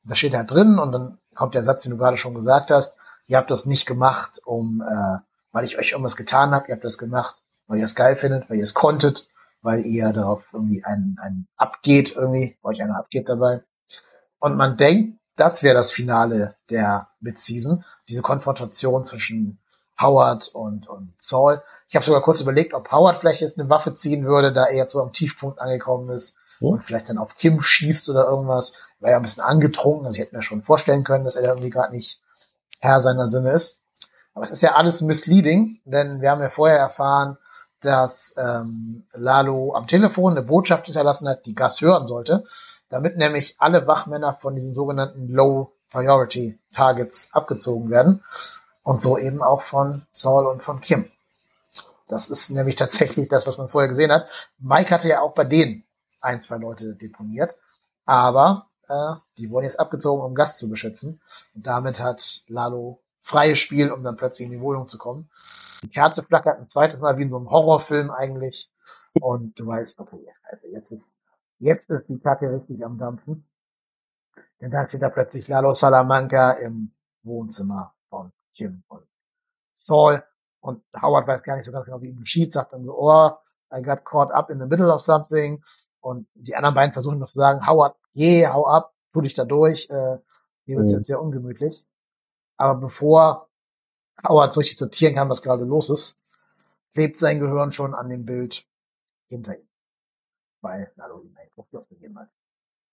Da 0.04 0.16
steht 0.16 0.34
er 0.34 0.44
drin 0.44 0.80
und 0.80 0.92
dann 0.92 1.18
kommt 1.34 1.56
der 1.56 1.64
Satz, 1.64 1.84
den 1.84 1.92
du 1.92 1.98
gerade 1.98 2.18
schon 2.18 2.34
gesagt 2.34 2.72
hast. 2.72 2.96
Ihr 3.28 3.38
habt 3.38 3.50
das 3.50 3.66
nicht 3.66 3.86
gemacht, 3.86 4.42
um, 4.46 4.82
äh, 4.82 5.20
weil 5.52 5.66
ich 5.66 5.78
euch 5.78 5.92
irgendwas 5.92 6.18
getan 6.18 6.52
habe. 6.52 6.68
Ihr 6.68 6.76
habt 6.76 6.84
das 6.84 6.98
gemacht, 6.98 7.36
weil 7.68 7.78
ihr 7.80 7.86
es 7.86 7.96
geil 7.96 8.16
findet, 8.16 8.50
weil 8.50 8.58
ihr 8.58 8.64
es 8.64 8.74
konntet, 8.74 9.30
weil 9.62 9.86
ihr 9.86 10.12
darauf 10.12 10.44
irgendwie 10.52 10.84
einen, 10.84 11.18
einen 11.22 11.48
abgeht, 11.56 12.16
irgendwie, 12.16 12.58
weil 12.62 12.74
euch 12.74 12.82
einer 12.82 12.98
abgeht 12.98 13.30
dabei. 13.30 13.64
Und 14.40 14.58
man 14.58 14.76
denkt 14.76 15.18
das 15.36 15.64
wäre 15.64 15.76
das 15.76 15.92
Finale 15.92 16.56
der 16.70 17.10
Mid-Season. 17.20 17.84
Diese 18.08 18.22
Konfrontation 18.22 19.06
zwischen 19.06 19.60
Howard 20.00 20.50
und, 20.50 20.88
und 20.88 21.14
Saul. 21.18 21.62
Ich 21.94 21.96
habe 21.96 22.06
sogar 22.08 22.24
kurz 22.24 22.42
überlegt, 22.42 22.74
ob 22.74 22.92
Howard 22.92 23.18
vielleicht 23.18 23.42
jetzt 23.42 23.60
eine 23.60 23.70
Waffe 23.70 23.94
ziehen 23.94 24.26
würde, 24.26 24.52
da 24.52 24.66
er 24.66 24.76
jetzt 24.76 24.94
so 24.94 25.00
am 25.00 25.14
Tiefpunkt 25.14 25.62
angekommen 25.62 26.10
ist 26.10 26.34
oh. 26.60 26.70
und 26.70 26.84
vielleicht 26.84 27.08
dann 27.08 27.20
auf 27.20 27.36
Kim 27.36 27.62
schießt 27.62 28.10
oder 28.10 28.26
irgendwas. 28.26 28.74
War 29.00 29.12
ja 29.12 29.18
ein 29.18 29.22
bisschen 29.22 29.44
angetrunken, 29.44 30.08
also 30.08 30.16
ich 30.16 30.26
hätte 30.26 30.36
mir 30.36 30.42
schon 30.42 30.64
vorstellen 30.64 31.04
können, 31.04 31.24
dass 31.24 31.36
er 31.36 31.44
da 31.44 31.50
irgendwie 31.50 31.70
gerade 31.70 31.94
nicht 31.94 32.20
Herr 32.80 33.00
seiner 33.00 33.28
Sinne 33.28 33.52
ist. 33.52 33.78
Aber 34.34 34.42
es 34.42 34.50
ist 34.50 34.64
ja 34.64 34.74
alles 34.74 35.04
misleading, 35.04 35.82
denn 35.86 36.20
wir 36.20 36.32
haben 36.32 36.42
ja 36.42 36.50
vorher 36.50 36.80
erfahren, 36.80 37.38
dass 37.80 38.34
ähm, 38.40 39.06
Lalo 39.14 39.76
am 39.76 39.86
Telefon 39.86 40.32
eine 40.32 40.42
Botschaft 40.42 40.88
hinterlassen 40.88 41.30
hat, 41.30 41.46
die 41.46 41.54
Gas 41.54 41.80
hören 41.80 42.08
sollte, 42.08 42.46
damit 42.90 43.18
nämlich 43.18 43.58
alle 43.60 43.86
Wachmänner 43.86 44.34
von 44.34 44.56
diesen 44.56 44.74
sogenannten 44.74 45.28
Low 45.28 45.74
Priority 45.92 46.58
Targets 46.72 47.30
abgezogen 47.34 47.92
werden 47.92 48.24
und 48.82 49.00
so 49.00 49.20
eben 49.20 49.44
auch 49.44 49.62
von 49.62 50.08
Saul 50.12 50.48
und 50.48 50.64
von 50.64 50.80
Kim. 50.80 51.08
Das 52.08 52.30
ist 52.30 52.50
nämlich 52.50 52.76
tatsächlich 52.78 53.30
das, 53.30 53.48
was 53.48 53.58
man 53.58 53.70
vorher 53.70 53.90
gesehen 53.90 54.12
hat. 54.12 54.28
Mike 54.60 54.90
hatte 54.92 55.08
ja 55.08 55.22
auch 55.22 55.34
bei 55.34 55.44
denen 55.44 55.84
ein, 56.22 56.42
zwei 56.42 56.58
Leute 56.58 56.96
deponiert, 56.96 57.58
aber 58.06 58.70
äh, 58.88 59.16
die 59.38 59.50
wurden 59.50 59.66
jetzt 59.66 59.80
abgezogen, 59.80 60.24
um 60.24 60.36
Gast 60.36 60.60
zu 60.60 60.70
beschützen. 60.70 61.22
Und 61.54 61.68
damit 61.68 62.00
hat 62.00 62.44
Lalo 62.48 63.02
freies 63.22 63.60
Spiel, 63.60 63.92
um 63.92 64.04
dann 64.04 64.18
plötzlich 64.18 64.46
in 64.48 64.52
die 64.52 64.62
Wohnung 64.62 64.88
zu 64.88 64.98
kommen. 64.98 65.30
Die 65.82 65.90
Kerze 65.90 66.24
flackert 66.24 66.60
ein 66.60 66.70
zweites 66.70 67.00
Mal 67.00 67.18
wie 67.18 67.24
in 67.24 67.30
so 67.30 67.38
einem 67.38 67.50
Horrorfilm 67.50 68.12
eigentlich. 68.12 68.70
Und 69.20 69.60
du 69.60 69.68
weißt, 69.68 70.00
okay, 70.00 70.26
also 70.44 70.68
jetzt 70.68 70.92
ist, 70.92 71.12
jetzt 71.60 71.90
ist 71.90 72.08
die 72.10 72.20
Kacke 72.20 72.52
richtig 72.52 72.84
am 72.84 72.98
Dampfen. 72.98 73.48
Denn 74.60 74.72
dann 74.72 74.88
steht 74.88 75.02
da 75.02 75.10
plötzlich 75.10 75.48
Lalo 75.48 75.74
Salamanca 75.74 76.52
im 76.52 76.94
Wohnzimmer 77.24 77.94
von 78.10 78.32
Kim 78.54 78.84
und 78.88 79.06
Saul. 79.74 80.24
Und 80.64 80.82
Howard 81.00 81.28
weiß 81.28 81.44
gar 81.44 81.58
nicht 81.58 81.66
so 81.66 81.74
ganz 81.74 81.86
genau, 81.86 82.02
wie 82.02 82.08
ihm 82.08 82.22
geschieht, 82.22 82.54
sagt 82.54 82.72
dann 82.72 82.86
so, 82.86 82.98
oh, 82.98 83.32
I 83.70 83.82
got 83.82 84.06
caught 84.06 84.32
up 84.32 84.50
in 84.50 84.60
the 84.60 84.66
middle 84.66 84.94
of 84.94 85.02
something. 85.02 85.62
Und 86.00 86.26
die 86.36 86.56
anderen 86.56 86.74
beiden 86.74 86.94
versuchen 86.94 87.20
noch 87.20 87.28
zu 87.28 87.38
sagen, 87.38 87.68
Howard, 87.68 87.98
geh, 88.14 88.48
hau 88.48 88.66
ab, 88.66 88.94
tu 89.12 89.20
dich 89.20 89.34
da 89.34 89.44
durch, 89.44 89.90
äh, 89.90 90.20
hier 90.64 90.78
wird's 90.78 90.94
mhm. 90.94 91.00
jetzt 91.00 91.08
sehr 91.08 91.22
ungemütlich. 91.22 91.86
Aber 92.56 92.80
bevor 92.80 93.50
Howard 94.26 94.54
so 94.54 94.62
richtig 94.62 94.78
sortieren 94.78 95.16
kann, 95.16 95.28
was 95.28 95.42
gerade 95.42 95.66
los 95.66 95.90
ist, 95.90 96.18
klebt 96.94 97.20
sein 97.20 97.42
Gehirn 97.42 97.74
schon 97.74 97.94
an 97.94 98.08
dem 98.08 98.24
Bild 98.24 98.66
hinter 99.28 99.58
ihm. 99.58 99.68
Weil 100.62 100.94
Lalo 100.96 101.24
ihm 101.24 101.36
einen 101.36 101.50
Druck 101.56 101.90
gegeben 101.90 102.20
hat. 102.20 102.30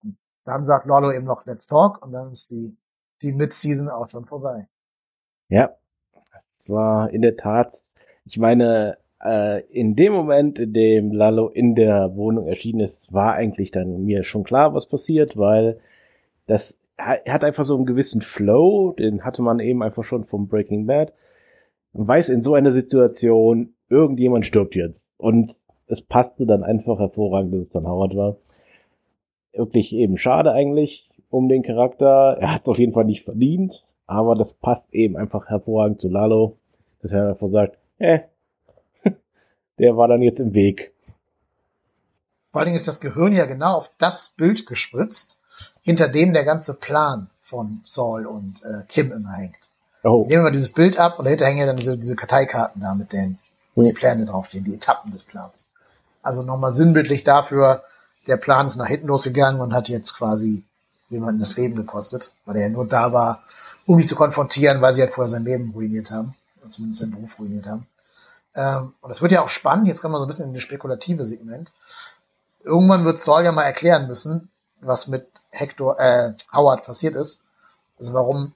Und 0.03 0.17
dann 0.43 0.65
sagt 0.65 0.87
Lalo 0.87 1.13
eben 1.13 1.25
noch, 1.25 1.45
let's 1.45 1.67
talk, 1.67 2.01
und 2.01 2.11
dann 2.11 2.33
ist 2.33 2.49
die, 2.49 2.77
die 3.21 3.31
Mid-Season 3.31 3.87
auch 3.87 4.09
schon 4.09 4.25
vorbei. 4.25 4.67
Ja, 5.47 5.73
war 6.69 7.09
in 7.11 7.21
der 7.21 7.37
Tat, 7.37 7.81
ich 8.25 8.37
meine, 8.37 8.97
äh, 9.23 9.61
in 9.69 9.95
dem 9.95 10.13
Moment, 10.13 10.59
in 10.59 10.73
dem 10.73 11.11
Lalo 11.11 11.49
in 11.49 11.75
der 11.75 12.15
Wohnung 12.15 12.47
erschienen 12.47 12.81
ist, 12.81 13.11
war 13.11 13.33
eigentlich 13.33 13.71
dann 13.71 14.03
mir 14.05 14.23
schon 14.23 14.43
klar, 14.43 14.73
was 14.73 14.87
passiert, 14.87 15.37
weil 15.37 15.79
das 16.47 16.77
hat 16.97 17.43
einfach 17.43 17.63
so 17.63 17.75
einen 17.75 17.85
gewissen 17.85 18.21
Flow, 18.21 18.93
den 18.93 19.23
hatte 19.23 19.41
man 19.41 19.59
eben 19.59 19.81
einfach 19.81 20.03
schon 20.03 20.25
vom 20.25 20.47
Breaking 20.47 20.85
Bad. 20.85 21.13
Man 21.93 22.07
weiß 22.07 22.29
in 22.29 22.43
so 22.43 22.53
einer 22.53 22.71
Situation, 22.71 23.73
irgendjemand 23.89 24.45
stirbt 24.45 24.75
jetzt. 24.75 24.99
Und 25.17 25.55
es 25.87 26.01
passte 26.01 26.45
dann 26.45 26.63
einfach 26.63 26.99
hervorragend, 26.99 27.53
dass 27.53 27.61
es 27.61 27.69
dann 27.69 27.87
Howard 27.87 28.15
war. 28.15 28.37
Wirklich 29.53 29.93
eben 29.93 30.17
schade 30.17 30.51
eigentlich 30.51 31.09
um 31.29 31.49
den 31.49 31.63
Charakter. 31.63 32.37
Er 32.39 32.53
hat 32.53 32.61
es 32.61 32.67
auf 32.67 32.77
jeden 32.77 32.93
Fall 32.93 33.05
nicht 33.05 33.23
verdient, 33.23 33.83
aber 34.11 34.35
das 34.35 34.51
passt 34.61 34.83
eben 34.91 35.15
einfach 35.15 35.47
hervorragend 35.47 36.01
zu 36.01 36.09
Lalo, 36.09 36.57
dass 37.01 37.13
er 37.13 37.29
einfach 37.29 37.47
sagt, 37.47 37.77
äh, 37.97 38.19
der 39.79 39.95
war 39.95 40.07
dann 40.07 40.21
jetzt 40.21 40.39
im 40.39 40.53
Weg. 40.53 40.93
Vor 42.51 42.59
allen 42.59 42.67
Dingen 42.67 42.77
ist 42.77 42.87
das 42.87 42.99
Gehirn 42.99 43.33
ja 43.33 43.45
genau 43.45 43.77
auf 43.77 43.91
das 43.97 44.29
Bild 44.29 44.67
gespritzt, 44.67 45.37
hinter 45.81 46.09
dem 46.09 46.33
der 46.33 46.43
ganze 46.43 46.73
Plan 46.73 47.29
von 47.41 47.79
Saul 47.83 48.25
und 48.25 48.63
äh, 48.63 48.83
Kim 48.89 49.11
immer 49.11 49.31
hängt. 49.31 49.69
Oh. 50.03 50.25
Nehmen 50.27 50.43
wir 50.43 50.51
dieses 50.51 50.73
Bild 50.73 50.97
ab 50.97 51.17
und 51.17 51.25
dahinter 51.25 51.45
hängen 51.45 51.59
ja 51.59 51.65
dann 51.65 51.77
diese, 51.77 51.97
diese 51.97 52.15
Karteikarten 52.15 52.81
da 52.81 52.93
mit 52.93 53.13
den, 53.13 53.37
wo 53.75 53.83
die 53.83 53.93
Pläne 53.93 54.25
draufstehen, 54.25 54.65
die 54.65 54.73
Etappen 54.73 55.11
des 55.11 55.23
Plans. 55.23 55.67
Also 56.21 56.43
nochmal 56.43 56.73
sinnbildlich 56.73 57.23
dafür, 57.23 57.83
der 58.27 58.37
Plan 58.37 58.67
ist 58.67 58.75
nach 58.75 58.87
hinten 58.87 59.07
losgegangen 59.07 59.61
und 59.61 59.73
hat 59.73 59.89
jetzt 59.89 60.13
quasi 60.13 60.63
jemanden 61.09 61.39
das 61.39 61.55
Leben 61.55 61.75
gekostet, 61.75 62.31
weil 62.45 62.57
er 62.57 62.63
ja 62.63 62.69
nur 62.69 62.87
da 62.87 63.13
war, 63.13 63.43
um 63.85 63.99
ihn 63.99 64.07
zu 64.07 64.15
konfrontieren, 64.15 64.81
weil 64.81 64.93
sie 64.93 65.01
halt 65.01 65.13
vorher 65.13 65.29
sein 65.29 65.45
Leben 65.45 65.71
ruiniert 65.71 66.11
haben, 66.11 66.35
oder 66.61 66.71
zumindest 66.71 67.01
seinen 67.01 67.11
Beruf 67.11 67.39
ruiniert 67.39 67.65
haben. 67.67 67.87
Ähm, 68.55 68.93
und 69.01 69.09
das 69.09 69.21
wird 69.21 69.31
ja 69.31 69.41
auch 69.41 69.49
spannend, 69.49 69.87
jetzt 69.87 70.01
kommen 70.01 70.13
wir 70.13 70.19
so 70.19 70.25
ein 70.25 70.27
bisschen 70.27 70.47
in 70.49 70.53
das 70.53 70.63
spekulative 70.63 71.25
Segment. 71.25 71.71
Irgendwann 72.63 73.05
wird 73.05 73.19
Saul 73.19 73.43
ja 73.43 73.51
mal 73.51 73.63
erklären 73.63 74.07
müssen, 74.07 74.49
was 74.81 75.07
mit 75.07 75.27
Hector, 75.49 75.99
äh, 75.99 76.33
Howard 76.53 76.85
passiert 76.85 77.15
ist. 77.15 77.41
Also 77.97 78.13
warum 78.13 78.53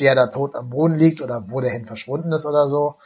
der 0.00 0.14
da 0.14 0.26
tot 0.28 0.54
am 0.54 0.70
Boden 0.70 0.98
liegt 0.98 1.20
oder 1.20 1.44
wo 1.48 1.60
der 1.60 1.70
hin 1.70 1.86
verschwunden 1.86 2.32
ist 2.32 2.46
oder 2.46 2.68
so. 2.68 2.96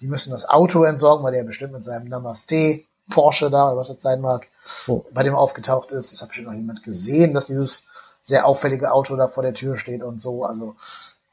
Die 0.00 0.06
müssen 0.06 0.30
das 0.30 0.48
Auto 0.48 0.84
entsorgen, 0.84 1.24
weil 1.24 1.32
der 1.32 1.44
bestimmt 1.44 1.72
mit 1.72 1.84
seinem 1.84 2.08
Namaste 2.08 2.84
Porsche 3.10 3.50
da, 3.50 3.68
oder 3.68 3.76
was 3.76 3.88
das 3.88 4.02
sein 4.02 4.20
mag, 4.20 4.48
oh. 4.86 5.04
bei 5.12 5.22
dem 5.22 5.34
aufgetaucht 5.34 5.90
ist. 5.90 6.12
Das 6.12 6.22
hat 6.22 6.28
bestimmt 6.28 6.48
noch 6.48 6.54
jemand 6.54 6.82
gesehen, 6.82 7.34
dass 7.34 7.46
dieses 7.46 7.84
sehr 8.20 8.46
auffällige 8.46 8.92
Auto 8.92 9.16
da 9.16 9.28
vor 9.28 9.42
der 9.42 9.54
Tür 9.54 9.76
steht 9.76 10.02
und 10.02 10.20
so. 10.20 10.44
Also 10.44 10.76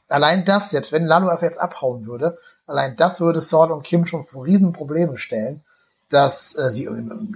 allein 0.10 0.44
das 0.46 0.72
jetzt, 0.72 0.92
wenn 0.92 1.10
einfach 1.12 1.42
jetzt 1.42 1.60
abhauen 1.60 2.06
würde, 2.06 2.38
allein 2.66 2.96
das 2.98 3.22
würde 3.22 3.40
Saul 3.40 3.72
und 3.72 3.84
Kim 3.84 4.06
schon 4.06 4.26
vor 4.26 4.46
Riesenprobleme 4.46 5.18
stellen, 5.18 5.62
dass 6.10 6.58
äh, 6.58 6.70
sie 6.70 6.90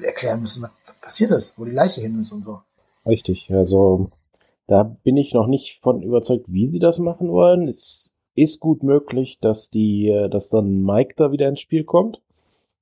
erklären 0.03 0.41
müssen, 0.41 0.63
was 0.63 0.71
passiert 1.01 1.32
ist, 1.32 1.57
wo 1.57 1.65
die 1.65 1.71
Leiche 1.71 2.01
hin 2.01 2.19
ist 2.19 2.32
und 2.32 2.43
so. 2.43 2.59
Richtig, 3.05 3.49
also 3.51 4.09
da 4.67 4.84
bin 4.84 5.17
ich 5.17 5.34
noch 5.34 5.47
nicht 5.47 5.80
von 5.82 6.01
überzeugt, 6.01 6.45
wie 6.47 6.67
sie 6.67 6.80
das 6.80 6.99
machen 6.99 7.30
wollen. 7.30 7.67
Es 7.67 8.13
ist 8.36 8.59
gut 8.59 8.82
möglich, 8.84 9.38
dass 9.41 9.69
die, 9.69 10.09
äh, 10.09 10.30
dass 10.30 10.49
dann 10.49 10.84
Mike 10.84 11.13
da 11.17 11.32
wieder 11.32 11.47
ins 11.47 11.59
Spiel 11.59 11.84
kommt. 11.84 12.21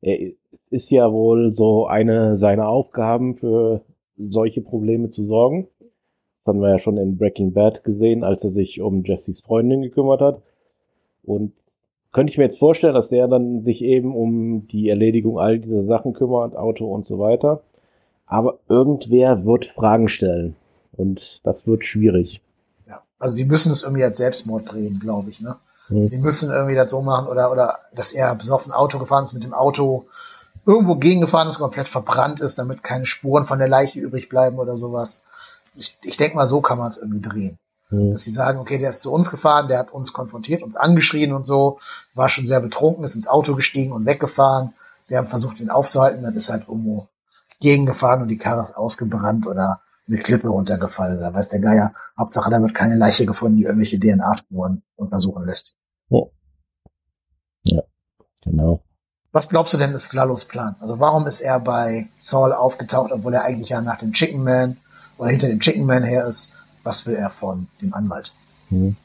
Er 0.01 0.31
ist 0.69 0.89
ja 0.89 1.11
wohl 1.11 1.53
so 1.53 1.85
eine 1.87 2.35
seiner 2.37 2.67
Aufgaben 2.67 3.35
für 3.35 3.81
solche 4.17 4.61
Probleme 4.61 5.09
zu 5.09 5.23
sorgen. 5.23 5.67
Das 6.43 6.53
haben 6.53 6.61
wir 6.61 6.69
ja 6.69 6.79
schon 6.79 6.97
in 6.97 7.17
Breaking 7.17 7.53
Bad 7.53 7.83
gesehen, 7.83 8.23
als 8.23 8.43
er 8.43 8.49
sich 8.49 8.81
um 8.81 9.03
Jessys 9.03 9.41
Freundin 9.41 9.81
gekümmert 9.81 10.21
hat. 10.21 10.41
Und 11.23 11.53
könnte 12.11 12.31
ich 12.31 12.37
mir 12.37 12.45
jetzt 12.45 12.57
vorstellen, 12.57 12.95
dass 12.95 13.09
der 13.09 13.27
dann 13.27 13.63
sich 13.63 13.81
eben 13.81 14.15
um 14.15 14.67
die 14.67 14.89
Erledigung 14.89 15.39
all 15.39 15.59
dieser 15.59 15.83
Sachen 15.83 16.13
kümmert, 16.13 16.55
Auto 16.55 16.91
und 16.91 17.05
so 17.05 17.19
weiter. 17.19 17.61
Aber 18.25 18.59
irgendwer 18.67 19.45
wird 19.45 19.67
Fragen 19.67 20.09
stellen. 20.09 20.55
Und 20.93 21.41
das 21.43 21.67
wird 21.67 21.85
schwierig. 21.85 22.41
Ja, 22.87 23.03
also 23.19 23.35
sie 23.35 23.45
müssen 23.45 23.71
es 23.71 23.83
irgendwie 23.83 24.03
als 24.03 24.17
Selbstmord 24.17 24.71
drehen, 24.71 24.99
glaube 24.99 25.29
ich, 25.29 25.41
ne? 25.41 25.57
Mhm. 25.89 26.05
Sie 26.05 26.17
müssen 26.17 26.51
irgendwie 26.51 26.75
das 26.75 26.89
so 26.89 27.01
machen 27.01 27.27
oder, 27.27 27.51
oder, 27.51 27.79
dass 27.93 28.13
er 28.13 28.35
besoffen 28.35 28.71
Auto 28.71 28.99
gefahren 28.99 29.25
ist, 29.25 29.33
mit 29.33 29.43
dem 29.43 29.53
Auto 29.53 30.05
irgendwo 30.65 30.95
gegengefahren 30.95 31.47
ist, 31.47 31.59
komplett 31.59 31.87
verbrannt 31.87 32.39
ist, 32.39 32.57
damit 32.57 32.83
keine 32.83 33.05
Spuren 33.05 33.45
von 33.45 33.59
der 33.59 33.67
Leiche 33.67 33.99
übrig 33.99 34.29
bleiben 34.29 34.59
oder 34.59 34.75
sowas. 34.75 35.23
Ich, 35.75 35.97
ich 36.03 36.17
denke 36.17 36.35
mal, 36.35 36.47
so 36.47 36.61
kann 36.61 36.77
man 36.77 36.89
es 36.89 36.97
irgendwie 36.97 37.21
drehen. 37.21 37.57
Mhm. 37.89 38.11
Dass 38.11 38.23
sie 38.23 38.31
sagen, 38.31 38.59
okay, 38.59 38.77
der 38.77 38.89
ist 38.89 39.01
zu 39.01 39.11
uns 39.11 39.29
gefahren, 39.29 39.67
der 39.67 39.79
hat 39.79 39.91
uns 39.91 40.13
konfrontiert, 40.13 40.63
uns 40.63 40.75
angeschrien 40.75 41.33
und 41.33 41.45
so, 41.45 41.79
war 42.13 42.29
schon 42.29 42.45
sehr 42.45 42.59
betrunken, 42.59 43.03
ist 43.03 43.15
ins 43.15 43.27
Auto 43.27 43.55
gestiegen 43.55 43.91
und 43.91 44.05
weggefahren. 44.05 44.73
Wir 45.07 45.17
haben 45.17 45.27
versucht, 45.27 45.59
ihn 45.59 45.69
aufzuhalten, 45.69 46.23
dann 46.23 46.35
ist 46.35 46.49
halt 46.49 46.67
irgendwo 46.67 47.07
gegengefahren 47.59 48.21
und 48.21 48.27
die 48.29 48.37
Karre 48.37 48.63
ist 48.63 48.75
ausgebrannt 48.75 49.45
oder 49.45 49.81
eine 50.07 50.17
Klippe 50.17 50.49
runtergefallen. 50.49 51.19
Da 51.19 51.33
weiß 51.33 51.49
der 51.49 51.59
Geier, 51.59 51.93
Hauptsache 52.17 52.49
da 52.49 52.61
wird 52.61 52.73
keine 52.73 52.95
Leiche 52.95 53.25
gefunden, 53.25 53.57
die 53.57 53.63
irgendwelche 53.63 53.99
DNA-Spuren 53.99 54.83
untersuchen 54.95 55.45
lässt. 55.45 55.75
Ja. 56.09 56.21
ja, 57.63 57.81
genau. 58.43 58.83
Was 59.31 59.47
glaubst 59.47 59.73
du 59.73 59.77
denn 59.77 59.93
ist 59.93 60.13
Lalos 60.13 60.45
Plan? 60.45 60.75
Also 60.79 60.99
warum 60.99 61.25
ist 61.27 61.39
er 61.39 61.59
bei 61.59 62.09
Saul 62.17 62.51
aufgetaucht, 62.51 63.11
obwohl 63.11 63.33
er 63.33 63.43
eigentlich 63.43 63.69
ja 63.69 63.81
nach 63.81 63.99
dem 63.99 64.11
Chicken 64.11 64.43
Man 64.43 64.77
oder 65.21 65.29
hinter 65.29 65.47
dem 65.47 65.59
Chicken 65.59 65.85
Man 65.85 66.03
her 66.03 66.27
ist? 66.27 66.53
Was 66.83 67.07
will 67.07 67.15
er 67.15 67.29
von 67.29 67.67
dem 67.81 67.93
Anwalt? 67.93 68.33
Hm. 68.69 68.97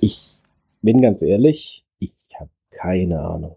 Ich 0.00 0.36
bin 0.82 1.00
ganz 1.00 1.22
ehrlich, 1.22 1.84
ich 1.98 2.12
habe 2.38 2.50
keine 2.70 3.20
Ahnung 3.20 3.56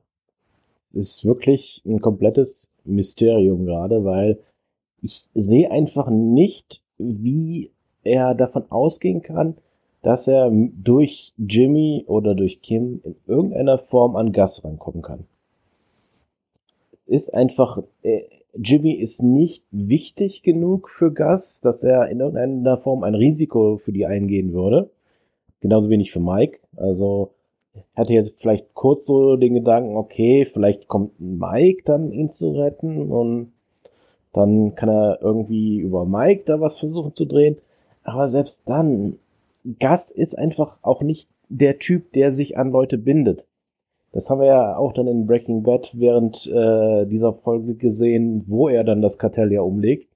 ist 0.97 1.25
wirklich 1.25 1.81
ein 1.85 2.01
komplettes 2.01 2.71
Mysterium 2.83 3.65
gerade, 3.65 4.03
weil 4.03 4.39
ich 5.01 5.25
sehe 5.33 5.71
einfach 5.71 6.09
nicht, 6.09 6.81
wie 6.97 7.71
er 8.03 8.33
davon 8.33 8.71
ausgehen 8.71 9.21
kann, 9.21 9.57
dass 10.01 10.27
er 10.27 10.49
durch 10.51 11.33
Jimmy 11.37 12.03
oder 12.07 12.33
durch 12.33 12.61
Kim 12.61 13.01
in 13.03 13.15
irgendeiner 13.27 13.77
Form 13.77 14.15
an 14.15 14.31
Gas 14.31 14.63
rankommen 14.63 15.01
kann. 15.01 15.25
Ist 17.05 17.33
einfach, 17.33 17.83
er, 18.01 18.23
Jimmy 18.61 18.93
ist 18.93 19.21
nicht 19.21 19.63
wichtig 19.71 20.41
genug 20.43 20.89
für 20.89 21.13
Gus, 21.13 21.61
dass 21.61 21.83
er 21.83 22.09
in 22.09 22.19
irgendeiner 22.19 22.77
Form 22.77 23.03
ein 23.03 23.15
Risiko 23.15 23.77
für 23.77 23.91
die 23.91 24.05
eingehen 24.05 24.53
würde. 24.53 24.89
Genauso 25.61 25.89
wenig 25.89 26.11
für 26.11 26.19
Mike. 26.19 26.59
Also 26.75 27.31
hatte 27.95 28.13
jetzt 28.13 28.33
vielleicht 28.39 28.73
kurz 28.73 29.05
so 29.05 29.35
den 29.35 29.53
Gedanken, 29.53 29.95
okay, 29.95 30.47
vielleicht 30.51 30.87
kommt 30.87 31.19
Mike 31.19 31.83
dann 31.85 32.11
ihn 32.11 32.29
zu 32.29 32.51
retten 32.51 33.11
und 33.11 33.51
dann 34.33 34.75
kann 34.75 34.89
er 34.89 35.19
irgendwie 35.21 35.77
über 35.77 36.05
Mike 36.05 36.43
da 36.45 36.59
was 36.59 36.77
versuchen 36.77 37.13
zu 37.13 37.25
drehen. 37.25 37.57
Aber 38.03 38.29
selbst 38.29 38.57
dann, 38.65 39.17
Gus 39.79 40.09
ist 40.09 40.37
einfach 40.37 40.77
auch 40.81 41.01
nicht 41.01 41.27
der 41.49 41.79
Typ, 41.79 42.13
der 42.13 42.31
sich 42.31 42.57
an 42.57 42.71
Leute 42.71 42.97
bindet. 42.97 43.45
Das 44.17 44.31
haben 44.31 44.39
wir 44.39 44.47
ja 44.47 44.75
auch 44.75 44.93
dann 44.93 45.05
in 45.05 45.27
Breaking 45.27 45.61
Bad 45.61 45.91
während 45.93 46.47
äh, 46.47 47.05
dieser 47.05 47.33
Folge 47.33 47.75
gesehen, 47.75 48.45
wo 48.47 48.67
er 48.67 48.83
dann 48.83 49.03
das 49.03 49.19
Kartell 49.19 49.51
ja 49.53 49.61
umlegt, 49.61 50.11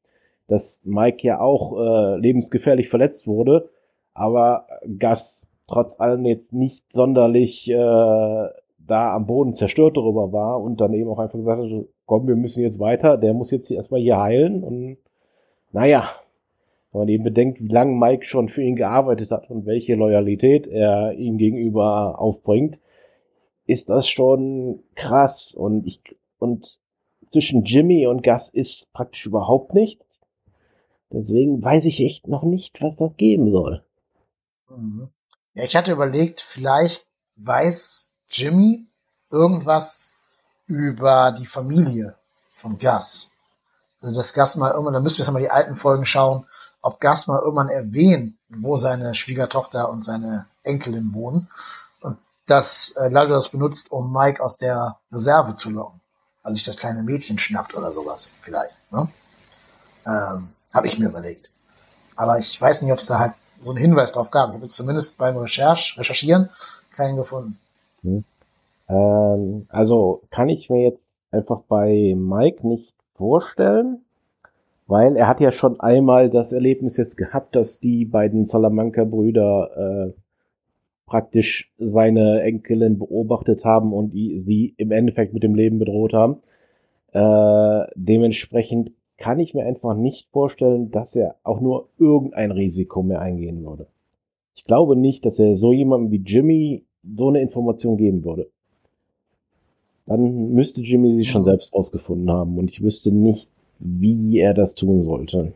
dass 0.47 0.81
Mike 0.83 1.19
ja 1.21 1.39
auch 1.39 1.77
äh, 1.77 2.17
lebensgefährlich 2.17 2.89
verletzt 2.89 3.27
wurde, 3.27 3.69
aber 4.15 4.65
Gus 4.99 5.45
trotz 5.67 5.99
allem 5.99 6.25
jetzt 6.25 6.51
nicht 6.51 6.91
sonderlich 6.91 7.69
äh, 7.69 7.75
da 7.75 9.15
am 9.15 9.27
Boden 9.27 9.53
zerstört 9.53 9.97
darüber 9.97 10.31
war 10.33 10.59
und 10.59 10.81
dann 10.81 10.93
eben 10.93 11.07
auch 11.07 11.19
einfach 11.19 11.37
gesagt 11.37 11.61
hat, 11.61 11.85
komm, 12.07 12.27
wir 12.27 12.35
müssen 12.35 12.63
jetzt 12.63 12.79
weiter, 12.79 13.17
der 13.17 13.35
muss 13.35 13.51
jetzt 13.51 13.69
erstmal 13.69 14.01
hier 14.01 14.19
heilen 14.19 14.63
und 14.63 14.97
naja, 15.73 16.09
wenn 16.91 17.01
man 17.01 17.07
eben 17.07 17.23
bedenkt, 17.23 17.61
wie 17.61 17.71
lange 17.71 17.95
Mike 17.95 18.25
schon 18.25 18.49
für 18.49 18.63
ihn 18.63 18.75
gearbeitet 18.75 19.29
hat 19.29 19.51
und 19.51 19.67
welche 19.67 19.93
Loyalität 19.93 20.65
er 20.65 21.13
ihm 21.13 21.37
gegenüber 21.37 22.19
aufbringt, 22.19 22.79
ist 23.71 23.89
das 23.89 24.07
schon 24.07 24.83
krass 24.95 25.53
und 25.53 25.87
ich 25.87 26.01
und 26.39 26.79
zwischen 27.31 27.63
Jimmy 27.63 28.07
und 28.07 28.23
Gus 28.23 28.41
ist 28.51 28.91
praktisch 28.93 29.25
überhaupt 29.25 29.73
nichts. 29.73 30.05
Deswegen 31.11 31.63
weiß 31.63 31.85
ich 31.85 31.99
echt 32.01 32.27
noch 32.27 32.43
nicht, 32.43 32.81
was 32.81 32.95
das 32.97 33.15
geben 33.17 33.51
soll. 33.51 33.83
Mhm. 34.69 35.09
Ja, 35.53 35.63
ich 35.63 35.75
hatte 35.75 35.91
überlegt, 35.91 36.41
vielleicht 36.41 37.05
weiß 37.37 38.11
Jimmy 38.29 38.87
irgendwas 39.29 40.11
über 40.65 41.35
die 41.37 41.45
Familie 41.45 42.15
von 42.57 42.77
Gus. 42.77 43.31
Also 44.01 44.15
dass 44.15 44.33
Gus 44.33 44.55
mal 44.55 44.71
irgendwann, 44.71 44.93
da 44.93 44.99
müssen 44.99 45.19
wir 45.19 45.25
jetzt 45.25 45.33
mal 45.33 45.41
die 45.41 45.49
alten 45.49 45.75
Folgen 45.75 46.05
schauen, 46.05 46.45
ob 46.81 46.99
Gus 46.99 47.27
mal 47.27 47.39
irgendwann 47.39 47.69
erwähnt, 47.69 48.35
wo 48.49 48.77
seine 48.77 49.13
Schwiegertochter 49.13 49.89
und 49.89 50.03
seine 50.03 50.47
Enkelin 50.63 51.13
wohnen. 51.13 51.49
Dass 52.51 52.91
äh, 52.97 53.07
Lalo 53.07 53.29
das 53.29 53.47
benutzt, 53.47 53.93
um 53.93 54.11
Mike 54.11 54.43
aus 54.43 54.57
der 54.57 54.97
Reserve 55.09 55.55
zu 55.55 55.69
locken. 55.69 56.01
Also 56.43 56.55
sich 56.55 56.65
das 56.65 56.75
kleine 56.75 57.01
Mädchen 57.01 57.37
schnappt 57.37 57.75
oder 57.75 57.93
sowas, 57.93 58.33
vielleicht. 58.41 58.75
Ne? 58.91 59.07
Ähm, 60.05 60.49
Habe 60.73 60.87
ich 60.87 60.99
mir 60.99 61.07
überlegt. 61.07 61.53
Aber 62.17 62.39
ich 62.39 62.59
weiß 62.59 62.81
nicht, 62.81 62.91
ob 62.91 62.97
es 62.97 63.05
da 63.05 63.19
halt 63.19 63.33
so 63.61 63.71
einen 63.71 63.79
Hinweis 63.79 64.11
drauf 64.11 64.31
gab. 64.31 64.49
Ich 64.49 64.55
habe 64.55 64.65
jetzt 64.65 64.75
zumindest 64.75 65.17
beim 65.17 65.37
Recherch, 65.37 65.95
Recherchieren 65.97 66.49
keinen 66.93 67.15
gefunden. 67.15 67.57
Hm. 68.01 68.25
Ähm, 68.89 69.65
also 69.69 70.23
kann 70.29 70.49
ich 70.49 70.69
mir 70.69 70.83
jetzt 70.83 71.01
einfach 71.31 71.61
bei 71.69 72.13
Mike 72.17 72.67
nicht 72.67 72.93
vorstellen, 73.15 74.03
weil 74.87 75.15
er 75.15 75.27
hat 75.29 75.39
ja 75.39 75.53
schon 75.53 75.79
einmal 75.79 76.29
das 76.29 76.51
Erlebnis 76.51 76.97
jetzt 76.97 77.15
gehabt, 77.15 77.55
dass 77.55 77.79
die 77.79 78.03
beiden 78.03 78.43
Salamanca-Brüder 78.43 80.09
äh, 80.09 80.13
praktisch 81.11 81.69
seine 81.77 82.41
Enkelin 82.41 82.97
beobachtet 82.97 83.65
haben 83.65 83.91
und 83.91 84.11
die, 84.11 84.39
sie 84.39 84.73
im 84.77 84.91
Endeffekt 84.91 85.33
mit 85.33 85.43
dem 85.43 85.55
Leben 85.55 85.77
bedroht 85.77 86.13
haben. 86.13 86.37
Äh, 87.11 87.91
dementsprechend 87.95 88.93
kann 89.17 89.37
ich 89.37 89.53
mir 89.53 89.65
einfach 89.65 89.93
nicht 89.93 90.29
vorstellen, 90.31 90.89
dass 90.89 91.13
er 91.13 91.35
auch 91.43 91.59
nur 91.59 91.89
irgendein 91.99 92.51
Risiko 92.51 93.03
mehr 93.03 93.19
eingehen 93.19 93.65
würde. 93.65 93.87
Ich 94.55 94.63
glaube 94.63 94.95
nicht, 94.95 95.25
dass 95.25 95.37
er 95.37 95.53
so 95.53 95.73
jemandem 95.73 96.11
wie 96.11 96.23
Jimmy 96.25 96.85
so 97.03 97.27
eine 97.27 97.41
Information 97.41 97.97
geben 97.97 98.23
würde. 98.23 98.49
Dann 100.05 100.53
müsste 100.53 100.79
Jimmy 100.79 101.17
sie 101.17 101.25
schon 101.25 101.43
selbst 101.43 101.75
rausgefunden 101.75 102.31
haben 102.31 102.57
und 102.57 102.71
ich 102.71 102.81
wüsste 102.81 103.11
nicht, 103.11 103.49
wie 103.79 104.39
er 104.39 104.53
das 104.53 104.75
tun 104.75 105.03
sollte. 105.03 105.51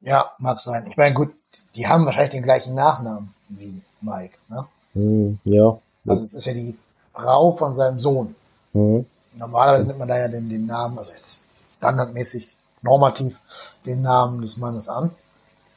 Ja, 0.00 0.30
mag 0.38 0.60
sein. 0.60 0.86
Ich 0.88 0.96
meine, 0.96 1.14
gut, 1.14 1.28
die 1.76 1.86
haben 1.86 2.06
wahrscheinlich 2.06 2.32
den 2.32 2.42
gleichen 2.42 2.74
Nachnamen 2.74 3.34
wie 3.58 3.82
Mike, 4.00 4.36
ne? 4.48 4.66
Hm, 4.94 5.38
ja. 5.44 5.78
Also 6.06 6.24
es 6.24 6.34
ist 6.34 6.46
ja 6.46 6.52
die 6.52 6.76
Frau 7.12 7.56
von 7.56 7.74
seinem 7.74 7.98
Sohn. 7.98 8.34
Hm. 8.72 9.06
Normalerweise 9.34 9.86
nimmt 9.86 9.98
man 9.98 10.08
da 10.08 10.18
ja 10.18 10.28
den, 10.28 10.48
den 10.48 10.66
Namen, 10.66 10.98
also 10.98 11.12
jetzt 11.12 11.46
standardmäßig 11.76 12.54
normativ 12.82 13.38
den 13.86 14.02
Namen 14.02 14.40
des 14.40 14.56
Mannes 14.56 14.88
an. 14.88 15.12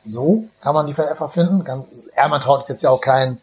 So 0.06 0.46
kann 0.62 0.76
man 0.76 0.88
die 0.88 0.94
vielleicht 0.94 1.12
einfach 1.12 1.32
finden. 1.32 1.64
Ermantraut 2.14 2.64
ist 2.64 2.70
jetzt 2.70 2.84
ja 2.84 2.90
auch 2.90 3.02
kein 3.02 3.40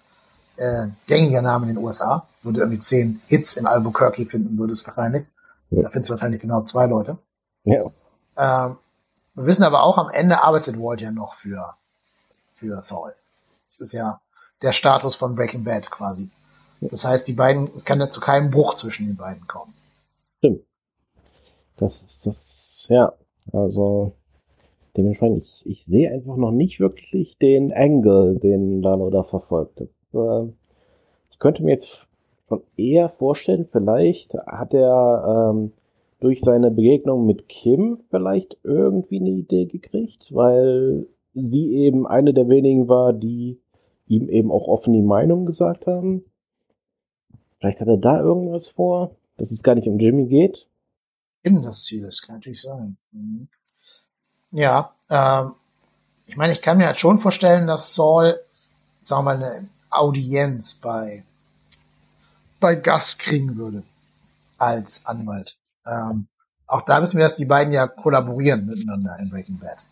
äh, 0.57 0.89
gängiger 1.07 1.43
Name 1.43 1.69
in 1.69 1.75
den 1.75 1.85
USA. 1.85 2.27
Würde 2.43 2.61
irgendwie 2.61 2.79
zehn 2.79 3.21
Hits 3.27 3.55
in 3.55 3.67
Albuquerque 3.67 4.27
finden, 4.27 4.59
würde 4.59 4.73
es 4.73 4.87
wahrscheinlich. 4.87 5.27
Ja. 5.71 5.83
Da 5.83 5.91
findest 5.91 6.11
du 6.11 6.15
wahrscheinlich 6.15 6.41
genau 6.41 6.63
zwei 6.63 6.87
Leute. 6.87 7.19
Ja. 7.65 7.85
Ähm, 8.37 8.77
wir 9.35 9.47
wissen 9.47 9.63
aber 9.65 9.83
auch, 9.83 9.99
am 9.99 10.11
Ende 10.11 10.43
arbeitet 10.43 10.79
Walt 10.79 11.01
ja 11.01 11.11
noch 11.11 11.35
für, 11.35 11.75
für 12.57 12.83
Saul. 12.83 13.15
Das 13.73 13.81
ist 13.81 13.93
ja 13.93 14.21
der 14.61 14.73
Status 14.73 15.17
von 15.17 15.35
Breaking 15.35 15.65
Bad 15.65 15.91
quasi. 15.91 16.29
Das 16.83 17.07
heißt, 17.07 17.27
die 17.27 17.33
beiden, 17.33 17.71
es 17.75 17.87
kann 17.87 18.01
ja 18.01 18.11
zu 18.11 18.21
keinem 18.21 18.51
Bruch 18.51 18.75
zwischen 18.75 19.07
den 19.07 19.17
beiden 19.17 19.47
kommen. 19.47 19.73
Stimmt. 20.39 20.61
Das 21.79 22.03
ist 22.03 22.27
das, 22.27 22.87
ja. 22.91 23.15
Also, 23.51 24.13
dementsprechend, 24.95 25.45
ich, 25.45 25.63
ich 25.65 25.87
sehe 25.87 26.13
einfach 26.13 26.37
noch 26.37 26.51
nicht 26.51 26.81
wirklich 26.81 27.39
den 27.39 27.73
Angle, 27.73 28.39
den 28.41 28.83
Lalo 28.83 29.09
da 29.09 29.23
verfolgt. 29.23 29.81
Das, 29.81 29.89
äh, 30.13 30.53
ich 31.31 31.39
könnte 31.39 31.63
mir 31.63 31.77
jetzt 31.77 32.07
schon 32.49 32.63
eher 32.77 33.09
vorstellen, 33.09 33.67
vielleicht 33.73 34.35
hat 34.35 34.75
er 34.75 35.53
ähm, 35.55 35.73
durch 36.21 36.41
seine 36.43 36.71
Begegnung 36.71 37.25
mit 37.25 37.49
Kim 37.49 38.01
vielleicht 38.11 38.59
irgendwie 38.65 39.19
eine 39.19 39.31
Idee 39.31 39.65
gekriegt, 39.65 40.27
weil 40.29 41.07
sie 41.35 41.75
eben 41.75 42.07
eine 42.07 42.35
der 42.35 42.49
wenigen 42.49 42.89
war, 42.89 43.13
die 43.13 43.61
ihm 44.07 44.29
eben 44.29 44.51
auch 44.51 44.69
offen 44.69 44.93
die 44.93 45.03
Meinung 45.03 45.47
gesagt 45.47 45.87
haben. 45.87 46.25
Vielleicht 47.59 47.81
hat 47.81 47.89
er 47.89 47.97
da 47.97 48.21
irgendwas 48.21 48.71
vor, 48.71 49.17
dass 49.37 49.53
es 49.53 49.63
gar 49.63 49.75
nicht 49.75 49.89
um 49.89 49.99
Jimmy 49.99 50.27
geht. 50.27 50.67
Eben 51.45 51.63
das 51.63 51.85
Ziel 51.85 52.05
ist, 52.05 52.23
kann 52.23 52.37
natürlich 52.37 52.63
sein. 52.63 52.97
Mhm. 53.13 53.49
Ja, 54.51 54.93
ähm, 55.09 55.55
ich 56.27 56.37
meine, 56.37 56.53
ich 56.53 56.63
kann 56.63 56.79
mir 56.79 56.87
halt 56.87 57.01
schon 57.01 57.21
vorstellen, 57.21 57.67
dass 57.67 57.95
Saul, 57.95 58.39
sagen 59.03 59.25
wir 59.25 59.35
mal, 59.35 59.43
eine 59.43 59.69
Audienz 59.91 60.75
bei, 60.75 61.25
bei 62.61 62.75
Gus 62.75 63.19
kriegen 63.19 63.57
würde. 63.57 63.83
Als 64.59 65.05
Anwalt. 65.07 65.57
Ähm, 65.85 66.29
auch 66.67 66.83
da 66.83 67.03
wissen 67.03 67.17
wir, 67.17 67.25
dass 67.25 67.35
die 67.35 67.47
beiden 67.47 67.73
ja 67.73 67.89
kollaborieren 67.89 68.65
miteinander 68.67 69.19
in 69.19 69.31
Breaking 69.31 69.59
Bad. 69.59 69.85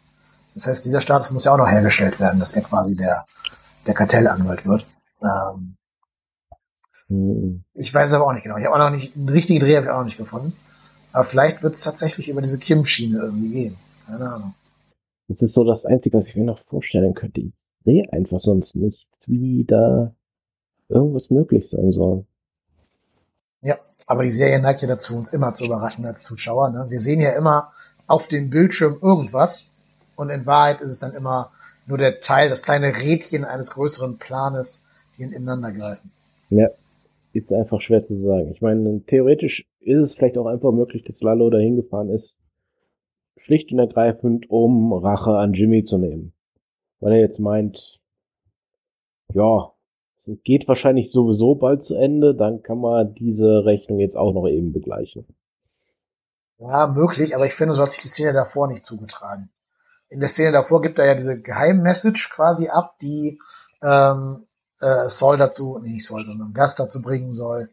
Das 0.55 0.66
heißt, 0.66 0.84
dieser 0.84 1.01
Status 1.01 1.30
muss 1.30 1.44
ja 1.44 1.53
auch 1.53 1.59
noch 1.59 1.70
hergestellt 1.70 2.20
werden, 2.20 2.40
dass 2.40 2.53
er 2.53 2.62
quasi 2.62 2.96
der, 2.96 3.24
der 3.86 3.94
Kartellanwalt 3.94 4.66
wird. 4.66 4.86
Ähm, 5.22 5.76
Hm. 7.11 7.64
ich 7.74 7.92
weiß 7.92 8.09
es 8.09 8.14
aber 8.14 8.26
auch 8.26 8.32
nicht 8.32 8.44
genau. 8.44 8.57
Ich 8.57 8.64
habe 8.64 8.74
auch 8.74 8.78
noch 8.78 8.96
nicht, 8.96 9.16
einen 9.16 9.28
richtigen 9.28 9.59
Dreh 9.61 9.76
habe 9.76 9.86
ich 9.86 9.92
auch 9.92 9.98
noch 9.98 10.05
nicht 10.05 10.16
gefunden. 10.16 10.57
Aber 11.12 11.24
vielleicht 11.24 11.62
wird 11.62 11.74
es 11.74 11.80
tatsächlich 11.80 12.28
über 12.28 12.40
diese 12.40 12.59
Kim-Schiene 12.59 13.18
irgendwie 13.18 13.51
gehen. 13.51 13.76
Keine 14.07 14.30
Ahnung. 14.30 14.55
Das 15.26 15.42
ist 15.42 15.55
so 15.55 15.64
das 15.64 15.84
Einzige, 15.84 16.16
was 16.18 16.28
ich 16.28 16.36
mir 16.36 16.44
noch 16.44 16.61
vorstellen 16.64 17.14
könnte. 17.14 17.40
Ich 17.40 17.53
sehe 17.84 18.12
einfach 18.12 18.38
sonst 18.38 18.76
nicht, 18.76 19.09
wie 19.26 19.64
da 19.64 20.14
irgendwas 20.88 21.30
möglich 21.30 21.68
sein 21.68 21.90
soll. 21.90 22.26
Ja, 23.61 23.78
aber 24.07 24.22
die 24.22 24.30
Serie 24.30 24.61
neigt 24.61 24.82
ja 24.82 24.88
dazu, 24.88 25.16
uns 25.16 25.32
immer 25.32 25.53
zu 25.55 25.64
überraschen 25.64 26.07
als 26.07 26.22
Zuschauer. 26.22 26.70
Ne? 26.70 26.86
Wir 26.90 27.01
sehen 27.01 27.20
ja 27.20 27.30
immer 27.30 27.72
auf 28.07 28.28
dem 28.28 28.51
Bildschirm 28.51 28.98
irgendwas 29.03 29.66
und 30.20 30.28
in 30.28 30.44
Wahrheit 30.44 30.82
ist 30.82 30.90
es 30.90 30.98
dann 30.98 31.14
immer 31.14 31.50
nur 31.86 31.96
der 31.96 32.20
Teil, 32.20 32.50
das 32.50 32.62
kleine 32.62 32.94
Rädchen 32.96 33.44
eines 33.44 33.70
größeren 33.70 34.18
Planes, 34.18 34.84
die 35.16 35.22
ineinander 35.22 35.72
greifen. 35.72 36.12
Ja, 36.50 36.68
ist 37.32 37.52
einfach 37.52 37.80
schwer 37.80 38.06
zu 38.06 38.20
sagen. 38.22 38.50
Ich 38.52 38.60
meine, 38.60 39.02
theoretisch 39.06 39.66
ist 39.80 39.98
es 40.04 40.14
vielleicht 40.14 40.36
auch 40.36 40.46
einfach 40.46 40.72
möglich, 40.72 41.04
dass 41.04 41.22
Lalo 41.22 41.48
da 41.48 41.58
hingefahren 41.58 42.10
ist, 42.10 42.36
schlicht 43.38 43.72
und 43.72 43.78
ergreifend, 43.78 44.50
um 44.50 44.92
Rache 44.92 45.36
an 45.36 45.54
Jimmy 45.54 45.84
zu 45.84 45.96
nehmen. 45.96 46.34
Weil 47.00 47.12
er 47.12 47.20
jetzt 47.20 47.38
meint, 47.38 47.98
ja, 49.32 49.72
es 50.18 50.28
geht 50.44 50.68
wahrscheinlich 50.68 51.10
sowieso 51.10 51.54
bald 51.54 51.82
zu 51.82 51.94
Ende, 51.94 52.34
dann 52.34 52.62
kann 52.62 52.78
man 52.78 53.14
diese 53.14 53.64
Rechnung 53.64 54.00
jetzt 54.00 54.16
auch 54.16 54.34
noch 54.34 54.46
eben 54.46 54.72
begleichen. 54.72 55.24
Ja, 56.58 56.88
möglich, 56.88 57.34
aber 57.34 57.46
ich 57.46 57.54
finde, 57.54 57.72
so 57.74 57.80
hat 57.80 57.92
sich 57.92 58.02
die 58.02 58.08
Szene 58.08 58.34
davor 58.34 58.68
nicht 58.68 58.84
zugetragen. 58.84 59.48
In 60.11 60.20
der 60.20 60.28
Szene 60.28 60.52
davor 60.52 60.82
gibt 60.82 60.98
er 60.98 61.06
ja 61.06 61.14
diese 61.14 61.40
Geheimmessage 61.40 62.30
quasi 62.34 62.68
ab, 62.68 62.98
die 63.00 63.40
ähm, 63.82 64.46
äh, 64.80 65.08
Saul 65.08 65.38
dazu, 65.38 65.78
nee, 65.80 65.90
nicht 65.90 66.04
Saul, 66.04 66.24
sondern 66.24 66.52
Gast 66.52 66.80
dazu 66.80 67.00
bringen 67.00 67.32
soll, 67.32 67.70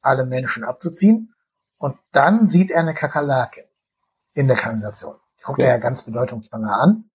alle 0.00 0.24
Menschen 0.24 0.64
abzuziehen. 0.64 1.34
Und 1.78 1.98
dann 2.12 2.48
sieht 2.48 2.70
er 2.70 2.80
eine 2.80 2.94
Kakerlake. 2.94 3.68
in 4.32 4.46
der 4.46 4.56
Kanalisation. 4.56 5.16
Die 5.38 5.42
guckt 5.42 5.58
ja. 5.58 5.66
er 5.66 5.72
ja 5.72 5.78
ganz 5.78 6.02
bedeutungsschwanger 6.02 6.78
an. 6.78 7.10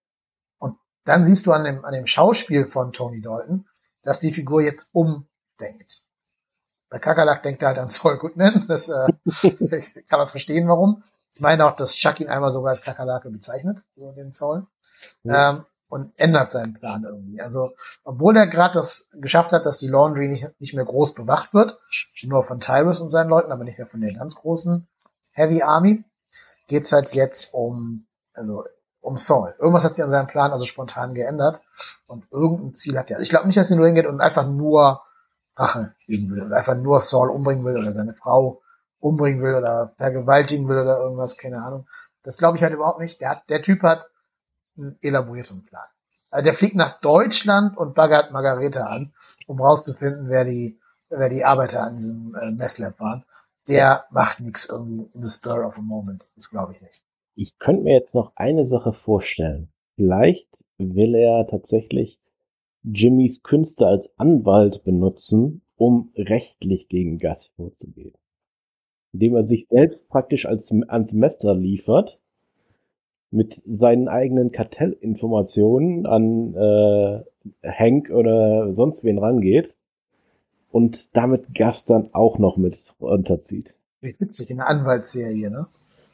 Und 0.60 0.78
dann 1.06 1.26
siehst 1.26 1.46
du 1.46 1.54
an 1.54 1.64
dem, 1.64 1.86
an 1.86 1.94
dem 1.94 2.08
Schauspiel 2.08 2.66
von 2.66 2.92
Tony 2.92 3.22
Dalton, 3.22 3.68
dass 4.04 4.20
die 4.20 4.34
Figur 4.34 4.62
jetzt 4.62 4.90
umdenkt. 4.92 6.04
Bei 6.90 7.00
Kakalak 7.00 7.44
denkt 7.44 7.62
er 7.62 7.70
halt 7.70 7.80
an 7.80 7.88
Saul 7.88 8.18
Goodman. 8.18 8.66
Das 8.68 8.90
äh, 8.90 9.08
kann 10.10 10.20
man 10.20 10.28
verstehen, 10.28 10.68
warum. 10.68 11.04
Ich 11.36 11.42
meine 11.42 11.66
auch, 11.66 11.76
dass 11.76 11.96
Chuck 11.96 12.22
ihn 12.22 12.30
einmal 12.30 12.52
sogar 12.52 12.72
als 12.72 12.82
Kakerlake 12.82 13.30
bezeichnet, 13.30 13.84
so 13.98 14.12
den 14.14 14.34
Zoll. 14.34 14.66
Ja. 15.24 15.52
Ähm, 15.52 15.66
und 15.88 16.14
ändert 16.18 16.52
seinen 16.52 16.74
Plan 16.74 17.04
irgendwie. 17.04 17.42
Also, 17.42 17.74
obwohl 18.04 18.36
er 18.36 18.48
gerade 18.48 18.74
das 18.74 19.08
geschafft 19.14 19.52
hat, 19.52 19.66
dass 19.66 19.78
die 19.78 19.88
Laundry 19.88 20.28
nicht, 20.28 20.48
nicht 20.60 20.74
mehr 20.74 20.86
groß 20.86 21.14
bewacht 21.14 21.54
wird, 21.54 21.78
nur 22.24 22.44
von 22.44 22.60
Tyrus 22.60 23.02
und 23.02 23.10
seinen 23.10 23.30
Leuten, 23.30 23.52
aber 23.52 23.64
nicht 23.64 23.78
mehr 23.78 23.88
von 23.88 24.02
der 24.02 24.14
ganz 24.14 24.36
großen 24.36 24.88
Heavy 25.32 25.62
Army, 25.62 26.04
geht's 26.68 26.92
halt 26.92 27.14
jetzt 27.14 27.54
um, 27.54 28.08
also 28.34 28.64
um 29.02 29.18
Saul. 29.18 29.54
Irgendwas 29.60 29.84
hat 29.84 29.96
sich 29.96 30.04
an 30.04 30.10
seinem 30.10 30.28
Plan 30.28 30.52
also 30.52 30.66
spontan 30.66 31.14
geändert 31.14 31.62
und 32.08 32.26
irgendein 32.32 32.76
Ziel 32.76 32.98
hat 32.98 33.12
er. 33.12 33.18
Also 33.18 33.24
ich 33.24 33.30
glaube 33.30 33.46
nicht, 33.46 33.58
dass 33.58 33.70
er 33.70 33.78
nur 33.78 33.86
hingeht 33.86 34.08
und 34.08 34.22
einfach 34.22 34.48
nur 34.48 35.04
Rache 35.56 35.94
üben 36.08 36.32
will 36.32 36.44
oder 36.44 36.58
einfach 36.58 36.76
nur 36.76 37.00
Saul 37.00 37.30
umbringen 37.30 37.64
will 37.64 37.78
oder 37.78 37.92
seine 37.92 38.14
Frau 38.14 38.62
umbringen 39.06 39.44
will 39.44 39.54
oder 39.54 39.94
vergewaltigen 39.98 40.68
will 40.68 40.80
oder 40.80 40.98
irgendwas, 40.98 41.38
keine 41.38 41.62
Ahnung. 41.62 41.88
Das 42.24 42.38
glaube 42.38 42.58
ich 42.58 42.64
halt 42.64 42.74
überhaupt 42.74 43.00
nicht. 43.00 43.22
Der, 43.22 43.30
hat, 43.30 43.50
der 43.50 43.62
Typ 43.62 43.84
hat 43.84 44.10
einen 44.76 44.98
elaborierten 45.02 45.64
Plan. 45.64 45.86
Also 46.32 46.44
der 46.44 46.56
fliegt 46.56 46.76
nach 46.76 47.00
Deutschland 47.02 47.78
und 47.78 47.94
baggert 47.94 48.32
Margareta 48.32 48.88
an, 48.88 49.14
um 49.46 49.62
rauszufinden, 49.62 50.28
wer 50.28 50.44
die, 50.44 50.80
wer 51.10 51.30
die 51.30 51.46
Arbeiter 51.46 51.84
an 51.84 51.98
diesem 51.98 52.36
äh, 52.36 52.52
Messlab 52.52 53.00
waren. 53.00 53.24
Der 53.68 54.06
macht 54.10 54.40
nichts 54.40 54.66
irgendwie 54.66 55.08
in 55.14 55.24
the 55.24 55.30
spur 55.30 55.66
of 55.66 55.78
a 55.78 55.82
moment. 55.82 56.28
Das 56.36 56.50
glaube 56.50 56.74
ich 56.74 56.82
nicht. 56.82 57.06
Ich 57.36 57.60
könnte 57.60 57.84
mir 57.84 57.94
jetzt 57.94 58.16
noch 58.16 58.32
eine 58.36 58.66
Sache 58.66 58.94
vorstellen. 58.94 59.72
Vielleicht 59.96 60.50
will 60.80 61.14
er 61.14 61.48
tatsächlich 61.48 62.20
Jimmys 62.82 63.44
Künste 63.44 63.86
als 63.86 64.18
Anwalt 64.18 64.84
benutzen, 64.84 65.62
um 65.76 66.12
rechtlich 66.16 66.90
gegen 66.90 67.20
Gas 67.20 67.52
vorzugehen. 67.56 68.16
Indem 69.16 69.38
er 69.38 69.44
sich 69.44 69.66
selbst 69.70 70.10
praktisch 70.10 70.46
als, 70.46 70.74
ans 70.90 71.14
Messer 71.14 71.56
liefert 71.56 72.20
mit 73.32 73.62
seinen 73.66 74.10
eigenen 74.10 74.52
Kartellinformationen 74.52 76.06
an 76.06 76.54
äh, 76.54 77.24
Hank 77.66 78.10
oder 78.10 78.74
sonst 78.74 79.06
wen 79.06 79.18
rangeht 79.18 79.74
und 80.70 81.08
damit 81.14 81.56
Gas 81.56 81.86
dann 81.86 82.10
auch 82.12 82.40
noch 82.40 82.58
mit 82.58 82.78
unterzieht. 83.00 83.76
Witzig, 84.02 84.50
in 84.50 84.58
der 84.58 84.68
Anwaltsserie, 84.68 85.50
ne? 85.50 85.68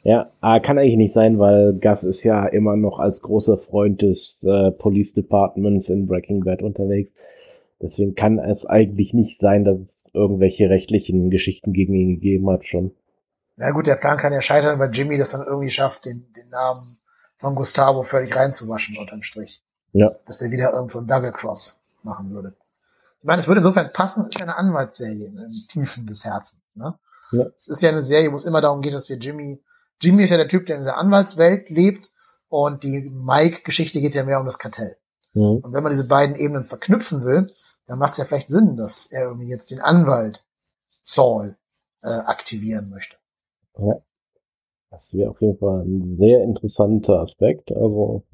Ja, 0.04 0.30
aber 0.40 0.60
kann 0.60 0.78
eigentlich 0.78 0.96
nicht 0.96 1.14
sein, 1.14 1.40
weil 1.40 1.72
Gus 1.72 2.04
ist 2.04 2.22
ja 2.22 2.46
immer 2.46 2.76
noch 2.76 3.00
als 3.00 3.20
großer 3.20 3.58
Freund 3.58 4.02
des 4.02 4.44
äh, 4.44 4.70
Police 4.70 5.12
Departments 5.12 5.88
in 5.88 6.06
Breaking 6.06 6.44
Bad 6.44 6.62
unterwegs. 6.62 7.10
Deswegen 7.80 8.14
kann 8.14 8.38
es 8.38 8.64
eigentlich 8.64 9.12
nicht 9.12 9.40
sein, 9.40 9.64
dass 9.64 9.80
es 9.80 10.01
irgendwelche 10.12 10.68
rechtlichen 10.68 11.30
Geschichten 11.30 11.72
gegen 11.72 11.94
ihn 11.94 12.14
gegeben 12.14 12.50
hat 12.50 12.66
schon. 12.66 12.94
Na 13.56 13.70
gut, 13.70 13.86
der 13.86 13.96
Plan 13.96 14.18
kann 14.18 14.32
ja 14.32 14.40
scheitern, 14.40 14.78
weil 14.78 14.90
Jimmy 14.92 15.18
das 15.18 15.30
dann 15.30 15.46
irgendwie 15.46 15.70
schafft, 15.70 16.04
den, 16.04 16.32
den 16.34 16.48
Namen 16.48 16.98
von 17.38 17.54
Gustavo 17.54 18.02
völlig 18.02 18.34
reinzuwaschen 18.34 18.96
unterm 18.98 19.22
Strich. 19.22 19.62
Ja. 19.92 20.12
Dass 20.26 20.40
er 20.40 20.50
wieder 20.50 20.72
irgend 20.72 20.90
so 20.90 20.98
ein 20.98 21.06
Double 21.06 21.32
Cross 21.32 21.78
machen 22.02 22.30
würde. 22.30 22.54
Ich 23.20 23.24
meine, 23.24 23.40
es 23.40 23.46
würde 23.46 23.60
insofern 23.60 23.92
passen, 23.92 24.22
es 24.22 24.28
ist 24.28 24.34
ja 24.34 24.42
eine 24.42 24.56
Anwaltsserie 24.56 25.26
im 25.26 25.50
Tiefen 25.68 26.06
des 26.06 26.24
Herzens. 26.24 26.62
Ne? 26.74 26.98
Ja. 27.30 27.46
Es 27.56 27.68
ist 27.68 27.82
ja 27.82 27.90
eine 27.90 28.02
Serie, 28.02 28.32
wo 28.32 28.36
es 28.36 28.44
immer 28.44 28.60
darum 28.60 28.80
geht, 28.80 28.94
dass 28.94 29.08
wir 29.08 29.16
Jimmy, 29.16 29.62
Jimmy 30.00 30.24
ist 30.24 30.30
ja 30.30 30.38
der 30.38 30.48
Typ, 30.48 30.66
der 30.66 30.76
in 30.76 30.82
dieser 30.82 30.96
Anwaltswelt 30.96 31.70
lebt 31.70 32.10
und 32.48 32.82
die 32.82 33.00
Mike-Geschichte 33.10 34.00
geht 34.00 34.14
ja 34.14 34.24
mehr 34.24 34.40
um 34.40 34.46
das 34.46 34.58
Kartell. 34.58 34.96
Mhm. 35.34 35.60
Und 35.62 35.72
wenn 35.72 35.82
man 35.82 35.92
diese 35.92 36.06
beiden 36.06 36.36
Ebenen 36.36 36.64
verknüpfen 36.64 37.24
will, 37.24 37.52
dann 37.92 37.98
macht 37.98 38.12
es 38.12 38.18
ja 38.20 38.24
vielleicht 38.24 38.50
Sinn, 38.50 38.78
dass 38.78 39.04
er 39.04 39.24
irgendwie 39.24 39.50
jetzt 39.50 39.70
den 39.70 39.82
Anwalt 39.82 40.46
Saul 41.02 41.58
äh, 42.00 42.08
aktivieren 42.08 42.88
möchte. 42.88 43.18
Ja. 43.78 44.00
Das 44.88 45.12
wäre 45.12 45.28
auf 45.28 45.42
jeden 45.42 45.58
Fall 45.58 45.82
ein 45.82 46.16
sehr 46.16 46.42
interessanter 46.42 47.20
Aspekt. 47.20 47.70
Also 47.70 48.24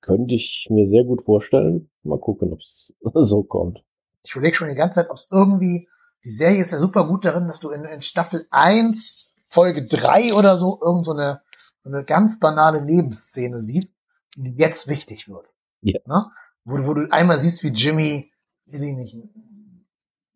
könnte 0.00 0.36
ich 0.36 0.68
mir 0.70 0.86
sehr 0.86 1.02
gut 1.02 1.24
vorstellen. 1.24 1.90
Mal 2.04 2.20
gucken, 2.20 2.52
ob 2.52 2.60
es 2.60 2.94
so 3.14 3.42
kommt. 3.42 3.82
Ich 4.22 4.36
überlege 4.36 4.54
schon 4.54 4.68
die 4.68 4.76
ganze 4.76 5.00
Zeit, 5.00 5.10
ob 5.10 5.16
es 5.16 5.28
irgendwie, 5.32 5.88
die 6.24 6.30
Serie 6.30 6.60
ist 6.60 6.70
ja 6.70 6.78
super 6.78 7.08
gut 7.08 7.24
darin, 7.24 7.48
dass 7.48 7.58
du 7.58 7.70
in, 7.70 7.82
in 7.82 8.02
Staffel 8.02 8.46
1, 8.50 9.32
Folge 9.48 9.84
3 9.84 10.34
oder 10.34 10.58
so, 10.58 10.78
irgend 10.80 11.06
so 11.06 11.12
eine, 11.12 11.42
so 11.82 11.90
eine 11.90 12.04
ganz 12.04 12.38
banale 12.38 12.82
Nebenszene 12.84 13.60
siehst, 13.60 13.92
die 14.36 14.54
jetzt 14.54 14.86
wichtig 14.86 15.28
wird. 15.28 15.48
Ja. 15.80 15.98
Ne? 16.06 16.30
Wo, 16.70 16.86
wo 16.86 16.94
du 16.94 17.10
einmal 17.10 17.38
siehst, 17.38 17.62
wie 17.62 17.68
Jimmy, 17.68 18.32
weiß 18.66 18.82
ich 18.82 18.94
nicht, 18.94 19.16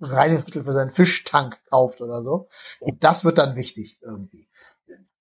Reinigungsmittel 0.01 0.64
für 0.64 0.72
seinen 0.72 0.91
Fischtank 0.91 1.59
kauft 1.70 2.01
oder 2.01 2.22
so. 2.22 2.49
Und 2.80 3.05
das 3.05 3.24
wird 3.24 3.39
dann 3.39 3.57
wichtig 3.57 3.99
irgendwie. 4.03 4.49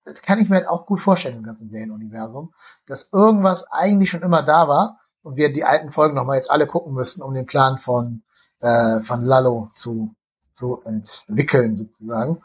Das 0.04 0.20
kann 0.20 0.38
ich 0.38 0.48
mir 0.48 0.56
halt 0.56 0.68
auch 0.68 0.86
gut 0.86 1.00
vorstellen 1.00 1.38
im 1.38 1.44
ganzen 1.44 1.70
Serienuniversum, 1.70 2.52
dass 2.86 3.08
irgendwas 3.12 3.66
eigentlich 3.70 4.10
schon 4.10 4.22
immer 4.22 4.42
da 4.42 4.68
war 4.68 5.00
und 5.22 5.36
wir 5.36 5.52
die 5.52 5.64
alten 5.64 5.92
Folgen 5.92 6.14
nochmal 6.14 6.36
jetzt 6.36 6.50
alle 6.50 6.66
gucken 6.66 6.92
müssten, 6.92 7.22
um 7.22 7.32
den 7.32 7.46
Plan 7.46 7.78
von, 7.78 8.22
äh, 8.60 9.00
von 9.00 9.22
Lalo 9.22 9.70
zu, 9.74 10.14
zu 10.56 10.82
entwickeln 10.84 11.76
sozusagen. 11.76 12.42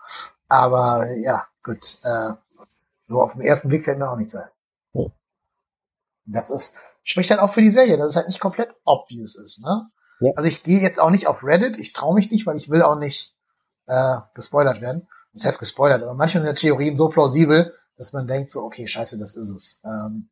Aber 0.48 1.12
ja, 1.18 1.48
gut, 1.64 1.98
äh, 2.04 2.34
so 3.08 3.22
auf 3.22 3.34
dem 3.34 3.42
ersten 3.42 3.68
Blick 3.68 3.86
fällt 3.86 4.00
mir 4.00 4.10
auch 4.10 4.18
nicht 4.18 4.32
sein. 4.32 4.48
Oh. 4.94 5.12
Das 6.26 6.50
ist, 6.52 6.74
spricht 7.04 7.32
halt 7.32 7.40
auch 7.40 7.54
für 7.54 7.62
die 7.62 7.70
Serie, 7.70 7.98
dass 7.98 8.12
es 8.12 8.16
halt 8.16 8.28
nicht 8.28 8.40
komplett 8.40 8.70
obvious 8.84 9.36
ist, 9.36 9.62
ne? 9.62 9.88
Ja. 10.20 10.32
Also 10.36 10.50
ich 10.50 10.64
gehe 10.64 10.82
jetzt 10.82 11.00
auch 11.00 11.12
nicht 11.12 11.28
auf 11.28 11.44
Reddit, 11.44 11.78
ich 11.78 11.94
traue 11.94 12.16
mich 12.16 12.30
nicht, 12.30 12.46
weil 12.46 12.58
ich 12.58 12.70
will 12.70 12.82
auch 12.82 12.98
nicht 12.98 13.34
äh, 13.88 14.18
gespoilert 14.36 14.82
werden. 14.82 15.08
Das 15.34 15.46
heißt 15.46 15.60
gespoilert, 15.60 16.02
aber 16.02 16.14
manchmal 16.14 16.44
sind 16.44 16.50
ja 16.50 16.54
Theorien 16.54 16.98
so 16.98 17.10
plausibel, 17.10 17.74
dass 17.98 18.14
man 18.14 18.28
denkt 18.28 18.52
so, 18.52 18.64
okay, 18.64 18.88
scheiße, 18.88 19.18
das 19.18 19.36
ist 19.36 19.50
es. 19.50 19.80
Ähm, 19.84 20.30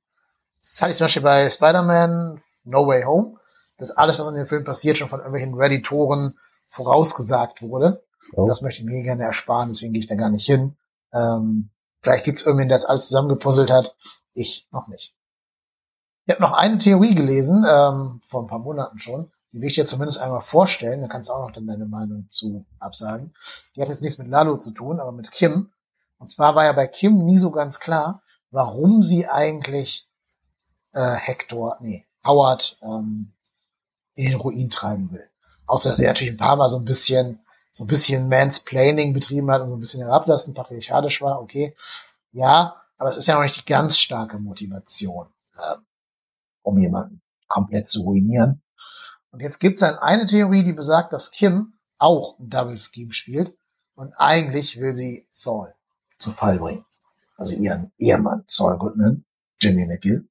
das 0.59 0.81
hatte 0.81 0.91
ich 0.91 0.97
zum 0.97 1.05
Beispiel 1.05 1.23
bei 1.23 1.49
Spider-Man 1.49 2.41
No 2.63 2.87
Way 2.87 3.03
Home, 3.03 3.37
dass 3.77 3.91
alles, 3.91 4.19
was 4.19 4.27
in 4.27 4.35
dem 4.35 4.47
Film 4.47 4.63
passiert, 4.63 4.97
schon 4.97 5.09
von 5.09 5.19
irgendwelchen 5.19 5.53
Redditoren 5.53 6.37
vorausgesagt 6.65 7.61
wurde. 7.61 8.03
Oh. 8.33 8.47
Das 8.47 8.61
möchte 8.61 8.81
ich 8.81 8.85
mir 8.85 9.01
gerne 9.03 9.23
ersparen, 9.23 9.69
deswegen 9.69 9.93
gehe 9.93 10.01
ich 10.01 10.07
da 10.07 10.15
gar 10.15 10.29
nicht 10.29 10.45
hin. 10.45 10.75
Ähm, 11.13 11.69
vielleicht 12.01 12.25
gibt 12.25 12.39
es 12.39 12.45
irgendwen, 12.45 12.67
der 12.67 12.77
das 12.77 12.85
alles 12.85 13.07
zusammengepuzzelt 13.07 13.69
hat. 13.69 13.95
Ich 14.33 14.67
noch 14.71 14.87
nicht. 14.87 15.13
Ich 16.27 16.33
habe 16.33 16.41
noch 16.43 16.51
eine 16.51 16.77
Theorie 16.77 17.15
gelesen, 17.15 17.65
ähm, 17.65 18.19
vor 18.27 18.41
ein 18.41 18.47
paar 18.47 18.59
Monaten 18.59 18.99
schon, 18.99 19.31
die 19.53 19.61
will 19.61 19.69
ich 19.69 19.75
dir 19.75 19.85
zumindest 19.85 20.19
einmal 20.19 20.41
vorstellen, 20.41 20.99
da 20.99 21.07
kannst 21.07 21.29
du 21.29 21.33
auch 21.33 21.47
noch 21.47 21.53
dann 21.53 21.67
deine 21.67 21.85
Meinung 21.85 22.27
zu 22.29 22.65
absagen. 22.79 23.33
Die 23.75 23.81
hat 23.81 23.87
jetzt 23.87 24.01
nichts 24.01 24.17
mit 24.17 24.27
Lalo 24.27 24.57
zu 24.57 24.71
tun, 24.71 24.99
aber 24.99 25.13
mit 25.13 25.31
Kim. 25.31 25.71
Und 26.19 26.27
zwar 26.27 26.53
war 26.53 26.65
ja 26.65 26.73
bei 26.73 26.85
Kim 26.85 27.23
nie 27.23 27.37
so 27.39 27.49
ganz 27.49 27.79
klar, 27.79 28.23
warum 28.51 29.03
sie 29.03 29.25
eigentlich 29.25 30.05
äh, 30.91 31.15
Hector, 31.15 31.77
nee, 31.79 32.05
Howard 32.25 32.77
ähm, 32.81 33.31
in 34.15 34.25
den 34.25 34.35
Ruin 34.35 34.69
treiben 34.69 35.11
will. 35.13 35.29
Außer 35.65 35.91
dass 35.91 35.99
er 35.99 36.09
natürlich 36.09 36.33
ein 36.33 36.37
paar 36.37 36.57
Mal 36.57 36.69
so 36.69 36.77
ein 36.77 36.85
bisschen, 36.85 37.39
so 37.71 37.85
ein 37.85 37.87
bisschen 37.87 38.27
Mansplaining 38.27 39.13
betrieben 39.13 39.49
hat 39.49 39.61
und 39.61 39.69
so 39.69 39.77
ein 39.77 39.79
bisschen 39.79 40.01
herablassen, 40.01 40.53
patriarchalisch 40.53 41.21
war, 41.21 41.41
okay. 41.41 41.73
Ja, 42.33 42.81
aber 42.97 43.11
es 43.11 43.17
ist 43.17 43.27
ja 43.27 43.35
noch 43.35 43.43
nicht 43.43 43.61
die 43.61 43.65
ganz 43.65 43.97
starke 43.97 44.39
Motivation, 44.39 45.27
äh, 45.55 45.75
um 46.67 46.77
jemanden 46.77 47.21
komplett 47.47 47.89
zu 47.89 48.01
ruinieren. 48.01 48.61
Und 49.31 49.41
jetzt 49.41 49.59
gibt 49.59 49.75
es 49.75 49.79
dann 49.81 49.95
eine 49.95 50.25
Theorie, 50.25 50.63
die 50.63 50.73
besagt, 50.73 51.13
dass 51.13 51.31
Kim 51.31 51.73
auch 51.97 52.37
ein 52.39 52.49
Double 52.49 52.77
Scheme 52.77 53.13
spielt 53.13 53.55
und 53.95 54.13
eigentlich 54.17 54.79
will 54.79 54.93
sie 54.93 55.27
Saul 55.31 55.73
zu 56.19 56.31
Fall 56.31 56.59
bringen. 56.59 56.85
Also 57.37 57.55
ihren 57.55 57.91
Ehemann 57.97 58.43
Saul 58.47 58.77
Goodman, 58.77 59.23
Jimmy 59.59 59.85
McGill. 59.85 60.27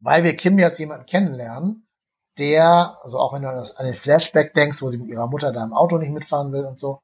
Weil 0.00 0.24
wir 0.24 0.36
Kim 0.36 0.58
jetzt 0.58 0.78
jemanden 0.78 1.06
kennenlernen, 1.06 1.86
der, 2.38 2.98
also 3.02 3.18
auch 3.18 3.32
wenn 3.32 3.42
du 3.42 3.48
an 3.48 3.86
den 3.86 3.94
Flashback 3.94 4.54
denkst, 4.54 4.82
wo 4.82 4.88
sie 4.88 4.98
mit 4.98 5.08
ihrer 5.08 5.26
Mutter 5.26 5.52
da 5.52 5.64
im 5.64 5.72
Auto 5.72 5.98
nicht 5.98 6.12
mitfahren 6.12 6.52
will 6.52 6.64
und 6.64 6.78
so, 6.78 7.02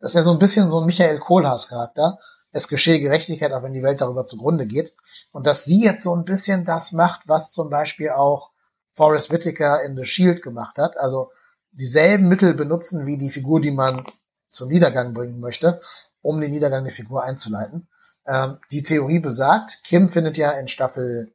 das 0.00 0.12
ist 0.12 0.16
ja 0.16 0.22
so 0.22 0.32
ein 0.32 0.38
bisschen 0.38 0.70
so 0.70 0.80
ein 0.80 0.86
Michael 0.86 1.18
Kohlhaas 1.18 1.68
Charakter. 1.68 2.18
Es 2.52 2.68
geschehe 2.68 3.00
Gerechtigkeit, 3.00 3.52
auch 3.52 3.62
wenn 3.62 3.74
die 3.74 3.82
Welt 3.82 4.00
darüber 4.00 4.26
zugrunde 4.26 4.66
geht. 4.66 4.94
Und 5.32 5.46
dass 5.46 5.64
sie 5.64 5.82
jetzt 5.82 6.04
so 6.04 6.14
ein 6.14 6.24
bisschen 6.24 6.64
das 6.64 6.92
macht, 6.92 7.28
was 7.28 7.52
zum 7.52 7.70
Beispiel 7.70 8.10
auch 8.10 8.50
Forrest 8.94 9.30
Whitaker 9.30 9.82
in 9.84 9.96
The 9.96 10.04
Shield 10.04 10.42
gemacht 10.42 10.78
hat. 10.78 10.96
Also 10.96 11.30
dieselben 11.72 12.28
Mittel 12.28 12.54
benutzen 12.54 13.06
wie 13.06 13.18
die 13.18 13.30
Figur, 13.30 13.60
die 13.60 13.70
man 13.70 14.04
zum 14.50 14.68
Niedergang 14.68 15.14
bringen 15.14 15.40
möchte, 15.40 15.80
um 16.22 16.40
den 16.40 16.50
Niedergang 16.50 16.84
der 16.84 16.92
Figur 16.92 17.22
einzuleiten. 17.22 17.88
Ähm, 18.26 18.58
die 18.70 18.82
Theorie 18.82 19.20
besagt, 19.20 19.82
Kim 19.84 20.08
findet 20.08 20.36
ja 20.36 20.50
in 20.52 20.68
Staffel 20.68 21.32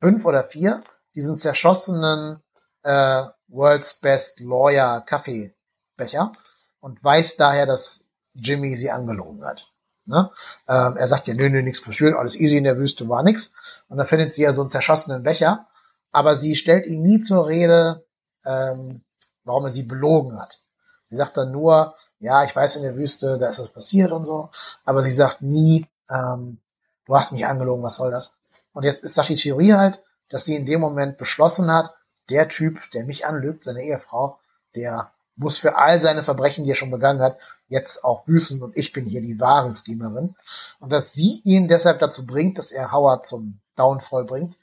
5 0.00 0.24
oder 0.24 0.44
4 0.44 0.82
diesen 1.14 1.36
zerschossenen 1.36 2.42
äh, 2.82 3.24
World's 3.48 3.94
Best 3.94 4.40
Lawyer 4.40 5.02
Kaffeebecher 5.02 6.32
und 6.80 7.02
weiß 7.04 7.36
daher, 7.36 7.66
dass 7.66 8.04
Jimmy 8.34 8.76
sie 8.76 8.90
angelogen 8.90 9.44
hat. 9.44 9.71
Ne? 10.04 10.30
Ähm, 10.68 10.96
er 10.96 11.08
sagt 11.08 11.28
ja, 11.28 11.34
nö, 11.34 11.48
nö, 11.48 11.62
nichts 11.62 11.82
passiert, 11.82 12.16
alles 12.16 12.36
easy 12.36 12.56
in 12.56 12.64
der 12.64 12.78
Wüste, 12.78 13.08
war 13.08 13.22
nix. 13.22 13.52
Und 13.88 13.98
dann 13.98 14.06
findet 14.06 14.34
sie 14.34 14.42
ja 14.42 14.52
so 14.52 14.62
einen 14.62 14.70
zerschossenen 14.70 15.22
Becher, 15.22 15.68
aber 16.10 16.34
sie 16.34 16.56
stellt 16.56 16.86
ihn 16.86 17.02
nie 17.02 17.20
zur 17.20 17.46
Rede, 17.46 18.04
ähm, 18.44 19.02
warum 19.44 19.64
er 19.64 19.70
sie 19.70 19.84
belogen 19.84 20.40
hat. 20.40 20.60
Sie 21.04 21.16
sagt 21.16 21.36
dann 21.36 21.52
nur, 21.52 21.94
ja, 22.18 22.44
ich 22.44 22.54
weiß 22.54 22.76
in 22.76 22.82
der 22.82 22.96
Wüste, 22.96 23.38
da 23.38 23.48
ist 23.48 23.58
was 23.58 23.68
passiert 23.68 24.12
und 24.12 24.24
so, 24.24 24.50
aber 24.84 25.02
sie 25.02 25.10
sagt 25.10 25.42
nie, 25.42 25.86
ähm, 26.08 26.58
du 27.06 27.16
hast 27.16 27.32
mich 27.32 27.46
angelogen, 27.46 27.82
was 27.82 27.96
soll 27.96 28.10
das? 28.10 28.36
Und 28.72 28.84
jetzt 28.84 29.04
ist 29.04 29.18
doch 29.18 29.26
die 29.26 29.36
Theorie 29.36 29.74
halt, 29.74 30.02
dass 30.28 30.44
sie 30.44 30.56
in 30.56 30.66
dem 30.66 30.80
Moment 30.80 31.18
beschlossen 31.18 31.72
hat, 31.72 31.94
der 32.30 32.48
Typ, 32.48 32.78
der 32.92 33.04
mich 33.04 33.26
anlügt, 33.26 33.64
seine 33.64 33.82
Ehefrau, 33.82 34.38
der 34.74 35.11
muss 35.36 35.58
für 35.58 35.76
all 35.76 36.00
seine 36.00 36.22
Verbrechen, 36.22 36.64
die 36.64 36.70
er 36.70 36.76
schon 36.76 36.90
begangen 36.90 37.22
hat, 37.22 37.38
jetzt 37.68 38.04
auch 38.04 38.24
büßen 38.24 38.62
und 38.62 38.76
ich 38.76 38.92
bin 38.92 39.06
hier 39.06 39.22
die 39.22 39.40
wahre 39.40 39.72
Schemerin. 39.72 40.34
Und 40.78 40.92
dass 40.92 41.12
sie 41.12 41.40
ihn 41.44 41.68
deshalb 41.68 42.00
dazu 42.00 42.26
bringt, 42.26 42.58
dass 42.58 42.70
er 42.70 42.92
Howard 42.92 43.26
zum 43.26 43.60
Downfall 43.76 44.24
bringt, 44.24 44.58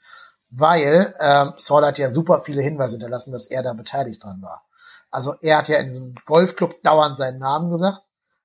weil 0.50 1.14
ähm, 1.20 1.52
Saul 1.56 1.84
hat 1.84 1.98
ja 1.98 2.12
super 2.12 2.42
viele 2.44 2.62
Hinweise 2.62 2.94
hinterlassen, 2.94 3.32
dass 3.32 3.46
er 3.46 3.62
da 3.62 3.72
beteiligt 3.72 4.22
dran 4.22 4.42
war. 4.42 4.64
Also 5.10 5.34
er 5.40 5.58
hat 5.58 5.68
ja 5.68 5.78
in 5.78 5.86
diesem 5.86 6.14
Golfclub 6.24 6.82
dauernd 6.82 7.18
seinen 7.18 7.38
Namen 7.38 7.70
gesagt. 7.70 8.02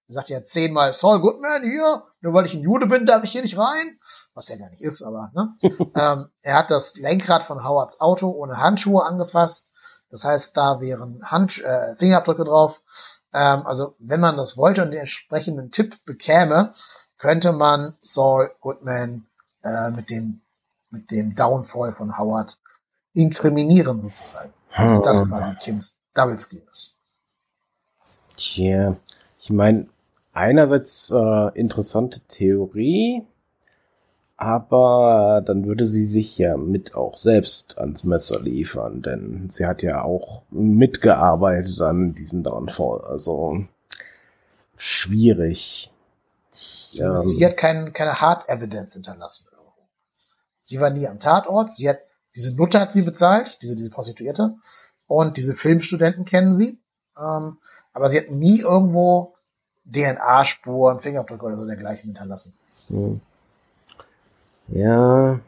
Er 0.07 0.13
sagt 0.13 0.30
ja 0.30 0.43
zehnmal, 0.43 0.93
Saul 0.93 1.19
Goodman 1.19 1.63
hier, 1.63 2.03
nur 2.21 2.34
weil 2.34 2.45
ich 2.45 2.53
ein 2.53 2.61
Jude 2.61 2.86
bin, 2.86 3.05
darf 3.07 3.23
ich 3.23 3.32
hier 3.32 3.41
nicht 3.41 3.57
rein. 3.57 3.97
Was 4.36 4.49
er 4.49 4.57
gar 4.57 4.69
nicht 4.69 4.82
ist, 4.82 5.01
aber 5.01 5.32
ne? 5.34 5.55
ähm, 5.95 6.30
er 6.41 6.57
hat 6.57 6.69
das 6.69 6.95
Lenkrad 6.95 7.43
von 7.43 7.63
Howards 7.63 7.99
Auto 7.99 8.30
ohne 8.30 8.57
Handschuhe 8.57 9.03
angefasst. 9.03 9.71
Das 10.16 10.24
heißt, 10.24 10.55
da 10.55 10.80
wären 10.80 11.30
Hand, 11.30 11.61
äh, 11.61 11.97
Fingerabdrücke 11.97 12.45
drauf. 12.45 12.80
Ähm, 13.34 13.68
also 13.68 13.95
wenn 13.99 14.22
man 14.22 14.38
das 14.38 14.55
wollte 14.55 14.82
und 14.82 14.91
den 14.91 15.01
entsprechenden 15.01 15.72
Tipp 15.72 15.97
bekäme, 16.05 16.74
könnte 17.18 17.51
man 17.51 17.97
Saul 17.99 18.49
Goodman 18.61 19.26
äh, 19.61 19.91
mit 19.91 20.09
dem 20.09 20.39
mit 20.89 21.11
dem 21.11 21.36
Downfall 21.36 21.93
von 21.93 22.18
Howard 22.18 22.57
inkriminieren 23.13 24.03
sozusagen. 24.03 24.53
Dass 24.78 25.01
das 25.01 25.22
Hm. 25.22 25.28
quasi 25.28 25.55
Kims 25.55 25.97
Double 26.13 26.36
ist. 26.36 26.95
Tja, 28.38 28.95
ich 29.41 29.49
meine, 29.49 29.88
einerseits 30.32 31.11
äh, 31.11 31.59
interessante 31.59 32.22
Theorie, 32.22 33.28
aber 34.38 35.41
dann 35.45 35.65
würde 35.65 35.88
sie 35.88 36.05
sich 36.05 36.38
ja 36.38 36.57
mit 36.57 36.95
auch 36.95 37.17
selbst 37.17 37.77
ans 37.77 38.03
Messer 38.03 38.41
liefern, 38.41 39.01
denn 39.01 39.49
sie 39.49 39.65
hat 39.65 39.81
ja 39.81 40.03
auch 40.03 40.41
mitgearbeitet 40.49 41.79
an 41.79 42.15
diesem 42.15 42.43
Downfall. 42.43 43.01
Also 43.01 43.65
schwierig. 44.77 45.91
Ähm, 46.97 47.17
Sie 47.17 47.45
hat 47.45 47.57
kein, 47.57 47.93
keine 47.93 48.21
Hard 48.21 48.49
Evidence 48.49 48.93
hinterlassen. 48.93 49.47
Sie 50.63 50.79
war 50.79 50.89
nie 50.89 51.07
am 51.07 51.19
Tatort. 51.19 51.71
Sie 51.75 51.88
hat, 51.88 51.99
diese 52.36 52.55
Nutte 52.55 52.79
hat 52.79 52.91
sie 52.91 53.03
bezahlt, 53.03 53.59
diese, 53.61 53.75
diese 53.75 53.89
Prostituierte. 53.89 54.55
Und 55.07 55.38
diese 55.38 55.53
Filmstudenten 55.53 56.25
kennen 56.25 56.53
sie. 56.53 56.79
Ähm, 57.17 57.57
aber 57.93 58.09
sie 58.09 58.17
hat 58.17 58.31
nie 58.31 58.61
irgendwo 58.61 59.36
DNA-Spuren, 59.86 61.01
Fingerabdrücke 61.01 61.45
oder 61.45 61.57
so 61.57 61.65
dergleichen 61.65 62.05
hinterlassen. 62.05 62.53
Hm. 62.88 63.21
Ja, 64.68 65.39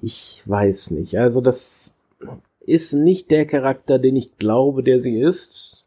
ich 0.00 0.42
weiß 0.46 0.90
nicht. 0.92 1.16
Also 1.18 1.40
das 1.40 1.94
ist 2.60 2.92
nicht 2.92 3.30
der 3.30 3.46
Charakter, 3.46 3.98
den 3.98 4.16
ich 4.16 4.38
glaube, 4.38 4.82
der 4.82 5.00
sie 5.00 5.20
ist. 5.20 5.84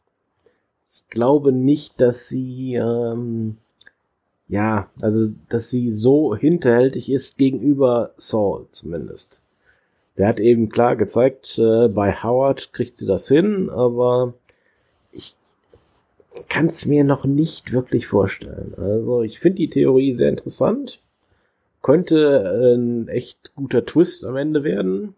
Ich 0.93 1.07
glaube 1.09 1.51
nicht, 1.51 1.99
dass 2.01 2.27
sie, 2.29 2.75
ähm, 2.75 3.57
ja, 4.47 4.89
also 5.01 5.31
dass 5.49 5.69
sie 5.69 5.91
so 5.91 6.35
hinterhältig 6.35 7.09
ist 7.09 7.37
gegenüber 7.37 8.13
Saul 8.17 8.67
zumindest. 8.71 9.41
Der 10.17 10.27
hat 10.27 10.39
eben 10.39 10.69
klar 10.69 10.95
gezeigt, 10.95 11.57
äh, 11.59 11.87
bei 11.89 12.13
Howard 12.23 12.71
kriegt 12.73 12.95
sie 12.95 13.05
das 13.05 13.27
hin, 13.27 13.69
aber 13.69 14.33
ich 15.11 15.35
kann 16.49 16.67
es 16.67 16.85
mir 16.85 17.03
noch 17.03 17.25
nicht 17.25 17.73
wirklich 17.73 18.07
vorstellen. 18.07 18.73
Also 18.77 19.23
ich 19.23 19.39
finde 19.39 19.57
die 19.57 19.69
Theorie 19.69 20.13
sehr 20.13 20.29
interessant. 20.29 21.01
Könnte 21.85 22.73
ein 22.73 23.07
echt 23.09 23.53
guter 23.55 23.85
Twist 23.85 24.25
am 24.25 24.37
Ende 24.37 24.63
werden. 24.63 25.13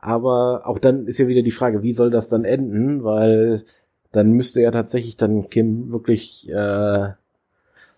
Aber 0.00 0.66
auch 0.66 0.80
dann 0.80 1.06
ist 1.06 1.18
ja 1.18 1.28
wieder 1.28 1.42
die 1.42 1.52
Frage, 1.52 1.84
wie 1.84 1.94
soll 1.94 2.10
das 2.10 2.28
dann 2.28 2.44
enden? 2.44 3.04
Weil 3.04 3.64
dann 4.10 4.32
müsste 4.32 4.60
ja 4.60 4.72
tatsächlich 4.72 5.16
dann 5.16 5.48
Kim 5.48 5.92
wirklich 5.92 6.48
äh, 6.48 7.10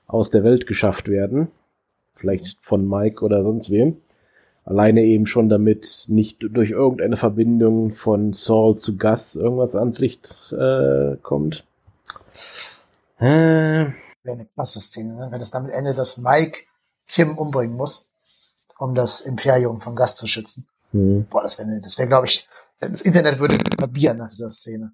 aus 0.07 0.29
der 0.29 0.45
Welt 0.45 0.67
geschafft 0.67 1.09
werden. 1.09 1.49
Vielleicht 2.15 2.59
von 2.61 2.87
Mike 2.87 3.25
oder 3.25 3.43
sonst 3.43 3.71
wem. 3.71 3.97
Alleine 4.67 5.03
eben 5.05 5.25
schon 5.25 5.49
damit 5.49 6.05
nicht 6.09 6.41
durch 6.43 6.73
irgendeine 6.73 7.17
Verbindung 7.17 7.95
von 7.95 8.35
Saul 8.35 8.77
zu 8.77 8.99
Gus 8.99 9.35
irgendwas 9.35 9.77
ans 9.77 9.99
Licht 9.99 10.53
äh, 10.53 11.17
kommt. 11.23 11.65
Äh, 13.19 13.25
Wäre 13.25 13.95
eine 14.25 14.47
klasse 14.53 14.79
Szene, 14.79 15.15
ne? 15.15 15.29
wenn 15.31 15.41
es 15.41 15.51
damit 15.51 15.73
endet, 15.73 15.97
dass 15.97 16.19
Mike 16.19 16.65
Kim 17.13 17.37
umbringen 17.37 17.77
muss, 17.77 18.09
um 18.79 18.95
das 18.95 19.21
Imperium 19.21 19.83
von 19.83 19.95
Gast 19.95 20.17
zu 20.17 20.27
schützen. 20.27 20.67
hm. 20.93 21.27
Boah, 21.31 21.43
das 21.43 21.59
wäre, 21.59 21.81
das 21.81 21.99
wäre, 21.99 22.09
glaube 22.09 22.27
ich, 22.27 22.49
das 22.81 23.03
Internet 23.03 23.39
würde 23.39 23.59
probieren 23.59 24.17
nach 24.17 24.31
dieser 24.31 24.51
Szene. 24.51 24.93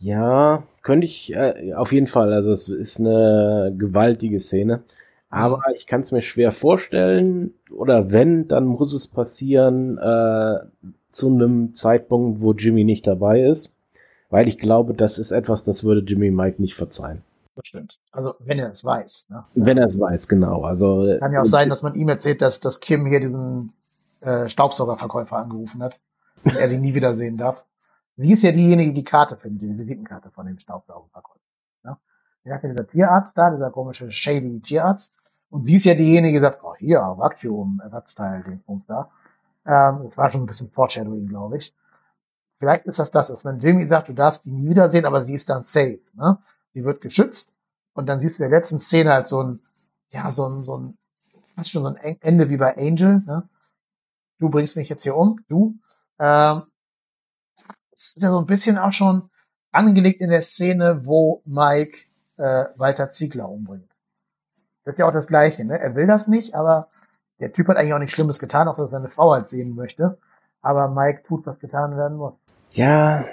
Ja, 0.00 0.64
könnte 0.82 1.06
ich 1.06 1.32
äh, 1.32 1.72
auf 1.74 1.92
jeden 1.92 2.06
Fall. 2.06 2.32
Also 2.32 2.52
es 2.52 2.68
ist 2.68 3.00
eine 3.00 3.74
gewaltige 3.76 4.38
Szene. 4.40 4.82
Aber 5.30 5.62
ich 5.76 5.86
kann 5.86 6.00
es 6.00 6.12
mir 6.12 6.22
schwer 6.22 6.52
vorstellen. 6.52 7.54
Oder 7.70 8.10
wenn, 8.10 8.48
dann 8.48 8.64
muss 8.64 8.92
es 8.92 9.06
passieren 9.06 9.98
äh, 9.98 10.58
zu 11.10 11.28
einem 11.28 11.74
Zeitpunkt, 11.74 12.40
wo 12.40 12.52
Jimmy 12.52 12.84
nicht 12.84 13.06
dabei 13.06 13.42
ist. 13.42 13.72
Weil 14.30 14.48
ich 14.48 14.58
glaube, 14.58 14.94
das 14.94 15.18
ist 15.18 15.30
etwas, 15.30 15.64
das 15.64 15.84
würde 15.84 16.02
Jimmy 16.02 16.30
Mike 16.30 16.60
nicht 16.60 16.74
verzeihen. 16.74 17.22
Das 17.58 17.66
stimmt. 17.66 17.98
Also, 18.12 18.36
wenn 18.38 18.60
er 18.60 18.70
es 18.70 18.84
weiß. 18.84 19.26
Ne? 19.30 19.44
Wenn 19.54 19.78
er 19.78 19.88
es 19.88 19.98
weiß, 19.98 20.28
genau. 20.28 20.62
Also 20.62 21.16
Kann 21.18 21.32
ja 21.32 21.40
auch 21.40 21.44
sein, 21.44 21.68
dass 21.68 21.82
man 21.82 21.96
ihm 21.96 22.08
erzählt, 22.08 22.40
dass, 22.40 22.60
dass 22.60 22.78
Kim 22.78 23.04
hier 23.04 23.18
diesen 23.18 23.72
äh, 24.20 24.48
Staubsaugerverkäufer 24.48 25.36
angerufen 25.36 25.82
hat 25.82 25.98
und 26.44 26.54
er 26.54 26.68
sie 26.68 26.78
nie 26.78 26.94
wiedersehen 26.94 27.36
darf. 27.36 27.64
Sie 28.14 28.32
ist 28.32 28.44
ja 28.44 28.52
diejenige, 28.52 28.92
die 28.92 29.02
Karte 29.02 29.36
findet, 29.36 29.62
die 29.62 29.76
Visitenkarte 29.76 30.30
von 30.30 30.46
dem 30.46 30.56
Staubsaugerverkäufer. 30.60 31.40
Ne? 31.82 31.96
Er 32.44 32.54
hat 32.54 32.62
ja 32.62 32.68
dieser 32.68 32.86
Tierarzt 32.86 33.36
da, 33.36 33.50
dieser 33.50 33.70
komische 33.72 34.12
shady 34.12 34.60
Tierarzt. 34.60 35.12
Und 35.50 35.64
sie 35.64 35.76
ist 35.76 35.84
ja 35.84 35.94
diejenige, 35.94 36.38
die 36.38 36.42
sagt, 36.42 36.62
oh, 36.62 36.76
hier, 36.76 37.00
Vakuum, 37.00 37.80
Ersatzteil, 37.82 38.44
Dingsbums 38.44 38.86
da. 38.86 39.10
Ähm, 39.66 40.04
das 40.04 40.16
war 40.16 40.30
schon 40.30 40.42
ein 40.42 40.46
bisschen 40.46 40.70
Foreshadowing, 40.70 41.26
glaube 41.26 41.56
ich. 41.56 41.74
Vielleicht 42.60 42.86
ist 42.86 43.00
das 43.00 43.10
das, 43.10 43.28
dass 43.28 43.44
wenn 43.44 43.58
Jimmy 43.58 43.88
sagt, 43.88 44.08
du 44.08 44.12
darfst 44.12 44.44
die 44.44 44.52
nie 44.52 44.70
wiedersehen, 44.70 45.06
aber 45.06 45.24
sie 45.24 45.34
ist 45.34 45.50
dann 45.50 45.64
safe, 45.64 45.98
ne? 46.14 46.38
Sie 46.78 46.84
wird 46.84 47.00
geschützt. 47.00 47.52
Und 47.92 48.06
dann 48.06 48.20
siehst 48.20 48.38
du 48.38 48.44
in 48.44 48.50
der 48.50 48.56
letzten 48.56 48.78
Szene 48.78 49.12
halt 49.12 49.26
so 49.26 49.42
ein, 49.42 49.60
ja, 50.10 50.30
so 50.30 50.48
ein, 50.48 50.62
so 50.62 50.78
ein, 50.78 50.98
fast 51.56 51.72
schon 51.72 51.82
so 51.82 51.88
ein 51.88 51.96
Ende 52.20 52.50
wie 52.50 52.56
bei 52.56 52.76
Angel, 52.76 53.20
ne? 53.26 53.48
Du 54.38 54.48
bringst 54.48 54.76
mich 54.76 54.88
jetzt 54.88 55.02
hier 55.02 55.16
um, 55.16 55.40
du. 55.48 55.74
Ähm, 56.20 56.62
ist 57.90 58.22
ja 58.22 58.30
so 58.30 58.38
ein 58.38 58.46
bisschen 58.46 58.78
auch 58.78 58.92
schon 58.92 59.28
angelegt 59.72 60.20
in 60.20 60.30
der 60.30 60.42
Szene, 60.42 61.04
wo 61.04 61.42
Mike 61.44 61.98
äh, 62.36 62.66
Walter 62.76 63.10
Ziegler 63.10 63.48
umbringt. 63.48 63.90
Das 64.84 64.94
ist 64.94 64.98
ja 65.00 65.08
auch 65.08 65.12
das 65.12 65.26
Gleiche, 65.26 65.64
ne? 65.64 65.80
Er 65.80 65.96
will 65.96 66.06
das 66.06 66.28
nicht, 66.28 66.54
aber 66.54 66.90
der 67.40 67.52
Typ 67.52 67.66
hat 67.66 67.76
eigentlich 67.76 67.94
auch 67.94 67.98
nichts 67.98 68.14
Schlimmes 68.14 68.38
getan, 68.38 68.68
auch 68.68 68.76
dass 68.76 68.86
er 68.86 69.00
seine 69.00 69.10
Frau 69.10 69.32
halt 69.32 69.48
sehen 69.48 69.74
möchte. 69.74 70.18
Aber 70.62 70.86
Mike 70.86 71.24
tut, 71.26 71.44
was 71.44 71.58
getan 71.58 71.96
werden 71.96 72.18
muss. 72.18 72.34
Ja, 72.70 73.24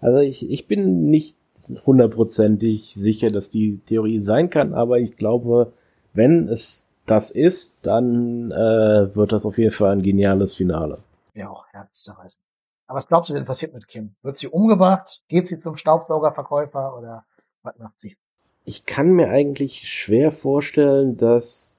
also 0.00 0.18
ich, 0.18 0.50
ich 0.50 0.66
bin 0.66 1.08
nicht 1.08 1.38
hundertprozentig 1.86 2.94
sicher, 2.94 3.30
dass 3.30 3.50
die 3.50 3.80
Theorie 3.86 4.20
sein 4.20 4.50
kann, 4.50 4.74
aber 4.74 4.98
ich 4.98 5.16
glaube, 5.16 5.72
wenn 6.12 6.48
es 6.48 6.88
das 7.06 7.30
ist, 7.30 7.76
dann 7.82 8.50
äh, 8.50 9.14
wird 9.14 9.32
das 9.32 9.44
auf 9.44 9.58
jeden 9.58 9.70
Fall 9.70 9.92
ein 9.92 10.02
geniales 10.02 10.54
Finale. 10.54 10.98
Ja, 11.34 11.50
auch 11.50 11.66
herzzerreißend. 11.72 12.42
Aber 12.86 12.98
was 12.98 13.08
glaubst 13.08 13.30
du 13.30 13.34
denn 13.34 13.44
passiert 13.44 13.74
mit 13.74 13.88
Kim? 13.88 14.14
Wird 14.22 14.38
sie 14.38 14.48
umgebracht? 14.48 15.22
Geht 15.28 15.48
sie 15.48 15.58
zum 15.58 15.76
Staubsaugerverkäufer 15.76 16.96
oder 16.98 17.24
was 17.62 17.78
macht 17.78 18.00
sie? 18.00 18.16
Ich 18.64 18.86
kann 18.86 19.12
mir 19.12 19.28
eigentlich 19.28 19.88
schwer 19.88 20.32
vorstellen, 20.32 21.16
dass 21.16 21.78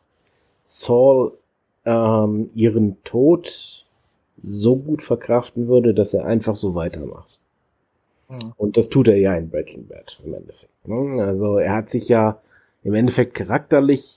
Saul 0.64 1.38
ähm, 1.86 2.50
ihren 2.54 3.04
Tod 3.04 3.86
so 4.44 4.76
gut 4.76 5.04
verkraften 5.04 5.68
würde, 5.68 5.94
dass 5.94 6.14
er 6.14 6.26
einfach 6.26 6.56
so 6.56 6.76
weitermacht. 6.76 7.40
Hm. 8.42 8.54
Und 8.58 8.78
das 8.78 8.90
tut 8.90 9.08
er 9.08 9.18
ja 9.18 9.36
in 9.36 9.50
Breaking 9.50 9.88
Bad 9.88 10.20
im 10.26 10.34
Endeffekt. 10.34 10.88
ne? 10.88 11.24
Also 11.24 11.58
er 11.58 11.74
hat 11.74 11.90
sich 11.90 12.08
ja 12.08 12.40
im 12.84 12.94
Endeffekt 12.94 13.34
charakterlich 13.34 14.12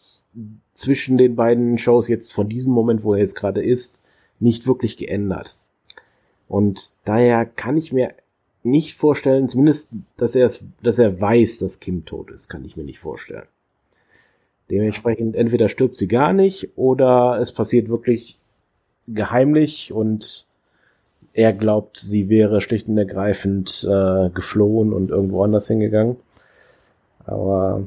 zwischen 0.74 1.18
den 1.18 1.36
beiden 1.36 1.78
Shows 1.78 2.08
jetzt 2.08 2.32
von 2.32 2.48
diesem 2.48 2.72
Moment, 2.72 3.02
wo 3.02 3.14
er 3.14 3.20
jetzt 3.20 3.34
gerade 3.34 3.62
ist, 3.62 3.98
nicht 4.40 4.66
wirklich 4.66 4.96
geändert. 4.96 5.56
Und 6.48 6.92
daher 7.04 7.44
kann 7.44 7.76
ich 7.76 7.92
mir 7.92 8.14
nicht 8.62 8.96
vorstellen, 8.96 9.48
zumindest, 9.48 9.90
dass 10.16 10.34
er 10.34 10.50
dass 10.82 10.98
er 10.98 11.20
weiß, 11.20 11.58
dass 11.58 11.80
Kim 11.80 12.04
tot 12.04 12.30
ist, 12.30 12.48
kann 12.48 12.64
ich 12.64 12.76
mir 12.76 12.84
nicht 12.84 12.98
vorstellen. 12.98 13.46
Dementsprechend 14.70 15.34
entweder 15.34 15.68
stirbt 15.68 15.96
sie 15.96 16.08
gar 16.08 16.32
nicht 16.32 16.70
oder 16.76 17.38
es 17.40 17.52
passiert 17.52 17.88
wirklich 17.88 18.38
geheimlich 19.06 19.92
und 19.92 20.46
er 21.32 21.52
glaubt, 21.52 21.98
sie 21.98 22.28
wäre 22.28 22.60
schlicht 22.60 22.88
und 22.88 22.98
ergreifend 22.98 23.86
äh, 23.88 24.30
geflohen 24.30 24.92
und 24.92 25.10
irgendwo 25.10 25.42
anders 25.42 25.68
hingegangen. 25.68 26.16
Aber 27.26 27.82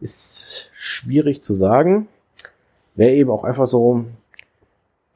ist 0.00 0.70
schwierig 0.78 1.42
zu 1.42 1.54
sagen. 1.54 2.08
Wäre 2.94 3.14
eben 3.14 3.30
auch 3.30 3.44
einfach 3.44 3.66
so, 3.66 4.04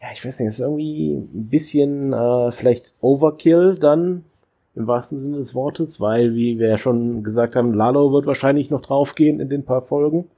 ja, 0.01 0.09
ich 0.13 0.25
weiß 0.25 0.39
nicht, 0.39 0.49
ist 0.49 0.61
irgendwie 0.61 1.15
ein 1.15 1.49
bisschen 1.49 2.13
äh, 2.13 2.53
vielleicht 2.53 2.95
Overkill 3.01 3.77
dann 3.79 4.25
im 4.75 4.87
wahrsten 4.87 5.19
Sinne 5.19 5.39
des 5.39 5.55
Wortes, 5.55 6.01
weil, 6.01 6.35
wie 6.35 6.59
wir 6.59 6.69
ja 6.69 6.79
schon 6.79 7.23
gesagt 7.25 7.57
haben, 7.57 7.75
Lalo 7.75 8.13
wird 8.13 8.27
wahrscheinlich 8.27 8.71
noch 8.71 8.83
draufgehen 8.83 9.41
in 9.41 9.49
den 9.49 9.65
paar 9.65 9.83
Folgen, 9.83 10.29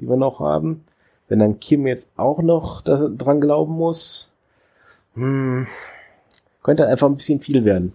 die 0.00 0.08
wir 0.08 0.16
noch 0.16 0.40
haben. 0.40 0.84
Wenn 1.28 1.38
dann 1.38 1.60
Kim 1.60 1.86
jetzt 1.86 2.10
auch 2.16 2.42
noch 2.42 2.82
dran 2.82 3.40
glauben 3.40 3.74
muss, 3.74 4.32
hm, 5.14 5.66
könnte 6.62 6.86
einfach 6.86 7.08
ein 7.08 7.16
bisschen 7.16 7.40
viel 7.40 7.64
werden. 7.64 7.92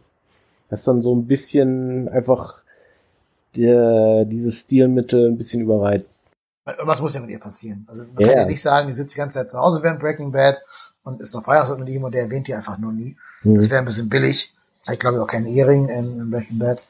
Das 0.70 0.82
ist 0.82 0.88
dann 0.88 1.02
so 1.02 1.16
ein 1.16 1.28
bisschen 1.28 2.10
einfach 2.10 2.62
der, 3.56 4.26
dieses 4.26 4.62
Stilmittel 4.62 5.30
ein 5.30 5.38
bisschen 5.38 5.62
überreizt. 5.62 6.20
Irgendwas 6.66 7.02
muss 7.02 7.14
ja 7.14 7.22
mit 7.22 7.30
ihr 7.30 7.40
passieren. 7.40 7.86
Also 7.88 8.06
man 8.14 8.24
ja. 8.24 8.28
kann 8.28 8.38
ja 8.38 8.46
nicht 8.46 8.62
sagen, 8.62 8.88
die 8.88 8.94
sitzt 8.94 9.14
die 9.14 9.20
ganze 9.20 9.36
Zeit 9.36 9.52
zu 9.52 9.60
Hause 9.60 9.84
während 9.84 10.00
Breaking 10.00 10.32
Bad 10.32 10.62
und 11.04 11.22
ist 11.22 11.36
noch 11.36 11.44
verheiratet 11.44 11.80
mit 11.80 11.90
ihm 11.90 12.04
und 12.04 12.14
der 12.14 12.24
erwähnt 12.24 12.48
die 12.48 12.56
einfach 12.56 12.80
nur 12.80 12.92
nie. 12.92 13.16
Mhm. 13.44 13.56
Das 13.56 13.70
wäre 13.70 13.80
ein 13.80 13.86
bisschen 13.86 14.10
billig. 14.10 14.52
Ich 14.92 15.00
glaube 15.00 15.22
auch 15.22 15.28
keinen 15.28 15.48
Ehering 15.48 15.90
in, 15.90 16.20
in 16.20 16.32
Breaking 16.32 16.60
Bad. 16.60 16.84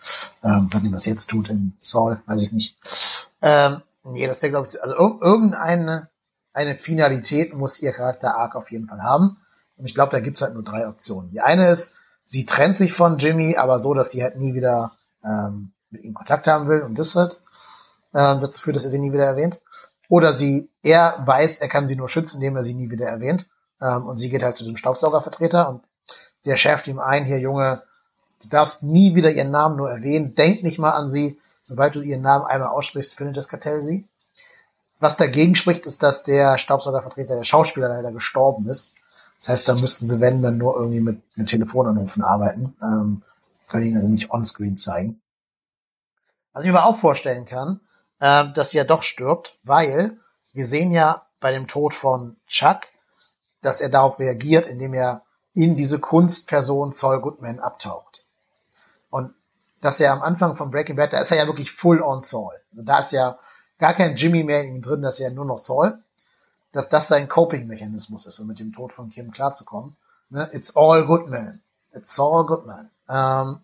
Ähm, 0.44 0.70
was 0.72 0.84
ihm 0.84 0.94
das 0.94 1.06
jetzt 1.06 1.30
tut 1.30 1.50
in 1.50 1.74
Saul, 1.82 2.20
weiß 2.26 2.42
ich 2.44 2.52
nicht. 2.54 2.78
Ähm, 3.42 3.82
nee, 4.06 4.28
das 4.28 4.42
wäre, 4.42 4.52
glaube 4.52 4.68
ich, 4.70 4.82
also 4.82 4.96
irgendeine 4.96 6.10
eine 6.54 6.76
Finalität 6.76 7.54
muss 7.54 7.82
ihr 7.82 7.92
Charakter 7.92 8.36
Arc 8.36 8.56
auf 8.56 8.72
jeden 8.72 8.88
Fall 8.88 9.04
haben. 9.04 9.38
Und 9.78 9.86
ich 9.86 9.96
glaube, 9.96 10.12
da 10.12 10.20
gibt's 10.20 10.42
halt 10.42 10.54
nur 10.54 10.64
drei 10.64 10.88
Optionen. 10.88 11.32
Die 11.32 11.42
eine 11.42 11.70
ist, 11.70 11.94
sie 12.26 12.46
trennt 12.46 12.78
sich 12.78 12.94
von 12.94 13.18
Jimmy, 13.18 13.58
aber 13.58 13.80
so, 13.80 13.94
dass 13.94 14.12
sie 14.12 14.24
halt 14.24 14.38
nie 14.38 14.54
wieder 14.54 14.92
ähm, 15.24 15.72
mit 15.90 16.04
ihm 16.04 16.14
Kontakt 16.14 16.48
haben 16.48 16.68
will 16.68 16.82
und 16.82 16.98
das 16.98 17.16
halt 17.16 17.40
ähm, 18.14 18.40
dazu 18.40 18.62
führt, 18.62 18.76
dass 18.76 18.86
er 18.86 18.92
sie 18.92 19.00
nie 19.00 19.12
wieder 19.12 19.26
erwähnt. 19.26 19.62
Oder 20.08 20.34
sie, 20.34 20.70
er 20.84 21.24
weiß, 21.26 21.60
er 21.60 21.68
kann 21.68 21.88
sie 21.88 21.96
nur 21.96 22.10
schützen, 22.10 22.38
indem 22.38 22.56
er 22.56 22.64
sie 22.64 22.74
nie 22.74 22.90
wieder 22.90 23.08
erwähnt. 23.08 23.48
Ähm, 23.82 24.06
und 24.06 24.18
sie 24.18 24.30
geht 24.30 24.44
halt 24.44 24.58
zu 24.58 24.66
dem 24.66 24.78
Staubsaugervertreter 24.78 25.70
und 25.70 25.84
der 26.46 26.58
schärft 26.58 26.88
ihm 26.88 27.00
ein, 27.00 27.26
hier 27.26 27.40
Junge, 27.40 27.82
du 28.42 28.48
darfst 28.48 28.84
nie 28.84 29.16
wieder 29.16 29.32
ihren 29.32 29.52
Namen 29.52 29.78
nur 29.78 29.90
erwähnen, 29.90 30.36
denk 30.36 30.64
nicht 30.64 30.80
mal 30.80 30.92
an 30.92 31.10
sie. 31.10 31.40
Sobald 31.64 31.96
du 31.96 32.02
ihren 32.02 32.22
Namen 32.22 32.46
einmal 32.46 32.70
aussprichst, 32.70 33.16
findet 33.16 33.38
das 33.38 33.50
Kartell 33.50 33.82
sie. 33.82 34.08
Was 35.00 35.18
dagegen 35.18 35.56
spricht, 35.56 35.86
ist, 35.86 36.04
dass 36.04 36.24
der 36.24 36.58
Staubsaugervertreter, 36.58 37.36
der 37.36 37.44
Schauspieler 37.44 37.90
leider 37.90 38.12
gestorben 38.12 38.68
ist. 38.70 38.95
Das 39.40 39.50
heißt, 39.50 39.70
da 39.70 39.76
müssten 39.76 40.08
sie, 40.08 40.20
wenn, 40.20 40.42
dann 40.42 40.58
nur 40.58 40.76
irgendwie 40.76 41.02
mit, 41.02 41.22
mit 41.36 41.50
Telefonanrufen 41.50 42.24
arbeiten. 42.24 42.76
Ähm, 42.82 43.24
können 43.68 43.88
ihn 43.88 43.98
also 43.98 44.08
nicht 44.08 44.32
onscreen 44.32 44.78
zeigen. 44.78 45.22
Was 46.54 46.64
ich 46.64 46.72
mir 46.72 46.80
aber 46.80 46.90
auch 46.90 46.98
vorstellen 46.98 47.46
kann, 47.46 47.82
äh, 48.20 48.52
dass 48.54 48.70
sie 48.70 48.78
ja 48.78 48.84
doch 48.84 49.04
stirbt, 49.04 49.58
weil 49.64 50.18
wir 50.54 50.66
sehen 50.66 50.92
ja 50.92 51.26
bei 51.40 51.52
dem 51.52 51.68
Tod 51.68 51.94
von 51.94 52.38
Chuck, 52.48 52.82
dass 53.62 53.82
er 53.82 53.90
darauf 53.90 54.20
reagiert, 54.20 54.68
indem 54.68 54.94
er 54.94 55.24
in 55.54 55.76
diese 55.76 56.00
Kunstperson 56.00 56.92
Saul 56.92 57.22
Goodman 57.22 57.60
abtaucht. 57.60 58.26
Und 59.10 59.34
dass 59.82 60.00
er 60.00 60.14
am 60.14 60.22
Anfang 60.22 60.56
von 60.56 60.72
Breaking 60.72 60.96
Bad, 60.96 61.14
da 61.14 61.20
ist 61.20 61.32
er 61.32 61.38
ja 61.38 61.48
wirklich 61.48 61.72
full 61.72 62.02
on 62.02 62.22
Saul. 62.22 62.54
Also 62.72 62.84
da 62.84 63.00
ist 63.00 63.12
ja 63.12 63.38
gar 63.78 63.94
kein 63.94 64.16
Jimmy 64.16 64.44
mehr 64.44 64.62
in 64.62 64.76
ihm 64.76 64.82
drin, 64.82 65.02
das 65.02 65.16
ist 65.16 65.20
ja 65.20 65.30
nur 65.30 65.46
noch 65.46 65.58
Saul. 65.58 66.04
Dass 66.76 66.90
das 66.90 67.08
sein 67.08 67.30
Coping-Mechanismus 67.30 68.26
ist, 68.26 68.38
um 68.42 68.48
mit 68.48 68.60
dem 68.60 68.74
Tod 68.74 68.92
von 68.92 69.10
Kim 69.10 69.32
klarzukommen. 69.32 69.96
Ne? 70.30 70.50
It's 70.52 70.76
all 70.76 71.06
good 71.06 71.30
man. 71.30 71.62
It's 71.94 72.14
Saul 72.14 72.46
Goodman. 72.46 72.90
Ähm, 73.08 73.60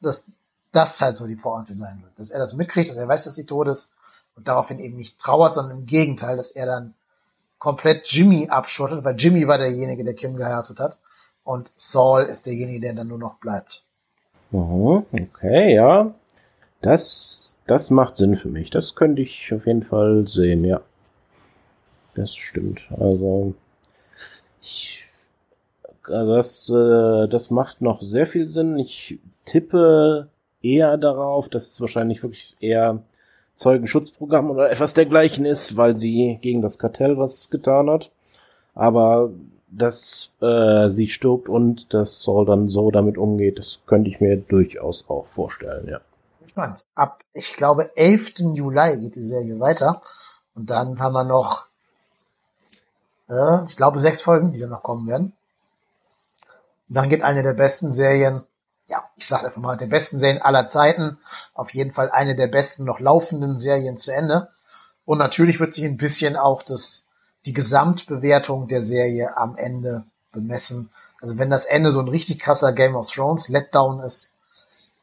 dass 0.00 0.24
das 0.72 1.00
halt 1.00 1.16
so 1.16 1.28
die 1.28 1.36
Pointe 1.36 1.72
sein 1.72 2.02
wird. 2.02 2.18
Dass 2.18 2.30
er 2.30 2.40
das 2.40 2.52
mitkriegt, 2.54 2.88
dass 2.88 2.96
er 2.96 3.06
weiß, 3.06 3.22
dass 3.22 3.36
sie 3.36 3.46
tot 3.46 3.68
ist 3.68 3.92
und 4.34 4.48
daraufhin 4.48 4.80
eben 4.80 4.96
nicht 4.96 5.20
trauert, 5.20 5.54
sondern 5.54 5.78
im 5.78 5.86
Gegenteil, 5.86 6.36
dass 6.36 6.50
er 6.50 6.66
dann 6.66 6.94
komplett 7.60 8.08
Jimmy 8.08 8.48
abschottet, 8.48 9.04
weil 9.04 9.14
Jimmy 9.14 9.46
war 9.46 9.58
derjenige, 9.58 10.02
der 10.02 10.14
Kim 10.14 10.34
geheiratet 10.34 10.80
hat. 10.80 10.98
Und 11.44 11.70
Saul 11.76 12.22
ist 12.22 12.46
derjenige, 12.46 12.80
der 12.80 12.94
dann 12.94 13.06
nur 13.06 13.18
noch 13.18 13.36
bleibt. 13.36 13.84
Mhm, 14.50 15.06
okay, 15.12 15.76
ja. 15.76 16.12
Das, 16.80 17.54
das 17.68 17.90
macht 17.90 18.16
Sinn 18.16 18.36
für 18.36 18.48
mich. 18.48 18.70
Das 18.70 18.96
könnte 18.96 19.22
ich 19.22 19.52
auf 19.54 19.64
jeden 19.64 19.84
Fall 19.84 20.26
sehen, 20.26 20.64
ja. 20.64 20.80
Das 22.14 22.34
stimmt. 22.34 22.82
Also, 22.98 23.54
ich, 24.60 25.04
also 26.04 26.36
das, 26.36 26.70
äh, 26.70 27.28
das 27.28 27.50
macht 27.50 27.80
noch 27.80 28.02
sehr 28.02 28.26
viel 28.26 28.46
Sinn. 28.46 28.78
Ich 28.78 29.18
tippe 29.44 30.28
eher 30.62 30.96
darauf, 30.96 31.48
dass 31.48 31.72
es 31.72 31.80
wahrscheinlich 31.80 32.22
wirklich 32.22 32.56
eher 32.60 33.02
Zeugenschutzprogramm 33.54 34.50
oder 34.50 34.70
etwas 34.70 34.94
dergleichen 34.94 35.44
ist, 35.44 35.76
weil 35.76 35.96
sie 35.96 36.38
gegen 36.40 36.62
das 36.62 36.78
Kartell 36.78 37.18
was 37.18 37.50
getan 37.50 37.90
hat. 37.90 38.10
Aber 38.74 39.30
dass 39.68 40.32
äh, 40.40 40.88
sie 40.88 41.08
stirbt 41.08 41.48
und 41.48 41.92
dass 41.92 42.22
Saul 42.22 42.46
dann 42.46 42.68
so 42.68 42.90
damit 42.90 43.18
umgeht, 43.18 43.58
das 43.58 43.80
könnte 43.86 44.10
ich 44.10 44.20
mir 44.20 44.36
durchaus 44.36 45.04
auch 45.08 45.26
vorstellen, 45.26 45.88
ja. 45.88 46.00
Spannend. 46.46 46.84
Ab, 46.94 47.22
ich 47.32 47.56
glaube, 47.56 47.96
11. 47.96 48.34
Juli 48.54 49.00
geht 49.00 49.16
die 49.16 49.24
Serie 49.24 49.58
weiter. 49.58 50.02
Und 50.54 50.70
dann 50.70 51.00
haben 51.00 51.14
wir 51.14 51.24
noch, 51.24 51.66
äh, 53.28 53.64
ich 53.66 53.76
glaube, 53.76 53.98
sechs 53.98 54.22
Folgen, 54.22 54.52
die 54.52 54.60
dann 54.60 54.70
noch 54.70 54.82
kommen 54.82 55.06
werden. 55.08 55.32
Und 56.88 56.94
dann 56.96 57.08
geht 57.08 57.22
eine 57.22 57.42
der 57.42 57.54
besten 57.54 57.92
Serien 57.92 58.46
ja, 58.86 59.04
ich 59.16 59.26
sage 59.26 59.46
einfach 59.46 59.60
mal, 59.60 59.76
der 59.76 59.86
besten 59.86 60.18
Serien 60.18 60.42
aller 60.42 60.68
Zeiten. 60.68 61.18
Auf 61.54 61.70
jeden 61.72 61.92
Fall 61.92 62.10
eine 62.10 62.36
der 62.36 62.48
besten 62.48 62.84
noch 62.84 63.00
laufenden 63.00 63.58
Serien 63.58 63.96
zu 63.96 64.12
Ende. 64.12 64.48
Und 65.04 65.18
natürlich 65.18 65.60
wird 65.60 65.74
sich 65.74 65.84
ein 65.84 65.96
bisschen 65.96 66.36
auch 66.36 66.62
das, 66.62 67.04
die 67.46 67.52
Gesamtbewertung 67.52 68.68
der 68.68 68.82
Serie 68.82 69.36
am 69.36 69.56
Ende 69.56 70.04
bemessen. 70.32 70.90
Also 71.20 71.38
wenn 71.38 71.50
das 71.50 71.64
Ende 71.64 71.92
so 71.92 72.00
ein 72.00 72.08
richtig 72.08 72.38
krasser 72.38 72.72
Game 72.72 72.96
of 72.96 73.10
Thrones 73.10 73.48
Letdown 73.48 74.00
ist, 74.00 74.30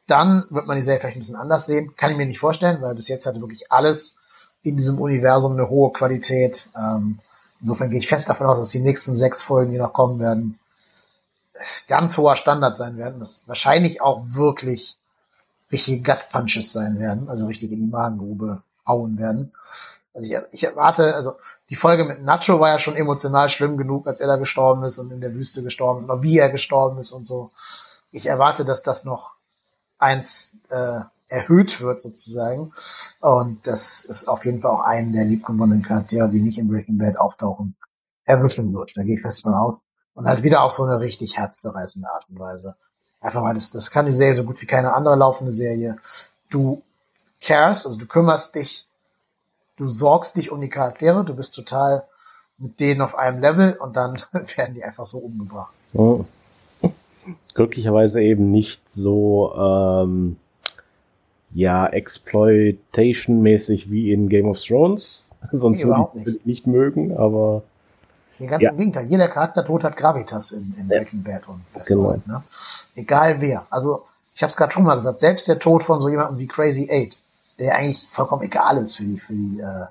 dann 0.07 0.45
wird 0.49 0.67
man 0.67 0.77
die 0.77 0.83
Serie 0.83 0.99
vielleicht 0.99 1.17
ein 1.17 1.21
bisschen 1.21 1.35
anders 1.35 1.65
sehen. 1.65 1.95
Kann 1.95 2.11
ich 2.11 2.17
mir 2.17 2.25
nicht 2.25 2.39
vorstellen, 2.39 2.81
weil 2.81 2.95
bis 2.95 3.07
jetzt 3.07 3.25
hatte 3.25 3.41
wirklich 3.41 3.71
alles 3.71 4.15
in 4.61 4.75
diesem 4.77 4.99
Universum 4.99 5.53
eine 5.53 5.69
hohe 5.69 5.91
Qualität. 5.91 6.69
Ähm, 6.75 7.19
insofern 7.61 7.89
gehe 7.89 7.99
ich 7.99 8.07
fest 8.07 8.27
davon 8.27 8.47
aus, 8.47 8.59
dass 8.59 8.69
die 8.69 8.79
nächsten 8.79 9.15
sechs 9.15 9.41
Folgen, 9.41 9.71
die 9.71 9.77
noch 9.77 9.93
kommen 9.93 10.19
werden, 10.19 10.59
ganz 11.87 12.17
hoher 12.17 12.35
Standard 12.35 12.77
sein 12.77 12.97
werden, 12.97 13.19
das 13.19 13.47
wahrscheinlich 13.47 14.01
auch 14.01 14.23
wirklich 14.29 14.97
richtige 15.71 16.01
Gut 16.01 16.29
Punches 16.29 16.71
sein 16.71 16.99
werden, 16.99 17.29
also 17.29 17.47
richtig 17.47 17.71
in 17.71 17.79
die 17.79 17.87
Magengrube 17.87 18.61
hauen 18.85 19.17
werden. 19.17 19.51
Also 20.13 20.31
ich, 20.31 20.39
ich 20.51 20.63
erwarte, 20.65 21.15
also 21.15 21.35
die 21.69 21.75
Folge 21.75 22.03
mit 22.03 22.21
Nacho 22.21 22.59
war 22.59 22.69
ja 22.69 22.79
schon 22.79 22.95
emotional 22.95 23.49
schlimm 23.49 23.77
genug, 23.77 24.07
als 24.07 24.19
er 24.19 24.27
da 24.27 24.35
gestorben 24.35 24.83
ist 24.83 24.97
und 24.97 25.11
in 25.11 25.21
der 25.21 25.33
Wüste 25.33 25.63
gestorben 25.63 26.01
ist, 26.01 26.09
oder 26.09 26.23
wie 26.23 26.37
er 26.37 26.49
gestorben 26.49 26.99
ist 26.99 27.11
und 27.11 27.25
so. 27.25 27.51
Ich 28.11 28.25
erwarte, 28.25 28.65
dass 28.65 28.83
das 28.83 29.05
noch 29.05 29.35
eins 29.97 30.53
äh, 30.69 30.99
erhöht 31.31 31.79
wird 31.79 32.01
sozusagen. 32.01 32.73
Und 33.19 33.65
das 33.65 34.03
ist 34.03 34.27
auf 34.27 34.45
jeden 34.45 34.61
Fall 34.61 34.71
auch 34.71 34.81
einen 34.81 35.13
der 35.13 35.25
liebgewonnenen 35.25 35.83
Charaktere, 35.83 36.29
die 36.29 36.41
nicht 36.41 36.57
in 36.57 36.67
Breaking 36.67 36.97
Bad 36.97 37.17
auftauchen, 37.17 37.75
erwischen 38.25 38.73
wird. 38.73 38.91
Da 38.95 39.03
gehe 39.03 39.15
ich 39.15 39.21
fest 39.21 39.43
von 39.43 39.53
aus. 39.53 39.81
Und 40.13 40.27
halt 40.27 40.43
wieder 40.43 40.63
auf 40.63 40.73
so 40.73 40.83
eine 40.83 40.99
richtig 40.99 41.37
herzzerreißende 41.37 42.09
Art 42.09 42.25
und 42.29 42.37
Weise. 42.37 42.75
Einfach 43.21 43.41
mal, 43.41 43.53
das, 43.53 43.71
das 43.71 43.91
kann 43.91 44.05
die 44.05 44.11
Serie 44.11 44.35
so 44.35 44.43
gut 44.43 44.61
wie 44.61 44.65
keine 44.65 44.93
andere 44.93 45.15
laufende 45.15 45.53
Serie. 45.53 45.97
Du 46.49 46.81
cares, 47.39 47.85
also 47.85 47.97
du 47.97 48.07
kümmerst 48.07 48.55
dich, 48.55 48.85
du 49.77 49.87
sorgst 49.87 50.35
dich 50.35 50.51
um 50.51 50.59
die 50.59 50.69
Charaktere, 50.69 51.23
du 51.23 51.33
bist 51.33 51.55
total 51.55 52.03
mit 52.57 52.79
denen 52.79 53.01
auf 53.01 53.15
einem 53.15 53.39
Level 53.39 53.77
und 53.77 53.95
dann 53.95 54.21
werden 54.55 54.75
die 54.75 54.83
einfach 54.83 55.05
so 55.05 55.19
umgebracht. 55.19 55.73
Oh. 55.93 56.25
Glücklicherweise 57.53 58.21
eben 58.21 58.51
nicht 58.51 58.91
so 58.91 59.53
ähm, 59.55 60.37
ja 61.53 61.85
Exploitation-mäßig 61.87 63.91
wie 63.91 64.11
in 64.11 64.29
Game 64.29 64.47
of 64.47 64.59
Thrones. 64.59 65.29
Sonst 65.51 65.83
nee, 65.83 65.89
würde 65.89 66.09
ich 66.13 66.25
nicht. 66.25 66.45
nicht 66.45 66.67
mögen, 66.67 67.17
aber 67.17 67.63
Ganz 68.47 68.63
ja. 68.63 68.71
im 68.71 68.77
Gegenteil. 68.77 69.05
Jeder 69.05 69.27
Charaktertod 69.27 69.83
hat 69.83 69.97
Gravitas 69.97 70.51
in, 70.51 70.73
in 70.77 70.87
Breaking 70.87 71.23
Bad 71.23 71.47
und 71.47 71.61
Westworld. 71.73 72.23
Genau. 72.25 72.39
Ne? 72.39 72.43
Egal 72.95 73.41
wer. 73.41 73.67
Also, 73.69 74.05
ich 74.33 74.41
habe 74.41 74.49
es 74.49 74.57
gerade 74.57 74.71
schon 74.71 74.83
mal 74.83 74.95
gesagt, 74.95 75.19
selbst 75.19 75.47
der 75.47 75.59
Tod 75.59 75.83
von 75.83 76.01
so 76.01 76.09
jemandem 76.09 76.39
wie 76.39 76.47
Crazy 76.47 76.87
Eight, 76.89 77.17
der 77.59 77.75
eigentlich 77.75 78.07
vollkommen 78.11 78.43
egal 78.43 78.77
ist 78.77 78.97
für 78.97 79.03
die, 79.03 79.19
für 79.19 79.33
die, 79.33 79.59
äh, 79.59 79.85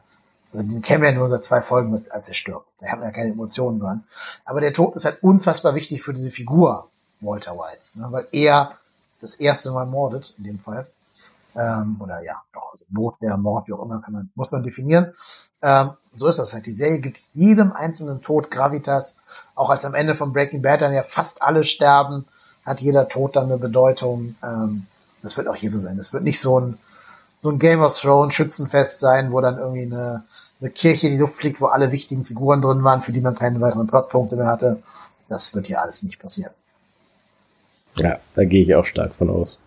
also 0.53 0.69
den 0.69 0.83
kennen 0.83 1.03
wir 1.03 1.11
ja 1.11 1.17
nur 1.17 1.29
seit 1.29 1.45
zwei 1.45 1.63
Folgen, 1.63 2.03
als 2.11 2.27
er 2.27 2.35
stirbt. 2.35 2.67
Da 2.81 2.89
haben 2.89 3.01
wir 3.01 3.07
ja 3.07 3.13
keine 3.13 3.31
Emotionen 3.31 3.79
dran. 3.79 4.05
Aber 4.45 4.61
der 4.61 4.73
Tod 4.73 4.97
ist 4.97 5.05
halt 5.05 5.23
unfassbar 5.23 5.75
wichtig 5.75 6.03
für 6.03 6.13
diese 6.13 6.31
Figur 6.31 6.89
Walter 7.21 7.57
Whites, 7.57 7.97
ne? 7.97 8.09
weil 8.11 8.27
er 8.33 8.73
das 9.21 9.35
erste 9.35 9.71
Mal 9.71 9.87
mordet, 9.87 10.35
in 10.39 10.45
dem 10.45 10.59
Fall. 10.59 10.87
Ähm, 11.57 11.97
oder 12.01 12.23
ja, 12.23 12.43
doch, 12.53 12.73
also 12.73 12.87
Notwehr, 12.91 13.37
Mord, 13.37 13.69
wie 13.69 13.73
auch 13.73 13.83
immer, 13.83 14.01
kann 14.01 14.13
man, 14.13 14.31
muss 14.35 14.51
man 14.51 14.63
definieren. 14.63 15.15
Ähm, 15.63 15.93
so 16.15 16.27
ist 16.27 16.39
das 16.39 16.53
halt. 16.53 16.67
Die 16.67 16.73
Serie 16.73 17.01
gibt 17.01 17.21
jedem 17.35 17.73
einzelnen 17.73 18.21
Tod 18.21 18.51
Gravitas. 18.51 19.17
Auch 19.55 19.71
als 19.71 19.85
am 19.85 19.95
Ende 19.95 20.15
von 20.15 20.33
Breaking 20.33 20.63
Bad 20.63 20.83
dann 20.83 20.95
ja 20.95 21.03
fast 21.03 21.43
alle 21.43 21.65
sterben, 21.65 22.27
hat 22.65 22.81
jeder 22.81 23.09
Tod 23.09 23.37
dann 23.37 23.47
eine 23.47 23.59
Bedeutung. 23.59 24.37
Ähm, 24.43 24.87
das 25.23 25.37
wird 25.37 25.49
auch 25.49 25.57
hier 25.57 25.71
so 25.71 25.79
sein. 25.79 25.97
Das 25.97 26.13
wird 26.13 26.23
nicht 26.23 26.41
so 26.41 26.61
ein, 26.61 26.79
so 27.43 27.51
ein 27.51 27.59
Game 27.59 27.83
of 27.83 27.97
Thrones 27.99 28.35
Schützenfest 28.35 29.01
sein, 29.01 29.33
wo 29.33 29.41
dann 29.41 29.59
irgendwie 29.59 29.83
eine, 29.83 30.25
eine 30.61 30.71
Kirche 30.71 31.09
in 31.09 31.15
die 31.15 31.19
Luft 31.19 31.37
fliegt, 31.37 31.61
wo 31.61 31.67
alle 31.67 31.93
wichtigen 31.93 32.25
Figuren 32.25 32.63
drin 32.63 32.85
waren, 32.85 33.03
für 33.03 33.13
die 33.13 33.21
man 33.21 33.35
keine 33.35 33.61
weiteren 33.61 33.87
Plotpunkte 33.87 34.37
mehr 34.37 34.47
hatte. 34.47 34.83
Das 35.29 35.55
wird 35.55 35.67
hier 35.67 35.81
alles 35.81 36.03
nicht 36.03 36.19
passieren. 36.21 36.53
Ja, 37.97 38.19
da 38.35 38.45
gehe 38.45 38.63
ich 38.63 38.75
auch 38.75 38.87
stark 38.87 39.15
von 39.15 39.31
aus. 39.31 39.59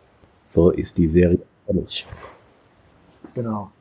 So 0.48 0.70
ist 0.70 0.98
die 0.98 1.08
Serie 1.08 1.40
nicht. 1.72 2.08
Genau. 3.34 3.72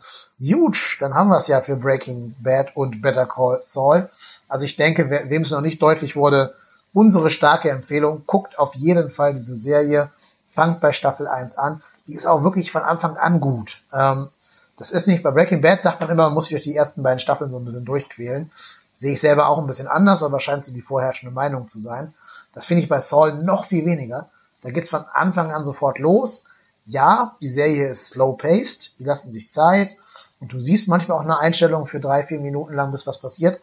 Huge, 0.41 0.97
dann 1.01 1.15
haben 1.15 1.29
wir 1.29 1.37
es 1.37 1.47
ja 1.47 1.61
für 1.61 1.77
Breaking 1.77 2.35
Bad 2.39 2.77
und 2.77 3.03
Better 3.03 3.27
Call 3.27 3.61
Saul. 3.65 4.09
Also 4.49 4.65
ich 4.65 4.77
denke, 4.77 5.11
wem 5.11 5.43
es 5.43 5.51
noch 5.51 5.61
nicht 5.61 5.83
deutlich 5.83 6.17
wurde, 6.17 6.55
unsere 6.95 7.31
starke 7.31 7.71
Empfehlung, 7.71 8.25
guckt 8.27 8.59
auf 8.59 8.75
jeden 8.75 9.11
Fall 9.11 9.35
diese 9.35 9.57
Serie, 9.57 10.11
fangt 10.55 10.81
bei 10.81 10.93
Staffel 10.93 11.27
1 11.27 11.57
an. 11.57 11.83
Die 12.07 12.15
ist 12.15 12.27
auch 12.27 12.43
wirklich 12.43 12.73
von 12.73 12.83
Anfang 12.83 13.17
an 13.17 13.41
gut. 13.41 13.83
Ähm, 13.93 14.29
das 14.77 14.91
ist 14.91 15.07
nicht, 15.07 15.23
bei 15.23 15.31
Breaking 15.31 15.61
Bad 15.61 15.83
sagt 15.83 16.01
man 16.01 16.11
immer, 16.11 16.25
man 16.25 16.35
muss 16.35 16.47
sich 16.47 16.55
durch 16.55 16.65
die 16.65 16.77
ersten 16.77 17.03
beiden 17.03 17.21
Staffeln 17.21 17.51
so 17.51 17.59
ein 17.59 17.65
bisschen 17.65 17.85
durchquälen. 17.85 18.51
Sehe 18.97 19.13
ich 19.13 19.21
selber 19.21 19.49
auch 19.49 19.59
ein 19.59 19.67
bisschen 19.67 19.89
anders, 19.89 20.23
aber 20.23 20.41
scheint 20.41 20.65
so 20.65 20.73
die 20.73 20.83
vorherrschende 20.83 21.35
Meinung 21.35 21.69
zu 21.69 21.81
sein. 21.81 22.15
Das 22.55 22.67
finde 22.67 22.83
ich 22.83 22.89
bei 22.89 23.01
Saul 23.01 23.43
noch 23.43 23.65
viel 23.67 23.87
weniger. 23.87 24.29
Da 24.63 24.71
geht's 24.71 24.91
von 24.91 25.05
Anfang 25.13 25.53
an 25.53 25.65
sofort 25.65 25.99
los. 25.99 26.45
Ja, 26.85 27.37
die 27.41 27.49
Serie 27.49 27.89
ist 27.89 28.09
slow-paced, 28.09 28.99
die 28.99 29.05
lassen 29.05 29.31
sich 29.31 29.51
Zeit 29.51 29.97
und 30.41 30.53
du 30.53 30.61
siehst 30.61 30.89
manchmal 30.89 31.19
auch 31.19 31.23
eine 31.23 31.39
Einstellung 31.39 31.87
für 31.87 32.01
drei, 32.01 32.27
vier 32.27 32.41
Minuten 32.41 32.75
lang, 32.75 32.91
bis 32.91 33.07
was 33.07 33.19
passiert. 33.19 33.61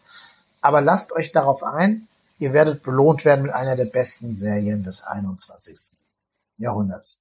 Aber 0.60 0.80
lasst 0.80 1.12
euch 1.12 1.32
darauf 1.32 1.62
ein, 1.62 2.08
ihr 2.38 2.52
werdet 2.52 2.82
belohnt 2.82 3.24
werden 3.24 3.42
mit 3.42 3.52
einer 3.52 3.76
der 3.76 3.84
besten 3.84 4.34
Serien 4.34 4.82
des 4.82 5.02
21. 5.02 5.92
Jahrhunderts. 6.58 7.20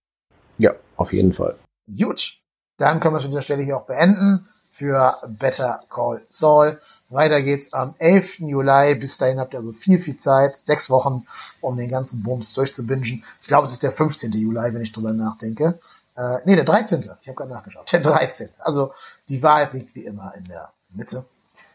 Ja, 0.57 0.75
auf 0.95 1.13
jeden 1.13 1.33
Fall. 1.33 1.55
Gut, 1.87 2.37
dann 2.77 2.99
können 2.99 3.15
wir 3.15 3.19
es 3.19 3.25
an 3.25 3.31
dieser 3.31 3.41
Stelle 3.41 3.63
hier 3.63 3.77
auch 3.77 3.85
beenden 3.85 4.47
für 4.79 5.17
Better 5.27 5.81
Call 5.89 6.21
Saul. 6.29 6.79
Weiter 7.09 7.41
geht's 7.41 7.73
am 7.73 7.95
11. 7.97 8.39
Juli. 8.39 8.95
Bis 8.95 9.17
dahin 9.17 9.37
habt 9.37 9.53
ihr 9.53 9.59
also 9.59 9.73
viel, 9.73 9.99
viel 9.99 10.17
Zeit. 10.19 10.55
Sechs 10.55 10.89
Wochen, 10.89 11.27
um 11.59 11.75
den 11.75 11.89
ganzen 11.89 12.23
Bums 12.23 12.53
durchzubingen. 12.53 13.25
Ich 13.41 13.47
glaube, 13.47 13.65
es 13.65 13.73
ist 13.73 13.83
der 13.83 13.91
15. 13.91 14.31
Juli, 14.31 14.73
wenn 14.73 14.81
ich 14.81 14.93
drüber 14.93 15.11
nachdenke. 15.11 15.79
Äh, 16.15 16.37
nee, 16.45 16.55
der 16.55 16.63
13. 16.63 17.01
Ich 17.01 17.09
habe 17.09 17.35
gerade 17.35 17.51
nachgeschaut. 17.51 17.91
Der 17.91 17.99
13. 17.99 18.49
Also 18.59 18.93
die 19.27 19.43
Wahrheit 19.43 19.73
liegt 19.73 19.93
wie 19.95 20.05
immer 20.05 20.33
in 20.35 20.45
der 20.45 20.71
Mitte. 20.91 21.25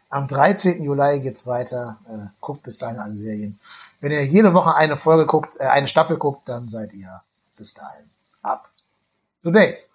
Am 0.09 0.27
13. 0.27 0.83
Juli 0.83 1.21
geht's 1.21 1.47
weiter. 1.47 1.99
Äh, 2.09 2.29
guckt 2.41 2.63
bis 2.63 2.79
dahin 2.79 2.99
alle 2.99 3.13
Serien. 3.13 3.61
Wenn 4.01 4.13
ihr 4.13 4.25
jede 4.25 4.55
Woche 4.55 4.75
eine 4.75 4.97
Folge 4.97 5.27
guckt, 5.27 5.61
äh, 5.61 5.65
eine 5.65 5.89
Staffel 5.89 6.17
guckt, 6.17 6.49
dann 6.49 6.71
seid 6.71 6.95
ihr 6.95 7.21
bis 7.59 7.75
dahin 7.75 8.09
up 8.41 8.71
to 9.43 9.51
date. 9.51 9.87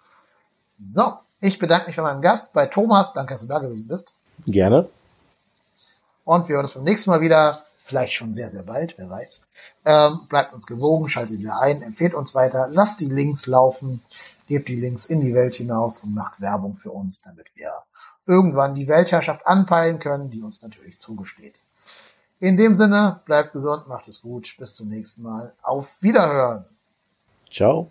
So, 0.94 1.18
ich 1.40 1.58
bedanke 1.58 1.86
mich 1.86 1.96
bei 1.96 2.02
meinem 2.02 2.22
Gast, 2.22 2.52
bei 2.52 2.66
Thomas. 2.66 3.12
Danke, 3.12 3.34
dass 3.34 3.42
du 3.42 3.48
da 3.48 3.58
gewesen 3.58 3.88
bist. 3.88 4.14
Gerne. 4.46 4.88
Und 6.24 6.48
wir 6.48 6.56
hören 6.56 6.64
uns 6.64 6.74
beim 6.74 6.84
nächsten 6.84 7.10
Mal 7.10 7.20
wieder. 7.20 7.64
Vielleicht 7.84 8.12
schon 8.12 8.34
sehr, 8.34 8.48
sehr 8.50 8.62
bald, 8.62 8.94
wer 8.98 9.10
weiß. 9.10 9.42
Ähm, 9.84 10.20
bleibt 10.28 10.54
uns 10.54 10.66
gewogen, 10.66 11.08
schaltet 11.08 11.40
wieder 11.40 11.60
ein, 11.60 11.82
empfehlt 11.82 12.14
uns 12.14 12.36
weiter, 12.36 12.68
lasst 12.70 13.00
die 13.00 13.08
Links 13.08 13.48
laufen, 13.48 14.00
gebt 14.46 14.68
die 14.68 14.76
Links 14.76 15.06
in 15.06 15.20
die 15.20 15.34
Welt 15.34 15.56
hinaus 15.56 16.04
und 16.04 16.14
macht 16.14 16.40
Werbung 16.40 16.76
für 16.76 16.92
uns, 16.92 17.20
damit 17.22 17.46
wir 17.56 17.72
irgendwann 18.26 18.76
die 18.76 18.86
Weltherrschaft 18.86 19.44
anpeilen 19.44 19.98
können, 19.98 20.30
die 20.30 20.40
uns 20.40 20.62
natürlich 20.62 21.00
zugesteht. 21.00 21.58
In 22.38 22.56
dem 22.56 22.76
Sinne, 22.76 23.20
bleibt 23.24 23.52
gesund, 23.52 23.88
macht 23.88 24.06
es 24.06 24.22
gut, 24.22 24.54
bis 24.56 24.76
zum 24.76 24.88
nächsten 24.88 25.22
Mal. 25.22 25.52
Auf 25.60 25.90
Wiederhören. 26.00 26.64
Ciao. 27.52 27.90